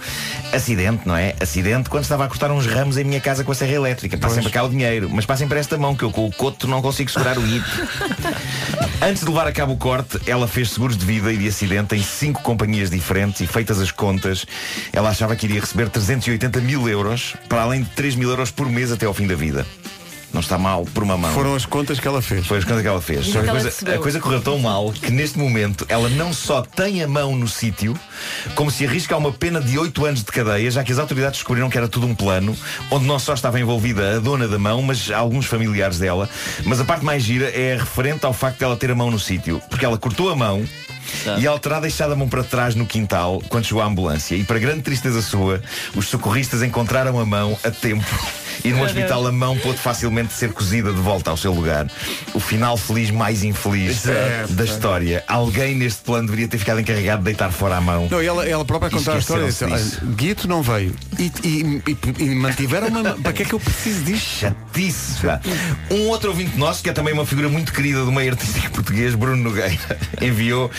Acidente, 0.52 1.06
não 1.06 1.16
é? 1.16 1.36
Acidente 1.40 1.88
quando 1.88 2.02
estava 2.02 2.24
a 2.24 2.28
cortar 2.28 2.50
uns 2.50 2.66
ramos 2.66 2.98
em 2.98 3.04
minha 3.04 3.20
casa 3.20 3.44
com 3.44 3.52
a 3.52 3.54
serra 3.54 3.74
elétrica. 3.74 4.18
Passem 4.18 4.42
para 4.42 4.50
cá 4.50 4.64
o 4.64 4.68
dinheiro 4.68 5.08
Mas 5.08 5.24
passem 5.24 5.46
para 5.46 5.60
esta 5.60 5.78
mão 5.78 5.94
que 5.94 6.02
eu 6.02 6.10
com 6.10 6.26
o 6.26 6.32
coto 6.32 6.66
não 6.66 6.82
consigo 6.82 7.08
segurar 7.12 7.38
o 7.38 7.46
hito. 7.46 7.70
Antes 9.00 9.22
de 9.22 9.28
levar 9.28 9.46
a 9.46 9.52
cabo 9.52 9.74
o 9.74 9.76
corte 9.76 10.18
Ela 10.26 10.48
fez 10.48 10.70
seguros 10.70 10.96
de 10.96 11.06
vida 11.06 11.32
e 11.32 11.36
de 11.36 11.46
acidente 11.46 11.94
Em 11.94 12.02
cinco 12.02 12.42
companhias 12.42 12.90
diferentes 12.90 13.40
E 13.40 13.46
feitas 13.46 13.80
as 13.80 13.92
contas 13.92 14.44
Ela 14.92 15.10
achava 15.10 15.36
que 15.36 15.46
iria 15.46 15.60
receber 15.60 15.88
380 15.88 16.60
mil 16.60 16.88
euros 16.88 17.36
Para 17.48 17.62
além 17.62 17.84
de 17.84 17.90
3 17.90 18.16
mil 18.16 18.30
euros 18.30 18.50
por 18.50 18.68
mês 18.68 18.90
até 18.90 19.06
ao 19.06 19.14
fim 19.14 19.28
da 19.28 19.36
vida 19.36 19.64
não 20.34 20.40
está 20.40 20.58
mal 20.58 20.84
por 20.92 21.02
uma 21.02 21.16
mão. 21.16 21.32
Foram 21.32 21.54
as 21.54 21.64
contas 21.64 22.00
que 22.00 22.06
ela 22.06 22.20
fez. 22.20 22.46
Foi 22.46 22.58
as 22.58 22.64
contas 22.64 22.82
que 22.82 22.88
ela 22.88 23.00
fez. 23.00 23.26
Que 23.26 23.38
a, 23.38 23.40
ela 23.42 23.50
coisa, 23.52 23.94
a 23.94 23.98
coisa 23.98 24.20
correu 24.20 24.40
tão 24.42 24.58
mal 24.58 24.92
que 24.92 25.10
neste 25.10 25.38
momento 25.38 25.86
ela 25.88 26.08
não 26.10 26.32
só 26.32 26.60
tem 26.60 27.02
a 27.02 27.08
mão 27.08 27.36
no 27.36 27.46
sítio, 27.46 27.98
como 28.56 28.70
se 28.70 28.84
arrisca 28.84 29.14
a 29.14 29.18
uma 29.18 29.32
pena 29.32 29.60
de 29.60 29.78
8 29.78 30.04
anos 30.04 30.24
de 30.24 30.32
cadeia, 30.32 30.70
já 30.70 30.82
que 30.82 30.92
as 30.92 30.98
autoridades 30.98 31.38
descobriram 31.38 31.70
que 31.70 31.78
era 31.78 31.88
tudo 31.88 32.06
um 32.06 32.14
plano, 32.14 32.56
onde 32.90 33.06
não 33.06 33.18
só 33.18 33.32
estava 33.32 33.60
envolvida 33.60 34.16
a 34.16 34.18
dona 34.18 34.48
da 34.48 34.58
mão, 34.58 34.82
mas 34.82 35.10
alguns 35.10 35.46
familiares 35.46 35.98
dela. 35.98 36.28
Mas 36.64 36.80
a 36.80 36.84
parte 36.84 37.04
mais 37.04 37.22
gira 37.22 37.48
é 37.48 37.76
referente 37.76 38.26
ao 38.26 38.32
facto 38.32 38.58
de 38.58 38.64
ela 38.64 38.76
ter 38.76 38.90
a 38.90 38.94
mão 38.94 39.10
no 39.10 39.20
sítio. 39.20 39.62
Porque 39.70 39.84
ela 39.84 39.96
cortou 39.96 40.30
a 40.30 40.36
mão. 40.36 40.66
E 41.38 41.46
ela 41.46 41.58
terá 41.58 41.80
deixado 41.80 42.12
a 42.12 42.16
mão 42.16 42.28
para 42.28 42.42
trás 42.42 42.74
no 42.74 42.86
quintal 42.86 43.40
quando 43.48 43.64
chegou 43.66 43.82
a 43.82 43.86
ambulância. 43.86 44.34
E 44.34 44.42
para 44.42 44.58
grande 44.58 44.82
tristeza 44.82 45.22
sua, 45.22 45.62
os 45.94 46.08
socorristas 46.08 46.62
encontraram 46.62 47.20
a 47.20 47.24
mão 47.24 47.56
a 47.62 47.70
tempo. 47.70 48.04
E 48.64 48.70
no 48.72 48.82
hospital 48.82 49.26
a 49.26 49.32
mão 49.32 49.56
pôde 49.58 49.78
facilmente 49.78 50.32
ser 50.32 50.52
cozida 50.52 50.92
de 50.92 51.00
volta 51.00 51.30
ao 51.30 51.36
seu 51.36 51.52
lugar. 51.52 51.86
O 52.34 52.40
final 52.40 52.76
feliz 52.76 53.10
mais 53.10 53.42
infeliz 53.42 54.04
da 54.50 54.64
história. 54.64 55.24
Alguém 55.26 55.74
neste 55.74 56.02
plano 56.02 56.26
deveria 56.26 56.48
ter 56.48 56.58
ficado 56.58 56.80
encarregado 56.80 57.18
de 57.18 57.24
deitar 57.24 57.50
fora 57.50 57.76
a 57.76 57.80
mão. 57.80 58.08
Não, 58.10 58.20
ela, 58.20 58.46
ela 58.46 58.64
própria 58.64 58.88
a 58.88 58.90
contar 58.90 59.14
a 59.14 59.18
história 59.18 59.46
disse, 59.46 59.64
esqueceram-se 59.64 59.98
"Olha, 60.02 60.14
Guito 60.14 60.48
não 60.48 60.62
veio 60.62 60.94
e, 61.18 61.32
e, 61.42 61.82
e, 61.86 62.24
e 62.24 62.34
mantiveram 62.34 62.88
uma 62.88 63.14
Para 63.14 63.32
que 63.32 63.42
é 63.42 63.44
que 63.46 63.54
eu 63.54 63.60
preciso 63.60 64.04
disto? 64.04 64.24
Chatice. 64.24 65.14
Um 65.90 66.08
outro 66.08 66.30
ouvinte 66.30 66.56
nosso, 66.56 66.82
que 66.82 66.90
é 66.90 66.92
também 66.92 67.12
uma 67.12 67.26
figura 67.26 67.48
muito 67.48 67.72
querida 67.72 68.04
do 68.04 68.12
meio 68.12 68.32
artístico 68.32 68.70
português, 68.70 69.14
Bruno 69.14 69.42
Nogueira, 69.42 69.98
enviou 70.20 70.70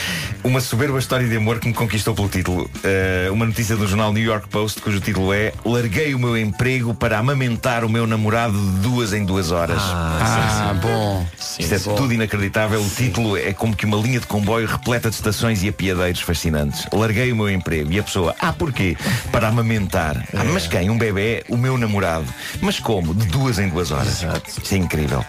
uma 0.43 0.59
soberba 0.59 0.99
história 0.99 1.27
de 1.27 1.35
amor 1.35 1.59
que 1.59 1.67
me 1.67 1.73
conquistou 1.73 2.13
pelo 2.13 2.29
título. 2.29 2.69
Eh, 2.83 3.29
uma 3.31 3.45
notícia 3.45 3.75
do 3.75 3.87
jornal 3.87 4.11
New 4.13 4.23
York 4.23 4.47
Post, 4.49 4.81
cujo 4.81 4.99
título 4.99 5.33
é 5.33 5.53
Larguei 5.63 6.13
o 6.13 6.19
meu 6.19 6.37
emprego 6.37 6.93
para 6.93 7.17
amamentar 7.17 7.64
o 7.65 7.89
meu 7.89 8.05
namorado 8.05 8.53
de 8.53 8.79
duas 8.81 9.11
em 9.11 9.25
duas 9.25 9.51
horas. 9.51 9.81
Ah, 9.81 10.75
bom. 10.79 11.25
Isto 11.57 11.73
é 11.73 11.79
tudo 11.79 12.13
inacreditável. 12.13 12.79
O 12.79 12.89
título 12.89 13.35
é 13.35 13.53
como 13.53 13.75
que 13.75 13.85
uma 13.85 13.97
linha 13.97 14.19
de 14.19 14.27
comboio 14.27 14.67
repleta 14.67 15.09
de 15.09 15.15
estações 15.15 15.63
e 15.63 15.69
apiadeiros 15.69 16.21
fascinantes. 16.21 16.85
Larguei 16.93 17.31
o 17.31 17.35
meu 17.35 17.49
emprego 17.49 17.91
e 17.91 17.97
a 17.97 18.03
pessoa, 18.03 18.35
ah, 18.39 18.53
porquê? 18.53 18.95
Para 19.31 19.47
amamentar. 19.47 20.23
Ah, 20.31 20.43
mas 20.43 20.67
quem? 20.67 20.91
Um 20.91 20.97
bebê? 20.97 21.43
O 21.49 21.57
meu 21.57 21.75
namorado. 21.75 22.27
Mas 22.61 22.79
como? 22.79 23.15
De 23.15 23.25
duas 23.25 23.57
em 23.57 23.67
duas 23.67 23.89
horas. 23.89 24.23
Isto 24.47 24.75
é 24.75 24.77
incrível. 24.77 25.25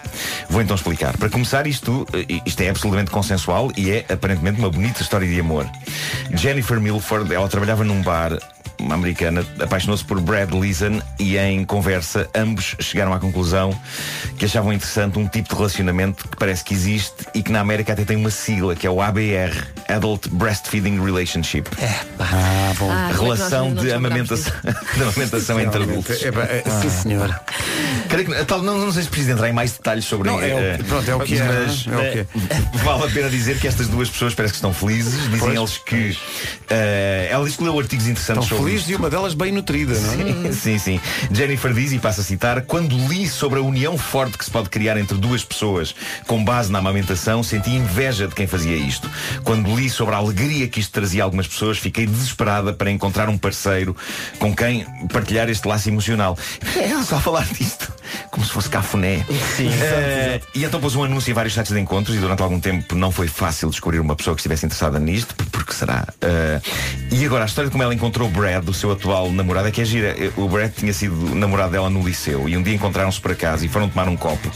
Vou 0.47 0.61
então 0.61 0.75
explicar. 0.75 1.17
Para 1.17 1.29
começar, 1.29 1.65
isto, 1.65 2.05
eh, 2.13 2.39
isto 2.45 2.61
é 2.61 2.69
absolutamente 2.69 3.09
consensual 3.09 3.71
e 3.75 3.89
é 3.89 4.05
aparentemente 4.09 4.59
uma 4.59 4.69
bonita 4.69 5.01
história 5.01 5.27
de 5.27 5.39
amor. 5.39 5.67
Jennifer 6.35 6.79
Milford, 6.79 7.33
ela 7.33 7.47
trabalhava 7.47 7.83
num 7.83 8.03
bar 8.03 8.37
uma 8.79 8.95
americana, 8.95 9.45
apaixonou-se 9.59 10.03
por 10.05 10.19
Brad 10.21 10.51
Leeson 10.53 11.01
e 11.19 11.37
em 11.37 11.63
conversa 11.65 12.29
ambos 12.35 12.75
chegaram 12.79 13.13
à 13.13 13.19
conclusão 13.19 13.77
que 14.37 14.45
achavam 14.45 14.71
interessante 14.71 15.17
um 15.17 15.27
tipo 15.27 15.49
de 15.49 15.55
relacionamento 15.55 16.27
que 16.27 16.37
parece 16.37 16.63
que 16.63 16.73
existe 16.73 17.25
e 17.33 17.41
que 17.41 17.51
na 17.51 17.59
América 17.59 17.93
até 17.93 18.05
tem 18.05 18.15
uma 18.17 18.29
sigla, 18.29 18.75
que 18.75 18.85
é 18.85 18.89
o 18.89 19.01
ABR, 19.01 19.51
Adult 19.89 20.27
Breastfeeding 20.29 21.03
Relationship. 21.03 21.65
Ah, 22.19 22.73
bom. 22.77 22.89
Ah, 22.91 23.09
é 23.09 23.13
Relação 23.13 23.73
de 23.73 23.91
amamentação, 23.91 24.53
de 24.95 25.03
amamentação 25.03 25.59
entre 25.59 25.83
adultos. 25.83 26.23
É, 26.23 26.31
pá, 26.31 26.41
é, 26.43 26.63
sim, 26.81 26.89
senhor. 26.89 27.39
Creio 28.09 28.25
que, 28.29 28.45
tal, 28.45 28.61
não, 28.61 28.77
não 28.77 28.91
sei 28.91 29.03
se 29.03 29.09
preciso 29.09 29.31
entrar 29.31 29.49
em 29.49 29.53
mais 29.53 29.71
detalhes 29.73 30.05
sobre 30.05 30.29
Não, 30.29 30.39
é 30.41 30.53
o- 30.53 30.59
eh, 30.59 30.77
pronto, 30.87 31.09
é 31.11 31.15
o 31.15 31.19
que 31.21 31.35
é, 31.37 31.43
mas, 31.43 31.85
é 31.87 31.95
o 31.95 31.99
que 32.11 32.19
é. 32.19 32.25
eh, 32.51 32.61
Vale 32.83 33.03
a 33.03 33.07
pena 33.09 33.29
dizer 33.29 33.59
que 33.59 33.67
estas 33.67 33.87
duas 33.87 34.09
pessoas 34.09 34.33
parece 34.33 34.53
que 34.53 34.57
estão 34.57 34.73
felizes. 34.73 35.13
Dizem 35.23 35.39
Pois. 35.39 35.55
eles 35.57 35.77
que 35.79 36.17
eh, 36.69 37.27
ela 37.31 37.47
leu 37.59 37.79
artigos 37.79 38.07
interessantes 38.07 38.43
Estão 38.43 38.57
sobre 38.57 38.66
felizes 38.67 38.89
e 38.89 38.95
uma 38.95 39.09
delas 39.09 39.33
bem 39.33 39.51
nutrida, 39.51 39.97
não 39.97 40.49
é? 40.49 40.51
Sim, 40.51 40.77
sim. 40.77 40.99
Jennifer 41.31 41.73
diz, 41.73 41.93
e 41.93 41.99
passa 41.99 42.19
a 42.19 42.23
citar, 42.23 42.61
quando 42.63 42.97
li 43.07 43.27
sobre 43.27 43.59
a 43.59 43.61
união 43.61 43.97
forte 43.97 44.37
que 44.37 44.43
se 44.43 44.51
pode 44.51 44.69
criar 44.69 44.97
entre 44.97 45.17
duas 45.17 45.41
pessoas 45.43 45.95
com 46.27 46.43
base 46.43 46.69
na 46.69 46.79
amamentação, 46.79 47.41
senti 47.43 47.69
inveja 47.69 48.27
de 48.27 48.35
quem 48.35 48.45
fazia 48.45 48.75
isto. 48.75 49.09
Quando 49.43 49.73
li 49.73 49.89
sobre 49.89 50.15
a 50.15 50.17
alegria 50.17 50.67
que 50.67 50.81
isto 50.81 50.91
trazia 50.91 51.23
a 51.23 51.25
algumas 51.25 51.47
pessoas, 51.47 51.77
fiquei 51.77 52.05
desesperada 52.05 52.73
para 52.73 52.91
encontrar 52.91 53.29
um 53.29 53.37
parceiro 53.37 53.95
com 54.37 54.53
quem 54.53 54.85
partilhar 55.13 55.47
este 55.49 55.65
laço 55.65 55.87
emocional. 55.87 56.37
É 56.75 57.01
só 57.03 57.19
falar 57.19 57.45
disto, 57.45 57.91
como 58.31 58.45
se 58.45 58.51
fosse 58.51 58.69
cafuné. 58.69 59.25
Sim, 59.55 59.69
Eh, 59.77 60.41
e 60.55 60.63
então 60.65 60.79
pôs 60.79 60.95
um 60.95 61.03
anúncio 61.03 61.31
em 61.31 61.33
vários 61.33 61.53
sites 61.53 61.71
de 61.71 61.79
encontros 61.79 62.15
e 62.17 62.19
durante 62.19 62.41
algum 62.41 62.59
tempo 62.59 62.95
não 62.95 63.11
foi 63.11 63.27
fácil 63.27 63.69
descobrir 63.69 63.99
uma 63.99 64.15
pessoa 64.15 64.35
que 64.35 64.41
estivesse 64.41 64.65
interessada 64.65 64.99
nisto, 64.99 65.35
porque 65.51 65.71
será? 65.73 66.05
Eh, 66.19 66.59
e 67.11 67.25
agora 67.25 67.43
a 67.43 67.47
história 67.47 67.69
de 67.69 67.71
como 67.71 67.83
ela 67.83 67.93
encontrou 67.93 68.27
o 68.27 68.31
Brad, 68.57 68.69
o 68.69 68.73
seu 68.73 68.91
atual 68.91 69.31
namorado, 69.31 69.67
é 69.67 69.71
que 69.71 69.81
é 69.81 69.85
gira. 69.85 70.15
Eh, 70.17 70.31
O 70.35 70.47
Brad 70.47 70.71
tinha 70.71 70.93
sido 70.93 71.15
namorado 71.35 71.71
dela 71.71 71.89
no 71.89 72.05
liceu 72.05 72.47
e 72.49 72.57
um 72.57 72.63
dia 72.63 72.73
encontraram-se 72.73 73.19
por 73.19 73.31
acaso 73.31 73.65
e 73.65 73.67
foram 73.67 73.87
tomar 73.89 74.07
um 74.07 74.17
copo 74.17 74.51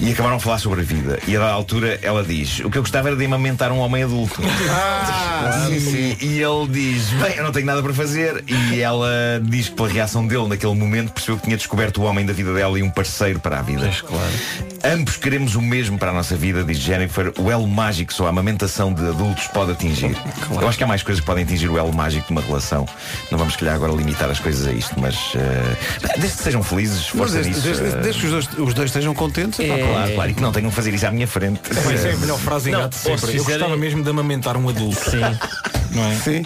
e 0.00 0.10
acabaram 0.12 0.36
a 0.36 0.40
falar 0.40 0.58
sobre 0.58 0.80
a 0.80 0.84
vida. 0.84 1.18
E 1.26 1.36
a 1.36 1.50
altura 1.50 1.98
ela 2.02 2.22
diz: 2.22 2.60
O 2.60 2.70
que 2.70 2.78
eu 2.78 2.82
gostava 2.82 3.08
era 3.08 3.16
de 3.16 3.24
amamentar 3.24 3.72
um 3.72 3.78
homem 3.78 4.02
adulto. 4.02 4.40
Ah, 5.40 5.68
e, 5.70 6.16
e 6.20 6.42
ele 6.42 6.66
diz: 6.68 7.10
Bem, 7.10 7.36
eu 7.36 7.44
não 7.44 7.52
tenho 7.52 7.64
nada 7.64 7.80
para 7.80 7.94
fazer. 7.94 8.42
E 8.48 8.80
ela 8.80 9.08
diz 9.40 9.68
que 9.68 9.76
pela 9.76 9.88
reação 9.88 10.26
dele 10.26 10.48
naquele 10.48 10.74
momento 10.74 11.12
percebeu 11.12 11.36
que 11.36 11.44
tinha 11.44 11.56
descoberto 11.56 12.02
o 12.02 12.04
homem 12.04 12.26
da 12.26 12.32
vida 12.32 12.52
dela 12.52 12.76
e 12.76 12.82
um 12.82 12.90
parceiro 12.90 13.38
para 13.38 13.60
a 13.60 13.62
vida. 13.62 13.88
Ambos 14.84 15.16
queremos 15.16 15.54
o 15.54 15.62
mesmo 15.62 15.96
para 15.96 16.10
a 16.10 16.12
nossa 16.14 16.34
vida, 16.36 16.64
diz 16.64 16.78
Jennifer. 16.78 17.32
O 17.38 17.50
elo 17.52 17.68
mágico 17.68 18.12
só 18.12 18.26
a 18.26 18.30
amamentação 18.30 18.92
de 18.92 19.06
adultos 19.06 19.46
pode 19.46 19.70
atingir. 19.70 20.16
Eu 20.60 20.68
acho 20.68 20.76
que 20.76 20.82
há 20.82 20.88
mais 20.88 21.04
coisas 21.04 21.20
que 21.20 21.26
podem 21.26 21.44
atingir 21.44 21.68
o 21.68 21.78
elo 21.78 21.94
mágico 21.94 22.26
de 22.26 22.32
uma 22.32 22.40
relação. 22.42 22.84
Não 23.30 23.37
vamos, 23.38 23.54
se 23.54 23.58
calhar, 23.60 23.74
agora 23.76 23.92
limitar 23.92 24.28
as 24.30 24.38
coisas 24.40 24.66
a 24.66 24.72
isto, 24.72 24.98
mas 24.98 25.32
eh, 25.34 25.76
desde 26.18 26.36
que 26.36 26.42
sejam 26.42 26.62
felizes, 26.62 26.98
Mas 27.14 27.30
força 27.30 27.34
desde, 27.34 27.50
nisso. 27.50 27.62
desde- 27.62 27.86
eh, 27.86 28.00
desde 28.02 28.20
que 28.20 28.26
os 28.26 28.32
dois, 28.32 28.48
os 28.68 28.74
dois 28.74 28.90
estejam 28.90 29.14
contentes, 29.14 29.58
pá, 29.66 29.74
pá, 29.74 29.78
claro, 29.92 30.12
claro, 30.14 30.30
e 30.30 30.34
que 30.34 30.42
não 30.42 30.52
tenham 30.52 30.70
que 30.70 30.76
fazer 30.76 30.92
isso 30.92 31.06
à 31.06 31.10
minha 31.10 31.26
frente. 31.26 31.60
Pois 31.82 32.04
é, 32.04 32.12
a 32.12 32.16
melhor 32.16 32.38
frase 32.38 32.68
em 32.68 32.72
Não, 32.72 32.80
gato 32.80 32.94
sempre. 32.96 33.36
Eu 33.36 33.44
gostava 33.44 33.76
mesmo 33.76 34.02
de 34.02 34.10
amamentar 34.10 34.56
um 34.56 34.68
adulto. 34.68 35.10
Sim. 35.10 35.20
Não 35.90 36.04
é? 36.04 36.14
Sim. 36.16 36.44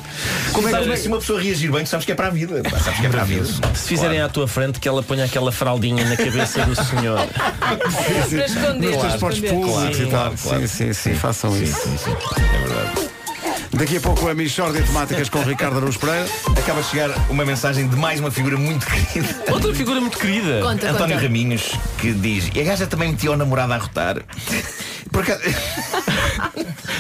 Como 0.53 0.69
é 0.69 0.81
que 0.85 0.97
se 0.99 1.09
uma 1.09 1.19
pessoa 1.19 1.41
reagir 1.43 1.73
bem, 1.73 1.83
tu 1.83 1.89
sabes 1.89 2.07
que 2.07 2.13
é 2.13 2.15
para 2.15 2.29
a 2.29 2.31
vida. 2.31 2.63
pá, 2.63 2.79
Sabes 2.79 3.01
que 3.01 3.07
é 3.07 3.09
para 3.09 3.23
a 3.23 3.25
vida. 3.25 3.45
Se 3.75 3.89
fizerem 3.89 4.21
à 4.21 4.29
tua 4.29 4.47
frente 4.47 4.79
que 4.79 4.87
ela 4.87 5.03
ponha 5.03 5.25
aquela 5.25 5.51
fraldinha 5.51 6.05
na 6.09 6.17
cabeça 6.17 6.65
do 6.65 6.77
senhor. 6.77 7.19
Para 7.29 8.45
esconder. 8.47 8.91
Nos 8.93 8.97
transportes 8.99 9.41
públicos 9.51 9.99
e 9.99 10.03
tal. 10.03 10.11
claro, 10.11 10.35
claro. 10.41 10.69
Sim, 10.69 10.69
sim, 10.69 10.93
sim, 10.93 11.15
façam 11.15 11.51
Sim, 11.53 11.65
isso. 11.65 11.81
sim, 11.81 11.97
sim. 11.99 12.11
É 12.37 12.69
verdade. 12.69 13.12
Daqui 13.75 13.97
a 13.97 14.01
pouco 14.01 14.29
a 14.29 14.35
Michórdia 14.35 14.83
de 14.83 14.87
Temáticas 14.89 15.29
com 15.31 15.41
Ricardo 15.43 15.79
Araújo 15.79 15.99
Pereira. 15.99 16.27
Acaba 16.59 16.83
de 16.83 16.89
chegar 16.89 17.11
uma 17.31 17.45
mensagem 17.45 17.89
de 17.89 17.97
mais 17.97 18.21
uma 18.21 18.31
figura 18.31 18.57
muito 18.59 18.85
querida. 18.87 19.45
Outra 19.51 19.75
figura 19.75 20.01
muito 20.01 20.19
querida. 20.19 20.61
Conta, 20.63 20.91
António 20.91 21.15
conta. 21.17 21.27
Raminhos, 21.27 21.73
que 21.99 22.13
diz 22.13 22.51
E 22.55 22.61
a 22.61 22.65
gaja 22.65 22.87
também 22.87 23.11
metia 23.13 23.33
o 23.33 23.37
namorado 23.37 23.73
a 23.73 23.79
rotar 23.79 24.23
Por 25.11 25.23
acaso, 25.23 25.41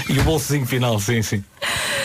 E 0.08 0.18
o 0.18 0.22
bolsozinho 0.24 0.66
final, 0.66 0.98
sim, 0.98 1.20
sim. 1.22 1.44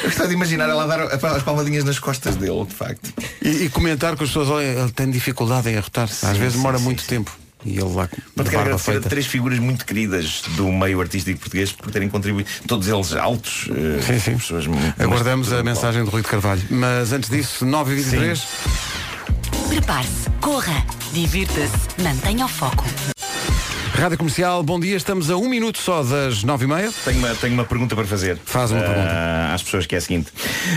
eu 0.04 0.10
gostava 0.10 0.28
de 0.28 0.36
imaginar 0.36 0.70
ela 0.70 0.84
a 0.84 0.88
dar 0.88 1.02
as 1.36 1.44
palmadinhas 1.44 1.84
nas 1.86 1.98
costas 1.98 2.36
dele, 2.36 2.66
de 2.66 2.76
facto 2.76 3.14
E, 3.42 3.66
e 3.66 3.70
comentar 3.70 4.16
que 4.18 4.24
as 4.24 4.30
pessoas, 4.30 4.50
olha, 4.50 4.66
ele 4.66 4.92
tem 4.92 5.10
dificuldade 5.10 5.70
em 5.70 5.78
arrotar-se. 5.78 6.26
Às 6.26 6.34
Sim, 6.34 6.40
vezes 6.40 6.58
demora 6.58 6.78
sim, 6.78 6.84
muito 6.84 7.02
sim. 7.04 7.08
tempo. 7.08 7.32
E 7.66 7.72
ele 7.72 7.94
lá 7.94 8.04
a 8.04 8.44
quero 8.44 8.60
agradecer 8.60 8.92
a 8.92 8.94
feita. 8.94 9.10
três 9.10 9.26
figuras 9.26 9.60
muito 9.60 9.86
queridas 9.86 10.44
do 10.56 10.72
meio 10.72 11.02
artístico 11.02 11.40
português 11.40 11.72
por 11.72 11.92
terem 11.92 12.08
contribuído, 12.08 12.50
todos 12.68 12.88
eles 12.88 13.14
altos, 13.14 13.68
eh, 13.72 14.02
Sim, 14.02 14.20
sim. 14.20 14.38
pessoas 14.38 14.68
muito- 14.68 15.02
Aguardamos 15.02 15.52
a 15.52 15.64
mensagem 15.64 16.04
do 16.04 16.10
Rui 16.10 16.22
de 16.22 16.28
Carvalho. 16.28 16.62
Mas 16.70 17.12
antes 17.12 17.30
disso, 17.30 17.66
9h23. 17.66 18.42
Prepare-se, 19.70 20.30
corra, 20.40 20.86
divirta-se, 21.14 22.02
mantenha 22.02 22.46
o 22.46 22.48
foco. 22.48 22.86
Rádio 23.98 24.16
Comercial, 24.20 24.62
bom 24.62 24.80
dia. 24.80 24.96
Estamos 24.96 25.32
a 25.32 25.38
um 25.38 25.50
minuto 25.50 25.80
só 25.80 26.04
das 26.04 26.44
9h30. 26.46 26.94
Tenho 27.04 27.18
uma, 27.18 27.34
tenho 27.36 27.54
uma 27.56 27.66
pergunta 27.66 27.96
para 27.96 28.06
fazer. 28.06 28.38
Faz 28.46 28.70
uma 28.70 28.82
Ah, 28.82 28.84
pergunta. 28.84 29.54
Às 29.56 29.64
pessoas 29.64 29.88
que 29.88 29.96
é 29.96 29.98
a 29.98 30.02
seguinte. 30.02 30.32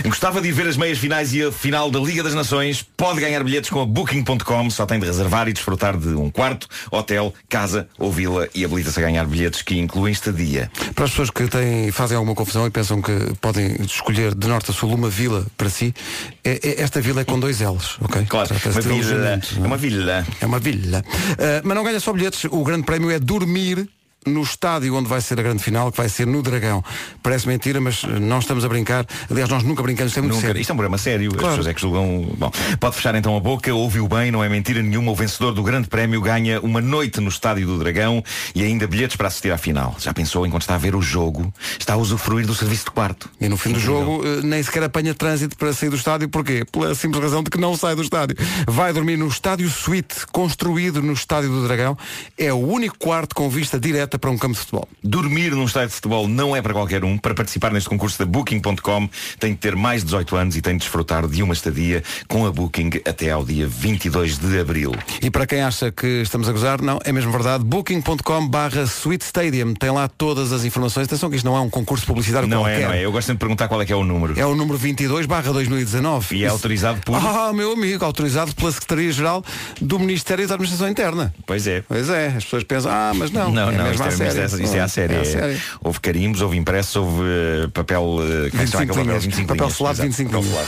Gostava 0.07 0.41
de 0.41 0.51
ver 0.51 0.67
as 0.67 0.77
meias 0.79 0.97
finais 0.97 1.35
e 1.35 1.43
a 1.43 1.53
final 1.53 1.91
da 1.91 1.99
Liga 2.01 2.23
das 2.23 2.35
Nações. 2.35 2.83
Pode 2.97 3.21
ganhar 3.21 3.45
bilhetes 3.45 3.69
com 3.69 3.83
a 3.83 3.85
Booking.com. 3.85 4.71
Só 4.71 4.87
tem 4.87 4.99
de 4.99 5.05
reservar 5.05 5.49
e 5.49 5.53
desfrutar 5.53 5.99
de 5.99 6.09
um 6.09 6.31
quarto, 6.31 6.67
hotel, 6.91 7.35
casa 7.47 7.87
ou 7.99 8.11
vila 8.11 8.49
e 8.55 8.65
habilita-se 8.65 8.99
a 8.99 9.03
ganhar 9.03 9.27
bilhetes 9.27 9.61
que 9.61 9.79
incluem 9.79 10.13
estadia. 10.13 10.71
Para 10.95 11.05
as 11.05 11.11
pessoas 11.11 11.29
que 11.29 11.47
têm, 11.47 11.93
fazem 11.93 12.17
alguma 12.17 12.35
confusão 12.35 12.67
e 12.67 12.71
pensam 12.71 13.03
que 13.03 13.13
podem 13.39 13.77
escolher 13.83 14.35
de 14.35 14.49
norte 14.49 14.71
a 14.71 14.75
sul 14.75 14.95
uma 14.95 15.11
vila 15.11 15.47
para 15.59 15.69
si, 15.69 15.95
é- 16.43 16.59
é- 16.63 16.81
esta 16.83 17.03
vila 17.03 17.21
é 17.21 17.25
com 17.25 17.39
dois 17.39 17.61
L's, 17.61 17.99
ok? 18.01 18.25
Claro, 18.27 18.49
uma 18.73 18.81
vila. 18.81 19.29
É 19.63 19.67
uma 19.67 19.77
vila. 19.77 20.27
É 20.41 20.47
uma 20.47 20.59
vila. 20.59 21.05
Ah, 21.39 21.61
mas 21.63 21.77
não 21.77 21.85
ganha 21.85 22.01
só 22.01 22.15
bilhetes. 22.15 22.45
O 22.51 22.65
grande 22.65 22.85
prémio 22.85 23.10
é 23.13 23.19
dormir 23.19 23.89
no 24.27 24.43
estádio 24.43 24.95
onde 24.95 25.09
vai 25.09 25.21
ser 25.21 25.39
a 25.41 25.43
grande 25.43 25.63
final, 25.63 25.91
que 25.91 25.97
vai 25.97 26.09
ser 26.09 26.27
no 26.27 26.43
Dragão. 26.43 26.85
Parece 27.23 27.49
mentira, 27.49 27.81
mas 27.81 28.03
eh, 28.05 28.19
não 28.21 28.39
estamos 28.39 28.65
a 28.65 28.69
brincar. 28.69 29.07
Aliás, 29.31 29.49
nós 29.49 29.63
nunca 29.63 29.83
brincamos, 29.83 30.11
isto 30.11 30.19
é 30.19 30.23
muito 30.23 30.35
Nunca. 30.35 30.47
sério. 30.47 30.61
Isto 30.61 30.71
é 30.71 30.73
um 30.75 30.77
programa 30.77 30.99
sério, 30.99 31.31
as 31.31 31.37
Claro. 31.37 31.49
pessoas 31.57 31.67
é 31.67 31.75
que 31.75 31.81
julgam. 31.81 32.35
Bom, 32.39 32.51
pode 32.79 32.97
fechar 32.97 33.15
então 33.15 33.37
a 33.37 33.41
boca, 33.41 33.73
ouviu 33.75 34.07
bem, 34.07 34.31
não 34.31 34.45
é 34.45 34.49
mentira 34.49 34.83
nenhuma. 34.83 35.11
O 35.13 35.15
vencedor 35.15 35.53
do 35.53 35.63
Grande 35.63 35.89
Prémio 35.89 36.21
ganha 36.21 36.61
uma 36.61 36.81
noite 36.81 37.21
no 37.21 37.29
Estádio 37.29 37.67
do 37.67 37.79
Dragão 37.79 38.23
e 38.55 38.63
ainda 38.63 38.87
bilhetes 38.87 39.17
para 39.17 39.29
assistir 39.29 39.51
à 39.53 39.59
final. 39.59 39.97
Já 39.99 40.13
pensou 40.13 40.47
enquanto 40.47 40.63
está 40.63 40.75
a 40.75 40.79
ver 40.79 40.95
o 40.95 41.01
jogo? 41.03 41.53
Está 41.79 41.95
a 41.95 41.97
usufruir 41.97 42.47
do 42.47 42.55
serviço 42.55 42.85
de 42.87 42.91
quarto. 42.91 43.29
E 43.41 43.49
no 43.49 43.57
fim 43.57 43.73
do 43.73 43.81
jogo 43.81 44.23
eh, 44.25 44.41
nem 44.43 44.63
sequer 44.63 44.83
apanha 44.83 45.15
trânsito 45.15 45.57
para 45.57 45.73
sair 45.73 45.89
do 45.91 45.97
estádio. 45.97 46.29
Porquê? 46.29 46.65
Pela 46.71 46.95
simples 46.95 47.23
razão 47.23 47.43
de 47.43 47.51
que 47.51 47.59
não 47.59 47.77
sai 47.77 47.95
do 47.95 48.03
estádio. 48.03 48.37
Vai 48.67 48.93
dormir 48.93 49.17
no 49.17 49.29
estádio 49.29 49.69
suíte, 49.71 50.27
construído 50.31 51.01
no 51.03 51.13
estádio 51.13 51.49
do 51.51 51.63
Dragão. 51.67 51.97
É 52.37 52.53
o 52.53 52.57
único 52.59 52.99
quarto 52.99 53.35
com 53.35 53.49
vista 53.49 53.79
direta 53.81 54.10
para 54.19 54.31
um 54.31 54.39
campo 54.39 54.55
de 54.55 54.61
futebol. 54.61 54.89
Dormir 55.03 55.53
num 55.53 55.65
estádio 55.65 55.89
de 55.89 55.95
futebol 55.95 56.29
não 56.29 56.55
é 56.55 56.63
para 56.63 56.73
qualquer 56.73 57.05
um. 57.05 57.17
Para 57.19 57.35
participar 57.35 57.73
neste 57.73 57.89
concurso 57.89 58.19
da 58.19 58.27
Booking.com 58.27 59.09
tem 59.39 59.53
de 59.53 59.59
ter 59.59 59.77
mais 59.77 60.01
de 60.01 60.07
18 60.07 60.37
anos 60.37 60.57
e 60.57 60.63
tem 60.63 60.75
de 60.75 60.81
desfrutar 60.81 61.27
de 61.27 61.43
uma 61.43 61.55
estadia 61.55 62.03
com 62.29 62.47
a 62.47 62.53
Booking 62.53 62.91
até 63.07 63.31
ao 63.31 63.45
dia 63.45 63.67
22 63.67 64.39
de 64.39 64.61
Abril. 64.61 64.93
E 65.23 65.31
para 65.31 65.47
quem 65.47 65.63
acha 65.63 65.91
que 65.91 66.07
estamos 66.23 66.49
a 66.49 66.53
gozar, 66.53 66.81
não, 66.83 66.99
é 67.05 67.13
mesmo 67.13 67.31
verdade. 67.33 67.65
Booking.com 67.65 68.49
barra 68.49 68.87
Suite 68.87 69.25
Stadium. 69.25 69.75
Tem 69.75 69.91
lá 69.91 70.09
todas 70.09 70.53
as 70.53 70.65
informações. 70.65 71.07
Atenção 71.07 71.31
que 71.31 71.37
isto 71.37 71.45
não 71.45 71.57
é 71.57 71.61
um 71.61 71.71
concurso 71.71 72.07
publicitário 72.07 72.49
Não 72.49 72.63
qualquer. 72.63 72.81
é, 72.81 72.87
não 72.87 72.93
é. 72.93 73.05
Eu 73.05 73.13
gosto 73.13 73.33
de 73.33 73.39
perguntar 73.39 73.69
qual 73.69 73.81
é 73.81 73.87
que 73.87 73.93
é 73.93 73.97
o 73.97 74.05
número. 74.05 74.39
É 74.39 74.47
o 74.47 74.55
número 74.55 74.77
22 74.79 75.27
barra 75.27 75.53
2019. 75.53 76.37
E 76.37 76.45
é 76.45 76.49
autorizado 76.49 77.01
por. 77.05 77.17
Ah, 77.17 77.53
meu 77.53 77.73
amigo, 77.73 78.05
autorizado 78.05 78.55
pela 78.55 78.71
Secretaria-Geral 78.73 79.45
do 79.81 79.99
Ministério 79.99 80.47
da 80.47 80.55
Administração 80.55 80.89
Interna. 80.89 81.35
Pois 81.47 81.67
é. 81.67 81.83
Pois 81.87 82.09
é, 82.09 82.29
as 82.29 82.45
pessoas 82.45 82.65
pensam, 82.65 82.91
ah, 82.91 83.13
mas 83.15 83.31
não. 83.31 83.51
Não, 83.51 83.71
é 83.71 83.77
não, 83.77 83.87
isto, 84.09 84.23
à 84.23 84.25
é, 84.25 84.29
isto 84.29 84.57
é, 84.61 84.63
isto 84.65 84.77
é 84.77 84.81
à 84.81 84.89
série. 84.89 85.15
É 85.15 85.19
à 85.19 85.21
É- 85.21 85.25
série. 85.25 85.61
Houve 85.83 86.01
carimbos, 86.01 86.41
houve 86.41 86.57
impresso, 86.57 87.01
houve 87.01 87.23
eh, 87.23 87.69
papel. 87.73 88.19
eh, 88.21 88.47
é 88.63 88.67
se 88.67 88.73
chama 88.73 88.85
25 88.85 88.93
aquele 88.93 89.05
linhas. 89.07 89.25
25 89.25 89.49
Papel 89.49 89.67
exato. 89.67 90.03
25 90.03 90.31
Papel 90.31 90.49
linhas. 90.49 90.67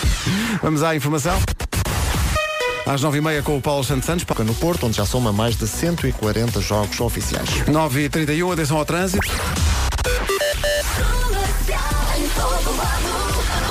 Vamos 0.62 0.82
à 0.82 0.94
informação. 0.96 1.38
Às 2.84 3.00
9h30 3.00 3.42
com 3.42 3.56
o 3.56 3.60
Paulo 3.62 3.84
Santos 3.84 4.06
Santos. 4.06 4.24
No 4.44 4.54
Porto, 4.54 4.86
onde 4.86 4.96
já 4.96 5.06
soma 5.06 5.32
mais 5.32 5.56
de 5.56 5.68
140 5.68 6.60
jogos 6.60 6.98
oficiais. 7.00 7.48
9h31, 7.68 8.52
atenção 8.52 8.76
ao 8.76 8.84
trânsito. 8.84 9.20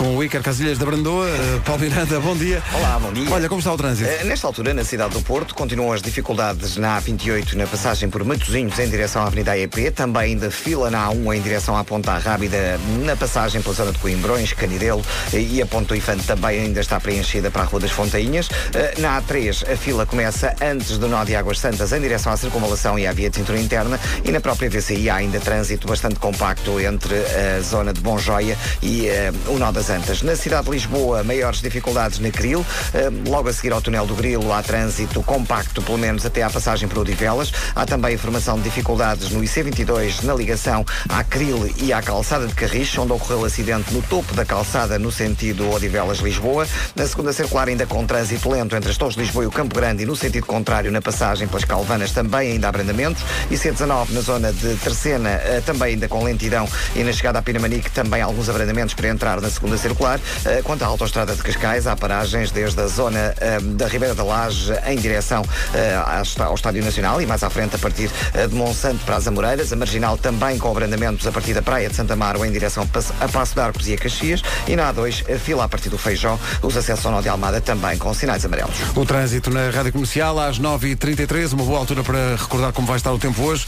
Com 0.01 0.17
o 0.17 0.23
Iker 0.23 0.41
Casilhas 0.41 0.79
da 0.79 0.85
Brandoa, 0.87 1.29
eh, 1.29 1.61
Paulo 1.63 1.83
Miranda, 1.83 2.19
bom 2.19 2.35
dia. 2.35 2.63
Olá, 2.73 2.97
bom 2.99 3.13
dia. 3.13 3.29
Olha, 3.29 3.47
como 3.47 3.59
está 3.59 3.71
o 3.71 3.77
trânsito? 3.77 4.09
Eh, 4.09 4.23
Nesta 4.23 4.47
altura, 4.47 4.73
na 4.73 4.83
cidade 4.83 5.13
do 5.13 5.21
Porto, 5.21 5.53
continuam 5.53 5.93
as 5.93 6.01
dificuldades 6.01 6.75
na 6.77 6.99
A28 6.99 7.53
na 7.53 7.67
passagem 7.67 8.09
por 8.09 8.23
Matosinhos 8.23 8.79
em 8.79 8.89
direção 8.89 9.21
à 9.21 9.27
Avenida 9.27 9.51
AEP, 9.51 9.91
também 9.91 10.31
ainda 10.31 10.49
fila 10.49 10.89
na 10.89 11.07
A1 11.07 11.35
em 11.37 11.41
direção 11.41 11.77
à 11.77 11.83
Ponta 11.83 12.17
Rábida 12.17 12.79
na 13.05 13.15
passagem 13.15 13.61
pela 13.61 13.75
zona 13.75 13.91
de 13.91 13.99
Coimbrões, 13.99 14.53
Canidelo 14.53 15.03
eh, 15.33 15.39
e 15.39 15.61
a 15.61 15.67
Ponta 15.67 15.95
Infante 15.95 16.23
também 16.25 16.61
ainda 16.61 16.79
está 16.79 16.99
preenchida 16.99 17.51
para 17.51 17.61
a 17.61 17.65
Rua 17.65 17.81
das 17.81 17.91
Fontainhas. 17.91 18.49
Eh, 18.73 18.95
Na 18.97 19.21
A3 19.21 19.71
a 19.71 19.77
fila 19.77 20.07
começa 20.07 20.55
antes 20.63 20.97
do 20.97 21.07
nó 21.07 21.23
de 21.23 21.35
Águas 21.35 21.59
Santas 21.59 21.91
em 21.91 22.01
direção 22.01 22.33
à 22.33 22.37
circunvalação 22.37 22.97
e 22.97 23.05
à 23.05 23.13
via 23.13 23.29
de 23.29 23.35
cintura 23.35 23.59
interna 23.59 23.99
e 24.25 24.31
na 24.31 24.41
própria 24.41 24.67
VCI 24.67 25.11
há 25.11 25.17
ainda 25.17 25.39
trânsito 25.39 25.87
bastante 25.87 26.15
compacto 26.15 26.79
entre 26.79 27.13
a 27.13 27.61
zona 27.61 27.93
de 27.93 28.01
Bom 28.01 28.17
Joia 28.17 28.57
e 28.81 29.07
o 29.47 29.59
nó 29.59 29.71
das 29.71 29.90
Santas. 29.91 30.21
Na 30.21 30.37
cidade 30.37 30.67
de 30.67 30.71
Lisboa, 30.71 31.21
maiores 31.21 31.59
dificuldades 31.59 32.17
na 32.19 32.31
Cril. 32.31 32.65
Eh, 32.93 33.09
Logo 33.27 33.49
a 33.49 33.53
seguir 33.53 33.73
ao 33.73 33.81
túnel 33.81 34.05
do 34.05 34.15
Grilo, 34.15 34.53
há 34.53 34.63
trânsito 34.63 35.21
compacto, 35.21 35.81
pelo 35.81 35.97
menos 35.97 36.25
até 36.25 36.43
à 36.43 36.49
passagem 36.49 36.87
por 36.87 36.99
Odivelas. 36.99 37.51
Há 37.75 37.85
também 37.85 38.13
informação 38.13 38.55
de 38.55 38.63
dificuldades 38.63 39.31
no 39.31 39.41
IC22 39.41 40.23
na 40.23 40.33
ligação 40.33 40.85
à 41.09 41.25
Cril 41.25 41.69
e 41.77 41.91
à 41.91 42.01
calçada 42.01 42.47
de 42.47 42.53
Carris, 42.53 42.97
onde 42.97 43.11
ocorreu 43.11 43.43
acidente 43.43 43.93
no 43.93 44.01
topo 44.01 44.33
da 44.33 44.45
calçada 44.45 44.97
no 44.97 45.11
sentido 45.11 45.69
Odivelas-Lisboa. 45.69 46.65
Na 46.95 47.05
segunda 47.05 47.33
circular, 47.33 47.67
ainda 47.67 47.85
com 47.85 48.05
trânsito 48.05 48.49
lento 48.49 48.73
entre 48.77 48.91
as 48.91 48.97
Torres 48.97 49.15
de 49.15 49.21
Lisboa 49.23 49.43
e 49.43 49.47
o 49.47 49.51
Campo 49.51 49.75
Grande 49.75 50.03
e 50.03 50.05
no 50.05 50.15
sentido 50.15 50.45
contrário 50.45 50.89
na 50.89 51.01
passagem 51.01 51.49
pelas 51.49 51.65
Calvanas 51.65 52.11
também 52.11 52.53
ainda 52.53 52.67
há 52.67 52.69
abrandamentos. 52.69 53.21
E 53.49 53.55
C19 53.55 54.11
na 54.11 54.21
zona 54.21 54.53
de 54.53 54.73
Terceira 54.75 55.29
eh, 55.29 55.61
também 55.65 55.95
ainda 55.95 56.07
com 56.07 56.23
lentidão 56.23 56.65
e 56.95 57.03
na 57.03 57.11
chegada 57.11 57.39
a 57.39 57.41
Pinamanique 57.41 57.91
também 57.91 58.21
alguns 58.21 58.47
abrandamentos 58.47 58.93
para 58.93 59.09
entrar 59.09 59.41
na 59.41 59.49
segunda 59.49 59.70
circular. 59.77 60.19
Eh, 60.45 60.61
Quanto 60.63 60.83
à 60.83 60.87
autoestrada 60.87 61.35
de 61.35 61.41
Cascais, 61.41 61.87
há 61.87 61.95
paragens 61.95 62.51
desde 62.51 62.79
a 62.81 62.87
zona 62.87 63.33
eh, 63.39 63.59
da 63.61 63.87
Ribeira 63.87 64.13
da 64.15 64.23
Laje 64.23 64.73
em 64.87 64.95
direção 64.97 65.43
eh, 65.73 65.95
ao 66.05 66.21
está- 66.21 66.45
ao 66.45 66.55
Estádio 66.55 66.83
Nacional 66.83 67.21
e 67.21 67.25
mais 67.25 67.43
à 67.43 67.49
frente 67.49 67.75
a 67.75 67.79
partir 67.79 68.09
de 68.49 68.55
Monsanto 68.55 69.03
para 69.05 69.15
as 69.17 69.27
Amoreiras. 69.27 69.71
A 69.73 69.75
Marginal 69.75 70.17
também 70.17 70.57
com 70.57 70.69
abrandamentos 70.71 71.25
a 71.27 71.31
partir 71.31 71.53
da 71.53 71.61
Praia 71.61 71.89
de 71.89 71.95
Santa 71.95 72.13
Amaro 72.13 72.43
em 72.45 72.51
direção 72.51 72.87
a 73.19 73.27
Passo 73.27 73.53
de 73.53 73.59
Arcos 73.61 73.87
e 73.87 73.93
a 73.93 73.97
Caxias. 73.97 74.41
E 74.67 74.75
na 74.75 74.93
A2, 74.93 75.23
a 75.33 75.37
fila 75.39 75.63
a 75.65 75.69
partir 75.69 75.89
do 75.89 75.97
Feijó, 75.97 76.37
os 76.61 76.75
acessos 76.77 77.05
ao 77.05 77.11
Nó 77.11 77.21
de 77.21 77.29
Almada 77.29 77.59
também 77.61 77.97
com 77.97 78.13
sinais 78.13 78.45
amarelos. 78.45 78.75
O 78.95 79.05
trânsito 79.05 79.49
na 79.49 79.69
Rádio 79.69 79.91
Comercial 79.93 80.39
às 80.39 80.59
9h33, 80.59 81.53
uma 81.53 81.63
boa 81.63 81.79
altura 81.79 82.03
para 82.03 82.35
recordar 82.35 82.71
como 82.73 82.87
vai 82.87 82.97
estar 82.97 83.11
o 83.11 83.19
tempo 83.19 83.41
hoje. 83.43 83.65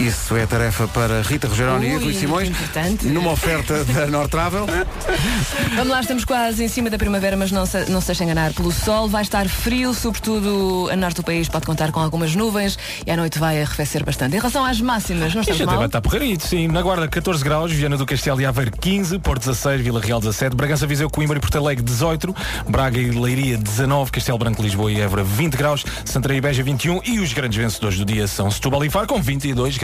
Isso 0.00 0.36
é 0.36 0.46
tarefa 0.46 0.88
para 0.88 1.22
Rita 1.22 1.46
Rogeroni 1.46 1.86
e 1.86 1.96
Ui, 1.96 2.04
Rui 2.04 2.14
Simões, 2.14 2.48
importante. 2.48 3.06
numa 3.06 3.30
oferta 3.32 3.84
da 3.84 4.06
Nord 4.06 4.30
Travel. 4.30 4.66
Vamos 5.76 5.88
lá, 5.88 6.00
estamos 6.00 6.24
quase 6.24 6.64
em 6.64 6.68
cima 6.68 6.90
da 6.90 6.98
primavera, 6.98 7.36
mas 7.36 7.52
não 7.52 7.64
se, 7.66 7.88
não 7.90 8.00
se 8.00 8.08
deixem 8.08 8.24
enganar 8.26 8.52
pelo 8.52 8.72
sol. 8.72 9.08
Vai 9.08 9.22
estar 9.22 9.48
frio, 9.48 9.94
sobretudo 9.94 10.88
a 10.90 10.96
norte 10.96 11.16
do 11.16 11.22
país 11.22 11.48
pode 11.48 11.66
contar 11.66 11.92
com 11.92 12.00
algumas 12.00 12.34
nuvens 12.34 12.78
e 13.06 13.10
à 13.10 13.16
noite 13.16 13.38
vai 13.38 13.60
arrefecer 13.62 14.04
bastante. 14.04 14.34
Em 14.34 14.38
relação 14.38 14.64
às 14.64 14.80
máximas, 14.80 15.34
não 15.34 15.42
estamos 15.42 15.60
até 15.60 15.66
vai 15.66 15.76
mal. 15.76 15.86
estar 15.86 16.00
porreirito, 16.00 16.46
sim. 16.46 16.66
Na 16.66 16.82
Guarda 16.82 17.06
14 17.06 17.44
graus, 17.44 17.70
Viana 17.70 17.96
do 17.96 18.06
Castelo 18.06 18.40
e 18.40 18.46
Aveiro 18.46 18.72
15, 18.72 19.18
Porto 19.20 19.40
16, 19.40 19.82
Vila 19.82 20.00
Real 20.00 20.18
17, 20.20 20.56
Bragança, 20.56 20.86
Viseu, 20.86 21.08
Coimbra 21.08 21.36
e 21.38 21.40
Porto 21.40 21.58
Alegre 21.58 21.84
18, 21.84 22.34
Braga 22.68 22.98
e 22.98 23.10
Leiria 23.10 23.56
19, 23.56 24.10
Castelo 24.10 24.38
Branco, 24.38 24.62
Lisboa 24.62 24.90
e 24.90 25.00
Évora 25.00 25.22
20 25.22 25.54
graus, 25.56 25.84
Santarém 26.04 26.38
e 26.38 26.40
Beja 26.40 26.62
21 26.62 27.00
e 27.04 27.20
os 27.20 27.32
grandes 27.32 27.58
vencedores 27.58 27.98
do 27.98 28.04
dia 28.04 28.26
são 28.26 28.50
Setúbal 28.50 28.84
e 28.84 28.90
Faro 28.90 29.06
com 29.06 29.20
22 29.22 29.76
graus. 29.78 29.81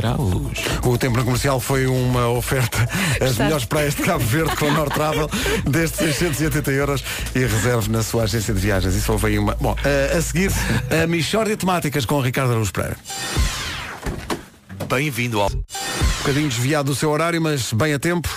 O 0.85 0.97
tempo 0.97 1.17
na 1.17 1.25
comercial 1.25 1.59
foi 1.61 1.87
uma 1.87 2.29
oferta 2.29 2.79
as 3.21 3.37
melhores 3.37 3.65
praias 3.65 3.95
de 3.95 4.03
Cabo 4.03 4.25
Verde 4.25 4.55
com 4.57 4.71
Nord 4.71 4.95
Travel 4.95 5.29
desde 5.69 5.97
680 5.97 6.71
euros 6.71 7.05
e 7.35 7.41
reserve 7.41 7.91
na 7.91 8.03
sua 8.03 8.25
agência 8.25 8.55
de 8.55 8.61
viagens. 8.61 8.95
Isso 8.95 9.11
houve 9.11 9.27
aí 9.27 9.39
uma. 9.39 9.57
Bom, 9.61 9.77
eh, 9.85 10.15
a 10.17 10.23
seguir, 10.23 10.53
a 11.03 11.07
Michórdia 11.07 11.57
Temáticas 11.57 12.05
com 12.05 12.17
o 12.17 12.21
Ricardo 12.21 12.53
Araújo 12.53 12.73
Pereira. 12.73 12.97
Bem-vindo 14.89 15.41
ao. 15.41 15.49
Um 15.49 15.63
bocadinho 16.19 16.49
desviado 16.49 16.91
do 16.91 16.95
seu 16.95 17.11
horário, 17.11 17.41
mas 17.41 17.73
bem 17.73 17.95
a 17.95 17.99
tempo. 17.99 18.29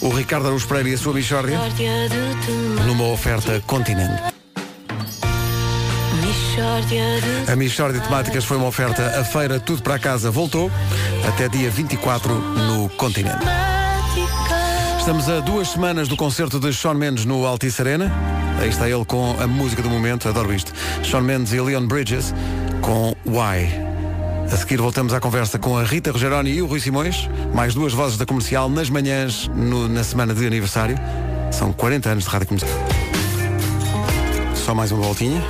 O 0.00 0.08
Ricardo 0.08 0.46
Araújo 0.46 0.66
Pereira 0.66 0.90
e 0.90 0.94
a 0.94 0.98
sua 0.98 1.12
Michórdia 1.12 1.58
numa 2.86 3.04
oferta 3.08 3.60
continente. 3.66 4.29
A 7.50 7.56
Michórdia 7.56 8.00
de 8.00 8.06
Temáticas 8.06 8.44
foi 8.44 8.56
uma 8.56 8.66
oferta. 8.66 9.18
A 9.20 9.24
feira 9.24 9.58
Tudo 9.58 9.82
para 9.82 9.98
Casa 9.98 10.30
voltou 10.30 10.70
até 11.26 11.48
dia 11.48 11.70
24 11.70 12.34
no 12.34 12.88
continente. 12.90 13.44
Estamos 14.98 15.28
a 15.28 15.40
duas 15.40 15.68
semanas 15.68 16.08
do 16.08 16.16
concerto 16.16 16.60
de 16.60 16.72
Sean 16.74 16.94
Mendes 16.94 17.24
no 17.24 17.46
Altice 17.46 17.80
Arena. 17.80 18.12
Aí 18.60 18.68
está 18.68 18.88
ele 18.88 19.04
com 19.04 19.34
a 19.40 19.46
música 19.46 19.80
do 19.82 19.88
momento, 19.88 20.28
adoro 20.28 20.52
isto. 20.52 20.72
Sean 21.02 21.22
Mendes 21.22 21.52
e 21.52 21.60
Leon 21.60 21.86
Bridges 21.86 22.34
com 22.82 23.14
Why. 23.26 23.70
A 24.52 24.56
seguir 24.56 24.78
voltamos 24.80 25.12
à 25.14 25.20
conversa 25.20 25.58
com 25.58 25.76
a 25.78 25.84
Rita 25.84 26.10
Rogeroni 26.12 26.50
e 26.50 26.60
o 26.62 26.66
Rui 26.66 26.80
Simões, 26.80 27.28
mais 27.54 27.74
duas 27.74 27.92
vozes 27.92 28.18
da 28.18 28.26
comercial 28.26 28.68
nas 28.68 28.90
manhãs 28.90 29.48
no- 29.54 29.88
na 29.88 30.02
semana 30.04 30.34
de 30.34 30.46
aniversário. 30.46 30.96
São 31.52 31.72
40 31.72 32.10
anos 32.10 32.24
de 32.24 32.30
rádio 32.30 32.48
comercial. 32.48 32.78
Só 34.54 34.74
mais 34.74 34.92
uma 34.92 35.02
voltinha. 35.02 35.42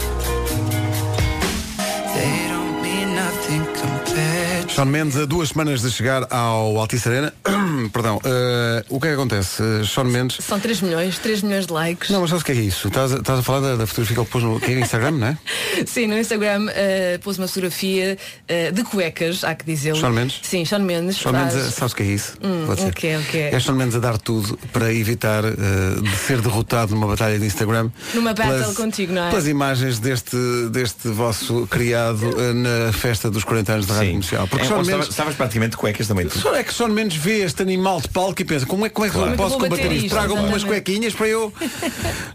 Sean 4.81 4.87
Mendes, 4.87 5.15
a 5.19 5.27
duas 5.27 5.51
semanas 5.51 5.83
de 5.83 5.91
chegar 5.91 6.27
ao 6.33 6.79
Altice 6.79 7.07
Arena. 7.07 7.35
Perdão, 7.93 8.19
eh, 8.25 8.83
o 8.89 8.99
que 8.99 9.09
é 9.09 9.11
que 9.11 9.15
acontece? 9.15 9.63
Eh, 9.63 9.85
Sean 9.85 10.05
Mendes. 10.05 10.39
São 10.43 10.59
3 10.59 10.81
milhões, 10.81 11.19
3 11.19 11.43
milhões 11.43 11.67
de 11.67 11.73
likes. 11.75 12.09
Não, 12.09 12.23
mas 12.23 12.31
sabes 12.31 12.41
o 12.43 12.47
que 12.47 12.53
é 12.53 12.55
isso? 12.55 12.89
Estás 12.89 13.13
a, 13.13 13.17
estás 13.19 13.41
a 13.41 13.43
falar 13.43 13.61
da, 13.61 13.77
da 13.77 13.87
fotografia 13.87 14.15
que 14.15 14.21
ele 14.23 14.29
pôs 14.31 14.43
no 14.43 14.59
que 14.59 14.73
é 14.73 14.81
Instagram, 14.81 15.11
não 15.11 15.27
é? 15.27 15.39
Sim, 15.87 16.07
no 16.07 16.17
Instagram 16.19 16.69
eh, 16.71 17.21
pôs 17.23 17.37
uma 17.37 17.47
fotografia 17.47 18.17
eh, 18.49 18.71
de 18.73 18.83
cuecas, 18.83 19.45
há 19.45 19.55
que 19.55 19.67
dizê-lo. 19.67 20.01
Sean 20.01 20.13
Mendes? 20.13 20.41
Sim, 20.43 20.65
Sean 20.65 20.79
Mendes. 20.79 21.19
Sean 21.19 21.33
faz- 21.33 21.55
Mendes, 21.55 21.75
sabes 21.75 21.93
o 21.93 21.97
que 21.97 22.03
é 22.03 22.07
isso? 22.07 22.39
Hum, 22.43 22.65
Vou 22.65 22.75
dizer. 22.75 22.89
o 22.89 22.95
quê, 22.95 23.17
o 23.17 23.23
quê? 23.31 23.51
É 23.53 23.61
Sean 23.61 23.75
Mendes 23.75 23.97
a 23.97 23.99
dar 24.01 24.17
tudo 24.17 24.59
para 24.73 24.91
evitar 24.95 25.43
de 25.43 26.17
ser 26.17 26.41
derrotado 26.41 26.95
numa 26.95 27.07
batalha 27.07 27.39
de 27.39 27.45
Instagram. 27.45 27.91
Numa 28.15 28.33
battle 28.33 28.55
pelas- 28.61 28.77
contigo, 28.79 29.13
não 29.13 29.25
é? 29.27 29.29
Pelas 29.29 29.47
imagens 29.47 29.99
deste, 29.99 30.39
deste 30.71 31.07
vosso 31.09 31.67
criado 31.67 32.31
na 32.55 32.95
festa 32.95 33.31
dos 33.31 33.45
40 33.45 33.73
anos 33.75 33.87
da 33.87 33.93
Rádio 33.97 34.13
Comercial. 34.13 34.49
Porque 34.49 34.70
É, 34.71 34.75
ou 34.75 34.79
Mendes. 34.79 34.89
estavas- 34.89 35.09
Estavas 35.09 35.35
praticamente 35.35 35.71
de 35.73 35.77
cuecas 35.77 36.07
também. 36.09 36.27
tu. 36.27 36.39
Só 36.39 36.55
é 36.55 36.63
que 36.65 36.73
Sean 36.73 36.89
Mendes 36.89 37.17
vê 37.17 37.41
este 37.45 37.63
animal 37.63 38.01
de 38.01 38.09
palco 38.09 38.41
e 38.41 38.45
pensa 38.45 38.65
como 38.67 38.87
é, 38.87 38.89
como 38.89 39.07
é 39.07 39.09
que 39.11 39.15
Claro. 39.17 39.31
eu 39.33 39.37
posso 39.37 39.57
é 39.57 39.59
combater 39.59 39.83
bater 39.85 39.97
isto? 39.97 40.09
Tragam-me 40.11 40.49
umas 40.49 40.65
cuequinhas 40.65 41.13
para 41.15 41.27
eu 41.29 41.53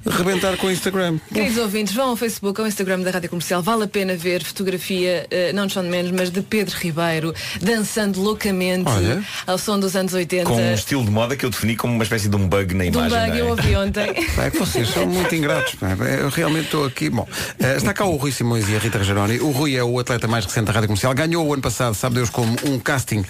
rebentar 0.06 0.58
com 0.58 0.68
o 0.68 0.72
Instagram. 0.72 1.18
Queridos 1.34 1.58
ouvintes, 1.58 1.94
vão 1.94 2.10
ao 2.10 2.16
Facebook, 2.16 2.60
ao 2.62 2.68
Instagram 2.68 3.00
da 3.02 3.12
Rádio 3.12 3.30
Comercial. 3.30 3.62
Vale 3.62 3.84
a 3.84 3.88
pena 3.88 4.16
ver 4.16 4.44
fotografia, 4.44 5.26
eh, 5.32 5.52
não 5.54 5.68
de 5.68 5.74
Sean 5.74 5.84
Mendes, 5.84 6.12
mas 6.12 6.30
de 6.30 6.42
Pedro 6.42 6.76
Ribeiro, 6.78 7.34
dançando 7.62 8.22
loucamente 8.22 8.90
Olha. 8.90 9.24
ao 9.48 9.58
som 9.58 9.80
dos 9.80 9.96
anos 9.96 10.14
80. 10.14 10.46
Com 10.50 10.56
um 10.62 10.74
estilo 10.74 11.04
de 11.04 11.12
moda 11.12 11.36
que 11.36 11.46
eu 11.46 11.50
defini 11.50 11.76
como 11.76 11.94
uma 11.94 12.04
espécie 12.04 12.28
de 12.30 12.36
um 12.36 12.48
bug 12.48 12.74
na 12.74 12.86
de 12.86 12.98
um 12.98 13.06
imagem. 13.06 13.20
bug 13.28 13.38
é? 13.38 13.42
eu 13.42 13.48
ouvi 13.50 13.76
ontem. 13.76 14.06
É 14.46 14.50
que 14.52 14.58
vocês 14.60 14.90
são 14.90 15.06
muito 15.08 15.34
ingratos. 15.34 15.76
pá. 15.76 15.88
Eu 16.22 16.30
realmente 16.30 16.66
estou 16.66 16.86
aqui. 16.86 17.10
Bom, 17.10 17.28
eh, 17.60 17.78
está 17.78 17.94
cá 17.94 18.06
o 18.06 18.16
Rui 18.16 18.32
Simões 18.32 18.68
e 18.70 18.76
a 18.76 18.80
Rita 18.80 18.98
Rogeroni. 18.98 19.40
O 19.40 19.52
Rui 19.52 19.76
é 19.76 19.84
o 19.84 19.98
atleta 20.00 20.28
mais 20.28 20.46
recente 20.46 20.66
da 20.66 20.74
Rádio 20.74 20.88
Comercial. 20.90 21.14
Ganhou 21.14 21.46
o 21.48 21.54
ano 21.54 21.62
passado, 21.62 21.94
sabe 21.96 22.15
Deus 22.16 22.30
como, 22.30 22.56
um 22.66 22.80
casting 22.80 23.24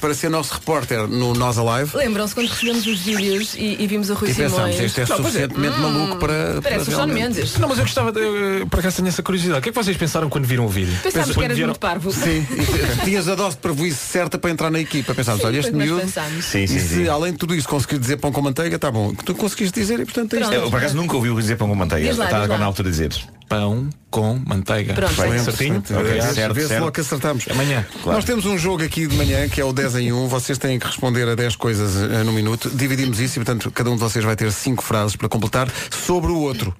para 0.00 0.12
ser 0.14 0.28
nosso 0.28 0.52
repórter 0.54 1.06
no 1.08 1.32
Nós 1.34 1.56
Alive. 1.58 1.96
Lembram-se 1.96 2.34
quando 2.34 2.48
recebemos 2.48 2.86
os 2.86 2.98
vídeos 3.00 3.54
e, 3.54 3.76
e 3.82 3.86
vimos 3.86 4.10
o 4.10 4.14
Rui 4.14 4.30
E 4.30 4.34
pensámos, 4.34 4.78
este 4.78 5.00
é 5.00 5.06
Não, 5.06 5.14
é. 5.14 5.16
suficientemente 5.18 5.78
maluco 5.78 6.16
para. 6.18 6.52
para 6.60 6.62
Parece 6.62 6.82
o 6.82 6.84
Sean 6.86 6.96
realmente- 7.06 7.22
Mendes. 7.36 7.58
Não, 7.58 7.68
mas 7.68 7.78
eu 7.78 7.84
gostava, 7.84 8.12
de, 8.12 8.20
eu, 8.20 8.66
por 8.66 8.80
acaso 8.80 8.96
tenho 8.96 9.08
essa 9.08 9.22
curiosidade. 9.22 9.60
O 9.60 9.62
que 9.62 9.68
é 9.68 9.72
que 9.72 9.78
vocês 9.82 9.96
pensaram 9.96 10.28
quando 10.28 10.44
viram 10.44 10.66
o 10.66 10.68
vídeo? 10.68 10.94
Pensámos 11.02 11.34
que 11.34 11.42
eras 11.42 11.56
vieram- 11.56 11.70
muito 11.70 11.80
parvo. 11.80 12.12
Sim, 12.12 12.46
tinhas 13.04 13.28
a 13.28 13.34
dose 13.34 13.56
de 13.56 13.62
prejuízo 13.62 13.96
certa 13.98 14.38
para 14.38 14.50
entrar 14.50 14.70
na 14.70 14.80
equipa. 14.80 15.14
Pensámos, 15.14 15.44
olha, 15.44 15.58
este 15.58 15.70
o 15.72 15.76
miúdo. 15.76 16.02
Sim, 16.08 16.40
sim, 16.42 16.64
e 16.64 16.68
se 16.68 16.80
sim. 16.96 17.08
além 17.08 17.32
de 17.32 17.38
tudo 17.38 17.54
isso 17.54 17.68
conseguir 17.68 17.98
dizer 17.98 18.16
pão 18.16 18.32
com 18.32 18.42
manteiga, 18.42 18.76
está 18.76 18.90
bom. 18.90 19.14
Tu 19.14 19.34
conseguiste 19.34 19.78
dizer 19.78 20.00
e 20.00 20.04
portanto 20.04 20.34
é 20.34 20.40
isto. 20.40 20.52
Eu, 20.52 20.70
por 20.70 20.76
acaso 20.78 20.96
nunca 20.96 21.14
ouvi 21.16 21.30
o 21.30 21.40
dizer 21.40 21.56
pão 21.56 21.68
com 21.68 21.74
manteiga. 21.74 22.10
Está 22.10 22.42
agora 22.42 22.58
na 22.58 22.66
altura 22.66 22.90
de 22.90 22.96
dizer. 22.96 23.14
Pão 23.48 23.88
com 24.12 24.38
manteiga. 24.46 24.92
Pronto. 24.94 25.14
Perfeito, 25.14 25.44
certinho? 25.44 25.80
Perfeito. 25.82 26.00
Ok, 26.00 26.10
Aliás, 26.12 26.34
certo, 26.34 26.54
Vê-se 26.54 26.68
certo. 26.68 26.80
logo 26.80 26.92
que 26.92 27.00
acertamos. 27.00 27.44
Amanhã. 27.50 27.86
Claro. 28.02 28.16
Nós 28.18 28.24
temos 28.24 28.44
um 28.44 28.56
jogo 28.58 28.84
aqui 28.84 29.06
de 29.06 29.16
manhã 29.16 29.48
que 29.48 29.60
é 29.60 29.64
o 29.64 29.72
10 29.72 29.96
em 29.96 30.12
1. 30.12 30.28
Vocês 30.28 30.58
têm 30.58 30.78
que 30.78 30.86
responder 30.86 31.26
a 31.28 31.34
10 31.34 31.56
coisas 31.56 31.96
eh, 31.96 32.22
no 32.22 32.32
minuto. 32.32 32.70
Dividimos 32.70 33.18
isso 33.18 33.38
e, 33.38 33.44
portanto, 33.44 33.70
cada 33.70 33.90
um 33.90 33.94
de 33.94 34.00
vocês 34.00 34.22
vai 34.24 34.36
ter 34.36 34.52
5 34.52 34.82
frases 34.82 35.16
para 35.16 35.28
completar 35.28 35.68
sobre 35.90 36.30
o 36.30 36.36
outro. 36.38 36.74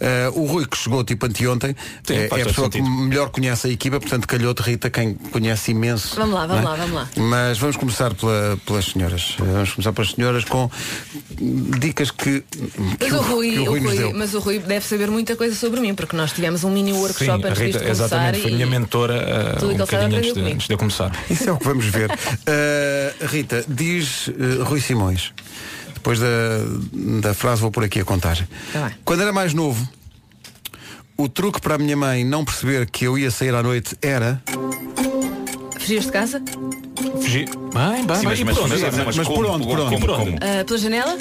Eh, 0.00 0.30
o 0.34 0.44
Rui, 0.46 0.66
que 0.66 0.76
chegou 0.76 1.04
tipo 1.04 1.24
anteontem, 1.26 1.76
Sim, 2.04 2.14
é, 2.14 2.22
é 2.24 2.26
a 2.42 2.44
pessoa 2.46 2.68
que 2.68 2.78
sentido. 2.78 2.90
melhor 2.96 3.30
conhece 3.30 3.68
a 3.68 3.70
equipa, 3.70 4.00
portanto, 4.00 4.26
calhou-te, 4.26 4.60
Rita, 4.60 4.90
quem 4.90 5.14
conhece 5.14 5.70
imenso. 5.70 6.16
Vamos 6.16 6.34
lá, 6.34 6.46
vamos 6.46 6.62
não 6.64 6.70
lá, 6.70 6.76
é? 6.76 6.80
vamos 6.80 6.94
lá. 6.94 7.08
Mas 7.16 7.56
vamos 7.58 7.76
começar 7.76 8.12
pela- 8.14 8.58
pelas 8.66 8.86
senhoras. 8.86 9.36
Vamos 9.38 9.70
começar 9.72 9.92
pelas 9.92 10.10
senhoras 10.10 10.44
com 10.44 10.68
dicas 11.78 12.10
que, 12.10 12.40
que 12.98 13.10
Mas 13.10 13.12
o, 13.12 13.20
Rui, 13.22 13.50
que 13.52 13.58
o 13.58 13.62
o 13.62 13.68
Rui 13.70 13.80
nos 13.80 13.92
Rui- 13.92 13.98
deu. 13.98 14.12
mas 14.14 14.34
o 14.34 14.38
Rui 14.40 14.58
deve 14.58 14.84
saber 14.84 15.10
muita 15.10 15.36
coisa 15.36 15.54
sobre 15.54 15.80
mim, 15.80 15.94
porque 15.94 16.16
nós 16.16 16.32
tivemos 16.32 16.63
um 16.64 16.70
mini 16.70 16.92
Sim, 16.92 16.98
workshop 16.98 17.46
a 17.46 17.50
antes 17.50 17.62
Rita, 17.62 17.78
começar 17.78 18.04
exatamente, 18.04 18.40
foi 18.42 18.50
minha 18.50 18.66
mentora 18.66 19.58
uh, 19.62 19.66
um 19.66 19.76
bocadinho 19.76 20.18
antes 20.18 20.34
de, 20.34 20.40
antes 20.40 20.66
de 20.66 20.74
eu 20.74 20.78
começar. 20.78 21.12
Isso 21.30 21.48
é 21.48 21.52
o 21.52 21.58
que 21.58 21.64
vamos 21.64 21.86
ver. 21.86 22.10
Uh, 22.10 23.26
Rita, 23.26 23.64
diz 23.68 24.28
uh, 24.28 24.64
Rui 24.64 24.80
Simões. 24.80 25.32
Depois 25.94 26.18
da, 26.18 26.26
da 27.22 27.34
frase 27.34 27.62
vou 27.62 27.70
por 27.70 27.82
aqui 27.82 28.00
a 28.00 28.04
contagem. 28.04 28.46
Tá. 28.72 28.92
Quando 29.04 29.22
era 29.22 29.32
mais 29.32 29.54
novo, 29.54 29.88
o 31.16 31.28
truque 31.28 31.60
para 31.60 31.76
a 31.76 31.78
minha 31.78 31.96
mãe 31.96 32.24
não 32.24 32.44
perceber 32.44 32.90
que 32.90 33.06
eu 33.06 33.16
ia 33.16 33.30
sair 33.30 33.54
à 33.54 33.62
noite 33.62 33.96
era. 34.02 34.42
fugias 35.78 36.04
de 36.04 36.12
casa? 36.12 36.42
Fugi. 37.20 37.46
Bem, 37.46 38.06
bem, 38.06 38.16
Sim, 38.16 38.26
mas, 38.26 38.40
mas, 38.42 38.56
por 38.56 38.64
onde? 38.64 38.82
mas, 38.82 39.16
mas 39.16 39.28
por 39.28 39.46
onde, 39.46 39.66
por 39.66 39.80
onde? 39.80 39.94
como, 39.94 40.06
como? 40.06 40.36
Ah, 40.40 40.64
pela 40.64 40.78
janela? 40.78 41.16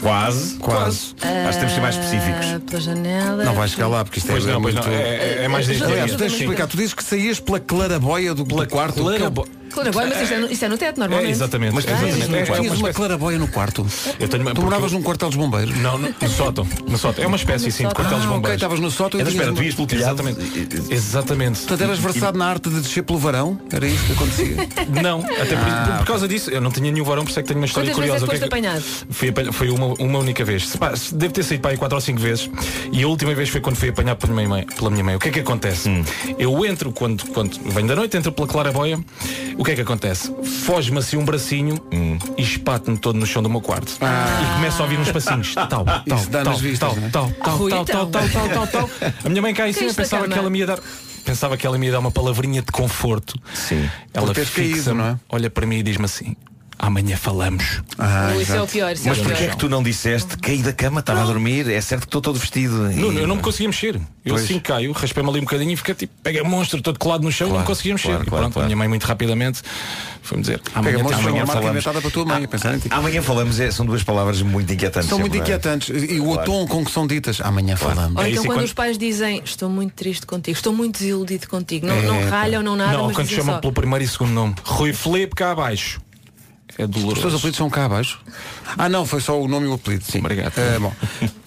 Quase. 0.00 0.54
Quase. 0.56 1.14
Acho 1.20 1.20
que 1.20 1.54
temos 1.54 1.68
de 1.68 1.74
ser 1.74 1.80
mais 1.80 1.94
específicos. 1.96 2.46
Ah, 2.54 2.60
pela 2.68 2.80
janela. 2.80 3.44
Não 3.44 3.54
vais 3.54 3.70
chegar 3.72 3.88
lá 3.88 4.04
porque 4.04 4.18
isto 4.18 4.28
Pois 4.30 4.46
é 4.46 4.52
não, 4.52 4.62
pois 4.62 4.74
muito. 4.74 4.88
não. 4.88 4.94
É, 4.94 5.00
é- 5.00 5.44
é 5.44 5.48
mais 5.48 5.66
deste 5.66 5.82
Aliás, 5.84 6.08
dia. 6.10 6.18
deixa-me 6.18 6.40
explicar. 6.42 6.66
Tu 6.66 6.76
dizes 6.76 6.94
que 6.94 7.04
saías 7.04 7.40
pela 7.40 7.58
claraboia 7.60 8.34
do, 8.34 8.44
do 8.44 8.66
quarto. 8.68 9.00
Clara- 9.02 9.16
que 9.16 9.22
é 9.24 9.28
o- 9.28 9.44
Claraboia, 9.82 10.06
mas 10.08 10.22
isto 10.22 10.34
é, 10.34 10.38
no, 10.38 10.50
isto 10.52 10.64
é 10.64 10.68
no 10.68 10.78
teto, 10.78 10.98
normalmente. 10.98 11.28
É, 11.28 11.30
exatamente. 11.30 11.74
Mas 11.74 11.86
É, 11.86 11.90
exatamente. 11.92 12.50
É, 12.52 12.56
é 12.66 12.70
uma 12.72 12.92
claraboia 12.92 13.38
no 13.38 13.48
quarto. 13.48 13.86
Eu 14.18 14.28
tenho 14.28 14.42
uma- 14.42 14.54
Tu 14.54 14.62
moravas 14.62 14.92
num 14.92 15.02
quartel 15.02 15.28
dos 15.28 15.36
bombeiros? 15.36 15.76
Não, 15.78 15.98
no, 15.98 16.08
no 16.20 16.28
sótão. 16.28 16.66
No 16.88 16.98
sótão. 16.98 17.24
É 17.24 17.26
uma 17.26 17.36
espécie 17.36 17.68
assim 17.68 17.86
de 17.88 17.94
quartel 17.94 18.16
dos 18.18 18.24
Ah, 18.26 18.28
ok, 18.28 18.36
bombeiros. 18.36 18.56
estavas 18.56 18.80
no 18.80 18.90
sótão 18.90 19.20
e 19.20 19.22
Então, 19.22 19.32
tinhas 19.32 19.46
espera, 19.48 19.56
tu 19.56 19.64
ias 19.64 19.74
pelo 19.74 19.86
telhado. 19.86 20.20
Exatamente. 20.22 20.92
Exatamente. 20.92 21.58
Portanto, 21.60 21.80
eras 21.82 21.98
versado 21.98 22.38
na 22.38 22.46
arte 22.46 22.68
de 22.70 22.80
descer 22.80 23.02
pelo 23.02 23.18
varão? 23.18 23.58
Era 23.72 23.86
isso 23.86 24.04
que 24.04 24.12
acontecia? 24.12 24.56
Não, 25.02 25.20
até 25.20 25.56
por, 25.56 25.68
Ah, 25.68 25.96
por 25.98 26.06
causa 26.06 26.26
disso, 26.28 26.50
eu 26.50 26.60
não 26.60 26.70
tinha 26.70 26.90
nenhum 26.90 27.04
varão, 27.04 27.24
por 27.24 27.30
isso 27.30 27.38
é 27.38 27.42
que 27.42 27.48
tenho 27.48 27.60
uma 27.60 27.66
história 27.66 27.90
Quantas 27.90 28.10
vezes 28.10 28.22
é 28.22 28.26
curiosa. 28.26 28.40
foste 28.40 28.42
é 28.42 28.46
apanhado? 28.46 29.52
Foi 29.52 29.70
uma, 29.70 29.86
uma 29.98 30.18
única 30.18 30.44
vez. 30.44 30.76
Deve 31.12 31.32
ter 31.32 31.42
saído 31.42 31.62
para 31.62 31.70
aí 31.72 31.76
quatro 31.76 31.96
ou 31.96 32.00
cinco 32.00 32.20
vezes. 32.20 32.50
E 32.92 33.02
a 33.02 33.08
última 33.08 33.34
vez 33.34 33.48
foi 33.48 33.60
quando 33.60 33.76
fui 33.76 33.88
apanhado 33.90 34.18
pela 34.18 34.32
minha 34.34 34.48
mãe. 34.48 34.66
Pela 34.76 34.90
minha 34.90 35.04
mãe. 35.04 35.16
O 35.16 35.18
que 35.18 35.28
é 35.28 35.32
que 35.32 35.40
acontece? 35.40 35.88
Eu 36.38 36.64
entro 36.66 36.90
quando, 36.92 37.24
quando 37.30 37.58
venho 37.70 37.86
da 37.88 37.96
noite, 37.96 38.16
entro 38.16 38.32
pela 38.32 38.46
claraboia. 38.48 38.98
O 39.56 39.64
que 39.68 39.72
é 39.72 39.74
que 39.74 39.82
acontece? 39.82 40.34
Foge-me 40.64 40.98
assim 40.98 41.18
um 41.18 41.24
bracinho 41.26 41.78
e 42.38 42.42
espato-me 42.42 42.96
todo 42.96 43.18
no 43.18 43.26
chão 43.26 43.42
do 43.42 43.50
meu 43.50 43.60
quarto. 43.60 43.98
E 44.00 44.54
começo 44.54 44.80
a 44.80 44.84
ouvir 44.86 44.98
uns 44.98 45.12
passinhos. 45.12 45.52
Tal, 45.68 45.68
tal, 45.68 45.84
tal, 45.84 46.56
vistas, 46.56 46.94
tal, 46.94 47.10
tal, 47.10 47.30
tal, 47.32 47.56
Rui, 47.58 47.70
tal, 47.70 47.82
então. 47.82 48.10
tal, 48.10 48.28
tal, 48.28 48.48
tal, 48.48 48.66
tal, 48.66 48.66
tal. 48.66 48.90
A 49.24 49.28
minha 49.28 49.42
mãe 49.42 49.52
cá 49.52 49.68
em 49.68 49.74
cima 49.74 49.92
pensava 49.92 50.26
que 50.26 50.38
ela 50.38 50.48
me 50.48 50.60
ia 50.60 50.66
dar. 50.66 50.78
Pensava 51.22 51.56
que 51.58 51.66
ela 51.66 51.76
me 51.76 51.84
ia 51.84 51.92
dar 51.92 51.98
uma 51.98 52.10
palavrinha 52.10 52.62
de 52.62 52.72
conforto. 52.72 53.38
Sim. 53.52 53.90
Ela 54.14 54.32
teres 54.32 54.48
caído, 54.48 54.94
não 54.94 55.04
é? 55.04 55.16
olha 55.28 55.50
para 55.50 55.66
mim 55.66 55.76
e 55.76 55.82
diz-me 55.82 56.06
assim: 56.06 56.34
amanhã 56.78 57.16
falamos. 57.16 57.82
Ah, 57.98 58.32
Ui, 58.34 58.42
isso 58.42 58.52
é 58.52 58.62
o 58.62 58.66
pior, 58.66 58.92
isso 58.92 59.04
é 59.06 59.08
Mas 59.10 59.18
pior. 59.18 59.28
porquê 59.28 59.44
é 59.44 59.48
que 59.48 59.56
tu 59.56 59.68
não 59.68 59.82
disseste 59.82 60.36
caí 60.38 60.62
da 60.62 60.72
cama, 60.72 61.00
estava 61.00 61.22
a 61.22 61.24
dormir, 61.24 61.68
é 61.70 61.80
certo 61.80 62.02
que 62.02 62.06
estou 62.08 62.20
todo 62.20 62.38
vestido. 62.38 62.74
Não, 62.90 63.12
E- 63.12 63.18
eu 63.18 63.26
não 63.26 63.36
me 63.36 63.42
conseguia 63.42 63.68
mexer. 63.68 63.96
Eu 64.24 64.34
Pois. 64.34 64.44
assim 64.44 64.60
caio, 64.60 64.92
raspei-me 64.92 65.28
ali 65.30 65.38
um 65.40 65.44
bocadinho 65.44 65.72
e 65.72 65.76
fiquei 65.76 65.94
tipo, 65.94 66.12
pega 66.22 66.44
monstro 66.44 66.80
todo 66.82 66.98
colado 66.98 67.22
no 67.22 67.32
chão 67.32 67.46
e 67.46 67.50
não 67.50 67.56
Claro, 67.56 67.66
conseguia 67.66 67.94
mexer. 67.94 68.08
claro, 68.08 68.22
e 68.22 68.26
claro, 68.26 68.42
pronto, 68.44 68.52
claro. 68.54 68.64
a 68.64 68.68
minha 68.68 68.76
mãe 68.76 68.88
muito 68.88 69.04
rapidamente 69.04 69.62
foi-me 70.22 70.42
dizer, 70.42 70.60
amanhã, 70.74 70.96
Pega 70.98 71.14
amanhã 71.14 71.18
uma 71.18 71.36
marca 71.38 71.52
falamos. 71.54 71.70
inventada 71.70 72.00
para 72.00 72.08
a 72.08 72.12
tua 72.12 72.24
mãe, 72.26 72.44
a 72.44 72.48
pensar 72.48 72.74
em 72.74 72.78
ti. 72.78 72.88
Amanhã 72.90 73.22
falamos, 73.22 73.58
é- 73.58 73.70
são 73.70 73.86
duas 73.86 74.02
palavras 74.02 74.42
muito 74.42 74.70
inquietantes. 74.72 75.08
São 75.08 75.18
muito 75.18 75.32
não 75.32 75.40
é? 75.40 75.42
inquietantes. 75.42 75.88
E 75.88 76.20
o 76.20 76.24
Claro. 76.34 76.44
tom 76.44 76.66
com 76.66 76.84
que 76.84 76.90
são 76.90 77.06
ditas, 77.06 77.40
amanhã 77.40 77.76
falamos. 77.76 78.16
Ou 78.16 78.22
É 78.22 78.28
então 78.28 78.28
isso, 78.28 78.42
quando, 78.42 78.56
quando- 78.58 78.64
os 78.66 78.72
pais 78.74 78.98
dizem 78.98 79.40
estou 79.44 79.70
muito 79.70 79.94
triste 79.94 80.26
contigo, 80.26 80.54
estou 80.56 80.72
muito 80.74 80.98
desiludido 80.98 81.48
contigo, 81.48 81.86
não, 81.86 81.94
É, 81.96 82.02
não 82.02 82.28
ralham, 82.28 82.62
não 82.62 82.76
nada, 82.76 82.92
Não, 82.98 83.06
mas 83.06 83.16
quando 83.16 83.28
chamam 83.28 83.58
pelo 83.60 83.72
primeiro 83.72 84.04
e 84.04 84.08
segundo 84.08 84.30
nome. 84.32 84.54
Rui 84.64 84.92
Felipe 84.92 85.34
cá 85.34 85.52
abaixo. 85.52 86.00
É 86.78 86.84
Os 86.84 86.90
teus 86.90 87.02
doloroso. 87.04 87.36
apelidos 87.36 87.56
são 87.58 87.68
cá 87.68 87.86
abaixo? 87.86 88.20
Ah, 88.78 88.88
não, 88.88 89.04
foi 89.04 89.20
só 89.20 89.40
o 89.42 89.48
nome 89.48 89.66
e 89.66 89.68
o 89.68 89.74
apelido. 89.74 90.04
Sim. 90.04 90.20
Obrigado. 90.20 90.52
Eh, 90.56 90.78
bom. 90.78 90.92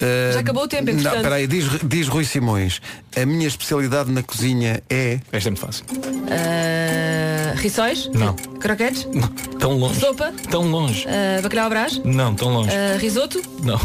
Eh, 0.00 0.30
Já 0.34 0.40
acabou 0.40 0.64
o 0.64 0.68
tempo, 0.68 0.84
Não, 0.84 0.92
entretanto. 0.92 1.16
espera 1.16 1.34
aí, 1.36 1.46
diz, 1.46 1.64
diz 1.84 2.06
Rui 2.08 2.24
Simões, 2.24 2.82
a 3.16 3.24
minha 3.24 3.48
especialidade 3.48 4.10
na 4.12 4.22
cozinha 4.22 4.82
é. 4.90 5.20
Esta 5.32 5.48
é 5.48 5.50
muito 5.50 5.60
fácil. 5.64 5.84
Ah, 6.30 7.21
rissóis? 7.54 8.10
Não. 8.14 8.34
Croquetes? 8.60 9.06
Tão 9.58 9.72
longe. 9.72 10.00
Sopa? 10.00 10.32
Tão 10.50 10.62
longe. 10.70 11.06
Ah, 11.08 11.40
bacalhau 11.42 11.68
brás? 11.70 12.00
Não, 12.04 12.34
tão 12.34 12.48
longe. 12.52 12.70
Ah, 12.74 12.96
risoto? 12.98 13.42
Não. 13.62 13.80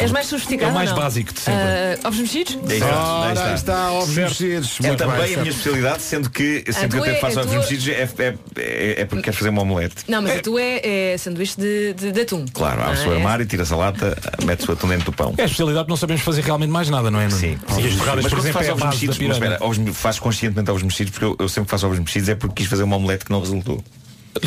És 0.00 0.10
mais 0.12 0.26
sofisticado? 0.26 0.68
É 0.70 0.72
o 0.72 0.74
mais 0.74 0.90
não? 0.90 0.96
básico 0.98 1.32
de 1.32 1.40
sempre. 1.40 1.60
Ah, 1.62 2.08
ovos 2.08 2.20
mexidos? 2.20 2.58
Aí 2.68 2.74
está, 2.74 2.86
aí 2.86 3.30
Ora, 3.30 3.44
aí 3.48 3.54
está, 3.54 3.90
ovos 3.92 4.14
Certo. 4.14 4.28
mexidos. 4.28 4.78
É 4.82 4.86
Muito 4.88 4.98
também 4.98 5.16
bem, 5.22 5.34
a 5.34 5.38
minha 5.38 5.50
especialidade, 5.50 6.02
sendo 6.02 6.30
que 6.30 6.64
sempre 6.72 6.88
que 6.88 6.96
eu 6.96 7.00
tua 7.00 7.04
tento 7.06 7.16
é- 7.16 7.20
faço 7.20 7.38
a 7.38 7.42
ovos 7.42 7.52
tua- 7.52 7.60
mexidos 7.62 7.88
é, 7.88 7.92
é, 8.18 8.34
é, 8.58 9.00
é 9.00 9.04
porque 9.06 9.22
queres 9.22 9.38
fazer 9.38 9.50
uma 9.50 9.62
omelete. 9.62 10.04
Não, 10.08 10.20
mas 10.22 10.38
a 10.38 10.42
tua 10.42 10.60
é, 10.60 11.12
é 11.12 11.18
sanduíche 11.18 11.56
de, 11.58 11.94
de, 11.94 12.12
de 12.12 12.20
atum. 12.20 12.44
Claro, 12.52 12.82
abre-se 12.82 13.04
Não 13.04 13.10
o 13.10 13.14
é? 13.14 13.16
armário, 13.16 13.46
tira-se 13.46 13.72
a 13.72 13.76
lata, 13.76 14.16
mete-se 14.44 14.68
o 14.70 14.72
atum 14.74 14.88
dentro 14.88 15.06
do 15.06 15.12
pão. 15.12 15.34
É 15.38 15.42
a 15.42 15.44
especialidade 15.46 15.88
não 15.88 15.96
sabemos 15.96 16.22
fazer 16.22 16.42
realmente 16.42 16.70
mais 16.70 16.88
nada, 16.90 17.10
não 17.10 17.20
é? 17.20 17.30
Sim, 17.30 17.58
torradas, 17.66 18.24
mas 18.24 18.24
por 18.24 18.30
quando 18.30 18.38
exemplo, 18.40 18.52
faz 18.52 18.68
é 18.68 18.72
ovos 18.72 18.84
mexidos, 18.84 19.18
mas 19.18 19.30
espera, 19.32 19.58
faço 19.94 20.20
conscientemente 20.22 20.70
ovos 20.70 20.82
mexidos 20.82 21.10
porque 21.18 21.42
eu, 21.42 21.48
sempre 21.48 21.70
faço 21.70 21.86
ovos 21.86 21.98
mexidos 21.98 22.28
é 22.28 22.34
porque 22.34 22.54
quis 22.62 22.66
fazer 22.66 22.82
uma 22.82 22.98
omelete 23.00 23.24
que 23.24 23.30
não 23.32 23.40
resultou. 23.40 23.82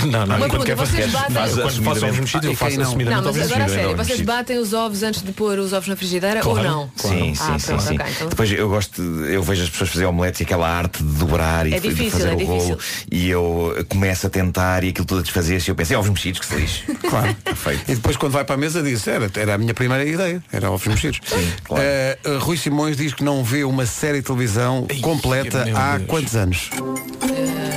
Não, 0.05 0.25
não, 0.25 0.37
Uma 0.37 0.47
quando 0.47 0.63
pergunta, 0.63 0.65
quer 0.65 0.77
fazer. 0.77 0.95
vocês 0.95 1.11
batem- 1.11 1.35
Faz- 1.35 1.53
Quando 1.55 1.83
faço 1.83 2.05
ovos 2.05 2.19
mexidos, 2.21 2.45
eu 2.49 2.55
faço 2.55 2.77
não? 2.77 2.83
assumidamente 2.85 3.21
mas 3.25 3.35
ovos 3.35 3.41
agora 3.41 3.55
a 3.55 3.67
mexidos. 3.67 3.83
sério, 3.83 3.97
vocês 3.97 4.21
batem 4.21 4.57
os 4.57 4.73
ovos 4.73 5.03
antes 5.03 5.21
de 5.21 5.31
pôr 5.33 5.59
os 5.59 5.73
ovos 5.73 5.89
na 5.89 5.95
frigideira 5.97 6.39
Claro, 6.39 6.57
ou 6.57 6.63
não? 6.63 6.91
Sim, 6.95 7.35
sim, 7.35 7.41
ah, 7.41 7.59
sim, 7.59 7.65
pronto, 7.67 7.83
sim. 7.83 7.95
ok, 7.95 8.05
então- 8.15 8.29
Depois 8.29 8.51
eu 8.53 8.69
gosto, 8.69 9.01
de- 9.03 9.33
eu 9.33 9.43
vejo 9.43 9.61
as 9.63 9.69
pessoas 9.69 9.89
fazerem 9.89 10.09
omeletes 10.09 10.39
e 10.39 10.43
aquela 10.43 10.69
arte 10.69 11.03
de 11.03 11.09
dobrar 11.15 11.67
e 11.67 11.73
É 11.73 11.79
de, 11.81 11.89
de 11.89 11.95
difícil, 11.95 12.11
fazer 12.11 12.29
é 12.29 12.33
o 12.33 12.37
difícil. 12.37 12.57
rolo 12.69 12.79
e 13.11 13.29
eu 13.29 13.85
começo 13.89 14.25
a 14.25 14.29
tentar 14.29 14.85
e 14.85 14.89
aquilo 14.89 15.05
tudo 15.05 15.19
a 15.19 15.21
desfazer-se 15.21 15.69
e 15.69 15.71
eu 15.71 15.75
pensei, 15.75 15.97
ovos 15.97 16.09
mexidos, 16.09 16.39
que 16.39 16.45
se 16.45 16.55
lixe. 16.55 16.83
Claro. 17.03 17.35
Perfeito. 17.43 17.91
E 17.91 17.95
depois 17.95 18.15
quando 18.15 18.31
vai 18.31 18.45
para 18.45 18.55
a 18.55 18.57
mesa 18.57 18.81
diz, 18.81 19.05
era, 19.05 19.29
era 19.35 19.55
a 19.55 19.57
minha 19.57 19.73
primeira 19.73 20.05
ideia, 20.05 20.41
era 20.51 20.71
ovos 20.71 20.87
mexidos. 20.87 21.19
Sim, 21.25 21.51
claro. 21.65 21.83
Eh, 21.85 22.17
Rui 22.39 22.55
Simões 22.55 22.95
diz 22.95 23.13
que 23.13 23.23
não 23.23 23.43
vê 23.43 23.65
uma 23.65 23.85
série 23.85 24.19
de 24.19 24.23
televisão 24.27 24.87
Ai, 24.89 24.99
completa 25.01 25.65
há 25.75 25.99
quantos 26.07 26.37
anos? 26.37 26.69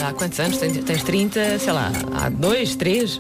Há 0.07 0.13
quantos 0.13 0.39
anos? 0.39 0.57
Tens, 0.59 0.85
tens 0.85 1.03
30, 1.03 1.59
sei 1.59 1.73
lá, 1.73 1.91
há 2.15 2.29
dois, 2.29 2.77
três? 2.77 3.19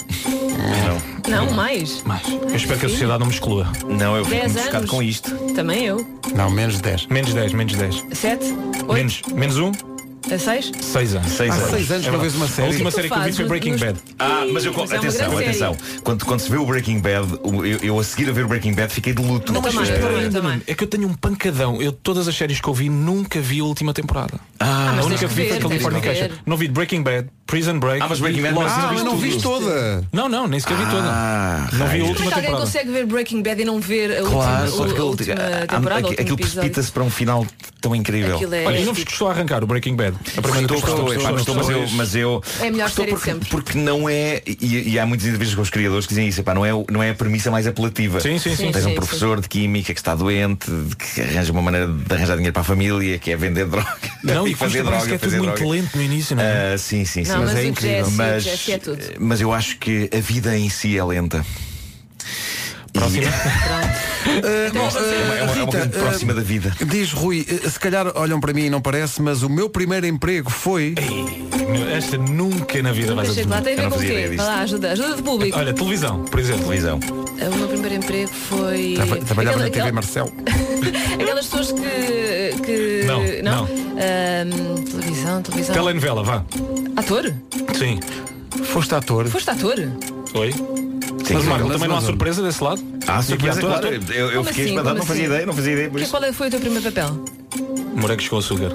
Não, 1.26 1.46
Não, 1.46 1.52
mais. 1.52 2.02
Mas 2.04 2.22
eu 2.28 2.54
espero 2.54 2.78
que 2.78 2.86
a 2.86 2.88
sociedade 2.88 3.18
não 3.20 3.26
me 3.26 3.32
exclua. 3.32 3.66
não, 3.88 4.16
eu 4.16 4.24
fico 4.24 4.36
10 4.36 4.52
muito 4.52 4.64
chocado 4.64 4.76
anos. 4.78 4.90
com 4.90 5.02
isto. 5.02 5.30
Também 5.54 5.84
eu. 5.86 6.06
Não, 6.34 6.48
menos 6.50 6.76
de 6.76 6.82
10. 6.82 7.06
Menos 7.08 7.34
10, 7.34 7.52
menos 7.54 7.74
10. 7.74 8.04
Sete? 8.12 8.44
Oito? 8.86 8.92
Menos, 8.92 9.22
menos 9.34 9.56
1, 9.58 9.72
A 10.32 10.38
seis? 10.38 10.72
6 10.80 11.14
anos. 11.14 11.30
Seis 11.32 11.50
Há 11.50 11.54
anos. 11.54 11.70
seis 11.70 11.90
anos 11.90 12.04
que 12.06 12.10
não 12.12 12.18
vês 12.18 12.34
uma 12.34 12.46
A 12.46 12.48
série. 12.48 12.68
última 12.68 12.90
que 12.90 12.96
tu 12.96 12.96
série 12.96 13.08
que 13.08 13.14
eu 13.16 13.22
vi 13.22 13.32
foi 13.32 13.44
Breaking 13.44 13.72
nos- 13.72 13.80
Bad. 13.80 13.98
Ah, 14.18 14.44
mas 14.52 14.64
eu, 14.64 14.72
Mas 14.72 14.90
é 14.90 14.94
uma 14.94 14.98
atenção, 14.98 15.30
grande 15.30 15.44
atenção. 15.44 15.76
Quando, 16.02 16.24
quando 16.24 16.40
se 16.40 16.50
vê 16.50 16.56
o 16.56 16.66
Breaking 16.66 16.98
Bad, 17.00 17.38
o- 17.44 17.64
eu, 17.64 17.78
eu 17.78 17.98
a 18.00 18.04
seguir 18.04 18.28
a 18.28 18.32
ver 18.32 18.44
o 18.44 18.48
Breaking 18.48 18.74
Bad 18.74 18.92
fiquei 18.92 19.12
de 19.14 19.22
luto. 19.22 19.52
Não, 19.52 19.62
mas 19.62 19.72
também, 19.74 19.88
Espera 19.92 20.30
também. 20.30 20.50
Nuno, 20.52 20.62
É 20.66 20.74
que 20.74 20.82
eu 20.82 20.88
tenho 20.88 21.06
um 21.08 21.14
pancadão. 21.14 21.80
Eu 21.80 21.92
todas 21.92 22.26
as 22.26 22.34
séries 22.36 22.60
que 22.60 22.68
eu 22.68 22.74
vi 22.74 22.88
nunca 22.88 23.40
vi 23.40 23.60
a 23.60 23.64
última 23.64 23.94
temporada. 23.94 24.34
Ah, 24.58 24.90
a 24.90 24.92
mas 24.94 25.06
única 25.06 25.20
tens 25.20 25.20
que 25.20 25.26
vi 25.28 25.34
foi 25.34 25.44
ver, 25.44 25.48
tens 25.48 25.62
que 25.62 25.68
Californication. 25.68 26.28
ver. 26.28 26.38
Não 26.44 26.56
vi 26.56 26.68
Breaking 26.68 27.02
Bad, 27.02 27.28
Prison 27.46 27.78
Break. 27.78 28.02
Ah, 28.02 28.06
mas 28.08 28.18
Breaking 28.18 28.42
Bad 28.42 28.54
Lost. 28.54 28.66
mas 28.74 28.84
Ah, 28.84 28.92
mas 28.94 29.04
não 29.04 29.16
viste 29.16 29.42
toda. 29.42 30.04
Não, 30.12 30.28
não, 30.28 30.48
nem 30.48 30.58
sequer 30.58 30.76
vi 30.76 30.84
toda. 30.86 31.06
Ah, 31.08 31.68
não 31.72 31.78
vi 31.78 31.82
a 31.82 31.86
raios. 31.86 31.88
Como 31.88 31.94
é 31.94 32.08
última 32.08 32.16
que 32.16 32.22
alguém 32.34 32.42
temporada. 32.50 32.66
consegue 32.66 32.90
ver 32.90 33.06
Breaking 33.06 33.42
Bad 33.42 33.62
e 33.62 33.64
não 33.64 33.80
ver 33.80 34.10
a 34.18 34.22
Claro, 34.22 34.64
última, 34.64 34.66
só 34.68 34.82
a, 34.96 35.00
a 35.00 35.04
última 35.04 35.34
temporada? 35.36 35.66
ah, 35.68 35.76
o 35.76 36.08
último 36.08 36.12
aquilo 36.12 36.34
episódio? 36.34 36.36
precipita-se 36.36 36.90
para 36.90 37.02
um 37.04 37.10
final 37.10 37.46
tão 37.80 37.94
incrível. 37.94 38.36
Aquilo 38.36 38.54
é- 38.54 38.64
Olha, 38.66 38.84
não 38.84 38.92
vos 38.94 39.04
custou 39.04 39.28
arrancar 39.28 39.62
o 39.62 39.66
Breaking 39.66 39.94
Bad? 39.94 40.15
A 40.36 40.42
Custou, 40.42 40.80
custou, 40.80 41.32
custou, 41.34 41.54
mas 41.54 41.68
eu, 41.68 41.88
mas 41.90 42.14
eu 42.14 42.42
É 42.60 42.70
melhor 42.70 42.86
custou 42.86 43.06
porque, 43.06 43.30
sempre. 43.30 43.48
porque 43.48 43.78
não 43.78 44.08
é 44.08 44.42
e, 44.46 44.90
e 44.90 44.98
há 44.98 45.06
muitas 45.06 45.26
entrevistas 45.26 45.54
com 45.54 45.62
os 45.62 45.70
criadores 45.70 46.06
que 46.06 46.10
dizem 46.14 46.28
isso, 46.28 46.40
epá, 46.40 46.54
não 46.54 46.64
é, 46.64 46.70
não 46.90 47.02
é 47.02 47.10
a 47.10 47.14
premissa 47.14 47.50
mais 47.50 47.66
apelativa. 47.66 48.20
Sim, 48.20 48.38
sim, 48.38 48.54
sim. 48.56 48.70
Tens 48.72 48.82
Sim, 48.84 48.90
um 48.90 48.92
sim, 48.92 48.94
professor 48.96 49.40
de 49.40 49.48
química 49.48 49.92
que 49.94 50.00
está 50.00 50.14
doente, 50.14 50.66
que 51.14 51.20
arranja 51.20 51.52
uma 51.52 51.62
maneira 51.62 51.86
de 51.88 52.14
arranjar 52.14 52.34
dinheiro 52.36 52.52
para 52.52 52.62
a 52.62 52.64
família, 52.64 53.18
que 53.18 53.30
é 53.30 53.36
vender 53.36 53.66
droga. 53.66 53.86
Não, 54.22 54.46
e 54.48 54.54
fazer 54.54 54.84
parece 54.84 55.06
que 55.08 55.14
é 55.14 55.18
tudo 55.18 55.36
muito 55.38 55.54
droga. 55.56 55.70
lento 55.72 55.96
no 55.96 56.02
início, 56.02 56.36
não 56.36 56.42
é? 56.42 56.74
Ah, 56.74 56.78
sim, 56.78 57.04
sim, 57.04 57.24
sim. 57.24 57.30
Não, 57.32 57.40
mas, 57.40 57.54
é 57.54 57.60
o 57.60 57.64
incrível. 57.66 58.10
Mas, 58.12 58.68
é 58.68 58.78
tudo. 58.78 58.98
mas 59.18 59.40
eu 59.40 59.52
acho 59.52 59.78
que 59.78 60.10
a 60.16 60.20
vida 60.20 60.56
em 60.56 60.68
si 60.68 60.96
é 60.96 61.04
lenta. 61.04 61.44
Próxima. 62.96 63.26
Eh, 64.26 64.70
bom, 64.74 64.80
É 64.80 64.82
uma, 64.82 64.98
é 65.36 65.42
uma, 65.44 65.52
é 65.52 65.62
uma 65.62 65.84
eh, 65.84 65.86
próxima 65.86 66.34
da 66.34 66.42
vida. 66.42 66.74
Diz 66.84 67.12
Rui, 67.12 67.46
se 67.46 67.78
calhar 67.78 68.10
olham 68.16 68.40
para 68.40 68.52
mim 68.52 68.64
e 68.64 68.70
não 68.70 68.80
parece, 68.80 69.22
mas 69.22 69.44
o 69.44 69.48
meu 69.48 69.70
primeiro 69.70 70.04
emprego 70.04 70.50
foi. 70.50 70.96
Esta 71.96 72.18
nunca 72.18 72.82
na 72.82 72.90
vida 72.90 73.14
lá, 73.14 73.22
tem 73.22 73.30
a 73.30 73.76
ver 73.76 73.82
não 73.84 73.90
com 73.90 73.96
o 73.98 74.00
quê? 74.00 74.12
Vai 74.12 74.28
disso. 74.30 74.42
lá, 74.44 74.60
ajuda, 74.62 74.90
ajuda 74.90 75.14
de 75.14 75.22
público. 75.22 75.56
Olha, 75.56 75.72
televisão, 75.72 76.24
por 76.24 76.40
exemplo. 76.40 76.64
Televisão. 76.64 76.98
O 76.98 77.56
meu 77.56 77.68
primeiro 77.68 77.94
emprego 77.94 78.30
foi. 78.30 78.94
Traba- 78.96 79.16
Trabalhava 79.18 79.58
na 79.58 79.66
Aquela- 79.66 79.70
TV 79.70 79.78
aquela- 79.78 79.92
Marcel. 79.92 80.32
Aquelas 81.22 81.46
pessoas 81.46 81.72
que. 81.72 82.62
que 82.64 83.04
Não, 83.06 83.20
não. 83.44 83.64
Ahm, 83.64 84.82
televisão, 84.90 85.40
televisão. 85.42 85.72
Telenovela, 85.74 86.24
vá. 86.24 86.44
Ator? 86.96 87.32
Sim. 87.78 88.00
Foste 88.64 88.92
ator. 88.96 89.28
Foste 89.28 89.50
ator? 89.50 89.76
Oi? 90.34 90.52
Sim, 91.26 91.34
Mas. 91.34 91.44
Marco, 91.44 91.68
também 91.70 91.88
não 91.88 91.96
há 91.96 92.00
surpresa 92.00 92.42
desse 92.42 92.62
lado? 92.62 92.82
Ah, 93.06 93.20
surpresa, 93.22 93.60
claro. 93.60 93.86
Eu, 93.88 94.26
eu 94.30 94.32
Como 94.38 94.44
fiquei 94.44 94.64
assim? 94.64 94.72
espantado, 94.74 94.88
Como 94.88 94.98
não 94.98 95.06
fazia 95.06 95.22
assim? 95.24 95.32
ideia, 95.32 95.46
não 95.46 95.54
fazia 95.54 95.72
ideia. 95.72 95.90
Por 95.90 95.96
Que, 95.96 96.02
isso. 96.04 96.10
qual 96.12 96.24
é- 96.24 96.32
foi 96.32 96.46
o 96.46 96.50
teu 96.50 96.60
primeiro 96.60 96.84
papel? 96.84 97.24
Morangos 97.94 98.28
com 98.28 98.38
açúcar. 98.38 98.70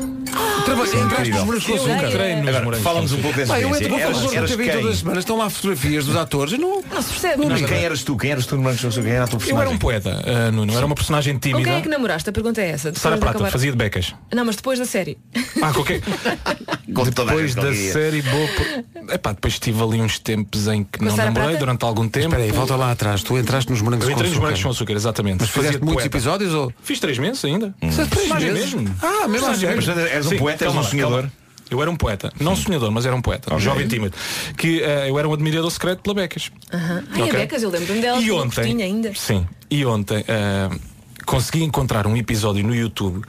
Trabalhei 0.65 0.93
entraste 1.01 1.29
nos 1.31 1.43
morangos 1.43 1.65
com 1.65 1.73
açúcar. 1.75 2.07
Entrei 2.09 2.35
nos 2.35 2.47
Agora, 2.47 2.63
morangos 2.65 2.83
fala-nos 2.83 3.11
com 3.11 3.17
um 3.17 3.21
pouco 3.21 3.37
dessa 3.37 3.53
Pá, 3.53 3.59
eu 3.59 3.67
entro 3.69 3.81
experiência. 3.81 4.07
para 4.11 4.29
o 4.29 4.33
Eras, 4.35 4.49
TV 4.51 4.63
todas 4.65 4.77
as 4.79 4.83
quem? 4.89 4.95
semanas, 4.95 5.19
estão 5.19 5.37
lá 5.37 5.49
fotografias 5.49 6.05
dos 6.05 6.15
atores. 6.15 6.53
e 6.53 6.57
Não, 6.57 6.81
Não 6.81 7.01
se 7.01 7.09
percebe. 7.09 7.43
E 7.45 7.65
quem 7.65 7.83
eras 7.83 8.03
tu? 8.03 8.17
Quem 8.17 8.31
eras 8.31 8.45
tu 8.45 8.55
no 8.55 8.61
Morangos 8.61 8.81
com 8.81 8.87
Açúcar? 8.87 9.03
Quem 9.05 9.13
era 9.13 9.23
a 9.23 9.27
tua 9.27 9.35
Eu 9.35 9.39
personagem? 9.39 9.67
era 9.67 9.75
um 9.75 9.77
poeta, 9.79 10.23
ah, 10.25 10.51
Nuno. 10.51 10.73
Era 10.75 10.85
uma 10.85 10.95
personagem 10.95 11.33
Com 11.35 11.39
quem 11.39 11.51
tímida. 11.53 11.69
é 11.71 11.81
que 11.81 11.89
namoraste? 11.89 12.29
A 12.29 12.33
pergunta 12.33 12.61
é 12.61 12.69
essa. 12.69 12.89
Depois 12.91 13.01
Sara 13.01 13.15
de 13.15 13.21
Prata, 13.21 13.37
acabar- 13.37 13.51
fazia 13.51 13.71
de 13.71 13.77
becas. 13.77 14.13
Não, 14.33 14.45
mas 14.45 14.55
depois 14.55 14.79
da 14.79 14.85
série. 14.85 15.17
Ah, 15.61 15.73
qualquer... 15.73 16.01
Com 16.93 17.05
toda 17.05 17.21
a 17.31 17.35
Depois 17.35 17.55
da 17.55 17.73
série 17.73 18.21
boa. 18.21 18.47
por- 18.49 19.13
Epá, 19.15 19.31
depois 19.31 19.57
tive 19.59 19.81
ali 19.81 20.01
uns 20.01 20.19
tempos 20.19 20.67
em 20.67 20.83
que 20.83 20.99
Com 20.99 21.05
não 21.05 21.11
Sara 21.15 21.25
namorei 21.29 21.47
Prata? 21.51 21.59
durante 21.59 21.85
algum 21.85 22.07
tempo. 22.09 22.25
Espera 22.27 22.43
aí, 22.43 22.51
volta 22.51 22.75
lá 22.75 22.91
atrás. 22.91 23.23
Tu 23.23 23.37
entraste 23.37 23.71
nos 23.71 23.81
morangos 23.81 24.05
Eu 24.05 24.09
com 24.09 24.15
entrei 24.15 24.27
nos 24.29 24.33
açúcar. 24.33 24.41
morangos 24.41 24.63
com 24.63 24.69
açúcar, 24.71 24.93
exatamente. 24.93 25.37
Mas 25.39 25.49
Fazia 25.49 25.61
fizeste 25.69 25.85
muitos 25.85 26.03
poeta. 26.03 26.17
episódios 26.17 26.53
ou? 26.53 26.73
Fiz 26.83 26.99
três 26.99 27.17
meses 27.17 27.45
ainda. 27.45 27.73
Fizeste 27.79 28.09
três 28.11 28.29
meses? 28.43 28.70
Mesmo. 28.77 28.95
Ah, 29.01 29.27
mesmo 29.27 29.47
assim. 29.47 29.65
Mas 29.75 29.87
eras 29.87 30.25
um 30.27 30.37
poeta, 30.37 30.63
eras 30.65 30.73
calma 30.73 30.81
um 30.87 30.89
sonhador. 30.89 31.29
Eu 31.69 31.81
era 31.81 31.89
um 31.89 31.95
poeta, 31.95 32.33
não 32.37 32.53
sonhador, 32.53 32.91
mas 32.91 33.05
era 33.05 33.15
um 33.15 33.21
poeta, 33.21 33.53
um 33.55 33.59
jovem 33.59 33.87
tímido. 33.87 34.15
Que 34.57 34.81
eh, 34.83 35.09
eu 35.09 35.17
era 35.17 35.27
um 35.29 35.31
admirador 35.33 35.71
secreto 35.71 36.01
pela 36.01 36.13
Becas. 36.13 36.51
Aham. 36.73 37.03
Ai, 37.13 37.21
Ok. 37.21 37.29
a 37.29 37.39
Becas, 37.39 37.63
eu 37.63 37.69
lembro-me 37.69 38.01
dela. 38.01 38.19
E 38.19 38.29
ontem, 38.29 38.81
ainda. 38.83 39.13
sim, 39.15 39.47
e 39.69 39.85
ontem, 39.85 40.21
eh, 40.27 40.69
consegui 41.25 41.63
encontrar 41.63 42.05
um 42.07 42.17
episódio 42.17 42.61
no 42.61 42.75
YouTube 42.75 43.21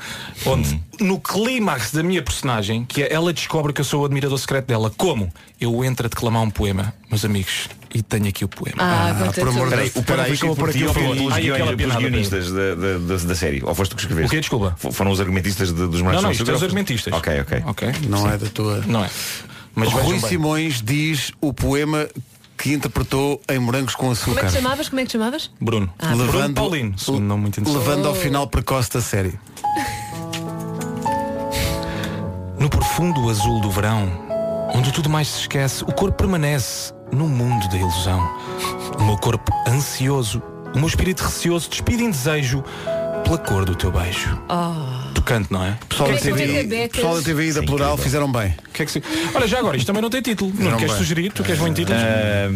onde 0.45 0.83
no 0.99 1.21
clímax 1.21 1.93
da 1.93 2.03
minha 2.03 2.21
personagem, 2.21 2.85
que 2.85 3.05
é 3.05 3.13
ela 3.13 3.33
descobre 3.33 3.73
que 3.73 3.81
eu 3.81 3.85
sou 3.85 4.03
o 4.03 4.05
admirador 4.07 4.37
secreto 4.39 4.67
dela. 4.67 4.91
Como? 4.97 5.33
Eu 5.61 5.85
entro 5.85 6.07
a 6.07 6.09
declamar 6.09 6.43
um 6.43 6.51
poema, 6.51 6.93
meus 7.09 7.25
amigos, 7.25 7.69
e 7.95 8.03
tenho 8.03 8.29
aqui 8.29 8.45
o 8.45 8.49
poema. 8.49 8.77
Ah, 8.79 9.15
conta 9.19 9.33
por 9.33 9.49
amor 9.49 9.65
de. 9.65 9.71
Peraí, 9.71 9.93
o 9.95 10.03
poema 10.03 10.25
foi 10.25 10.33
escrito 10.35 10.57
por 10.57 10.73
pelos 10.73 10.93
pelos 10.93 11.35
piada 11.77 11.97
guionistas 12.01 12.51
da, 12.53 12.75
da, 12.75 12.99
da- 12.99 13.25
da 13.29 13.35
série? 13.35 13.63
Ou 13.65 13.75
foste 13.75 13.91
tu 13.91 13.97
que 13.97 14.03
escreveste? 14.03 14.29
O 14.29 14.31
quê? 14.31 14.41
Desculpa. 14.41 14.77
Foram 14.93 15.11
os 15.11 15.21
argumentistas 15.21 15.69
de- 15.73 15.87
dos 15.87 16.01
Não, 16.01 16.13
não, 16.13 16.17
isto 16.19 16.27
é 16.27 16.31
Açúcar? 16.45 16.53
os 16.55 16.63
argumentistas. 16.63 17.13
Ok, 17.13 17.41
ok. 17.41 17.63
Ok? 17.67 17.93
Não 18.09 18.31
é 18.31 18.39
da 18.39 18.47
tua. 18.49 18.83
Não 18.87 19.05
é. 19.05 19.11
Mas 19.75 19.91
Rui. 19.93 20.19
Simões 20.21 20.83
diz 20.83 21.33
o 21.41 21.53
poema 21.53 22.07
que 22.59 22.73
interpretou 22.75 23.41
em 23.49 23.59
Morangos 23.59 23.95
com 23.95 24.03
Como 24.03 24.13
é 24.13 24.15
que 24.17 24.31
Açúcar. 24.47 24.51
chamavas? 24.51 24.89
Como 24.89 25.01
é 25.01 25.03
que 25.05 25.09
te 25.09 25.13
chamavas? 25.13 25.51
Bruno. 25.61 25.93
Ah, 25.99 26.15
Bruno 26.15 26.55
Paulino, 26.55 26.99
segundo 26.99 27.25
nome 27.25 27.43
muito 27.43 27.61
interessante. 27.61 27.87
levando 27.89 28.07
ao 28.07 28.13
Oh. 28.13 28.17
final 28.17 28.47
precoce 28.47 28.91
da 28.93 29.01
série. 29.01 29.33
No 32.59 32.69
profundo 32.69 33.29
azul 33.29 33.61
do 33.61 33.71
verão, 33.71 34.09
onde 34.75 34.93
tudo 34.93 35.09
mais 35.11 35.27
se 35.29 35.41
esquece, 35.41 35.83
o 35.83 35.93
corpo 35.93 36.17
permanece 36.17 36.93
no 37.13 37.29
mundo 37.29 37.69
da 37.69 37.77
ilusão. 37.77 38.21
O 38.99 39.05
meu 39.05 39.17
corpo 39.19 39.53
ansioso, 39.69 40.43
o 40.75 40.79
meu 40.79 40.89
espírito 40.89 41.23
receoso 41.23 41.69
despide 41.69 42.03
em 42.05 42.11
desejo 42.11 42.65
pela 43.25 43.39
cor 43.39 43.65
do 43.65 43.75
teu 43.75 43.91
beijo. 43.93 44.37
Tocante, 45.15 45.53
não 45.53 45.65
é? 45.65 45.79
Pessoal 45.89 46.11
da 46.11 46.17
é 46.17 46.63
Becas? 46.65 46.97
pessoal 46.97 47.15
da 47.17 47.23
TVI 47.23 47.53
da 47.53 47.63
Plural 47.63 47.97
fizeram 47.97 48.31
bem. 48.33 48.55
Que 48.73 48.83
é 48.83 48.87
que 48.87 48.93
se... 48.93 49.03
Olha, 49.35 49.47
já 49.47 49.59
agora, 49.59 49.77
isto 49.77 49.87
também 49.87 50.03
não 50.03 50.11
tem 50.11 50.21
título. 50.23 50.53
Não 50.55 50.71
Não 50.73 50.77
queres 50.77 50.93
vai. 50.93 50.99
sugerir? 50.99 51.33
Tu 51.33 51.45
queres 51.45 51.61
muito 51.61 51.77
títulos? 51.77 52.03
Ah, 52.03 52.49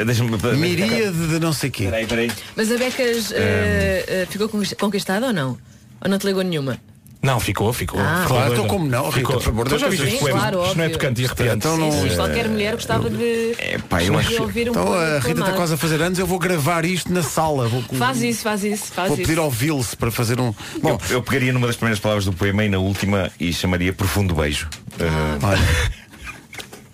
ah, 0.00 0.04
Deixa-me. 0.04 0.30
Miríade 0.56 1.28
de 1.28 1.38
não 1.38 1.52
sei 1.52 1.70
quê. 1.70 1.84
Peraí, 1.84 2.06
peraí. 2.06 2.30
Mas 2.56 2.70
a 2.72 2.78
Becas 2.78 3.32
eh, 3.32 4.04
eh, 4.08 4.26
ficou 4.30 4.48
conquist- 4.48 4.76
conquistada 4.78 5.26
ou 5.26 5.32
não? 5.32 5.58
Ou 6.00 6.08
não 6.10 6.18
te 6.18 6.26
ligou 6.26 6.42
nenhuma? 6.42 6.78
Não, 7.24 7.40
ficou, 7.40 7.72
ficou. 7.72 7.98
Ah. 8.00 8.20
Ficou 8.22 8.36
Claro, 8.36 8.52
então 8.52 8.66
como 8.66 8.86
não, 8.86 9.04
Rita, 9.06 9.16
Ficou. 9.16 9.34
por 9.36 9.42
favor, 9.42 9.66
Tu 9.68 9.78
já 9.78 9.88
viste 9.88 10.18
poema? 10.18 10.38
claro, 10.40 10.62
Isto 10.64 10.76
não 10.76 10.84
é 10.84 10.88
tocante 10.90 11.22
e 11.22 11.24
arrepiante. 11.24 11.56
Então 11.56 11.76
não- 11.78 11.90
Sim, 11.90 12.10
sim, 12.10 12.16
qualquer 12.16 12.48
mulher 12.48 12.74
gostava 12.74 13.08
de, 13.08 13.54
É, 13.58 13.78
pá, 13.78 14.02
eu 14.04 14.12
de 14.12 14.18
acho. 14.18 14.42
ouvir 14.42 14.68
um 14.68 14.72
Então 14.72 14.84
poema 14.84 15.16
a 15.16 15.18
Rita 15.20 15.40
está 15.40 15.52
quase 15.54 15.74
a 15.74 15.76
fazer 15.78 16.02
anos, 16.02 16.18
eu 16.18 16.26
vou 16.26 16.38
gravar 16.38 16.84
isto 16.84 17.10
na 17.12 17.22
sala. 17.22 17.66
Vou, 17.66 17.82
Faz 17.98 18.22
isso, 18.22 18.42
faz 18.42 18.62
isso, 18.62 18.92
faz 18.92 19.08
vou 19.08 19.16
pedir 19.16 19.38
ao 19.38 19.50
Vils 19.50 19.94
para 19.94 20.10
fazer 20.10 20.38
um. 20.38 20.52
Bom, 20.82 20.98
Eu, 21.08 21.16
eu 21.16 21.22
pegaria 21.22 21.52
numa 21.52 21.66
das 21.66 21.76
primeiras 21.76 21.98
palavras 21.98 22.26
do 22.26 22.32
poema 22.32 22.62
e 22.64 22.68
na 22.68 22.78
última 22.78 23.30
e 23.40 23.52
chamaria 23.52 23.92
Profundo 23.92 24.34
Beijo. 24.34 24.68
Ah, 25.00 25.38
olha. 25.46 25.58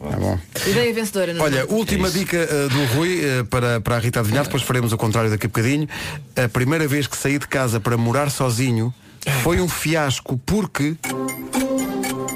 Tá 0.01 0.17
bom. 0.17 0.39
Ideia 0.67 0.95
vencedora, 0.95 1.35
não 1.35 1.43
é? 1.43 1.45
Olha, 1.45 1.67
última 1.69 2.09
dica 2.11 2.39
uh, 2.51 2.69
do 2.71 2.85
Rui 2.95 3.21
uh, 3.21 3.45
para, 3.45 3.83
para 3.83 3.97
a 3.97 3.99
Rita 3.99 4.21
adivinhar, 4.21 4.45
depois 4.45 4.63
faremos 4.63 4.95
o 4.95 4.97
contrário 4.97 5.29
daqui 5.31 5.45
a 5.45 5.49
bocadinho. 5.51 5.87
A 6.43 6.49
primeira 6.49 6.89
vez 6.89 7.07
que 7.07 7.15
saí 7.19 7.39
de 7.39 7.47
casa 7.47 7.79
para 7.79 7.99
morar 7.99 8.31
sozinho 8.31 8.95
foi 9.43 9.61
um 9.61 9.69
fiasco 9.69 10.39
porque 10.47 10.97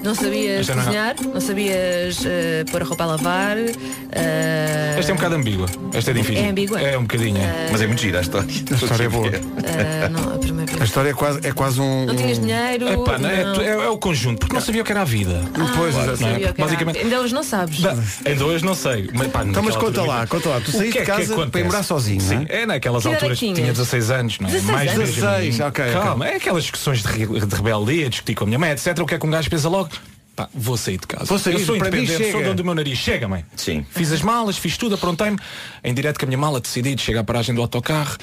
Não 0.04 0.14
sabias 0.14 0.60
Esta 0.60 0.74
não 0.74 0.82
é- 0.82 0.84
cozinhar, 0.84 1.16
não 1.32 1.40
sabias 1.40 2.22
eh, 2.26 2.64
pôr 2.70 2.82
a 2.82 2.84
roupa 2.84 3.04
a 3.04 3.06
lavar. 3.06 3.56
eh, 3.56 4.94
Esta 4.98 5.10
é 5.10 5.14
um 5.14 5.16
bocado 5.16 5.34
ambígua. 5.36 5.66
Esta 5.92 6.10
é 6.10 6.14
difícil. 6.14 6.44
É 6.44 6.48
ambígua? 6.50 6.80
É 6.80 6.98
um 6.98 7.02
bocadinho. 7.02 7.38
é. 7.38 7.68
Mas 7.72 7.80
é 7.80 7.86
muito 7.86 8.00
gira 8.02 8.18
a 8.18 8.22
história. 8.22 8.46
a 8.48 8.74
história 8.74 9.04
é 9.04 9.08
boa. 9.08 9.26
eh, 9.64 10.08
não, 10.10 10.34
a 10.34 10.38
primeira 10.38 10.70
vez. 10.70 10.82
A 10.82 10.84
história 10.84 11.10
é 11.10 11.14
quase, 11.14 11.40
é 11.46 11.52
quase 11.52 11.80
um. 11.80 12.06
Não 12.06 12.14
tinhas 12.14 12.38
dinheiro. 12.38 12.88
Epá, 12.88 13.18
não, 13.18 13.28
é, 13.30 13.42
é, 13.64 13.68
é 13.70 13.88
o 13.88 13.96
conjunto, 13.98 14.40
porque 14.40 14.54
não 14.54 14.60
sabia 14.60 14.82
o 14.82 14.84
que 14.84 14.92
era 14.92 15.00
a 15.00 15.04
vida. 15.04 15.42
Pois, 15.76 15.96
Ah, 15.96 16.02
exato. 16.02 16.20
não 16.22 16.28
é? 16.28 16.32
o 16.32 16.36
que 16.38 16.44
era. 16.44 16.54
Basicamente- 16.58 16.98
Ainda 16.98 17.20
hoje 17.20 17.34
não 17.34 17.42
sabes. 17.42 17.80
Ainda 18.26 18.44
hoje 18.46 18.64
não 18.64 18.74
sei. 18.74 19.08
Mas, 19.12 19.28
pá, 19.28 19.42
Então, 19.44 19.62
mas 19.62 19.74
naquela 19.74 19.90
conta 19.90 20.00
altura- 20.00 20.18
lá, 20.18 20.26
conta 20.26 20.48
lá. 20.50 20.60
Tu 20.60 20.68
O 20.68 20.72
saíste 20.72 20.92
que 20.92 20.98
é 20.98 21.00
de 21.00 21.06
que 21.10 21.16
casa 21.16 21.32
acontece? 21.32 21.50
para 21.50 21.60
ir 21.60 21.64
morar 21.64 21.82
sozinho, 21.82 22.20
Sim, 22.20 22.34
não 22.36 22.46
é? 22.48 22.62
é 22.62 22.66
naquelas 22.66 23.02
Que 23.02 23.08
idade 23.08 23.22
alturas 23.24 23.38
que 23.38 23.52
tinha 23.54 23.72
16 23.72 24.10
anos, 24.10 24.38
não 24.38 24.48
é? 24.48 24.52
16 24.52 24.74
Mais 24.76 24.94
anos? 24.94 25.14
16, 25.14 25.60
ok, 25.60 25.84
ok. 25.84 26.00
Calma, 26.02 26.28
é 26.28 26.36
aquelas 26.36 26.62
discussões 26.64 27.02
de, 27.02 27.08
re- 27.08 27.46
de 27.46 27.54
rebeldia, 27.56 28.08
discutir 28.10 28.34
com 28.34 28.44
a 28.44 28.46
minha 28.46 28.58
mãe, 28.58 28.70
etc. 28.70 28.98
O 29.00 29.06
que 29.06 29.14
é 29.14 29.18
que 29.18 29.26
um 29.26 29.30
gajo 29.30 29.48
pensa 29.50 29.68
logo? 29.68 29.88
Pá, 30.34 30.48
vou 30.52 30.76
sair 30.76 30.98
de 30.98 31.06
casa. 31.06 31.26
Vou 31.26 31.38
sair, 31.38 31.54
eu 31.54 31.60
sou 31.60 31.76
mim 31.76 31.80
independente, 31.80 32.32
sou 32.32 32.42
dono 32.42 32.54
do 32.54 32.64
meu 32.64 32.74
nariz. 32.74 32.98
Chega, 32.98 33.28
mãe. 33.28 33.44
Sim. 33.54 33.86
Fiz 33.90 34.10
as 34.10 34.20
malas, 34.20 34.58
fiz 34.58 34.76
tudo, 34.76 34.96
aprontei-me. 34.96 35.38
Em 35.82 35.94
direto 35.94 36.18
com 36.18 36.26
a 36.26 36.28
minha 36.28 36.38
mala, 36.38 36.60
decidi 36.60 36.94
de 36.94 37.02
chegar 37.02 37.20
à 37.20 37.24
paragem 37.24 37.54
do 37.54 37.60
autocarro. 37.60 38.16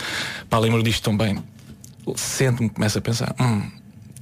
Pá, 0.50 0.60
lembro 0.60 0.84
disto 0.84 1.04
tão 1.04 1.16
bem. 1.16 1.42
Sento-me, 2.16 2.70
começo 2.70 2.98
a 2.98 3.02
pensar. 3.02 3.34
Hum, 3.40 3.72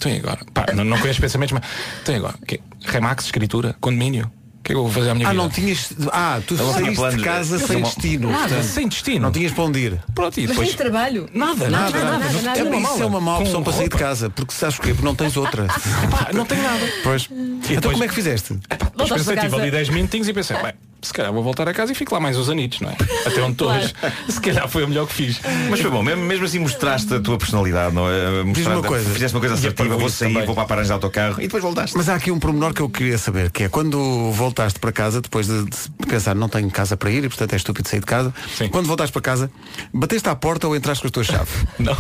e 0.06 0.18
agora? 0.18 0.40
Pá, 0.54 0.68
não, 0.74 0.84
não 0.84 1.00
conheço 1.00 1.20
pensamentos, 1.20 1.52
mas 1.52 1.64
e 2.08 2.16
agora? 2.16 2.36
Que, 2.46 2.60
Remax, 2.86 3.26
escritura, 3.26 3.76
condomínio. 3.82 4.32
O 4.60 4.64
que 4.70 4.74
é 4.74 4.76
que 4.76 4.80
eu 4.80 4.84
vou 4.84 4.92
fazer 4.92 5.10
à 5.10 5.16
minha 5.16 5.26
Ah, 5.28 5.32
vida? 5.32 5.42
não 5.42 5.50
tinhas. 5.50 5.94
Ah, 6.12 6.40
tu 6.46 6.56
tinha 6.56 6.72
saíste 6.74 7.18
de 7.18 7.24
casa 7.24 7.56
eu 7.56 7.60
sem 7.60 7.68
sou 7.68 7.82
destino. 7.82 8.30
Nada, 8.30 8.48
portanto, 8.50 8.64
sem 8.66 8.88
destino. 8.88 9.20
Não 9.22 9.32
tinhas 9.32 9.52
para 9.52 9.64
onde 9.64 9.80
ir. 9.80 10.00
Pronto, 10.14 10.38
e 10.38 10.42
Mas 10.42 10.50
depois... 10.52 10.68
tens 10.70 10.78
trabalho? 10.78 11.30
Nada, 11.34 11.70
Nada, 11.70 11.98
nada, 11.98 12.20
nada, 12.20 12.34
Não- 12.34 12.42
nada. 12.44 12.60
é 12.60 12.64
uma 12.64 12.80
Isso 12.94 13.02
é 13.02 13.06
uma 13.06 13.22
má 13.22 13.36
com 13.38 13.44
opção 13.44 13.64
para 13.64 13.74
sair 13.74 13.84
de 13.90 13.94
roupa. 13.96 14.06
casa, 14.06 14.30
porque 14.30 14.54
sabes 14.54 14.76
porquê? 14.76 14.92
Porque 14.94 15.06
não 15.06 15.16
tens 15.16 15.36
outra. 15.38 15.66
Pá, 15.66 16.30
não 16.34 16.46
tenho 16.46 16.62
nada. 16.62 16.88
Pois. 17.04 17.28
Então 17.32 17.60
depois- 17.76 17.92
como 17.94 18.04
é 18.04 18.08
que 18.10 18.14
fizeste? 18.14 18.54
Depois 18.54 18.80
Voltaste 19.10 19.14
pensei, 19.16 19.34
para 19.34 19.42
tive 19.44 19.52
casa. 19.52 19.62
ali 19.64 19.72
10 19.72 19.90
minutinhos 19.90 20.28
e 20.28 20.34
pensei, 20.34 20.58
bem, 20.62 20.74
se 21.02 21.14
calhar 21.14 21.32
vou 21.32 21.42
voltar 21.44 21.68
a 21.68 21.74
casa 21.74 21.92
e 21.92 21.96
fico 21.96 22.14
lá 22.14 22.20
mais 22.20 22.38
uns 22.38 22.50
anitos, 22.50 22.82
não 22.82 22.90
é? 22.90 22.96
Até 23.26 23.42
onde 23.42 23.54
estou 23.54 23.70
hoje. 23.72 23.94
Se 24.28 24.42
calhar 24.42 24.68
foi 24.68 24.84
o 24.84 24.88
melhor 24.88 25.08
que 25.08 25.14
fiz. 25.14 25.40
Mas 25.70 25.80
foi 25.80 25.90
bom, 25.90 26.04
mesmo, 26.04 26.24
mesmo 26.24 26.46
assim 26.46 26.60
mostraste 26.60 27.14
a 27.14 27.20
tua 27.20 27.38
personalidade, 27.38 27.94
não 27.96 28.10
é? 28.10 28.44
Mostraste- 28.44 28.72
uma 28.74 28.84
coisa. 28.84 29.10
Fizeste 29.10 29.36
uma 29.36 29.40
coisa 29.40 29.56
assertiva, 29.56 29.98
vou 29.98 30.10
sair, 30.10 30.34
também. 30.34 30.46
vou 30.46 30.56
para 30.56 30.64
a 30.64 30.68
paragem 30.68 30.88
de 30.88 30.94
autocarro 30.94 31.40
e 31.40 31.44
depois 31.44 31.64
voltaste. 31.64 31.96
Mas 31.98 32.10
há 32.10 32.16
aqui 32.16 32.32
um 32.32 32.40
pormenor 32.40 32.74
que 32.74 32.82
eu 32.82 32.90
queria 32.90 33.18
saber, 33.18 33.50
que 33.52 33.64
é 33.64 33.70
quando 33.70 34.32
voltaste 34.32 34.80
para 34.80 34.92
casa, 34.92 35.22
depois 35.22 35.48
de, 35.48 35.64
de 35.66 36.08
pensar, 36.08 36.36
não 36.36 36.50
tenho 36.50 36.70
casa 36.70 36.98
para 36.98 37.10
ir 37.12 37.24
e 37.24 37.30
portanto 37.30 37.54
é 37.54 37.56
estúpido 37.56 37.88
sair 37.88 38.00
de 38.02 38.06
casa, 38.06 38.34
Sim. 38.58 38.68
quando 38.70 38.88
voltaste 38.88 39.14
para 39.14 39.22
casa, 39.22 39.52
bateste 39.94 40.28
à 40.30 40.36
porta 40.36 40.68
ou 40.68 40.76
entraste 40.76 41.02
com 41.02 41.08
a 41.08 41.12
tua 41.12 41.24
chave? 41.24 41.50
Não. 41.80 41.96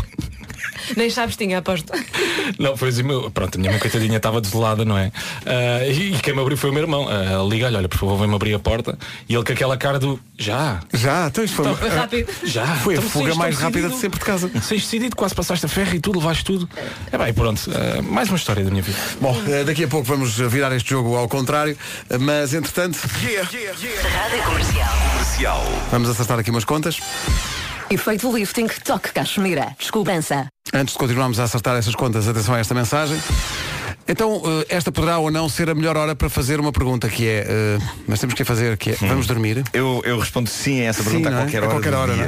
Nem 0.95 1.10
sabes, 1.10 1.35
tinha 1.35 1.57
aposto. 1.60 1.91
Não, 2.57 2.76
foi 2.76 2.89
assim, 2.89 3.03
meu, 3.03 3.30
pronto, 3.31 3.56
a 3.56 3.60
minha 3.60 3.72
mãe 3.72 3.80
coitadinha 3.80 4.18
estava 4.18 4.41
desolada, 4.41 4.84
não 4.85 4.97
é? 4.97 5.11
Ah, 5.45 5.85
e, 5.85 6.14
e 6.15 6.19
quem 6.19 6.34
me 6.34 6.41
abriu 6.41 6.57
foi 6.57 6.69
o 6.69 6.73
meu 6.73 6.84
irmão. 6.84 7.06
Uh, 7.06 7.47
Liga-lhe, 7.49 7.76
olha, 7.76 7.88
por 7.89 7.97
favor, 7.97 8.18
vem-me 8.18 8.35
abrir 8.35 8.53
a 8.53 8.60
porta. 8.60 8.97
E 9.27 9.35
ele 9.35 9.43
com 9.43 9.53
aquela 9.53 9.77
cara 9.77 9.99
do. 9.99 10.19
Já. 10.38 10.80
Já, 10.93 11.27
então 11.27 11.43
isto 11.43 11.56
foi, 11.56 11.65
Então, 11.65 11.77
Foi 11.77 11.89
rápido. 11.89 12.31
Já. 12.43 12.65
foi 12.77 12.95
a 12.95 12.97
Então, 12.97 13.10
fuga 13.10 13.23
saíste 13.26 13.39
mais 13.39 13.57
rápida 13.60 13.89
de 13.89 13.95
sempre 13.95 14.19
de 14.19 14.26
casa. 14.26 14.49
Saíste 14.61 14.76
decidido, 14.88 15.15
quase 15.15 15.35
passaste 15.35 15.65
a 15.65 15.69
ferro 15.69 15.95
e 15.95 15.99
tudo, 15.99 16.19
levaste 16.19 16.43
tudo. 16.45 16.69
É 17.11 17.18
bem, 17.18 17.34
pronto. 17.34 17.61
ah, 17.73 18.01
mais 18.01 18.30
uma 18.30 18.38
história 18.38 18.64
da 18.64 18.69
minha 18.72 18.84
vida. 18.84 18.97
Bom, 19.22 19.35
daqui 19.65 19.84
a 19.84 19.88
pouco 19.88 20.06
vamos 20.06 20.38
virar 20.38 20.72
este 20.76 20.89
jogo 20.91 21.15
ao 21.15 21.27
contrário, 21.27 21.77
mas 22.19 22.53
entretanto, 22.53 22.97
Rádio 22.97 24.43
Comercial. 24.43 25.65
vamos 25.91 26.10
acertar 26.10 26.39
aqui 26.39 26.49
umas 26.51 26.65
contas. 26.65 26.99
Efeito 27.91 28.32
lifting, 28.32 28.68
toque 28.84 29.11
Cachemira. 29.11 29.76
Descobrança. 29.80 30.48
Antes 30.72 30.94
de 30.94 30.99
continuarmos 30.99 31.40
a 31.40 31.45
acertar 31.45 31.76
essas 31.76 31.95
contas, 31.95 32.28
atenção 32.28 32.53
a 32.53 32.60
esta 32.60 32.76
mensagem. 32.76 33.18
Então, 34.11 34.41
eh, 34.44 34.65
esta 34.69 34.91
poderá 34.91 35.19
ou 35.19 35.30
não 35.30 35.48
ser 35.48 35.69
a 35.69 35.76
melhor 35.76 35.95
hora 35.95 36.15
para 36.15 36.30
fazer 36.30 36.60
uma 36.60 36.72
pergunta 36.72 37.07
que 37.07 37.27
é, 37.27 37.45
eh, 37.48 37.77
nós 38.07 38.19
temos 38.19 38.34
que 38.34 38.41
a 38.41 38.45
fazer, 38.45 38.76
que 38.76 38.90
é, 38.90 38.94
vamos 39.02 39.27
dormir? 39.27 39.64
Eu, 39.72 40.02
eu 40.03 40.18
respondo 40.18 40.49
sim 40.49 40.81
a 40.81 40.86
essa 40.86 41.03
Sim, 41.03 41.10
pergunta 41.22 41.30
é? 41.30 41.34
a 41.34 41.38
qualquer 41.38 41.57
A 41.57 41.65
hora. 41.65 41.72
qualquer 41.76 41.91
do 41.91 41.98
hora, 41.98 42.14
dia. 42.15 42.23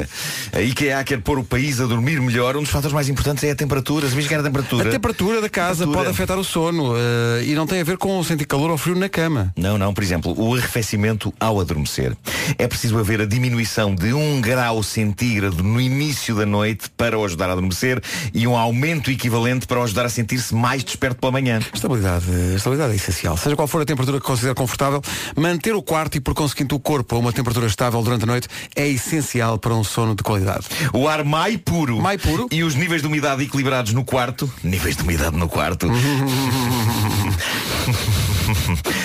não 0.54 0.60
é? 0.60 0.60
A 0.60 0.62
IKEA 0.62 1.04
quer 1.04 1.22
pôr 1.22 1.40
o 1.40 1.44
país 1.44 1.82
a 1.82 1.88
dormir 1.88 2.22
melhor. 2.22 2.56
Um 2.56 2.62
dos 2.62 2.70
fatores 2.70 2.94
mais 2.94 3.10
importantes 3.10 3.44
é 3.46 3.50
a 3.52 3.56
temperatura. 3.56 4.08
Sabias 4.08 4.28
que 4.28 4.34
era 4.34 4.42
a 4.44 4.46
temperatura? 4.46 4.90
A 4.90 4.92
temperatura 4.92 5.42
da 5.42 5.50
casa 5.50 5.80
Temperatura. 5.80 5.98
pode 6.06 6.10
afetar 6.16 6.38
o 6.38 6.44
sono 6.44 6.94
eh, 6.96 7.46
e 7.46 7.56
não 7.56 7.66
tem 7.66 7.82
a 7.82 7.84
ver 7.84 7.98
com 7.98 8.24
sentir 8.24 8.46
calor 8.46 8.70
ou 8.70 8.78
frio 8.78 8.96
na 8.96 9.10
cama. 9.10 9.52
Não, 9.58 9.76
não, 9.80 9.92
por 9.92 10.04
exemplo, 10.04 10.36
o 10.38 10.54
arrefecimento 10.56 11.34
ao 11.40 11.60
adormecer. 11.60 12.16
É 12.60 12.68
preciso 12.68 13.00
haver 13.00 13.22
a 13.22 13.26
diminuição 13.26 13.96
de 13.96 14.14
um 14.14 14.40
grau 14.40 14.84
centígrado 14.84 15.64
no 15.64 15.82
início 15.82 16.36
da 16.36 16.46
noite 16.46 16.92
para 16.96 17.18
o 17.18 17.26
ajudar 17.26 17.50
a 17.50 17.54
adormecer 17.54 18.00
e 18.36 18.46
um 18.46 18.56
aumento 18.56 19.10
equivalente 19.10 19.66
para 19.66 19.80
o 19.80 19.84
ajudar 19.84 20.06
a 20.06 20.10
sentir-se 20.10 20.54
mais 20.54 20.84
desperto 20.84 21.20
pela 21.20 21.32
manhã. 21.32 21.60
Estabilidade, 21.74 22.26
estabilidade 22.56 22.94
é 22.94 22.96
essencial. 22.96 23.38
Seja 23.38 23.56
qual 23.56 23.68
for 23.68 23.82
a 23.82 23.86
temperatura 23.86 24.20
que 24.20 24.26
considere 24.26 24.56
confortável, 24.56 25.02
manter 25.36 25.74
o 25.74 25.82
quarto 25.82 26.18
e, 26.18 26.20
por 26.20 26.34
conseguinte, 26.34 26.74
o 26.76 26.80
corpo 26.80 27.16
a 27.16 27.20
uma 27.20 27.32
temperatura 27.34 27.68
estável 27.68 28.02
durante 28.02 28.24
a 28.24 28.28
noite 28.28 28.48
é 28.76 28.88
essencial 28.88 29.58
para 29.58 29.74
um 29.74 29.84
sono 29.84 30.16
de 30.16 30.24
qualidade. 30.24 30.66
O 30.94 31.08
ar 31.08 31.24
mais 31.24 31.58
puro, 31.58 32.00
Mais 32.02 32.22
puro? 32.22 32.48
e 32.52 32.64
os 32.64 32.76
níveis 32.76 33.02
de 33.02 33.08
umidade 33.08 33.44
equilibrados 33.44 33.94
no 33.94 34.04
quarto, 34.04 34.52
níveis 34.64 34.96
de 34.96 35.04
umidade 35.04 35.38
no 35.38 35.48
quarto, 35.48 35.88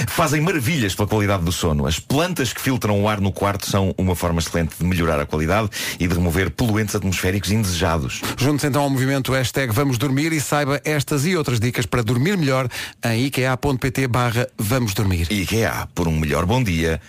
fazem 0.08 0.40
maravilhas 0.40 0.94
pela 0.94 1.08
qualidade 1.08 1.44
do 1.44 1.52
sono. 1.52 1.86
As 1.86 1.98
plantas 1.98 2.52
que 2.52 2.60
filtram 2.60 3.02
o 3.02 3.08
ar 3.08 3.20
no 3.20 3.32
quarto 3.32 3.68
são 3.68 3.94
uma 3.96 4.14
forma 4.14 4.40
excelente 4.40 4.74
de 4.78 4.84
melhorar 4.84 5.20
a 5.20 5.26
qualidade 5.26 5.68
e 5.98 6.06
de 6.06 6.14
remover 6.14 6.50
poluentes 6.50 6.94
atmosféricos 6.94 7.50
indesejados. 7.50 8.20
Junte-se 8.36 8.66
então 8.66 8.82
ao 8.82 8.90
movimento 8.90 9.32
hashtag 9.32 9.72
Vamos 9.72 9.98
Dormir 9.98 10.32
e 10.32 10.40
saiba 10.40 10.80
estas 10.84 11.26
e 11.26 11.36
outras 11.36 11.60
dicas 11.60 11.86
para 11.86 12.02
dormir 12.02 12.36
melhor 12.36 12.55
em 13.04 13.26
ikea.pt 13.26 14.06
barra 14.08 14.48
Vamos 14.58 14.94
Dormir. 14.94 15.26
IKEA, 15.30 15.88
por 15.94 16.08
um 16.08 16.18
melhor 16.18 16.46
bom 16.46 16.62
dia, 16.62 17.00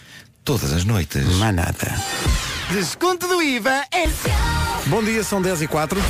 todas 0.44 0.74
as 0.74 0.84
noites. 0.84 1.26
Mais 1.38 1.56
nada. 1.56 1.96
Desconto 2.72 3.28
do 3.28 3.42
IVA 3.42 3.86
é 3.92 4.08
Bom 4.88 5.04
dia, 5.04 5.24
são 5.24 5.42
10 5.42 5.64
e 5.64 5.68
4. 5.68 6.02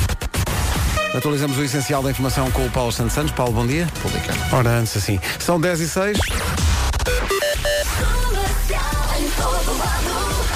Atualizamos 1.14 1.56
o 1.56 1.64
essencial 1.64 2.02
da 2.02 2.10
informação 2.10 2.50
com 2.50 2.66
o 2.66 2.70
Paulo 2.70 2.92
Santos 2.92 3.14
Santos. 3.14 3.32
Paulo, 3.32 3.52
bom 3.52 3.66
dia. 3.66 3.88
Ora, 4.52 4.70
antes 4.70 4.96
assim. 4.96 5.18
São 5.38 5.60
10 5.60 5.80
e 5.80 5.88
6. 5.88 6.18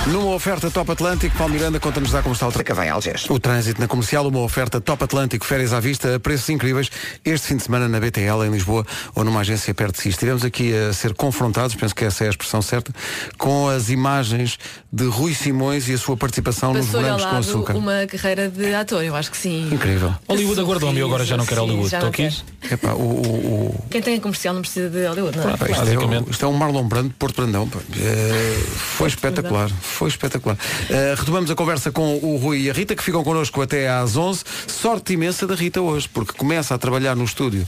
Numa 0.07 0.35
oferta 0.35 0.69
Top 0.69 0.91
Atlântico, 0.91 1.37
Paulo 1.39 1.55
Miranda 1.55 1.79
conta-nos 1.79 2.11
já 2.11 2.21
como 2.23 2.35
está 2.35 2.49
o 2.49 2.51
trânsito. 2.53 2.75
Vem 2.75 2.91
Algés. 2.91 3.25
O 3.31 3.39
trânsito 3.39 3.81
na 3.81 3.87
comercial, 3.87 4.27
uma 4.27 4.41
oferta 4.41 4.81
Top 4.81 5.03
Atlântico, 5.05 5.47
férias 5.47 5.73
à 5.73 5.79
vista, 5.79 6.17
a 6.17 6.21
preços 6.21 6.49
incríveis, 6.49 6.91
este 7.25 7.47
fim 7.47 7.57
de 7.57 7.63
semana 7.63 7.89
na 7.89 8.01
BTL 8.01 8.45
em 8.45 8.51
Lisboa 8.51 8.85
ou 9.15 9.23
numa 9.25 9.41
agência 9.41 9.73
perto 9.73 9.95
de 9.97 10.03
si. 10.03 10.09
Estivemos 10.09 10.45
aqui 10.45 10.75
a 10.75 10.93
ser 10.93 11.15
confrontados, 11.15 11.77
penso 11.77 11.95
que 11.95 12.05
essa 12.05 12.25
é 12.25 12.27
a 12.27 12.31
expressão 12.31 12.61
certa, 12.61 12.93
com 13.39 13.69
as 13.69 13.91
imagens 13.91 14.59
de 14.93 15.05
Rui 15.07 15.35
Simões 15.35 15.89
e 15.89 15.93
a 15.95 15.99
sua 15.99 16.17
participação 16.17 16.75
nos 16.75 16.87
Passou-lhe 16.87 17.09
ao 17.09 17.19
Morangos 17.19 17.47
com 17.47 17.59
Açúcar. 17.59 17.77
uma 17.77 18.07
carreira 18.09 18.49
de 18.49 18.75
ator, 18.75 19.05
eu 19.05 19.15
acho 19.15 19.31
que 19.31 19.37
sim. 19.37 19.69
Incrível. 19.73 20.13
Hollywood 20.29 20.61
aguardou-me 20.61 20.99
eu 20.99 21.07
agora 21.07 21.25
já 21.25 21.37
não 21.37 21.47
quero 21.47 21.61
Sim, 21.63 21.67
Hollywood. 21.69 21.91
já 21.91 21.99
Estou 21.99 22.13
não 22.21 22.27
aqui. 22.27 22.75
Epá, 22.75 22.93
o, 22.95 23.01
o- 23.03 23.67
o- 23.69 23.85
Quem 23.89 24.03
tem 24.03 24.19
comercial 24.19 24.53
não 24.55 24.63
precisa 24.63 24.91
de 24.91 25.07
Hollywood, 25.07 25.39
não 25.39 25.49
é? 25.51 25.57
Pá, 25.57 25.69
isto, 25.71 25.89
é, 25.89 25.99
um- 25.99 26.27
isto 26.29 26.45
é 26.45 26.49
um 26.49 26.53
Marlon 26.55 26.85
Brando 26.89 27.15
Porto 27.19 27.37
Brandão. 27.43 27.69
pá. 27.69 27.79
É, 27.97 28.63
foi 28.99 29.09
espetacular, 29.09 29.71
foi 29.93 30.09
espetacular. 30.09 30.57
É, 30.91 31.15
retomamos 31.17 31.51
a 31.51 31.55
conversa 31.55 31.91
com 31.91 32.17
o 32.19 32.37
Rui 32.37 32.63
e 32.63 32.71
a 32.71 32.73
Rita, 32.73 32.95
que 32.95 33.03
ficam 33.03 33.23
connosco 33.23 33.61
até 33.63 33.89
às 33.89 34.17
11. 34.17 34.45
Sorte 34.67 35.13
imensa 35.13 35.47
da 35.47 35.55
Rita 35.55 35.81
hoje, 35.81 36.09
porque 36.09 36.33
começa 36.33 36.75
a 36.75 36.79
trabalhar 36.79 37.15
no 37.15 37.25
estúdio. 37.25 37.65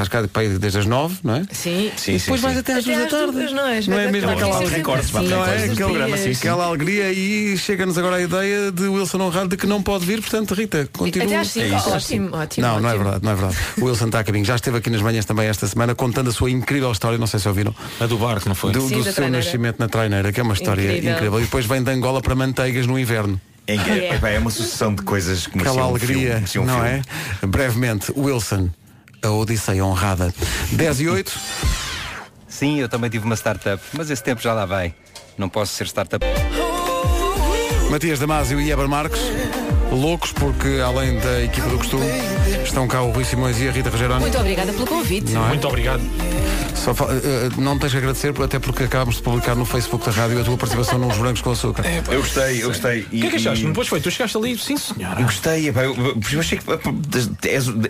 Estás 0.00 0.08
cá 0.08 0.22
desde 0.58 0.78
as 0.78 0.86
9, 0.86 1.16
não 1.22 1.34
é? 1.34 1.42
Sim. 1.52 1.90
e 2.08 2.12
depois 2.18 2.40
vais 2.40 2.56
até 2.56 2.74
às 2.74 2.84
duas 2.84 2.98
da 2.98 3.06
tarde. 3.06 3.32
duas, 3.32 3.52
não 3.52 3.66
é? 3.66 3.80
Não 3.86 3.98
é 3.98 4.10
mesmo 4.10 4.30
aquela 4.30 4.56
alegria? 4.56 5.02
Sim, 5.02 5.28
Não 5.28 5.44
é 5.46 5.68
todos 5.68 6.26
os 6.26 6.38
aquela, 6.38 6.64
alegria 6.64 7.12
e 7.12 7.58
chega-nos 7.58 7.98
agora 7.98 8.16
a 8.16 8.22
ideia 8.22 8.72
de 8.72 8.88
Wilson 8.88 9.20
honrado 9.20 9.48
de 9.48 9.56
que 9.56 9.66
não 9.66 9.82
pode 9.82 10.06
vir, 10.06 10.20
portanto, 10.20 10.54
Rita, 10.54 10.88
continua. 10.92 11.26
Até 11.26 11.36
às 11.36 11.48
cinco. 11.48 11.90
Ótimo, 11.90 12.36
ótimo. 12.36 12.66
Não, 12.66 12.80
não 12.80 12.88
é 12.88 12.96
verdade, 12.96 13.24
não 13.24 13.32
é 13.32 13.34
verdade. 13.34 13.56
O 13.78 13.84
Wilson 13.84 14.06
está 14.06 14.20
a 14.20 14.24
caminho. 14.24 14.44
Já 14.44 14.54
esteve 14.56 14.78
aqui 14.78 14.88
nas 14.88 15.02
manhãs 15.02 15.24
também 15.24 15.46
esta 15.48 15.66
semana 15.66 15.94
contando 15.94 16.30
a 16.30 16.32
sua 16.32 16.50
incrível 16.50 16.90
história, 16.92 17.18
não 17.18 17.26
sei 17.26 17.38
se 17.40 17.48
ouviram. 17.48 17.74
A 18.00 18.06
do 18.06 18.16
barco, 18.16 18.48
não 18.48 18.54
foi? 18.54 18.72
Do, 18.72 18.80
Sim, 18.88 18.96
do 18.96 19.04
seu 19.04 19.12
traineira. 19.12 19.44
nascimento 19.44 19.78
na 19.78 19.88
traineira, 19.88 20.32
que 20.32 20.40
é 20.40 20.42
uma 20.42 20.54
história 20.54 20.82
incrível. 20.96 21.12
Incrível. 21.12 21.40
E 21.40 21.42
depois 21.44 21.66
vem 21.66 21.82
de 21.82 21.90
Angola 21.90 22.22
para 22.22 22.34
manteigas 22.34 22.86
no 22.86 22.98
inverno. 22.98 23.40
É, 23.66 23.74
é, 23.76 24.14
epá, 24.16 24.30
é 24.30 24.38
uma 24.38 24.50
sucessão 24.50 24.92
de 24.92 25.02
coisas 25.02 25.46
que 25.46 25.56
Aquela 25.58 25.86
um 25.86 25.96
filme, 25.96 26.24
alegria, 26.26 26.36
um 26.60 26.64
não 26.64 26.74
filme. 26.80 26.88
é? 27.42 27.46
Brevemente, 27.46 28.12
Wilson, 28.16 28.68
a 29.22 29.30
Odisseia 29.30 29.84
honrada. 29.84 30.32
10 30.72 31.00
e 31.00 31.08
8. 31.08 31.40
Sim, 32.48 32.80
eu 32.80 32.88
também 32.88 33.08
tive 33.08 33.24
uma 33.24 33.36
startup, 33.36 33.82
mas 33.92 34.10
esse 34.10 34.22
tempo 34.22 34.40
já 34.42 34.52
lá 34.52 34.66
vai. 34.66 34.94
Não 35.38 35.48
posso 35.48 35.72
ser 35.74 35.86
startup. 35.86 36.24
Matias 37.90 38.18
Damasio 38.18 38.60
e 38.60 38.70
Eber 38.70 38.88
Marques, 38.88 39.20
loucos 39.90 40.32
porque 40.32 40.80
além 40.84 41.18
da 41.18 41.42
equipa 41.42 41.68
do 41.68 41.78
costume, 41.78 42.04
estão 42.62 42.86
cá 42.86 43.02
o 43.02 43.10
Rui 43.10 43.24
Simões 43.24 43.58
e 43.60 43.68
a 43.68 43.72
Rita 43.72 43.90
Rogeroni. 43.90 44.20
Muito 44.20 44.38
obrigada 44.38 44.72
pelo 44.72 44.86
convite. 44.86 45.32
Não 45.32 45.44
é? 45.44 45.48
Muito 45.48 45.66
obrigado. 45.66 46.02
Só 46.84 46.94
fa- 46.94 47.08
eh, 47.12 47.50
não 47.58 47.78
tens 47.78 47.92
que 47.92 47.98
agradecer, 47.98 48.32
até 48.42 48.58
porque 48.58 48.84
acabamos 48.84 49.16
de 49.16 49.22
publicar 49.22 49.54
no 49.54 49.66
Facebook 49.66 50.04
da 50.06 50.10
rádio 50.12 50.40
a 50.40 50.44
tua 50.44 50.56
participação 50.56 50.98
nos 50.98 51.18
Brancos 51.18 51.42
com 51.42 51.50
Açúcar. 51.50 51.84
Eu 52.10 52.20
gostei, 52.20 52.62
eu 52.62 52.68
gostei. 52.68 53.00
O 53.02 53.04
que 53.10 53.26
é 53.26 53.30
que 53.30 53.36
achaste? 53.36 53.66
Depois 53.66 53.86
foi, 53.86 54.00
tu 54.00 54.10
chegaste 54.10 54.36
ali, 54.36 54.56
sim 54.56 54.76
senhora. 54.78 55.20
Eu 55.20 55.24
gostei, 55.26 55.68
epá, 55.68 55.82
eu, 55.84 55.94
eu- 55.94 56.40
achei 56.40 56.56
que 56.56 56.64
pá, 56.64 56.78
pá, 56.78 56.90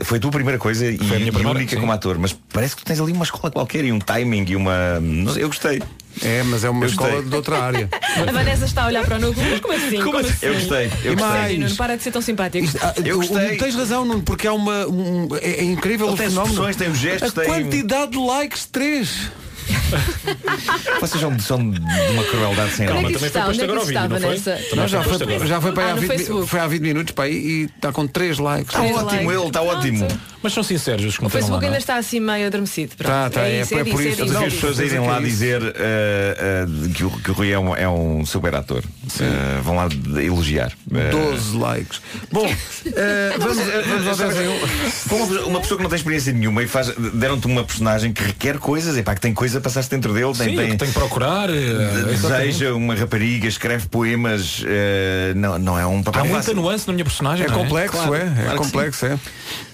foi 0.04 0.18
a 0.18 0.20
tua 0.20 0.30
primeira 0.32 0.58
coisa 0.58 0.84
e, 0.86 0.98
Foi 0.98 1.06
a 1.06 1.20
minha 1.20 1.28
e 1.28 1.32
primeira, 1.32 1.56
única 1.58 1.74
sim. 1.74 1.80
como 1.80 1.92
ator, 1.92 2.18
mas 2.18 2.36
parece 2.52 2.74
que 2.74 2.82
tu 2.82 2.86
tens 2.86 3.00
ali 3.00 3.12
uma 3.12 3.24
escola 3.24 3.50
qualquer 3.52 3.84
e 3.84 3.92
um 3.92 4.00
timing 4.00 4.44
e 4.48 4.56
uma. 4.56 4.98
não 5.00 5.32
sei, 5.32 5.44
eu 5.44 5.48
gostei. 5.48 5.80
É, 6.22 6.42
mas 6.42 6.64
é 6.64 6.70
uma 6.70 6.84
Eu 6.84 6.88
escola 6.90 7.10
gostei. 7.10 7.30
de 7.30 7.36
outra 7.36 7.58
área. 7.62 7.88
A 8.28 8.32
Vanessa 8.32 8.64
está 8.64 8.82
a 8.84 8.86
olhar 8.86 9.04
para 9.04 9.16
o 9.16 9.20
núcleo, 9.20 9.46
mas 9.50 9.60
como 9.60 9.74
assim? 9.74 10.02
Como 10.02 10.18
assim? 10.18 10.36
Eu 10.42 10.54
gostei, 10.54 10.86
eu 11.04 11.14
gostei. 11.16 11.16
mais? 11.16 11.58
Nuno, 11.58 11.76
para 11.76 11.96
de 11.96 12.02
ser 12.02 12.10
tão 12.10 12.20
simpático. 12.22 12.66
Ah, 12.82 12.94
Eu 13.04 13.16
gostei. 13.18 13.56
Tens 13.56 13.74
razão, 13.74 14.04
Nuno, 14.04 14.22
porque 14.22 14.46
há 14.46 14.52
uma. 14.52 14.86
um- 14.86 15.28
é, 15.40 15.60
é 15.60 15.64
incrível 15.64 16.06
Ele 16.08 16.14
o 16.14 16.16
tem 16.16 16.26
as 16.26 16.32
fenómeno. 16.32 16.54
expressões, 16.54 16.76
tem 16.76 16.90
os 16.90 16.98
gestos, 16.98 17.30
a 17.30 17.40
tem- 17.40 17.44
quantidade 17.50 18.10
de 18.12 18.18
likes, 18.18 18.66
3. 18.66 19.30
Vocês 21.00 21.20
são, 21.20 21.38
são 21.38 21.70
de 21.70 21.80
uma 22.12 22.24
crueldade 22.24 22.72
sem 22.72 22.86
é 22.86 22.88
que 22.90 23.12
isto 23.12 23.26
está? 23.26 23.48
Onde 23.48 23.62
é 23.62 23.66
que 23.66 23.72
isto 23.74 23.88
está, 23.88 24.06
Vanessa? 24.06 24.58
Não, 24.74 24.88
já, 24.88 25.02
foste 25.02 25.24
foi, 25.24 25.34
agora. 25.34 25.48
já 25.48 25.60
foi 25.60 25.72
para 25.72 25.82
aí 25.84 25.88
Ah, 25.88 25.92
há 25.92 25.94
no 25.94 26.00
20, 26.02 26.10
Facebook. 26.10 26.46
foi 26.48 26.60
há 26.60 26.66
20 26.66 26.82
minutos 26.82 27.12
para 27.14 27.24
aí 27.24 27.34
e 27.34 27.62
está 27.64 27.92
com 27.92 28.06
3 28.06 28.38
likes. 28.38 28.68
Está 28.74 28.82
ótimo, 28.82 29.04
likes. 29.04 29.30
ele 29.30 29.46
está 29.46 29.62
ótimo. 29.62 30.08
Mas 30.42 30.52
são 30.54 30.62
sinceros 30.62 31.04
os 31.04 31.18
que 31.18 31.24
O 31.24 31.28
Facebook 31.28 31.60
não 31.60 31.66
ainda 31.66 31.76
é? 31.76 31.78
está 31.78 31.96
assim 31.96 32.18
meio 32.18 32.46
adormecido. 32.46 32.94
Tá, 32.96 33.28
tá, 33.28 33.42
é- 33.42 33.60
é 33.60 33.66
por 33.66 33.78
é 33.78 33.82
isso. 33.82 34.24
disso, 34.24 34.36
As 34.38 34.42
é 34.42 34.44
pessoas 34.44 34.78
irem 34.78 34.90
que 34.90 34.96
é 34.96 35.00
lá 35.00 35.20
dizer 35.20 35.62
eh, 35.62 35.74
eh, 35.76 36.66
que, 36.94 37.04
o, 37.04 37.10
que 37.10 37.30
o 37.30 37.34
Rui 37.34 37.50
é 37.52 37.58
um, 37.58 37.76
é 37.76 37.88
um 37.88 38.24
super 38.24 38.54
ator. 38.54 38.82
Eh, 39.20 39.60
vão 39.62 39.76
lá 39.76 39.86
elogiar. 40.22 40.72
Eh, 40.94 41.10
12 41.10 41.56
likes. 41.58 42.00
Bom, 42.32 42.46
vamos, 43.38 43.58
vamos 43.86 44.08
ao 44.08 44.28
10 44.28 44.40
em 44.40 44.48
1. 44.48 45.08
Com 45.08 45.16
uma, 45.50 45.60
pessoa 45.60 45.76
que 45.76 45.82
não 45.82 45.90
tem 45.90 45.96
experiência 45.98 46.32
nenhuma 46.32 46.62
e 46.62 46.66
faz, 46.66 46.88
deram-te 47.12 47.46
uma 47.46 47.62
personagem 47.64 48.12
que 48.12 48.22
requer 48.22 48.58
coisas, 48.58 48.96
epá, 48.96 49.14
que 49.14 49.20
tem 49.20 49.34
coisa, 49.34 49.59
passaste 49.60 49.90
dentro 49.94 50.12
dele, 50.12 50.32
tem, 50.34 50.50
Sim, 50.50 50.56
tem, 50.56 50.70
que 50.70 50.76
tem 50.76 50.88
que 50.88 50.94
procurar. 50.94 51.48
eh, 51.50 52.16
deseja 52.20 52.74
uma 52.74 52.94
rapariga, 52.94 53.46
escreve 53.46 53.86
poemas, 53.88 54.62
eh, 54.66 55.32
não, 55.36 55.58
não 55.58 55.78
é 55.78 55.86
um 55.86 56.02
papel 56.02 56.22
Há 56.22 56.24
muita 56.24 56.38
fácil. 56.42 56.54
nuance 56.56 56.86
na 56.86 56.92
minha 56.94 57.04
personagem. 57.04 57.46
É 57.46 57.48
não 57.48 57.58
complexo, 57.58 57.96
Claro, 57.96 58.14
é? 58.14 58.18
É 58.22 58.42
claro 58.44 58.58
complexo, 58.58 59.06
é. 59.06 59.18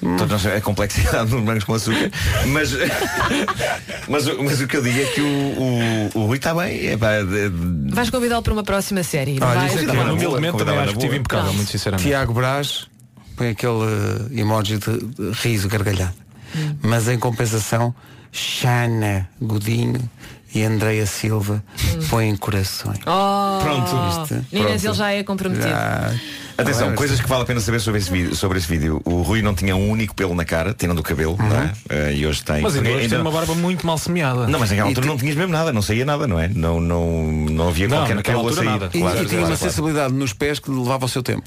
Todos 0.00 0.30
nós 0.30 0.42
sabemos 0.42 0.58
a 0.58 0.60
complexidade 0.60 1.30
dos 1.30 1.40
brancos 1.44 1.64
com 1.64 1.74
açúcar, 1.74 2.10
mas, 2.46 2.70
mas, 4.08 4.26
o- 4.26 4.42
mas 4.42 4.60
o 4.60 4.66
que 4.66 4.76
eu 4.76 4.82
digo 4.82 5.00
é 5.00 5.04
que 5.06 5.20
o, 5.20 5.26
o, 5.26 6.10
o 6.20 6.26
Rui 6.26 6.36
está 6.36 6.54
bem. 6.54 6.86
Epá, 6.92 7.20
de- 7.22 7.50
de- 7.50 7.94
Vais 7.94 8.10
convidá-lo 8.10 8.42
para 8.42 8.52
uma 8.52 8.62
próxima 8.64 9.02
série. 9.02 9.38
Olha, 9.40 9.60
vais? 9.60 9.72
isso 9.74 9.82
é 9.82 9.86
que 9.92 9.96
humildemente, 10.12 10.58
também 10.58 10.78
acho 10.78 10.92
que 10.92 10.98
estive 10.98 11.16
impecável, 11.16 11.52
muito 11.52 11.70
sinceramente. 11.70 12.08
Tiago 12.08 12.32
Brás 12.32 12.86
põe 13.36 13.48
aquele 13.50 13.72
eh, 14.34 14.40
emoji 14.40 14.78
de, 14.78 14.98
de 14.98 15.30
riso 15.42 15.68
gargalhado. 15.68 16.14
Mas 16.82 17.08
em 17.08 17.18
compensação, 17.18 17.94
Xana 18.36 19.28
Godinho 19.40 20.00
e 20.54 20.62
Andreia 20.62 21.06
Silva 21.06 21.62
põem 22.08 22.34
corações. 22.36 22.98
Oh, 23.06 23.58
Pronto. 23.62 23.90
Viste? 24.06 24.46
Meninas, 24.52 24.80
Pronto. 24.82 24.86
ele 24.86 24.94
já 24.94 25.12
é 25.12 25.22
comprometido. 25.22 25.68
Já. 25.68 26.14
Atenção, 26.58 26.94
coisas 26.94 27.20
que 27.20 27.28
vale 27.28 27.42
a 27.42 27.44
pena 27.44 27.60
saber 27.60 27.80
sobre 27.80 28.00
esse 28.00 28.10
vídeo. 28.10 28.34
Sobre 28.34 28.56
esse 28.58 28.66
vídeo. 28.66 29.02
O 29.04 29.20
Rui 29.20 29.42
não 29.42 29.54
tinha 29.54 29.76
um 29.76 29.90
único 29.90 30.14
pelo 30.14 30.34
na 30.34 30.42
cara, 30.44 30.72
tirando 30.72 30.98
o 31.00 31.02
cabelo, 31.02 31.36
não 31.38 31.54
é? 31.54 31.72
Eh, 31.90 32.14
e 32.14 32.26
hoje 32.26 32.42
tem. 32.42 32.62
Mas 32.62 32.74
ainda 32.76 32.88
hoje 32.90 33.08
tem 33.10 33.18
uma 33.20 33.30
barba 33.30 33.54
muito 33.54 33.86
mal 33.86 33.98
semeada. 33.98 34.46
Não, 34.46 34.58
mas 34.58 34.70
naquela 34.70 34.88
altura 34.88 35.04
ti- 35.06 35.08
não 35.10 35.18
tinhas 35.18 35.36
mesmo 35.36 35.52
nada, 35.52 35.70
não 35.70 35.82
saía 35.82 36.06
nada, 36.06 36.26
não 36.26 36.40
é? 36.40 36.48
Não, 36.48 36.80
não, 36.80 37.22
não 37.50 37.68
havia 37.68 37.86
Não, 37.88 37.98
qualquer 38.06 38.22
pelo 38.22 38.48
a 38.48 38.52
sair. 38.54 38.64
nada. 38.64 38.90
E, 38.94 38.98
Claro, 39.00 39.16
e 39.16 39.18
tinha 39.20 39.28
claro, 39.28 39.42
uma 39.42 39.46
claro. 39.48 39.56
sensibilidade 39.70 40.14
nos 40.14 40.32
pés 40.32 40.58
que 40.58 40.70
levava 40.70 41.04
o 41.04 41.08
seu 41.10 41.22
tempo. 41.22 41.42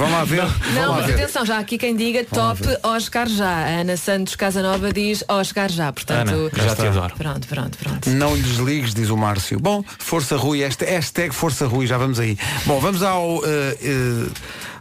Vão 0.00 0.10
lá 0.10 0.24
ver. 0.24 0.44
Não, 0.72 0.92
lá 0.92 0.96
mas 0.96 1.06
ver. 1.08 1.14
atenção, 1.16 1.44
já 1.44 1.56
há 1.56 1.58
aqui 1.58 1.76
quem 1.76 1.94
diga 1.94 2.24
top 2.24 2.62
Oscar 2.82 3.28
já. 3.28 3.50
A 3.50 3.80
Ana 3.80 3.98
Santos 3.98 4.34
Casanova 4.34 4.90
diz 4.94 5.22
Oscar 5.28 5.70
já. 5.70 5.92
Portanto, 5.92 6.32
Ana, 6.32 6.50
já 6.64 6.74
te 6.74 6.86
adoro. 6.86 7.14
pronto, 7.18 7.46
pronto, 7.46 7.76
pronto. 7.76 8.08
Não 8.08 8.34
desligues, 8.34 8.94
diz 8.94 9.10
o 9.10 9.16
Márcio. 9.18 9.60
Bom, 9.60 9.84
Força 9.98 10.38
Rui, 10.38 10.62
esta 10.62 10.86
hashtag 10.86 11.34
Força 11.34 11.66
Rui, 11.66 11.86
já 11.86 11.98
vamos 11.98 12.18
aí. 12.18 12.38
Bom, 12.64 12.80
vamos 12.80 13.02
ao, 13.02 13.44
eh, 13.44 13.76
eh, 13.82 14.26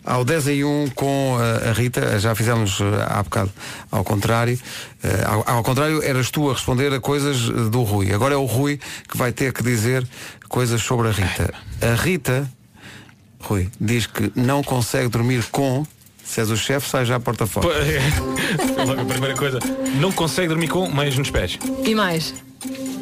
ao 0.06 0.24
10 0.24 0.48
em 0.48 0.64
1 0.64 0.92
com 0.96 1.38
eh, 1.38 1.70
a 1.70 1.74
Rita, 1.74 2.18
já 2.18 2.34
fizemos 2.34 2.80
há 3.10 3.22
bocado 3.22 3.52
ao 3.92 4.06
contrário. 4.06 4.58
Ao, 5.28 5.58
ao 5.58 5.64
contrário, 5.64 6.02
eras 6.02 6.32
tu 6.32 6.50
a 6.50 6.54
responder 6.54 6.94
a 6.94 7.00
coisas 7.02 7.42
do 7.70 7.84
Rui. 7.84 8.14
Agora 8.14 8.36
é 8.36 8.38
o 8.38 8.46
Rui 8.46 8.80
que 9.10 9.18
vai 9.18 9.34
ter 9.34 9.52
que 9.52 9.64
dizer 9.64 10.08
coisas 10.48 10.82
sobre 10.82 11.10
a 11.10 11.12
Rita. 11.12 11.54
A 11.82 12.02
Rita, 12.02 12.50
Rui, 13.42 13.70
diz 13.80 14.06
que 14.06 14.32
não 14.36 14.62
consegue 14.64 15.08
dormir 15.10 15.44
com. 15.52 15.86
Se 16.24 16.42
és 16.42 16.50
o 16.52 16.58
chefe, 16.58 16.88
sai 16.90 17.06
já 17.06 17.16
à 17.16 17.20
porta 17.20 17.48
fora. 17.48 17.68
É, 17.70 18.00
logo 18.86 19.02
a 19.02 19.06
primeira 19.06 19.36
coisa. 19.36 19.60
Não 20.00 20.12
consegue 20.12 20.50
dormir 20.50 20.68
com 20.68 20.88
meias 20.94 21.18
nos 21.18 21.32
pés. 21.32 21.58
E 21.84 21.96
mais? 21.96 22.36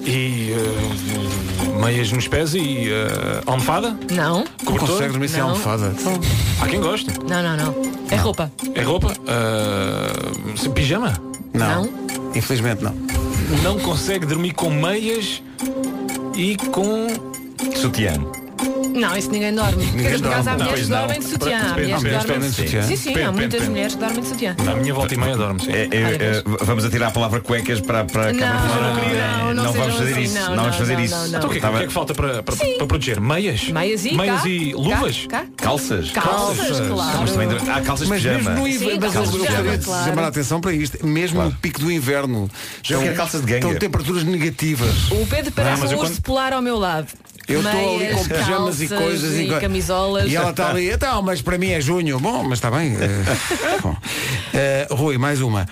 E 0.05 0.53
eh, 0.53 1.79
meias 1.81 2.09
nos 2.13 2.25
pés 2.29 2.53
e 2.53 2.89
eh, 2.89 3.41
almofada? 3.45 3.97
Não? 4.11 4.39
Não 4.39 4.45
Cobertor? 4.63 4.87
consegue 4.89 5.11
dormir 5.11 5.27
sem 5.27 5.39
Não. 5.41 5.49
almofada. 5.49 5.93
Há 6.61 6.67
quem 6.67 6.79
goste. 6.79 7.09
Não, 7.27 7.43
não, 7.43 7.57
não. 7.57 7.75
É 8.09 8.15
roupa. 8.15 8.49
É 8.73 8.81
roupa? 8.81 9.13
Eh, 9.27 10.69
pijama? 10.69 11.13
Não. 11.53 11.89
Infelizmente 12.33 12.81
não. 12.81 12.93
Não 13.63 13.77
consegue 13.79 14.25
dormir 14.25 14.53
com 14.53 14.69
meias 14.69 15.41
e 16.35 16.55
com. 16.71 17.07
Sutiã. 17.75 18.13
Não, 18.99 19.17
isso 19.17 19.29
ninguém 19.31 19.53
dorme. 19.53 19.85
Quer 19.91 19.97
dizer, 20.03 20.19
por 20.21 20.27
acaso 20.31 20.49
há 20.49 20.55
dorme. 20.55 20.63
mulheres 20.63 20.85
que 20.85 20.91
não. 20.91 20.99
dormem 20.99 21.19
de 21.19 21.25
sutiã. 21.25 21.59
Há 21.59 21.73
mulheres 21.73 22.03
que 22.03 22.27
dormem 22.27 22.49
de 22.49 22.55
sutiã. 22.55 22.81
sim. 22.83 22.95
Sim, 22.97 23.09
há 23.09 23.13
Depende, 23.13 23.31
muitas 23.31 23.51
depende. 23.51 23.69
mulheres 23.69 23.93
que 23.93 23.99
dormem 23.99 24.21
de 24.21 24.27
sutiã. 24.27 24.55
Na 24.63 24.75
minha 24.75 24.93
volta 24.93 25.13
e 25.13 25.17
meia 25.17 25.37
dorme, 25.37 25.61
sim. 25.63 25.71
É, 25.71 25.75
é, 25.83 25.87
é, 25.91 26.43
vamos 26.61 26.85
atirar 26.85 27.09
a 27.09 27.11
palavra 27.11 27.39
cuecas 27.41 27.79
para, 27.81 28.03
para 28.05 28.29
a 28.29 28.33
Não, 28.33 28.39
câmara. 28.39 29.37
não, 29.43 29.53
não 29.53 29.63
vamos 29.73 29.77
sejam 29.85 29.97
fazer 29.97 30.11
assim, 30.11 30.21
isso. 30.23 30.33
não, 30.35 30.41
Não, 30.41 30.49
não, 30.55 30.63
vamos 30.63 30.75
fazer 30.77 30.93
não, 30.93 31.03
isso. 31.03 31.15
não, 31.15 31.21
não. 31.21 31.27
Então 31.37 31.49
o 31.49 31.51
que, 31.51 31.57
é 31.57 31.61
que- 31.61 31.67
o 31.67 31.71
que 31.77 31.83
é 31.83 31.87
que 31.87 31.93
falta 31.93 32.13
para, 32.15 32.43
para, 32.43 32.55
para 32.55 32.87
proteger? 32.87 33.19
Meias? 33.21 33.69
Meias 33.69 34.05
e 34.05 34.13
Meias 34.15 34.41
cá, 34.41 34.47
e 34.49 34.73
luvas? 34.73 35.25
cá. 35.27 35.45
Calças? 35.57 36.11
Calças, 36.11 36.79
claro. 36.87 37.17
Mas 37.21 37.31
também 37.31 37.47
há 37.71 37.81
calças 37.81 38.07
de 38.07 38.13
mesmo 38.13 38.29
pijama. 38.39 38.55
no 38.59 38.65
Sim, 38.65 38.73
inverno, 38.73 38.99
mas 39.01 39.13
calças 39.13 39.15
eu 39.15 39.31
de 39.31 39.37
gostaria 39.37 39.57
pijama, 39.63 39.77
de 39.77 39.85
claro. 39.85 40.05
chamar 40.09 40.23
a 40.23 40.27
atenção 40.27 40.61
para 40.61 40.73
isto, 40.73 41.05
mesmo 41.05 41.43
no 41.43 41.51
pico 41.51 41.79
do 41.79 41.91
inverno. 41.91 42.49
Já 42.83 42.97
quero 42.99 43.15
calças 43.15 43.41
de 43.41 43.47
ganga. 43.47 43.57
Estão 43.67 43.75
temperaturas 43.79 44.23
negativas. 44.23 45.11
O 45.11 45.25
Pedro 45.27 45.51
parece 45.51 45.81
mas 45.81 45.91
um 45.91 45.95
urso 45.97 46.11
quando- 46.13 46.21
polar 46.21 46.53
ao 46.53 46.61
meu 46.61 46.77
lado. 46.77 47.07
Eu 47.47 47.61
estou 47.61 47.95
ali 47.99 48.13
com 48.13 48.23
pijamas 48.25 48.81
e 48.81 48.87
coisas 48.89 49.37
e 49.39 49.47
co- 49.47 49.59
camisolas. 49.61 50.29
E 50.29 50.35
ela 50.35 50.49
está 50.49 50.69
ali, 50.69 50.89
então, 50.89 51.21
mas 51.21 51.41
para 51.41 51.57
mim 51.57 51.71
é 51.71 51.79
junho. 51.79 52.19
Bom, 52.19 52.43
mas 52.43 52.57
está 52.59 52.69
bem. 52.69 52.93
bom. 53.81 53.95
Eh, 54.53 54.87
Rui, 54.91 55.17
mais 55.17 55.41
uma. 55.41 55.65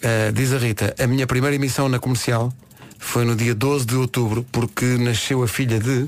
Eh, 0.00 0.30
diz 0.32 0.52
a 0.52 0.58
Rita, 0.58 0.94
a 0.98 1.06
minha 1.06 1.26
primeira 1.26 1.56
emissão 1.56 1.88
na 1.88 1.98
comercial 1.98 2.52
foi 2.98 3.24
no 3.24 3.34
dia 3.34 3.54
12 3.54 3.84
de 3.86 3.96
outubro, 3.96 4.46
porque 4.52 4.84
nasceu 4.98 5.42
a 5.42 5.48
filha 5.48 5.78
de. 5.80 6.04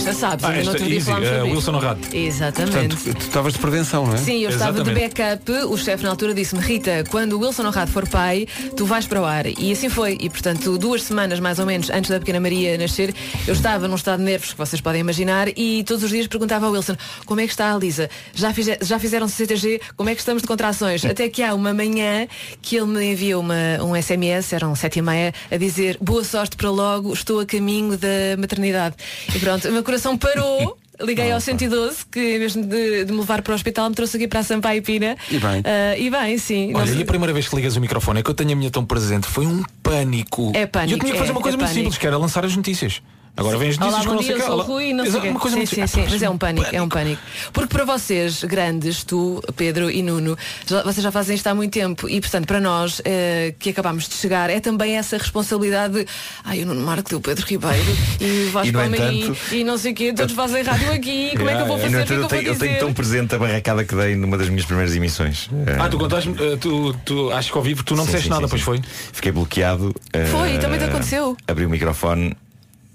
Esta 0.00 0.12
sabes, 0.14 0.44
Ah, 0.44 0.56
esta, 0.56 0.70
outro 0.70 0.86
dia 0.86 0.96
easy, 0.96 1.06
sobre 1.10 1.28
Wilson. 1.42 1.74
Honrado. 1.74 2.00
Exatamente. 2.12 2.72
Portanto, 2.96 3.14
tu 3.18 3.26
estavas 3.26 3.52
de 3.52 3.58
prevenção, 3.58 4.06
não 4.06 4.14
é? 4.14 4.16
Sim, 4.16 4.40
eu 4.44 4.50
estava 4.50 4.72
de 4.82 4.90
Exatamente. 4.90 5.14
backup. 5.14 5.52
O 5.72 5.76
chefe 5.76 6.02
na 6.04 6.10
altura 6.10 6.32
disse-me, 6.34 6.62
Rita, 6.62 7.04
quando 7.10 7.34
o 7.34 7.40
Wilson 7.40 7.66
Honrado 7.66 7.90
for 7.90 8.08
pai, 8.08 8.46
tu 8.76 8.86
vais 8.86 9.06
para 9.06 9.20
o 9.20 9.24
ar. 9.24 9.46
E 9.46 9.72
assim 9.72 9.88
foi. 9.88 10.16
E 10.20 10.30
portanto, 10.30 10.78
duas 10.78 11.02
semanas 11.02 11.38
mais 11.38 11.58
ou 11.58 11.66
menos 11.66 11.90
antes 11.90 12.10
da 12.10 12.18
pequena 12.18 12.40
Maria 12.40 12.78
nascer, 12.78 13.14
eu 13.46 13.52
estava 13.52 13.86
num 13.86 13.94
estado 13.94 14.18
de 14.20 14.24
nervos 14.24 14.52
que 14.52 14.58
vocês 14.58 14.80
podem 14.80 15.00
imaginar 15.02 15.48
e 15.56 15.84
todos 15.84 16.02
os 16.04 16.10
dias 16.10 16.26
perguntava 16.26 16.66
ao 16.66 16.72
Wilson, 16.72 16.96
como 17.26 17.40
é 17.40 17.44
que 17.46 17.52
está 17.52 17.72
a 17.74 17.76
Lisa? 17.76 18.08
Já, 18.34 18.52
fize- 18.54 18.78
já 18.80 18.98
fizeram 18.98 19.28
CTG? 19.28 19.80
Como 19.96 20.08
é 20.08 20.14
que 20.14 20.20
estamos 20.20 20.42
de 20.42 20.48
contrações? 20.48 21.04
Até 21.04 21.28
que 21.28 21.42
há 21.42 21.54
uma 21.54 21.74
manhã 21.74 22.26
que 22.62 22.76
ele 22.76 22.86
me 22.86 23.12
envia 23.12 23.38
uma, 23.38 23.54
um 23.82 23.94
SMS, 24.00 24.54
eram 24.54 24.74
sete 24.74 24.98
e 24.98 25.02
meia, 25.02 25.32
a 25.50 25.56
dizer, 25.56 25.98
boa 26.00 26.24
sorte 26.24 26.56
para 26.56 26.70
logo, 26.70 27.12
estou 27.12 27.40
a 27.40 27.46
caminho 27.46 27.96
da 27.98 28.08
maternidade. 28.38 28.96
E 29.34 29.38
pronto, 29.38 29.70
meu 29.70 29.82
coração 29.90 30.16
parou. 30.16 30.78
Liguei 31.00 31.32
ao 31.32 31.40
112, 31.40 32.04
que 32.12 32.38
vez 32.38 32.54
de, 32.54 33.06
de 33.06 33.10
me 33.10 33.20
levar 33.20 33.40
para 33.40 33.52
o 33.52 33.54
hospital, 33.54 33.88
me 33.88 33.94
trouxe 33.94 34.18
aqui 34.18 34.28
para 34.28 34.40
a 34.40 34.42
Sampaio 34.42 34.82
Pina. 34.82 35.16
E 35.30 35.38
bem. 35.38 35.62
Ah, 35.64 35.96
e 35.96 36.10
bem, 36.10 36.36
sim. 36.36 36.74
Olha, 36.74 36.90
e 36.90 37.00
a 37.00 37.06
primeira 37.06 37.32
vez 37.32 37.48
que 37.48 37.56
ligas 37.56 37.74
o 37.74 37.80
microfone 37.80 38.20
é 38.20 38.22
que 38.22 38.28
eu 38.28 38.34
tenho 38.34 38.52
a 38.52 38.54
minha 38.54 38.70
tão 38.70 38.84
presente 38.84 39.26
foi 39.26 39.46
um 39.46 39.62
pânico. 39.82 40.52
É 40.54 40.66
pânico, 40.66 40.90
E 40.90 40.92
eu 40.92 40.98
tinha 40.98 41.12
que 41.12 41.18
fazer 41.18 41.30
é, 41.30 41.32
uma 41.32 41.40
coisa 41.40 41.56
é 41.56 41.58
muito 41.58 41.68
pânico. 41.68 41.84
simples, 41.84 41.96
que 41.98 42.06
era 42.06 42.18
lançar 42.18 42.44
as 42.44 42.54
notícias. 42.54 43.00
Agora 43.36 43.56
vem 43.56 43.70
as 43.70 43.78
Olá, 43.78 44.02
bom 44.04 44.16
dia, 44.16 44.36
sei 44.36 44.42
eu 44.42 44.46
sou. 44.46 44.60
Rui, 44.60 44.92
não 44.92 45.04
sei 45.04 45.12
o 45.12 45.16
Exato, 45.16 45.22
quê. 45.22 45.28
uma 45.30 45.40
coisa 45.40 45.54
sim, 45.54 45.60
muito 45.60 45.74
sim, 45.74 45.86
sim, 45.86 46.06
mas 46.10 46.22
é 46.22 46.28
um 46.28 46.36
pânico, 46.36 46.68
é 46.72 46.82
um 46.82 46.88
pânico. 46.90 47.22
Porque 47.54 47.74
para 47.74 47.84
vocês, 47.86 48.44
grandes, 48.44 49.02
tu, 49.02 49.42
Pedro 49.56 49.90
e 49.90 50.02
Nuno, 50.02 50.36
já- 50.66 50.82
vocês 50.82 51.02
já 51.02 51.10
fazem 51.10 51.36
isto 51.36 51.46
há 51.46 51.54
muito 51.54 51.72
tempo 51.72 52.06
e, 52.06 52.20
portanto, 52.20 52.46
para 52.46 52.60
nós 52.60 53.00
eh, 53.02 53.54
que 53.58 53.70
acabámos 53.70 54.06
de 54.08 54.14
chegar, 54.16 54.50
é 54.50 54.60
também 54.60 54.98
essa 54.98 55.16
responsabilidade 55.16 55.94
de 55.94 56.06
ai, 56.44 56.62
o 56.62 56.66
Nuno 56.66 56.82
Marco, 56.82 57.16
o 57.16 57.20
Pedro 57.20 57.46
Ribeiro 57.46 57.96
e 58.20 58.48
o 58.48 58.50
Vasco 58.52 58.68
entanto- 58.68 59.36
e 59.52 59.64
não 59.64 59.78
sei 59.78 59.92
o 59.92 59.94
quê, 59.94 60.12
todos 60.12 60.34
fazem 60.34 60.62
rádio 60.62 60.92
aqui, 60.92 61.30
como 61.34 61.48
é 61.48 61.56
que 61.56 61.62
eu 61.62 61.66
vou 61.66 61.78
fazer? 61.78 62.02
O 62.02 62.04
que 62.04 62.04
é 62.04 62.04
que 62.04 62.12
eu 62.12 62.28
vou 62.28 62.38
eu 62.52 62.58
tenho 62.58 62.78
tão 62.78 62.92
presente 62.92 63.34
a 63.34 63.38
barracada 63.38 63.84
que 63.86 63.94
dei 63.94 64.16
numa 64.16 64.36
das 64.36 64.50
minhas 64.50 64.66
primeiras 64.66 64.94
emissões. 64.94 65.48
Ah, 65.78 65.86
Eh, 65.86 65.88
tu 65.88 65.98
contaste 65.98 66.28
tu, 66.60 66.92
tu 67.06 67.30
acho 67.32 67.50
que 67.50 67.56
ao 67.56 67.64
vivo 67.64 67.82
tu 67.84 67.94
não 67.96 68.04
Sim, 68.04 68.08
disseste 68.08 68.24
sim, 68.24 68.30
nada, 68.30 68.42
sim, 68.42 68.50
pois 68.50 68.60
sim. 68.60 68.64
foi. 68.66 68.82
Fiquei 69.14 69.32
bloqueado. 69.32 69.94
Foi, 70.30 70.56
eh, 70.56 70.58
também 70.58 70.78
te 70.78 70.84
aconteceu. 70.84 71.36
Abri 71.48 71.64
o 71.64 71.70
microfone 71.70 72.36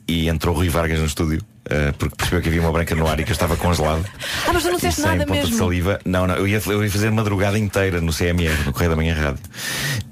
e 0.07 0.27
entrou 0.27 0.55
Rui 0.55 0.69
Vargas 0.69 0.99
no 0.99 1.05
estúdio. 1.05 1.41
Eh, 1.69 1.93
porque 1.97 2.15
percebeu 2.15 2.41
que 2.41 2.49
havia 2.49 2.61
uma 2.61 2.71
branca 2.71 2.95
no 2.95 3.07
ar 3.07 3.19
e 3.19 3.23
que 3.23 3.31
eu 3.31 3.33
estava 3.33 3.55
congelado. 3.57 4.05
Ah, 4.47 4.51
mas 4.53 4.63
tu 4.63 4.69
não 4.69 4.75
disseste 4.75 5.01
nada 5.01 5.25
ponta 5.25 5.39
de 5.41 5.45
mesmo. 5.47 5.57
saliva. 5.57 5.99
Não, 6.05 6.27
não, 6.27 6.35
eu 6.35 6.47
ia, 6.47 6.61
eu 6.65 6.83
ia 6.83 6.89
fazer 6.91 7.11
madrugada 7.11 7.57
inteira 7.57 7.99
no 8.01 8.11
CMR, 8.13 8.63
no 8.65 8.71
Correio 8.73 8.89
da 8.91 8.95
Manhã 8.95 9.13
Rádio. 9.15 9.39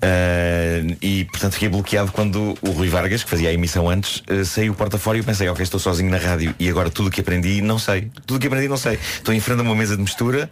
Eh, 0.02 0.96
e 1.02 1.26
portanto 1.26 1.54
fiquei 1.54 1.70
bloqueado 1.70 2.12
quando 2.12 2.56
o 2.62 2.72
Rui 2.72 2.90
Vargas, 2.90 3.24
que 3.24 3.30
fazia 3.30 3.50
a 3.50 3.54
emissão 3.54 3.90
antes, 3.90 4.22
eh, 4.28 4.44
saiu 4.44 4.74
porta 4.74 4.98
fora 4.98 5.18
e 5.18 5.24
pensei, 5.24 5.48
ok, 5.50 5.64
estou 5.64 5.80
sozinho 5.80 6.10
na 6.10 6.18
rádio 6.18 6.54
e 6.60 6.70
agora 6.70 6.90
tudo 6.90 7.08
o 7.08 7.12
que 7.12 7.22
aprendi 7.22 7.62
não 7.62 7.80
sei. 7.80 8.12
Tudo 8.26 8.38
o 8.38 8.40
que 8.40 8.48
aprendi 8.48 8.68
não 8.68 8.78
sei. 8.78 9.00
Estou 9.18 9.34
em 9.34 9.40
frente 9.40 9.60
a 9.60 9.64
uma 9.64 9.76
mesa 9.76 9.96
de 9.96 10.02
mistura 10.02 10.50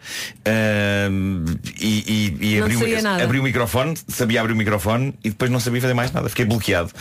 e, 1.79 2.35
e, 2.39 2.53
e 2.55 2.61
abri, 2.61 2.75
o- 2.75 2.79
abri 3.23 3.39
o 3.39 3.43
microfone, 3.43 3.93
sabia 4.07 4.41
abrir 4.41 4.53
o 4.53 4.55
microfone 4.55 5.13
e 5.23 5.29
depois 5.29 5.49
não 5.51 5.59
sabia 5.59 5.81
fazer 5.81 5.93
mais 5.93 6.11
nada. 6.11 6.29
Fiquei 6.29 6.45
bloqueado. 6.45 6.91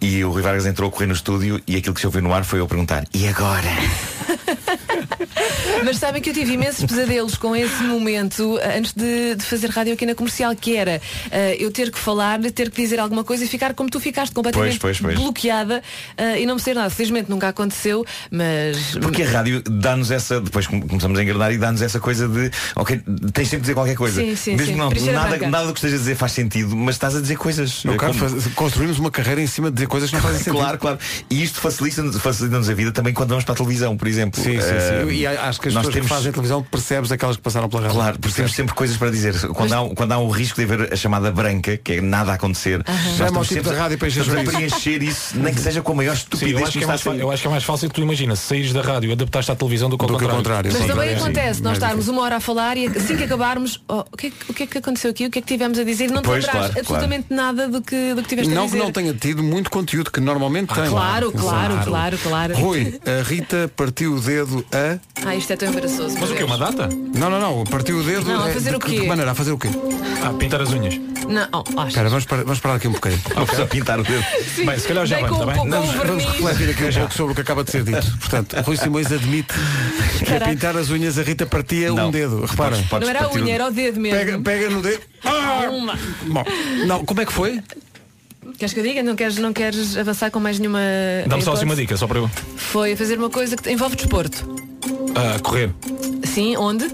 E 0.00 0.22
o 0.24 0.30
Rui 0.30 0.42
Vargas 0.42 0.66
entrou 0.66 0.88
a 0.88 0.92
correr 0.92 1.06
no 1.06 1.14
estúdio 1.14 1.60
e 1.66 1.76
aquilo 1.76 1.94
que 1.94 2.00
se 2.00 2.06
ouviu 2.06 2.22
no 2.22 2.32
ar 2.32 2.44
foi 2.44 2.60
eu 2.60 2.66
perguntar, 2.68 3.04
e 3.12 3.26
agora? 3.26 3.37
agora. 3.38 3.70
Mas 5.84 5.96
sabem 5.98 6.20
que 6.20 6.30
eu 6.30 6.34
tive 6.34 6.52
imensos 6.54 6.84
pesadelos 6.84 7.36
com 7.36 7.54
esse 7.54 7.82
momento 7.84 8.58
eh, 8.60 8.78
antes 8.78 8.92
de, 8.92 9.34
de 9.36 9.44
fazer 9.44 9.70
rádio 9.70 9.92
aqui 9.94 10.04
na 10.04 10.14
comercial, 10.14 10.54
que 10.54 10.76
era 10.76 11.00
eh, 11.30 11.56
eu 11.58 11.70
ter 11.70 11.90
que 11.90 11.98
falar, 11.98 12.38
ter 12.52 12.70
que 12.70 12.82
dizer 12.82 12.98
alguma 13.00 13.24
coisa 13.24 13.44
e 13.44 13.48
ficar 13.48 13.74
como 13.74 13.88
tu 13.88 13.98
ficaste, 14.00 14.34
completamente 14.34 14.78
Pois, 14.78 14.98
pois, 14.98 15.14
pois. 15.14 15.18
bloqueada 15.18 15.82
eh, 16.16 16.40
e 16.42 16.46
não 16.46 16.56
me 16.56 16.60
ser 16.60 16.74
nada. 16.74 16.90
Felizmente 16.90 17.30
nunca 17.30 17.48
aconteceu, 17.48 18.04
mas. 18.30 18.96
Porque 19.00 19.22
a 19.22 19.30
rádio 19.30 19.62
dá-nos 19.62 20.10
essa, 20.10 20.40
depois 20.40 20.66
come- 20.66 20.86
começamos 20.86 21.18
a 21.18 21.22
engrenar 21.22 21.52
e 21.52 21.58
dá-nos 21.58 21.80
essa 21.82 22.00
coisa 22.00 22.28
de, 22.28 22.50
ok, 22.76 23.00
tens 23.32 23.48
sempre 23.48 23.58
de 23.58 23.60
dizer 23.62 23.74
qualquer 23.74 23.96
coisa. 23.96 24.20
Sim, 24.20 24.36
sim, 24.36 24.56
Mesmo 24.56 24.72
sim. 24.96 25.06
não, 25.06 25.12
nada, 25.12 25.38
nada 25.48 25.66
do 25.66 25.72
que 25.72 25.78
estejas 25.78 26.00
a 26.00 26.02
dizer 26.02 26.14
faz 26.16 26.32
sentido, 26.32 26.76
mas 26.76 26.96
estás 26.96 27.14
a 27.16 27.20
dizer 27.20 27.36
coisas. 27.36 27.84
No 27.84 27.94
eh, 27.94 27.96
caso, 27.96 28.18
como- 28.18 28.30
faz- 28.30 28.46
construímos 28.54 28.98
uma 28.98 29.10
carreira 29.10 29.40
em 29.40 29.46
cima 29.46 29.68
de 29.70 29.74
dizer 29.76 29.86
coisas 29.86 30.10
que 30.10 30.16
não 30.16 30.22
fazem 30.22 30.38
sentido. 30.42 30.56
Claro, 30.58 30.78
claro. 30.78 30.98
E 31.30 31.42
isto 31.42 31.60
facilita-nos 31.60 32.16
facilita 32.18 32.56
a 32.58 32.74
vida 32.74 32.92
também 32.92 33.14
quando 33.14 33.30
vamos 33.30 33.44
para 33.44 33.54
a 33.54 33.56
televisão, 33.56 33.96
por 33.96 34.08
exemplo. 34.08 34.42
Sim, 34.42 34.60
sim, 34.60 34.68
Eh, 34.68 35.04
sim. 35.06 35.12
E 35.14 35.26
acho 35.26 35.60
que 35.60 35.67
as 35.68 35.74
nós 35.74 35.82
pessoas 35.86 35.94
temos- 35.94 36.08
que 36.08 36.14
fazem 36.14 36.32
televisão 36.32 36.62
percebes 36.62 37.12
aquelas 37.12 37.36
que 37.36 37.42
passaram 37.42 37.68
pela 37.68 37.82
rádio. 37.82 37.96
Claro, 37.96 38.18
porque 38.18 38.34
temos 38.36 38.52
sempre 38.54 38.74
coisas 38.74 38.96
para 38.96 39.10
dizer. 39.10 39.34
Quando, 39.54 39.72
há, 39.72 39.80
um- 39.82 39.94
quando 39.94 40.12
há 40.12 40.18
um 40.18 40.28
risco 40.30 40.56
de 40.56 40.64
haver 40.72 40.92
a 40.92 40.96
chamada 40.96 41.30
branca, 41.30 41.76
que 41.76 41.92
é 41.94 42.00
nada 42.00 42.32
a 42.32 42.34
acontecer, 42.34 42.78
nós 42.78 42.86
Chama 42.96 43.02
ao 43.38 43.42
estamos 43.42 43.48
tipo 43.48 43.54
sempre 43.64 43.76
da 43.76 43.82
rádio 43.82 43.98
para 43.98 44.08
encher 44.08 44.20
estamos 44.22 44.40
a 44.48 44.50
chouriços. 44.52 44.78
preencher 44.82 45.02
isso, 45.04 45.38
nem 45.38 45.54
que 45.54 45.60
seja 45.60 45.82
com 45.82 45.92
a 45.92 45.94
maior 45.94 46.14
Sim, 46.16 46.22
estupidez 46.22 46.52
eu 46.60 46.62
acho, 46.64 46.72
que 46.72 46.78
é 46.78 46.80
nos 46.80 46.88
mais, 46.88 47.00
a 47.00 47.04
fa- 47.04 47.16
eu 47.16 47.30
acho 47.30 47.42
que 47.42 47.48
é 47.48 47.50
mais 47.50 47.64
fácil 47.64 47.88
tu 47.90 48.00
imaginas, 48.00 48.38
saís 48.40 48.72
da 48.72 48.80
rádio 48.82 49.10
e 49.10 49.12
adaptaste 49.12 49.50
à 49.52 49.56
televisão 49.56 49.88
do 49.88 49.96
que 49.98 50.04
ao 50.04 50.08
Do 50.10 50.18
que 50.18 50.24
ao 50.24 50.30
contrário. 50.30 50.70
contrário. 50.70 50.72
Mas 50.72 50.82
Sim, 50.82 50.88
também 50.88 51.16
sim, 51.16 51.22
acontece, 51.22 51.62
nós 51.62 51.62
mais 51.62 51.78
estarmos 51.78 52.08
uma 52.08 52.22
hora 52.22 52.36
a 52.36 52.40
falar 52.40 52.76
e 52.76 52.86
assim 52.86 53.16
que 53.16 53.24
acabarmos, 53.24 53.80
oh, 53.88 54.04
o, 54.12 54.16
que 54.16 54.28
é, 54.28 54.30
que- 54.30 54.50
o 54.50 54.54
que 54.54 54.62
é 54.62 54.66
que 54.66 54.78
aconteceu 54.78 55.10
aqui? 55.10 55.26
O 55.26 55.30
que 55.30 55.38
é 55.38 55.42
que 55.42 55.48
tivemos 55.48 55.78
a 55.78 55.84
dizer? 55.84 56.10
Não 56.10 56.22
te 56.22 56.26
Pois, 56.26 56.44
claro, 56.46 56.72
absolutamente 56.78 57.26
nada 57.30 57.68
do 57.68 57.80
que, 57.82 58.14
do 58.14 58.22
que 58.22 58.28
tiveste 58.28 58.52
a 58.52 58.54
Não 58.54 58.66
dizer. 58.66 58.78
que 58.78 58.84
não 58.84 58.92
tenha 58.92 59.14
tido 59.14 59.42
muito 59.42 59.70
conteúdo 59.70 60.10
que 60.10 60.20
normalmente 60.20 60.72
tem. 60.74 60.88
claro, 60.88 61.32
claro, 61.32 61.78
claro, 61.84 62.18
claro. 62.18 62.54
Rui, 62.56 63.00
a 63.06 63.22
Rita 63.22 63.70
partiu 63.76 64.14
o 64.14 64.20
dedo 64.20 64.64
a. 64.72 64.98
Ah, 65.26 65.34
isto 65.36 65.52
é 65.52 65.56
tão 65.58 65.68
embaraçoso. 65.68 66.16
Mas 66.20 66.30
o 66.30 66.34
que? 66.34 66.42
Uma 66.44 66.56
data? 66.58 66.88
Não, 67.14 67.28
não, 67.30 67.40
não. 67.40 67.64
Partiu 67.64 67.98
o 67.98 68.02
dedo. 68.02 68.24
Não, 68.26 68.44
a 68.44 68.48
é, 68.50 68.52
fazer 68.54 68.70
de 68.70 68.76
o 68.76 68.78
que- 68.80 68.86
quê? 68.86 68.94
De 68.96 69.00
que 69.02 69.08
maneira? 69.08 69.30
A 69.30 69.34
fazer 69.34 69.52
o 69.52 69.58
quê? 69.58 69.68
Ah, 70.22 70.32
pintar 70.32 70.60
as 70.62 70.70
unhas. 70.72 70.94
Não, 71.28 71.46
oh, 71.52 71.80
acho. 71.80 71.88
Espera, 71.88 72.08
vamos, 72.08 72.24
parar- 72.24 72.42
vamos 72.44 72.58
parar 72.60 72.74
aqui 72.76 72.88
um 72.88 72.92
bocadinho. 72.92 73.20
Vamos 73.34 73.60
a 73.60 73.66
pintar 73.66 74.00
o 74.00 74.02
dedo. 74.02 74.24
Sim, 74.54 74.64
Bem, 74.64 74.78
se 74.78 74.88
calhar 74.88 75.04
já 75.06 75.16
dei 75.16 75.24
vamos, 75.26 75.38
com 75.38 75.46
tá 75.46 75.62
um 75.62 75.68
Vamos, 75.70 75.94
o 75.94 75.98
vamos 76.06 76.24
refletir 76.24 76.70
aqui 76.70 76.84
um 76.84 77.00
pouco 77.00 77.14
sobre 77.14 77.32
o 77.32 77.34
que 77.34 77.40
acaba 77.42 77.64
de 77.64 77.70
ser 77.70 77.82
dito. 77.82 78.18
Portanto, 78.18 78.56
Rui 78.62 78.76
Simões 78.76 79.12
admite 79.12 79.52
que 80.18 80.24
a 80.24 80.26
Caraca. 80.26 80.50
pintar 80.52 80.76
as 80.76 80.88
unhas 80.90 81.18
a 81.18 81.22
Rita 81.22 81.44
partia 81.44 81.92
um 81.92 81.96
Não. 81.96 82.10
dedo. 82.10 82.40
Repara. 82.46 82.70
Podes- 82.76 82.88
podes 82.88 83.08
Não 83.08 83.10
era 83.14 83.18
a 83.18 83.22
partir 83.24 83.38
o- 83.40 83.44
unha, 83.44 83.54
era 83.54 83.66
o 83.66 83.70
dedo 83.70 84.00
mesmo. 84.00 84.18
Pega, 84.18 84.38
pega 84.40 84.70
no 84.70 84.80
dedo. 84.80 85.00
Uma. 85.70 85.98
Bom, 86.26 86.44
não, 86.86 87.04
como 87.04 87.20
é 87.20 87.26
que 87.26 87.32
foi? 87.32 87.60
Queres 88.58 88.72
que 88.72 88.80
eu 88.80 88.84
diga? 88.84 89.02
Não 89.02 89.14
queres, 89.14 89.36
não 89.36 89.52
queres 89.52 89.96
avançar 89.98 90.30
com 90.30 90.40
mais 90.40 90.58
nenhuma. 90.58 90.80
Dá-me 91.26 91.42
só 91.42 91.50
hipótese? 91.50 91.56
assim 91.56 91.64
uma 91.66 91.76
dica, 91.76 91.96
só 91.96 92.06
para 92.06 92.18
eu. 92.20 92.30
Foi 92.56 92.96
fazer 92.96 93.18
uma 93.18 93.28
coisa 93.30 93.54
que 93.56 93.70
envolve 93.70 93.94
desporto. 93.96 94.67
Ah, 95.14 95.38
correr. 95.40 95.70
Sim, 96.24 96.56
onde? 96.56 96.86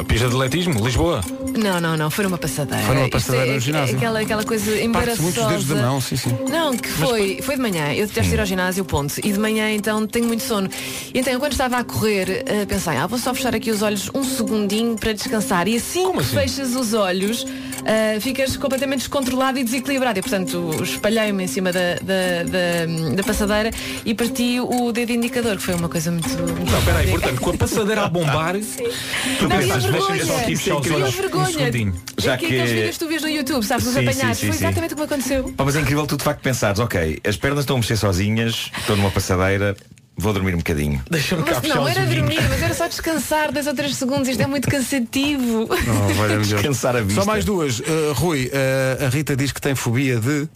A 0.00 0.04
pista 0.04 0.28
de 0.28 0.34
atletismo, 0.34 0.84
Lisboa. 0.84 1.20
Não, 1.56 1.80
não, 1.80 1.96
não, 1.96 2.10
foi 2.10 2.24
numa 2.24 2.38
passadeira. 2.38 2.84
Foi 2.84 2.96
Isto 2.96 3.10
passadeira 3.10 3.50
é, 3.50 3.54
no 3.54 3.60
ginásio. 3.60 3.96
Aquela, 3.96 4.20
aquela 4.20 4.44
coisa 4.44 4.80
embaraçosa. 4.80 5.22
muitos 5.22 5.46
dedos 5.46 5.66
da 5.66 5.74
mão, 5.76 6.00
sim, 6.00 6.16
sim. 6.16 6.30
Não, 6.48 6.76
que 6.76 6.88
foi, 6.88 7.40
foi 7.42 7.56
de 7.56 7.62
manhã. 7.62 7.92
Eu 7.92 8.06
detesto 8.06 8.32
ir 8.32 8.40
ao 8.40 8.46
ginásio, 8.46 8.84
ponto. 8.84 9.14
E 9.18 9.32
de 9.32 9.38
manhã 9.38 9.70
então 9.72 10.06
tenho 10.06 10.26
muito 10.26 10.42
sono. 10.42 10.68
E 11.12 11.18
então 11.18 11.38
quando 11.40 11.52
estava 11.52 11.78
a 11.78 11.84
correr, 11.84 12.44
eh, 12.46 12.64
pensei, 12.66 12.96
ah, 12.96 13.06
vou 13.06 13.18
só 13.18 13.34
fechar 13.34 13.54
aqui 13.54 13.70
os 13.70 13.82
olhos 13.82 14.10
um 14.14 14.22
segundinho 14.22 14.96
para 14.96 15.12
descansar. 15.12 15.66
E 15.66 15.76
assim 15.76 16.12
que 16.12 16.18
assim? 16.18 16.34
fechas 16.34 16.76
os 16.76 16.94
olhos, 16.94 17.44
eh, 17.84 18.18
ficas 18.20 18.56
completamente 18.56 19.00
descontrolado 19.00 19.58
e 19.58 19.64
desequilibrado. 19.64 20.18
E 20.18 20.22
portanto 20.22 20.70
espalhei-me 20.82 21.44
em 21.44 21.46
cima 21.46 21.72
da, 21.72 21.94
da, 21.96 22.42
da, 22.44 23.14
da 23.16 23.22
passadeira 23.22 23.70
e 24.04 24.14
parti 24.14 24.60
o 24.60 24.92
dedo 24.92 25.12
indicador, 25.12 25.56
que 25.56 25.62
foi 25.62 25.74
uma 25.74 25.88
coisa 25.88 26.10
muito. 26.10 26.28
Não, 26.28 26.84
peraí, 26.84 27.10
portanto, 27.10 27.40
com 27.40 27.50
a 27.50 27.54
passadeira 27.56 28.04
a 28.04 28.08
bombar, 28.08 28.54
tu 29.38 29.44
e 29.44 29.44
a 29.44 29.48
pensas, 29.48 29.84
deixa-me 29.84 30.20
só 30.24 30.36
aqui 30.38 30.54
vergonha? 30.54 30.56
fechar 30.56 30.76
os 30.76 30.90
a 30.90 30.94
olhos 30.94 31.08
um 31.08 31.20
vergonha? 31.22 31.46
segundinho. 31.52 31.94
Já 32.18 32.34
é 32.34 32.36
que, 32.36 32.46
que- 32.46 32.54
aqueles 32.54 32.70
vídeos 32.72 32.98
que 32.98 33.04
tu 33.04 33.08
vês 33.08 33.22
no 33.22 33.28
YouTube, 33.28 33.62
sabes, 33.64 33.86
os 33.86 33.94
Sim, 33.94 34.00
sim, 34.02 34.08
apanhados. 34.08 34.38
sim, 34.38 34.46
foi 34.48 34.56
sim. 34.56 34.64
exatamente 34.64 34.92
o 34.94 34.96
que 34.96 35.00
me 35.02 35.06
aconteceu. 35.06 35.52
Pá, 35.56 35.64
mas 35.64 35.76
é 35.76 35.80
incrível 35.80 36.06
tu 36.06 36.16
de 36.16 36.24
facto 36.24 36.40
pensares, 36.42 36.78
ok, 36.80 37.20
as 37.26 37.36
pernas 37.36 37.60
estão 37.60 37.76
a 37.76 37.78
mexer 37.78 37.96
sozinhas, 37.96 38.70
estou 38.78 38.96
numa 38.96 39.10
passadeira, 39.10 39.76
vou 40.18 40.32
dormir 40.32 40.54
um 40.54 40.58
bocadinho. 40.58 41.00
Deixa-me 41.10 41.42
cá 41.44 41.60
Mas 41.62 41.74
não 41.74 41.88
era 41.88 42.04
dormir, 42.04 42.40
mas 42.48 42.62
era 42.62 42.74
só 42.74 42.88
descansar 42.88 43.52
dois 43.52 43.66
ou 43.66 43.74
três 43.74 43.94
segundos. 43.96 44.28
Isto 44.28 44.42
é 44.42 44.46
muito 44.46 44.68
cansativo. 44.68 45.68
Oh. 45.68 46.38
Descansar 46.42 46.96
a 46.96 47.00
vista. 47.00 47.22
Só 47.22 47.26
mais 47.26 47.44
duas. 47.44 47.80
Uh, 47.80 48.12
Rui, 48.14 48.46
uh, 48.46 49.06
a 49.06 49.08
Rita 49.08 49.36
diz 49.36 49.52
que 49.52 49.60
tem 49.60 49.74
fobia 49.74 50.18
de. 50.18 50.48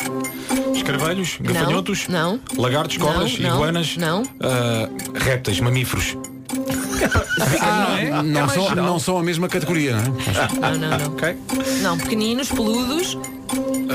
Escarvelhos, 0.75 1.39
gafanhotos, 1.41 2.09
não. 2.09 2.41
lagartos, 2.57 2.97
cobras, 2.97 3.39
Não, 3.39 3.49
não, 3.51 3.57
iguanas, 3.57 3.97
não. 3.97 4.23
ah, 4.41 4.89
répteis, 5.15 5.61
mamíferos. 5.61 6.17
Ah, 7.61 7.97
é? 8.01 8.11
não, 8.11 8.41
É 8.41 8.47
mais 8.47 8.53
são, 8.53 8.75
não 8.75 8.99
são 8.99 9.19
a 9.19 9.23
mesma 9.23 9.49
categoria, 9.49 9.97
não 9.97 10.03
é? 10.03 10.73
Não, 10.73 10.79
não, 10.79 10.99
não. 10.99 11.07
Ok? 11.13 11.37
Não, 11.83 11.99
pequeninos, 11.99 12.49
peludos, 12.49 13.17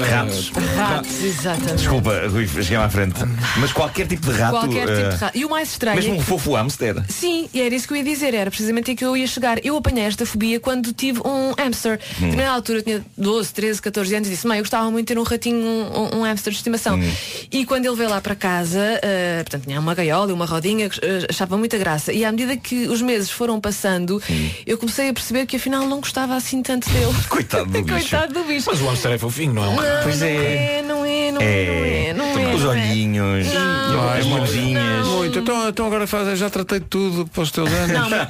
Ratos. 0.06 0.52
ratos, 0.76 1.24
exatamente. 1.24 1.76
Desculpa, 1.78 2.28
Rui, 2.30 2.48
cheguei 2.48 2.78
à 2.78 2.90
frente. 2.90 3.16
Mas 3.58 3.74
qualquer 3.74 4.06
tipo 4.08 4.32
de 4.32 4.38
rato. 4.38 4.52
Qualquer 4.52 4.88
tipo 4.88 5.10
de 5.10 5.16
rato. 5.16 5.38
E 5.38 5.46
o 5.46 5.50
mais 5.50 5.72
estranho. 5.72 5.96
Mesmo 5.96 6.16
é 6.16 6.18
um 6.18 6.22
fofo 6.22 6.54
hamster. 6.54 7.04
Sim, 7.10 7.50
e 7.54 7.62
era 7.62 7.74
isso 7.74 7.88
que 7.88 7.94
eu 7.94 7.98
ia 7.98 8.04
dizer, 8.04 8.34
era 8.34 8.50
precisamente 8.52 8.92
aí 8.92 8.98
que 8.98 9.04
eu 9.04 9.18
ia 9.18 9.26
chegar. 9.26 9.64
Eu 9.66 9.76
apanhei 9.78 10.04
esta 10.04 10.26
fobia 10.26 10.60
quando 10.60 10.94
tive 10.94 11.22
um 11.26 11.54
hamster. 11.58 12.00
Hum. 12.22 12.30
Na 12.30 12.36
minha 12.36 12.52
altura 12.52 12.80
eu 12.80 12.84
tinha 12.84 13.06
12, 13.18 13.54
13, 13.54 13.82
14 13.82 14.16
anos 14.16 14.28
e 14.28 14.32
disse, 14.32 14.46
mãe, 14.46 14.60
eu 14.60 14.64
gostava 14.64 14.90
muito 14.92 15.08
de 15.08 15.14
ter 15.14 15.20
um 15.20 15.24
ratinho, 15.24 15.58
um, 15.58 16.20
um 16.20 16.24
hamster 16.24 16.52
de 16.52 16.58
estimação. 16.58 16.96
Hum. 16.98 17.12
E 17.52 17.66
quando 17.66 17.86
ele 17.86 17.96
veio 17.96 18.10
lá 18.10 18.22
para 18.22 18.36
casa, 18.36 19.00
eh, 19.02 19.42
portanto 19.44 19.64
tinha 19.66 19.80
uma 19.80 19.96
gaiola 19.96 20.30
e 20.30 20.34
uma 20.34 20.46
rodinha, 20.46 20.90
eh, 21.02 21.28
achava 21.30 21.58
muita 21.58 21.78
graça. 21.78 22.14
E 22.14 22.24
à 22.24 22.32
medida 22.32 22.56
que 22.56 22.87
os 22.88 22.98
os 22.98 23.02
meses 23.04 23.30
foram 23.30 23.62
passando, 23.62 24.20
eu 24.66 24.76
comecei 24.78 25.10
a 25.10 25.14
perceber 25.14 25.46
que 25.46 25.56
afinal 25.56 25.86
não 25.86 26.00
gostava 26.00 26.36
assim 26.36 26.64
tanto 26.64 26.90
dele. 26.90 27.14
Coitado 27.30 27.66
do 27.66 27.72
bicho. 27.84 28.10
Coitado 28.10 28.34
do 28.34 28.44
bicho. 28.44 28.68
Mas 28.72 28.82
o 28.82 28.88
hamster 28.88 29.12
é 29.12 29.18
fofinho, 29.20 29.54
não 29.54 29.64
é? 29.64 29.68
Não, 29.68 30.04
Pois 30.04 30.20
não 30.20 30.28
é. 30.28 30.32
é, 30.34 30.82
não 30.82 31.06
é, 31.06 31.32
não 31.32 31.42
é, 31.42 32.14
não 32.14 32.26
é, 32.26 32.34
não 32.36 32.40
é. 32.50 32.56
Os 32.56 32.64
não 32.64 32.74
é. 32.74 32.76
olhinhos, 32.76 33.48
Não, 33.54 34.10
as 34.10 34.26
mãozinhas. 34.26 35.08
Muito. 35.08 35.40
Então, 35.40 35.70
então 35.70 35.86
agora 35.86 36.08
faz, 36.08 36.40
já 36.40 36.50
tratei 36.50 36.80
de 36.80 36.86
tudo 36.88 37.28
para 37.28 37.44
os 37.44 37.52
teus 37.52 37.72
anos. 37.72 37.92
Não, 37.92 38.10
mas- 38.10 38.28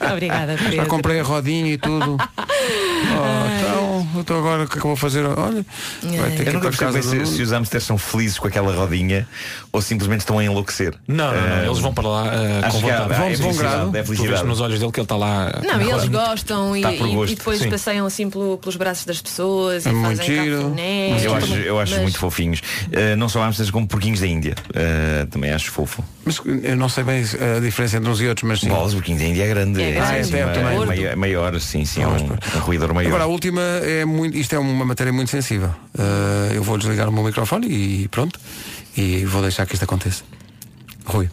Obrigada, 0.12 0.56
Já 0.56 0.70
Pedro. 0.70 0.86
comprei 0.86 1.20
a 1.20 1.22
rodinha 1.22 1.72
e 1.72 1.76
tudo. 1.78 2.16
Oh, 2.16 3.58
então, 3.60 4.08
então 4.20 4.38
agora 4.38 4.64
o 4.64 4.66
que 4.68 4.78
é 4.78 4.80
que 4.80 4.86
eu 4.86 4.88
vou 4.88 4.96
fazer? 4.96 5.24
Olha, 5.26 5.64
vai 6.02 6.30
ter 6.30 6.44
que 6.44 6.50
Eu 6.50 6.54
ir 6.54 6.60
para 6.60 6.70
casa 6.72 7.02
se, 7.02 7.26
se 7.26 7.42
os 7.42 7.50
hamsters 7.52 7.84
são 7.84 7.98
felizes 7.98 8.38
com 8.38 8.46
aquela 8.48 8.74
rodinha 8.74 9.28
ou 9.72 9.82
simplesmente 9.82 10.20
estão 10.20 10.38
a 10.38 10.44
enlouquecer. 10.44 10.94
Não, 11.06 11.26
não, 11.26 11.32
não, 11.34 11.56
Ah, 11.56 11.64
eles 11.66 11.78
vão 11.78 11.92
para 11.92 12.08
lá 12.08 12.24
ah, 12.30 12.66
acho 12.66 12.76
com 12.76 12.82
vontade. 12.82 13.12
há- 13.12 13.16
Vão 13.38 13.52
é 13.66 14.04
felicidade, 14.04 14.34
é 14.34 14.38
Tu 14.40 14.46
nos 14.46 14.60
olhos 14.60 14.78
dele 14.78 14.92
que 14.92 15.00
ele 15.00 15.04
está 15.04 15.16
lá. 15.16 15.60
Não, 15.62 15.80
e 15.82 15.90
eles 15.90 16.08
gostam 16.08 16.76
e, 16.76 16.82
Tá 16.82 16.92
e- 16.92 16.96
e 17.32 17.34
depois 17.34 17.58
sim. 17.58 17.70
passeiam 17.70 18.06
assim 18.06 18.28
pelo- 18.30 18.58
pelos 18.58 18.76
braços 18.76 19.04
das 19.04 19.20
pessoas 19.20 19.86
É 19.86 19.90
e 19.90 19.92
muito 19.92 20.18
fazem 20.18 20.42
giro. 20.44 20.56
cafuné. 20.62 21.24
Eu 21.24 21.34
acho, 21.34 21.54
eu 21.54 21.80
acho 21.80 21.92
Mas- 21.92 22.02
muito 22.02 22.18
fofinhos. 22.18 22.60
Ah, 22.92 23.16
não 23.16 23.28
só 23.28 23.40
hamsters 23.42 23.70
como 23.70 23.86
porquinhos 23.86 24.20
da 24.20 24.26
Índia. 24.26 24.54
Ah, 24.74 25.26
também 25.30 25.50
acho 25.52 25.70
fofo. 25.70 26.04
Mas 26.24 26.40
eu 26.62 26.76
não 26.76 26.88
sei 26.88 27.04
bem 27.04 27.22
a 27.22 27.60
diferença 27.60 27.96
entre 27.96 28.08
uns 28.10 28.20
e 28.20 28.26
outros, 28.28 28.48
mas 28.48 28.60
sim. 28.60 28.68
Bolas, 28.68 28.92
o 28.92 28.96
porquinho 28.96 29.18
da 29.18 29.24
Índia 29.24 29.42
é 29.44 29.48
grande. 29.48 29.82
É 29.82 29.92
grande, 29.92 30.06
sim, 30.08 30.14
é 30.14 30.24
sim, 30.24 30.36
é 30.36 30.62
maior, 30.62 31.16
maior, 31.16 31.60
sim, 31.60 31.84
sim, 31.84 32.02
é 32.02 32.08
um, 32.08 32.14
um 32.14 32.58
ruidor 32.60 32.92
maior. 32.94 33.08
Agora 33.08 33.24
a 33.24 33.26
última 33.26 33.60
é 33.82 34.04
muito. 34.04 34.36
Isto 34.36 34.54
é 34.54 34.58
uma 34.58 34.84
matéria 34.84 35.12
muito 35.12 35.30
sensível. 35.30 35.68
Uh, 35.96 36.52
eu 36.54 36.62
vou 36.62 36.76
desligar 36.78 37.08
o 37.08 37.12
meu 37.12 37.22
microfone 37.24 37.66
e 37.68 38.08
pronto. 38.08 38.38
E 38.96 39.24
vou 39.24 39.42
deixar 39.42 39.66
que 39.66 39.74
isto 39.74 39.82
aconteça. 39.82 40.22
Rui. 41.04 41.28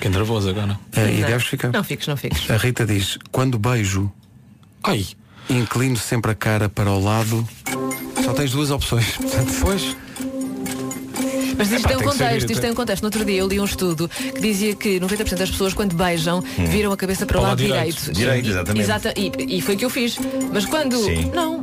Fiquei 0.00 0.10
nervoso 0.12 0.48
agora. 0.48 0.72
uh, 0.96 1.00
e 1.10 1.20
Não. 1.20 1.28
deves 1.28 1.46
ficar. 1.46 1.68
Não 1.70 1.84
fiques, 1.84 2.06
não 2.08 2.16
fiques. 2.16 2.50
A 2.50 2.56
Rita 2.56 2.86
diz, 2.86 3.18
quando 3.30 3.58
beijo, 3.58 4.10
Ai, 4.82 5.04
inclino 5.50 5.98
sempre 5.98 6.30
a 6.30 6.34
cara 6.34 6.70
para 6.70 6.90
o 6.90 6.98
lado. 7.04 7.46
Só 8.24 8.32
tens 8.32 8.50
duas 8.52 8.70
opções. 8.70 9.04
Portanto, 9.20 9.52
pois. 9.60 9.94
Mas 11.58 11.70
isto 11.70 11.80
Epá, 11.80 11.88
tem 11.90 11.98
um 11.98 12.10
contexto, 12.10 12.50
isto 12.50 12.60
tem 12.62 12.70
um 12.70 12.74
contexto. 12.74 13.02
No 13.02 13.08
outro 13.08 13.22
dia 13.26 13.36
eu 13.36 13.46
li 13.46 13.60
um 13.60 13.64
estudo 13.66 14.08
que 14.08 14.40
dizia 14.40 14.74
que 14.74 14.98
90% 14.98 15.34
das 15.36 15.50
pessoas 15.50 15.74
quando 15.74 15.94
beijam 15.94 16.42
viram 16.70 16.90
a 16.92 16.96
cabeça 16.96 17.26
para 17.26 17.38
o 17.38 17.42
lado 17.42 17.62
direito. 17.62 18.10
Direito, 18.10 18.48
exatamente. 18.48 18.82
Exata- 18.82 19.14
e, 19.14 19.30
e 19.58 19.60
foi 19.60 19.74
o 19.74 19.78
que 19.78 19.84
eu 19.84 19.90
fiz. 19.90 20.16
Mas 20.50 20.64
quando. 20.64 20.96
Sim. 20.96 21.30
Não, 21.34 21.62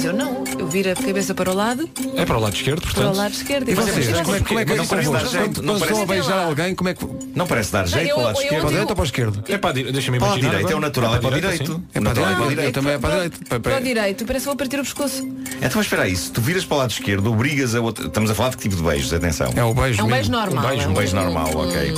mas 0.00 0.04
eu 0.06 0.12
não. 0.14 0.44
Eu 0.58 0.66
viro 0.66 0.90
a 0.90 0.94
cabeça 0.94 1.34
para 1.34 1.50
o 1.50 1.54
lado, 1.54 1.88
É 2.16 2.24
para 2.24 2.38
o 2.38 2.40
lado 2.40 2.54
esquerdo, 2.54 2.80
para 2.80 2.90
o 2.90 2.94
portanto. 2.94 3.16
lado 3.16 3.32
esquerdo. 3.34 3.68
e 3.70 3.74
vocês, 3.74 4.06
como 4.22 4.34
é, 4.36 4.40
como 4.40 4.60
é 4.60 4.64
que 4.64 4.74
não 4.74 4.86
parece 4.86 5.10
dar 5.12 5.26
jeito, 5.26 5.62
quando, 5.62 6.02
a 6.02 6.06
beijar 6.06 6.38
alguém, 6.44 6.74
como 6.74 6.88
é 6.88 6.94
que. 6.94 7.06
Não 7.34 7.46
parece 7.46 7.72
dar 7.72 7.86
jeito 7.86 8.08
eu- 8.08 8.14
para 8.16 8.22
o 8.22 8.24
lado 8.26 8.36
eu- 8.38 8.42
esquerdo. 8.42 8.50
Para 8.50 8.56
o 8.56 8.60
digo- 8.60 8.70
direito 8.70 8.90
ou 8.90 8.96
para 8.96 9.02
o 9.02 9.04
esquerdo? 9.04 9.44
É 9.48 9.58
para 9.58 9.70
a 9.70 9.72
direita. 9.74 9.92
Deixa-me 9.92 10.18
Para 10.18 10.26
o 10.26 10.30
imaginar. 10.30 10.50
direito 10.50 10.72
é 10.72 10.74
o 10.76 10.80
natural, 10.80 11.14
é 11.14 11.18
para 11.18 11.28
o 11.28 11.34
direita, 11.34 11.64
direito. 11.64 11.82
É 11.94 12.00
para 12.00 12.00
a 12.00 12.14
Natural, 12.14 12.48
direita. 12.48 12.62
para 12.62 12.72
também 12.72 12.92
é 12.94 12.98
para 12.98 13.08
a 13.08 13.16
direita. 13.16 13.38
Para- 13.38 13.46
Para 13.48 13.56
o 13.58 13.74
para- 13.74 13.80
direito, 13.84 14.24
parece 14.24 14.42
que 14.44 14.46
vou 14.46 14.56
partir 14.56 14.76
o 14.80 14.82
pescoço. 14.84 15.22
Então 15.56 15.70
mas 15.76 15.86
espera 15.86 16.02
aí, 16.04 16.16
se 16.16 16.30
tu 16.30 16.40
viras 16.40 16.64
para 16.64 16.74
o 16.74 16.78
lado 16.78 16.90
esquerdo, 16.90 17.30
obrigas 17.32 17.74
a 17.74 17.80
outra. 17.80 18.06
Estamos 18.06 18.30
a 18.30 18.34
falar 18.34 18.50
de 18.50 18.56
que 18.56 18.62
tipo 18.64 18.76
de 18.76 18.82
beijos? 18.82 19.12
Atenção. 19.12 19.52
É 19.54 19.62
o 19.64 19.74
beijo. 19.74 20.00
É 20.00 20.04
um 20.04 20.08
beijo 20.08 20.30
normal. 20.30 20.64
Um 20.64 20.68
beijo, 20.68 20.88
um 20.88 20.92
é 20.92 20.94
beijo 20.94 21.16
normal, 21.16 21.50
ok. 21.54 21.94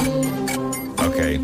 Ok. 1.07 1.41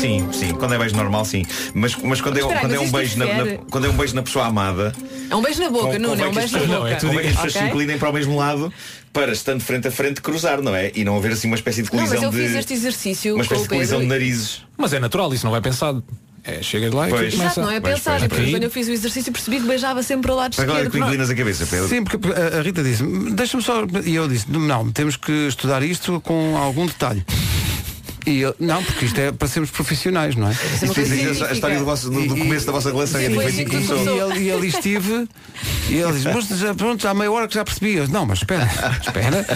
Sim, 0.00 0.28
sim. 0.32 0.54
Quando 0.54 0.74
é 0.74 0.78
beijo 0.78 0.96
normal, 0.96 1.24
sim. 1.24 1.44
Mas, 1.74 1.94
mas 1.96 2.20
quando, 2.20 2.38
é, 2.38 2.42
Mas 2.42 2.50
espera 2.52 2.60
quando, 2.60 2.72
é 2.72 2.74
mas 2.74 2.80
um 2.80 2.84
isto 2.84 2.96
beijo 2.96 3.18
na, 3.18 3.24
na- 3.26 3.42
difere. 3.42 3.60
quando 3.70 3.86
é 3.86 3.90
um 3.90 3.96
beijo 3.96 4.14
na 4.14 4.22
pessoa 4.22 4.46
amada, 4.46 4.94
É 5.30 5.36
um 5.36 5.42
beijo 5.42 5.60
na 5.62 5.70
boca, 5.70 5.98
Nuno, 5.98 6.22
é 6.22 6.28
um 6.28 6.32
que 6.32 6.38
as 6.38 6.50
beijo 6.50 6.54
na 6.54 6.60
pessoas- 6.60 6.90
boca. 6.94 7.06
convém 7.06 7.20
que 7.20 7.26
as 7.26 7.32
pessoas 7.34 7.52
se 7.52 7.58
Ok? 7.58 7.68
inclinem 7.70 7.98
para 7.98 8.10
o 8.10 8.12
mesmo 8.12 8.36
lado 8.36 8.72
para, 9.12 9.32
estando 9.32 9.60
frente 9.62 9.88
a 9.88 9.90
frente, 9.90 10.20
cruzar, 10.22 10.60
não 10.62 10.74
é? 10.74 10.92
E 10.94 11.04
não 11.04 11.16
haver 11.16 11.32
assim 11.32 11.48
uma 11.48 11.56
espécie 11.56 11.82
de 11.82 11.90
Não, 11.92 11.98
colisão 11.98 12.14
mas 12.16 12.22
eu 12.24 12.30
de. 12.30 12.46
fiz 12.46 12.56
este 12.56 12.74
exercício 12.74 13.34
uma 13.34 13.38
com 13.38 13.42
espécie 13.42 13.60
o 13.60 13.64
de 13.64 13.68
colisão 13.70 13.98
de 14.00 14.04
Pedro. 14.06 14.18
narizes. 14.18 14.62
Mas 14.76 14.92
é 14.92 15.00
natural, 15.00 15.32
isso 15.34 15.44
não 15.44 15.50
vai 15.52 15.60
pensado. 15.60 16.02
É, 16.44 16.62
chega 16.62 16.88
de 16.88 16.96
lá 16.96 17.08
e 17.08 17.10
Pois. 17.10 17.34
começa. 17.34 17.42
Exato, 17.60 17.60
não 17.60 17.70
é 17.70 17.80
Pois, 17.80 17.94
pensado. 17.96 18.18
pois, 18.20 18.28
porque 18.28 18.42
pois. 18.42 18.54
Quando 18.54 18.62
eu 18.62 18.70
fiz 18.70 18.88
o 18.88 18.92
exercício 18.92 19.32
percebi 19.32 19.60
que 19.60 19.66
beijava 19.66 20.02
sempre 20.02 20.22
para 20.28 20.32
o 20.32 20.36
lado 20.36 20.54
Mas 20.56 20.64
agora 20.64 20.78
é 20.78 20.84
que 20.84 20.90
tu 20.90 20.94
esquerdo. 20.94 21.06
inclinas 21.08 21.30
a 21.30 21.34
cabeça, 21.34 21.66
Pedro. 21.66 21.88
Sim, 21.88 22.04
porque 22.04 22.16
a 22.32 22.58
a 22.58 22.62
Rita 22.62 22.82
disse, 22.82 23.02
deixa-me 23.32 23.62
só. 23.62 23.84
E 24.06 24.14
eu 24.14 24.26
disse, 24.28 24.46
não, 24.50 24.90
temos 24.90 25.16
que 25.16 25.32
estudar 25.48 25.82
isto 25.82 26.20
com 26.22 26.56
algum 26.56 26.86
detalhe. 26.86 27.22
E 28.26 28.40
eu, 28.40 28.54
não, 28.58 28.82
porque 28.82 29.04
isto 29.06 29.18
é 29.18 29.32
para 29.32 29.48
sermos 29.48 29.70
profissionais, 29.70 30.34
não 30.36 30.48
é? 30.48 30.52
Isso 30.52 30.84
Isto 30.86 31.02
diz 31.04 31.42
a- 31.42 31.52
história 31.52 31.78
do, 31.78 31.84
vosso, 31.84 32.10
do, 32.10 32.26
do 32.26 32.36
E- 32.36 32.40
começo 32.40 32.66
da 32.66 32.72
vossa 32.72 32.90
relação. 32.90 33.20
Sim, 33.20 33.30
e 33.30 33.34
foi 33.34 33.46
assim 33.46 33.64
que 33.64 33.70
que 33.80 33.86
começou. 33.86 33.98
E 34.16 34.18
ele, 34.18 34.40
e 34.40 34.50
ele 34.50 34.66
estive 34.66 35.28
e 35.88 35.94
ele 35.96 36.12
disse, 36.12 36.28
mas 36.32 36.46
já, 36.58 36.74
pronto, 36.74 37.02
já 37.02 37.10
há 37.10 37.14
meia 37.14 37.30
hora 37.32 37.48
que 37.48 37.54
já 37.54 37.64
percebi. 37.64 37.94
Eu, 37.94 38.08
não, 38.08 38.26
mas 38.26 38.38
espera, 38.40 38.68
espera, 39.00 39.46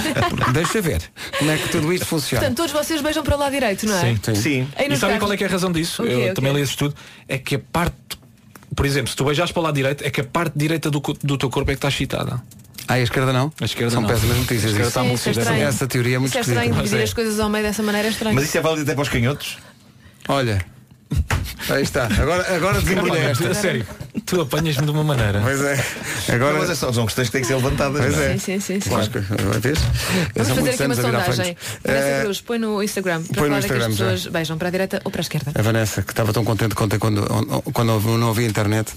deixa 0.52 0.80
ver 0.80 1.02
como 1.38 1.50
é 1.50 1.56
que 1.58 1.68
tudo 1.68 1.92
isto 1.92 2.06
funciona. 2.06 2.40
Portanto, 2.40 2.56
todos 2.56 2.72
vocês 2.72 3.00
beijam 3.02 3.22
para 3.22 3.36
o 3.36 3.38
lado 3.38 3.52
direito, 3.52 3.86
não 3.86 3.96
é? 3.96 4.16
Sim. 4.24 4.34
Sim. 4.34 4.68
Aí 4.76 4.90
E 4.90 4.96
sabem 4.96 5.18
qual 5.18 5.32
é 5.32 5.36
que 5.36 5.44
é 5.44 5.46
a 5.46 5.50
razão 5.50 5.70
disso? 5.70 6.02
O 6.02 6.06
quê, 6.06 6.12
Eu 6.12 6.18
o 6.18 6.22
quê? 6.24 6.32
também 6.34 6.52
li 6.54 6.60
esse 6.62 6.70
estudo. 6.72 6.94
É 7.28 7.36
que 7.38 7.56
a 7.56 7.58
parte. 7.58 7.94
Por 8.74 8.86
exemplo, 8.86 9.10
se 9.10 9.16
tu 9.16 9.24
beijares 9.24 9.52
para 9.52 9.60
o 9.60 9.62
lado 9.64 9.74
direito, 9.74 10.02
é 10.02 10.08
que 10.10 10.22
a 10.22 10.24
parte 10.24 10.54
direita 10.56 10.90
do, 10.90 11.00
do 11.22 11.36
teu 11.36 11.50
corpo 11.50 11.70
é 11.70 11.74
que 11.74 11.78
está 11.78 11.88
excitada. 11.88 12.42
Ah, 12.88 12.94
a 12.94 13.00
esquerda 13.00 13.32
não? 13.32 13.52
A 13.60 13.64
esquerda 13.64 13.90
São 13.92 14.02
não. 14.02 14.08
péssimas 14.08 14.36
notícias. 14.36 14.72
Isso. 14.72 14.80
está 14.82 15.02
Sim, 15.02 15.12
isso 15.14 15.28
é 15.28 15.32
estranho. 15.32 15.62
Essa 15.66 15.86
teoria 15.86 16.16
é 16.16 16.18
muito 16.18 16.30
Isso 16.30 16.38
é 16.38 16.40
estranho, 16.40 16.60
esquisita. 16.60 16.82
dividir 16.84 17.04
as 17.04 17.14
coisas 17.14 17.40
ao 17.40 17.48
meio 17.48 17.64
dessa 17.64 17.82
maneira 17.82 18.08
é 18.08 18.10
estranho. 18.10 18.34
Mas 18.34 18.44
isso 18.44 18.58
é 18.58 18.60
válido 18.60 18.82
até 18.82 18.94
para 18.94 19.02
os 19.02 19.08
canhotos? 19.08 19.58
Olha, 20.28 20.64
aí 21.70 21.82
está. 21.82 22.06
Agora, 22.06 22.54
agora 22.56 22.80
desembrulha 22.80 23.18
esta. 23.18 23.48
A 23.50 23.54
sério, 23.54 23.86
tu 24.26 24.40
apanhas-me 24.40 24.84
de 24.84 24.90
uma 24.90 25.04
maneira. 25.04 25.40
Pois 25.42 25.60
é. 25.60 25.84
Não, 26.28 26.34
Agora. 26.36 26.58
mas 26.58 26.70
é 26.70 26.74
só, 26.74 26.92
são 26.92 27.04
questões 27.06 27.28
que 27.28 27.32
têm 27.32 27.40
que 27.42 27.46
ser 27.46 27.54
levantadas. 27.56 28.00
Pois 28.00 28.16
não 28.16 28.22
é. 28.22 28.38
Sim, 28.38 28.60
sim, 28.60 28.80
sim. 28.80 28.90
vês? 29.60 29.78
Vamos 30.34 30.48
São 30.48 30.56
fazer 30.56 30.70
aqui 30.70 30.82
uma 30.84 30.94
sondagem. 30.94 31.56
Vanessa 31.84 32.06
Eh, 32.08 32.20
Cruz, 32.22 32.40
põe 32.40 32.58
no 32.58 32.82
Instagram 32.82 33.22
para 33.22 33.40
põe 33.40 33.48
no 33.50 33.56
é 33.56 33.60
que 33.60 33.64
as 33.66 33.70
Instagram, 33.72 33.90
já. 33.96 34.04
pessoas 34.04 34.26
beijam 34.32 34.58
para 34.58 34.68
a 34.68 34.70
direita 34.70 35.00
ou 35.04 35.10
para 35.10 35.20
a 35.20 35.22
esquerda. 35.22 35.52
A 35.54 35.62
Vanessa, 35.62 36.02
que 36.02 36.12
estava 36.12 36.32
tão 36.32 36.44
contente 36.44 36.74
ontem 36.80 36.98
quando, 36.98 37.22
quando 37.72 38.00
não 38.18 38.30
havia 38.30 38.46
internet. 38.46 38.92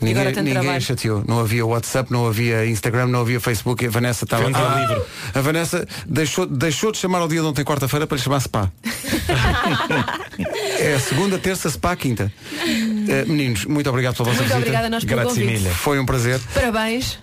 Ninguém, 0.00 0.24
ninguém 0.32 0.54
trabalho. 0.54 0.80
chateou. 0.80 1.22
Não 1.28 1.40
havia 1.40 1.66
WhatsApp, 1.66 2.10
não 2.10 2.26
havia 2.26 2.64
Instagram, 2.66 3.08
não 3.08 3.20
havia 3.20 3.38
Facebook. 3.38 3.84
E 3.84 3.86
a 3.86 3.90
Vanessa 3.90 4.24
estava. 4.24 4.44
Ah! 4.54 4.80
livre. 4.80 5.02
A 5.34 5.40
Vanessa 5.42 5.86
deixou, 6.06 6.46
deixou 6.46 6.90
de 6.90 6.96
chamar 6.96 7.18
ao 7.18 7.28
dia 7.28 7.40
de 7.42 7.46
ontem, 7.46 7.62
quarta-feira, 7.64 8.06
para 8.06 8.16
lhe 8.16 8.22
chamar 8.22 8.40
Spa. 8.40 8.70
é 10.80 10.94
a 10.94 11.00
segunda, 11.00 11.38
terça, 11.38 11.68
Spa, 11.70 11.94
quinta. 11.96 12.32
Eh, 13.08 13.24
meninos, 13.26 13.64
muito 13.64 13.88
obrigado 13.90 14.16
pela 14.16 14.30
vossa 14.30 14.42
Muito 14.42 14.48
visita. 14.48 14.58
obrigada 14.58 14.86
a 14.86 14.90
nós 14.90 15.04
pelo 15.04 15.22
convite. 15.22 15.68
Foi 15.70 15.98
um 15.98 16.06
prazer. 16.06 16.40
Parabéns. 16.54 17.18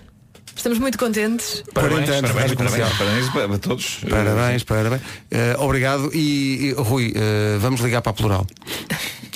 Estamos 0.54 0.78
muito 0.80 0.98
contentes. 0.98 1.62
40 1.72 2.12
anos 2.12 2.30
de 2.30 2.36
Parabéns, 2.36 2.54
parabéns, 2.56 2.98
parabéns 2.98 3.28
para, 3.30 3.48
para 3.48 3.58
todos. 3.58 4.00
Parabéns, 4.10 4.64
parabéns. 4.64 5.02
Eh, 5.30 5.54
obrigado. 5.58 6.10
E, 6.12 6.70
e, 6.70 6.72
Rui, 6.72 7.12
eh, 7.14 7.58
vamos 7.60 7.80
ligar 7.80 8.02
para 8.02 8.10
a 8.10 8.14
plural. 8.14 8.44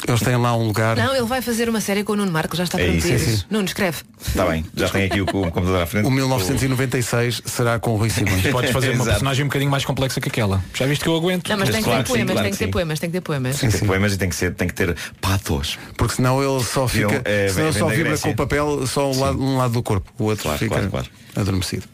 Eles 0.06 0.20
têm 0.20 0.36
lá 0.36 0.56
um 0.56 0.66
lugar. 0.66 0.96
Não, 0.96 1.14
ele 1.14 1.26
vai 1.26 1.40
fazer 1.40 1.68
uma 1.68 1.80
série 1.80 2.02
com 2.02 2.12
o 2.12 2.16
Nuno 2.16 2.32
Marco, 2.32 2.56
já 2.56 2.64
está 2.64 2.80
É 2.80 2.86
isso, 2.88 3.06
prometido. 3.06 3.30
é 3.30 3.34
isso. 3.34 3.46
Nuno, 3.50 3.64
escreve. 3.66 3.98
Está 4.26 4.44
bem, 4.46 4.64
já 4.76 4.88
tenho 4.88 5.06
aqui 5.06 5.20
o, 5.20 5.24
o 5.24 5.26
computador 5.50 5.82
à 5.82 5.86
frente. 5.86 6.06
O 6.06 6.10
1996 6.10 7.42
será 7.44 7.78
com 7.78 7.92
o 7.92 7.96
Rui 7.96 8.10
Simões. 8.10 8.46
Podes 8.50 8.70
fazer 8.70 8.90
uma 8.90 9.04
personagem 9.04 9.44
um 9.44 9.48
bocadinho 9.48 9.70
mais 9.70 9.84
complexa 9.84 10.20
que 10.20 10.28
aquela. 10.28 10.62
Já 10.74 10.86
viste 10.86 11.02
que 11.04 11.08
eu 11.08 11.16
aguento? 11.16 11.48
Não, 11.48 11.56
mas 11.56 11.70
tem 11.70 11.82
que 11.82 11.88
ter 11.90 12.04
poemas, 12.04 12.40
tem 12.40 12.50
que 12.50 12.58
ter 12.58 12.68
poemas, 12.68 12.98
tem 13.00 13.10
que 13.10 13.12
ter 13.14 13.20
poemas. 13.20 13.58
Tem 13.60 13.70
que 13.70 13.78
ter 13.78 13.86
poemas 13.86 14.12
e 14.12 14.16
tem 14.18 14.28
que, 14.28 14.34
ser, 14.36 14.54
tem 14.54 14.68
que 14.68 14.74
ter 14.74 14.96
patos. 15.20 15.78
Porque 15.96 16.14
senão 16.16 16.42
ele 16.42 16.64
só 16.64 16.88
fica. 16.88 17.22
É, 17.24 17.48
senão 17.48 17.70
vem 17.70 17.80
só 17.80 17.88
vibra 17.88 18.18
com 18.18 18.30
o 18.30 18.34
papel 18.36 18.86
só 18.86 19.10
um 19.10 19.20
lado, 19.20 19.40
um 19.42 19.56
lado 19.58 19.72
do 19.74 19.82
corpo. 19.82 20.10
O 20.18 20.24
outro 20.24 20.42
Claro, 20.42 20.58
fica 20.58 20.74
claro, 20.74 20.90
claro. 20.90 21.06
adormecido. 21.36 21.84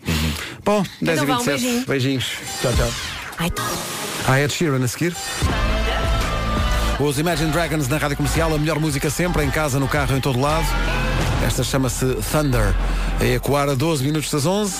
Bom, 0.65 0.83
10 1.03 1.19
Então 1.19 1.25
e 1.25 1.27
vá, 1.27 1.35
um 1.35 1.39
27 1.45 1.61
beijinho. 1.63 1.87
Beijinhos. 1.87 2.27
Tchau, 2.63 2.73
tchau. 2.73 2.91
Ai, 4.27 4.45
Ed 4.45 4.53
Sheeran 4.53 4.83
a 4.83 4.89
seguir. 4.89 5.15
Os 7.01 7.17
Imagine 7.17 7.53
Dragons 7.53 7.87
na 7.87 7.97
rádio 7.97 8.17
comercial, 8.17 8.53
a 8.53 8.59
melhor 8.59 8.81
música 8.81 9.09
sempre, 9.09 9.45
em 9.45 9.51
casa, 9.51 9.79
no 9.79 9.87
carro, 9.87 10.17
em 10.17 10.21
todo 10.21 10.41
lado. 10.41 10.67
Esta 11.47 11.63
chama-se 11.63 12.05
Thunder. 12.33 12.75
A 13.21 13.25
ecoar 13.25 13.69
a 13.69 13.75
12 13.75 14.03
minutos 14.03 14.29
das 14.33 14.45
11. 14.45 14.75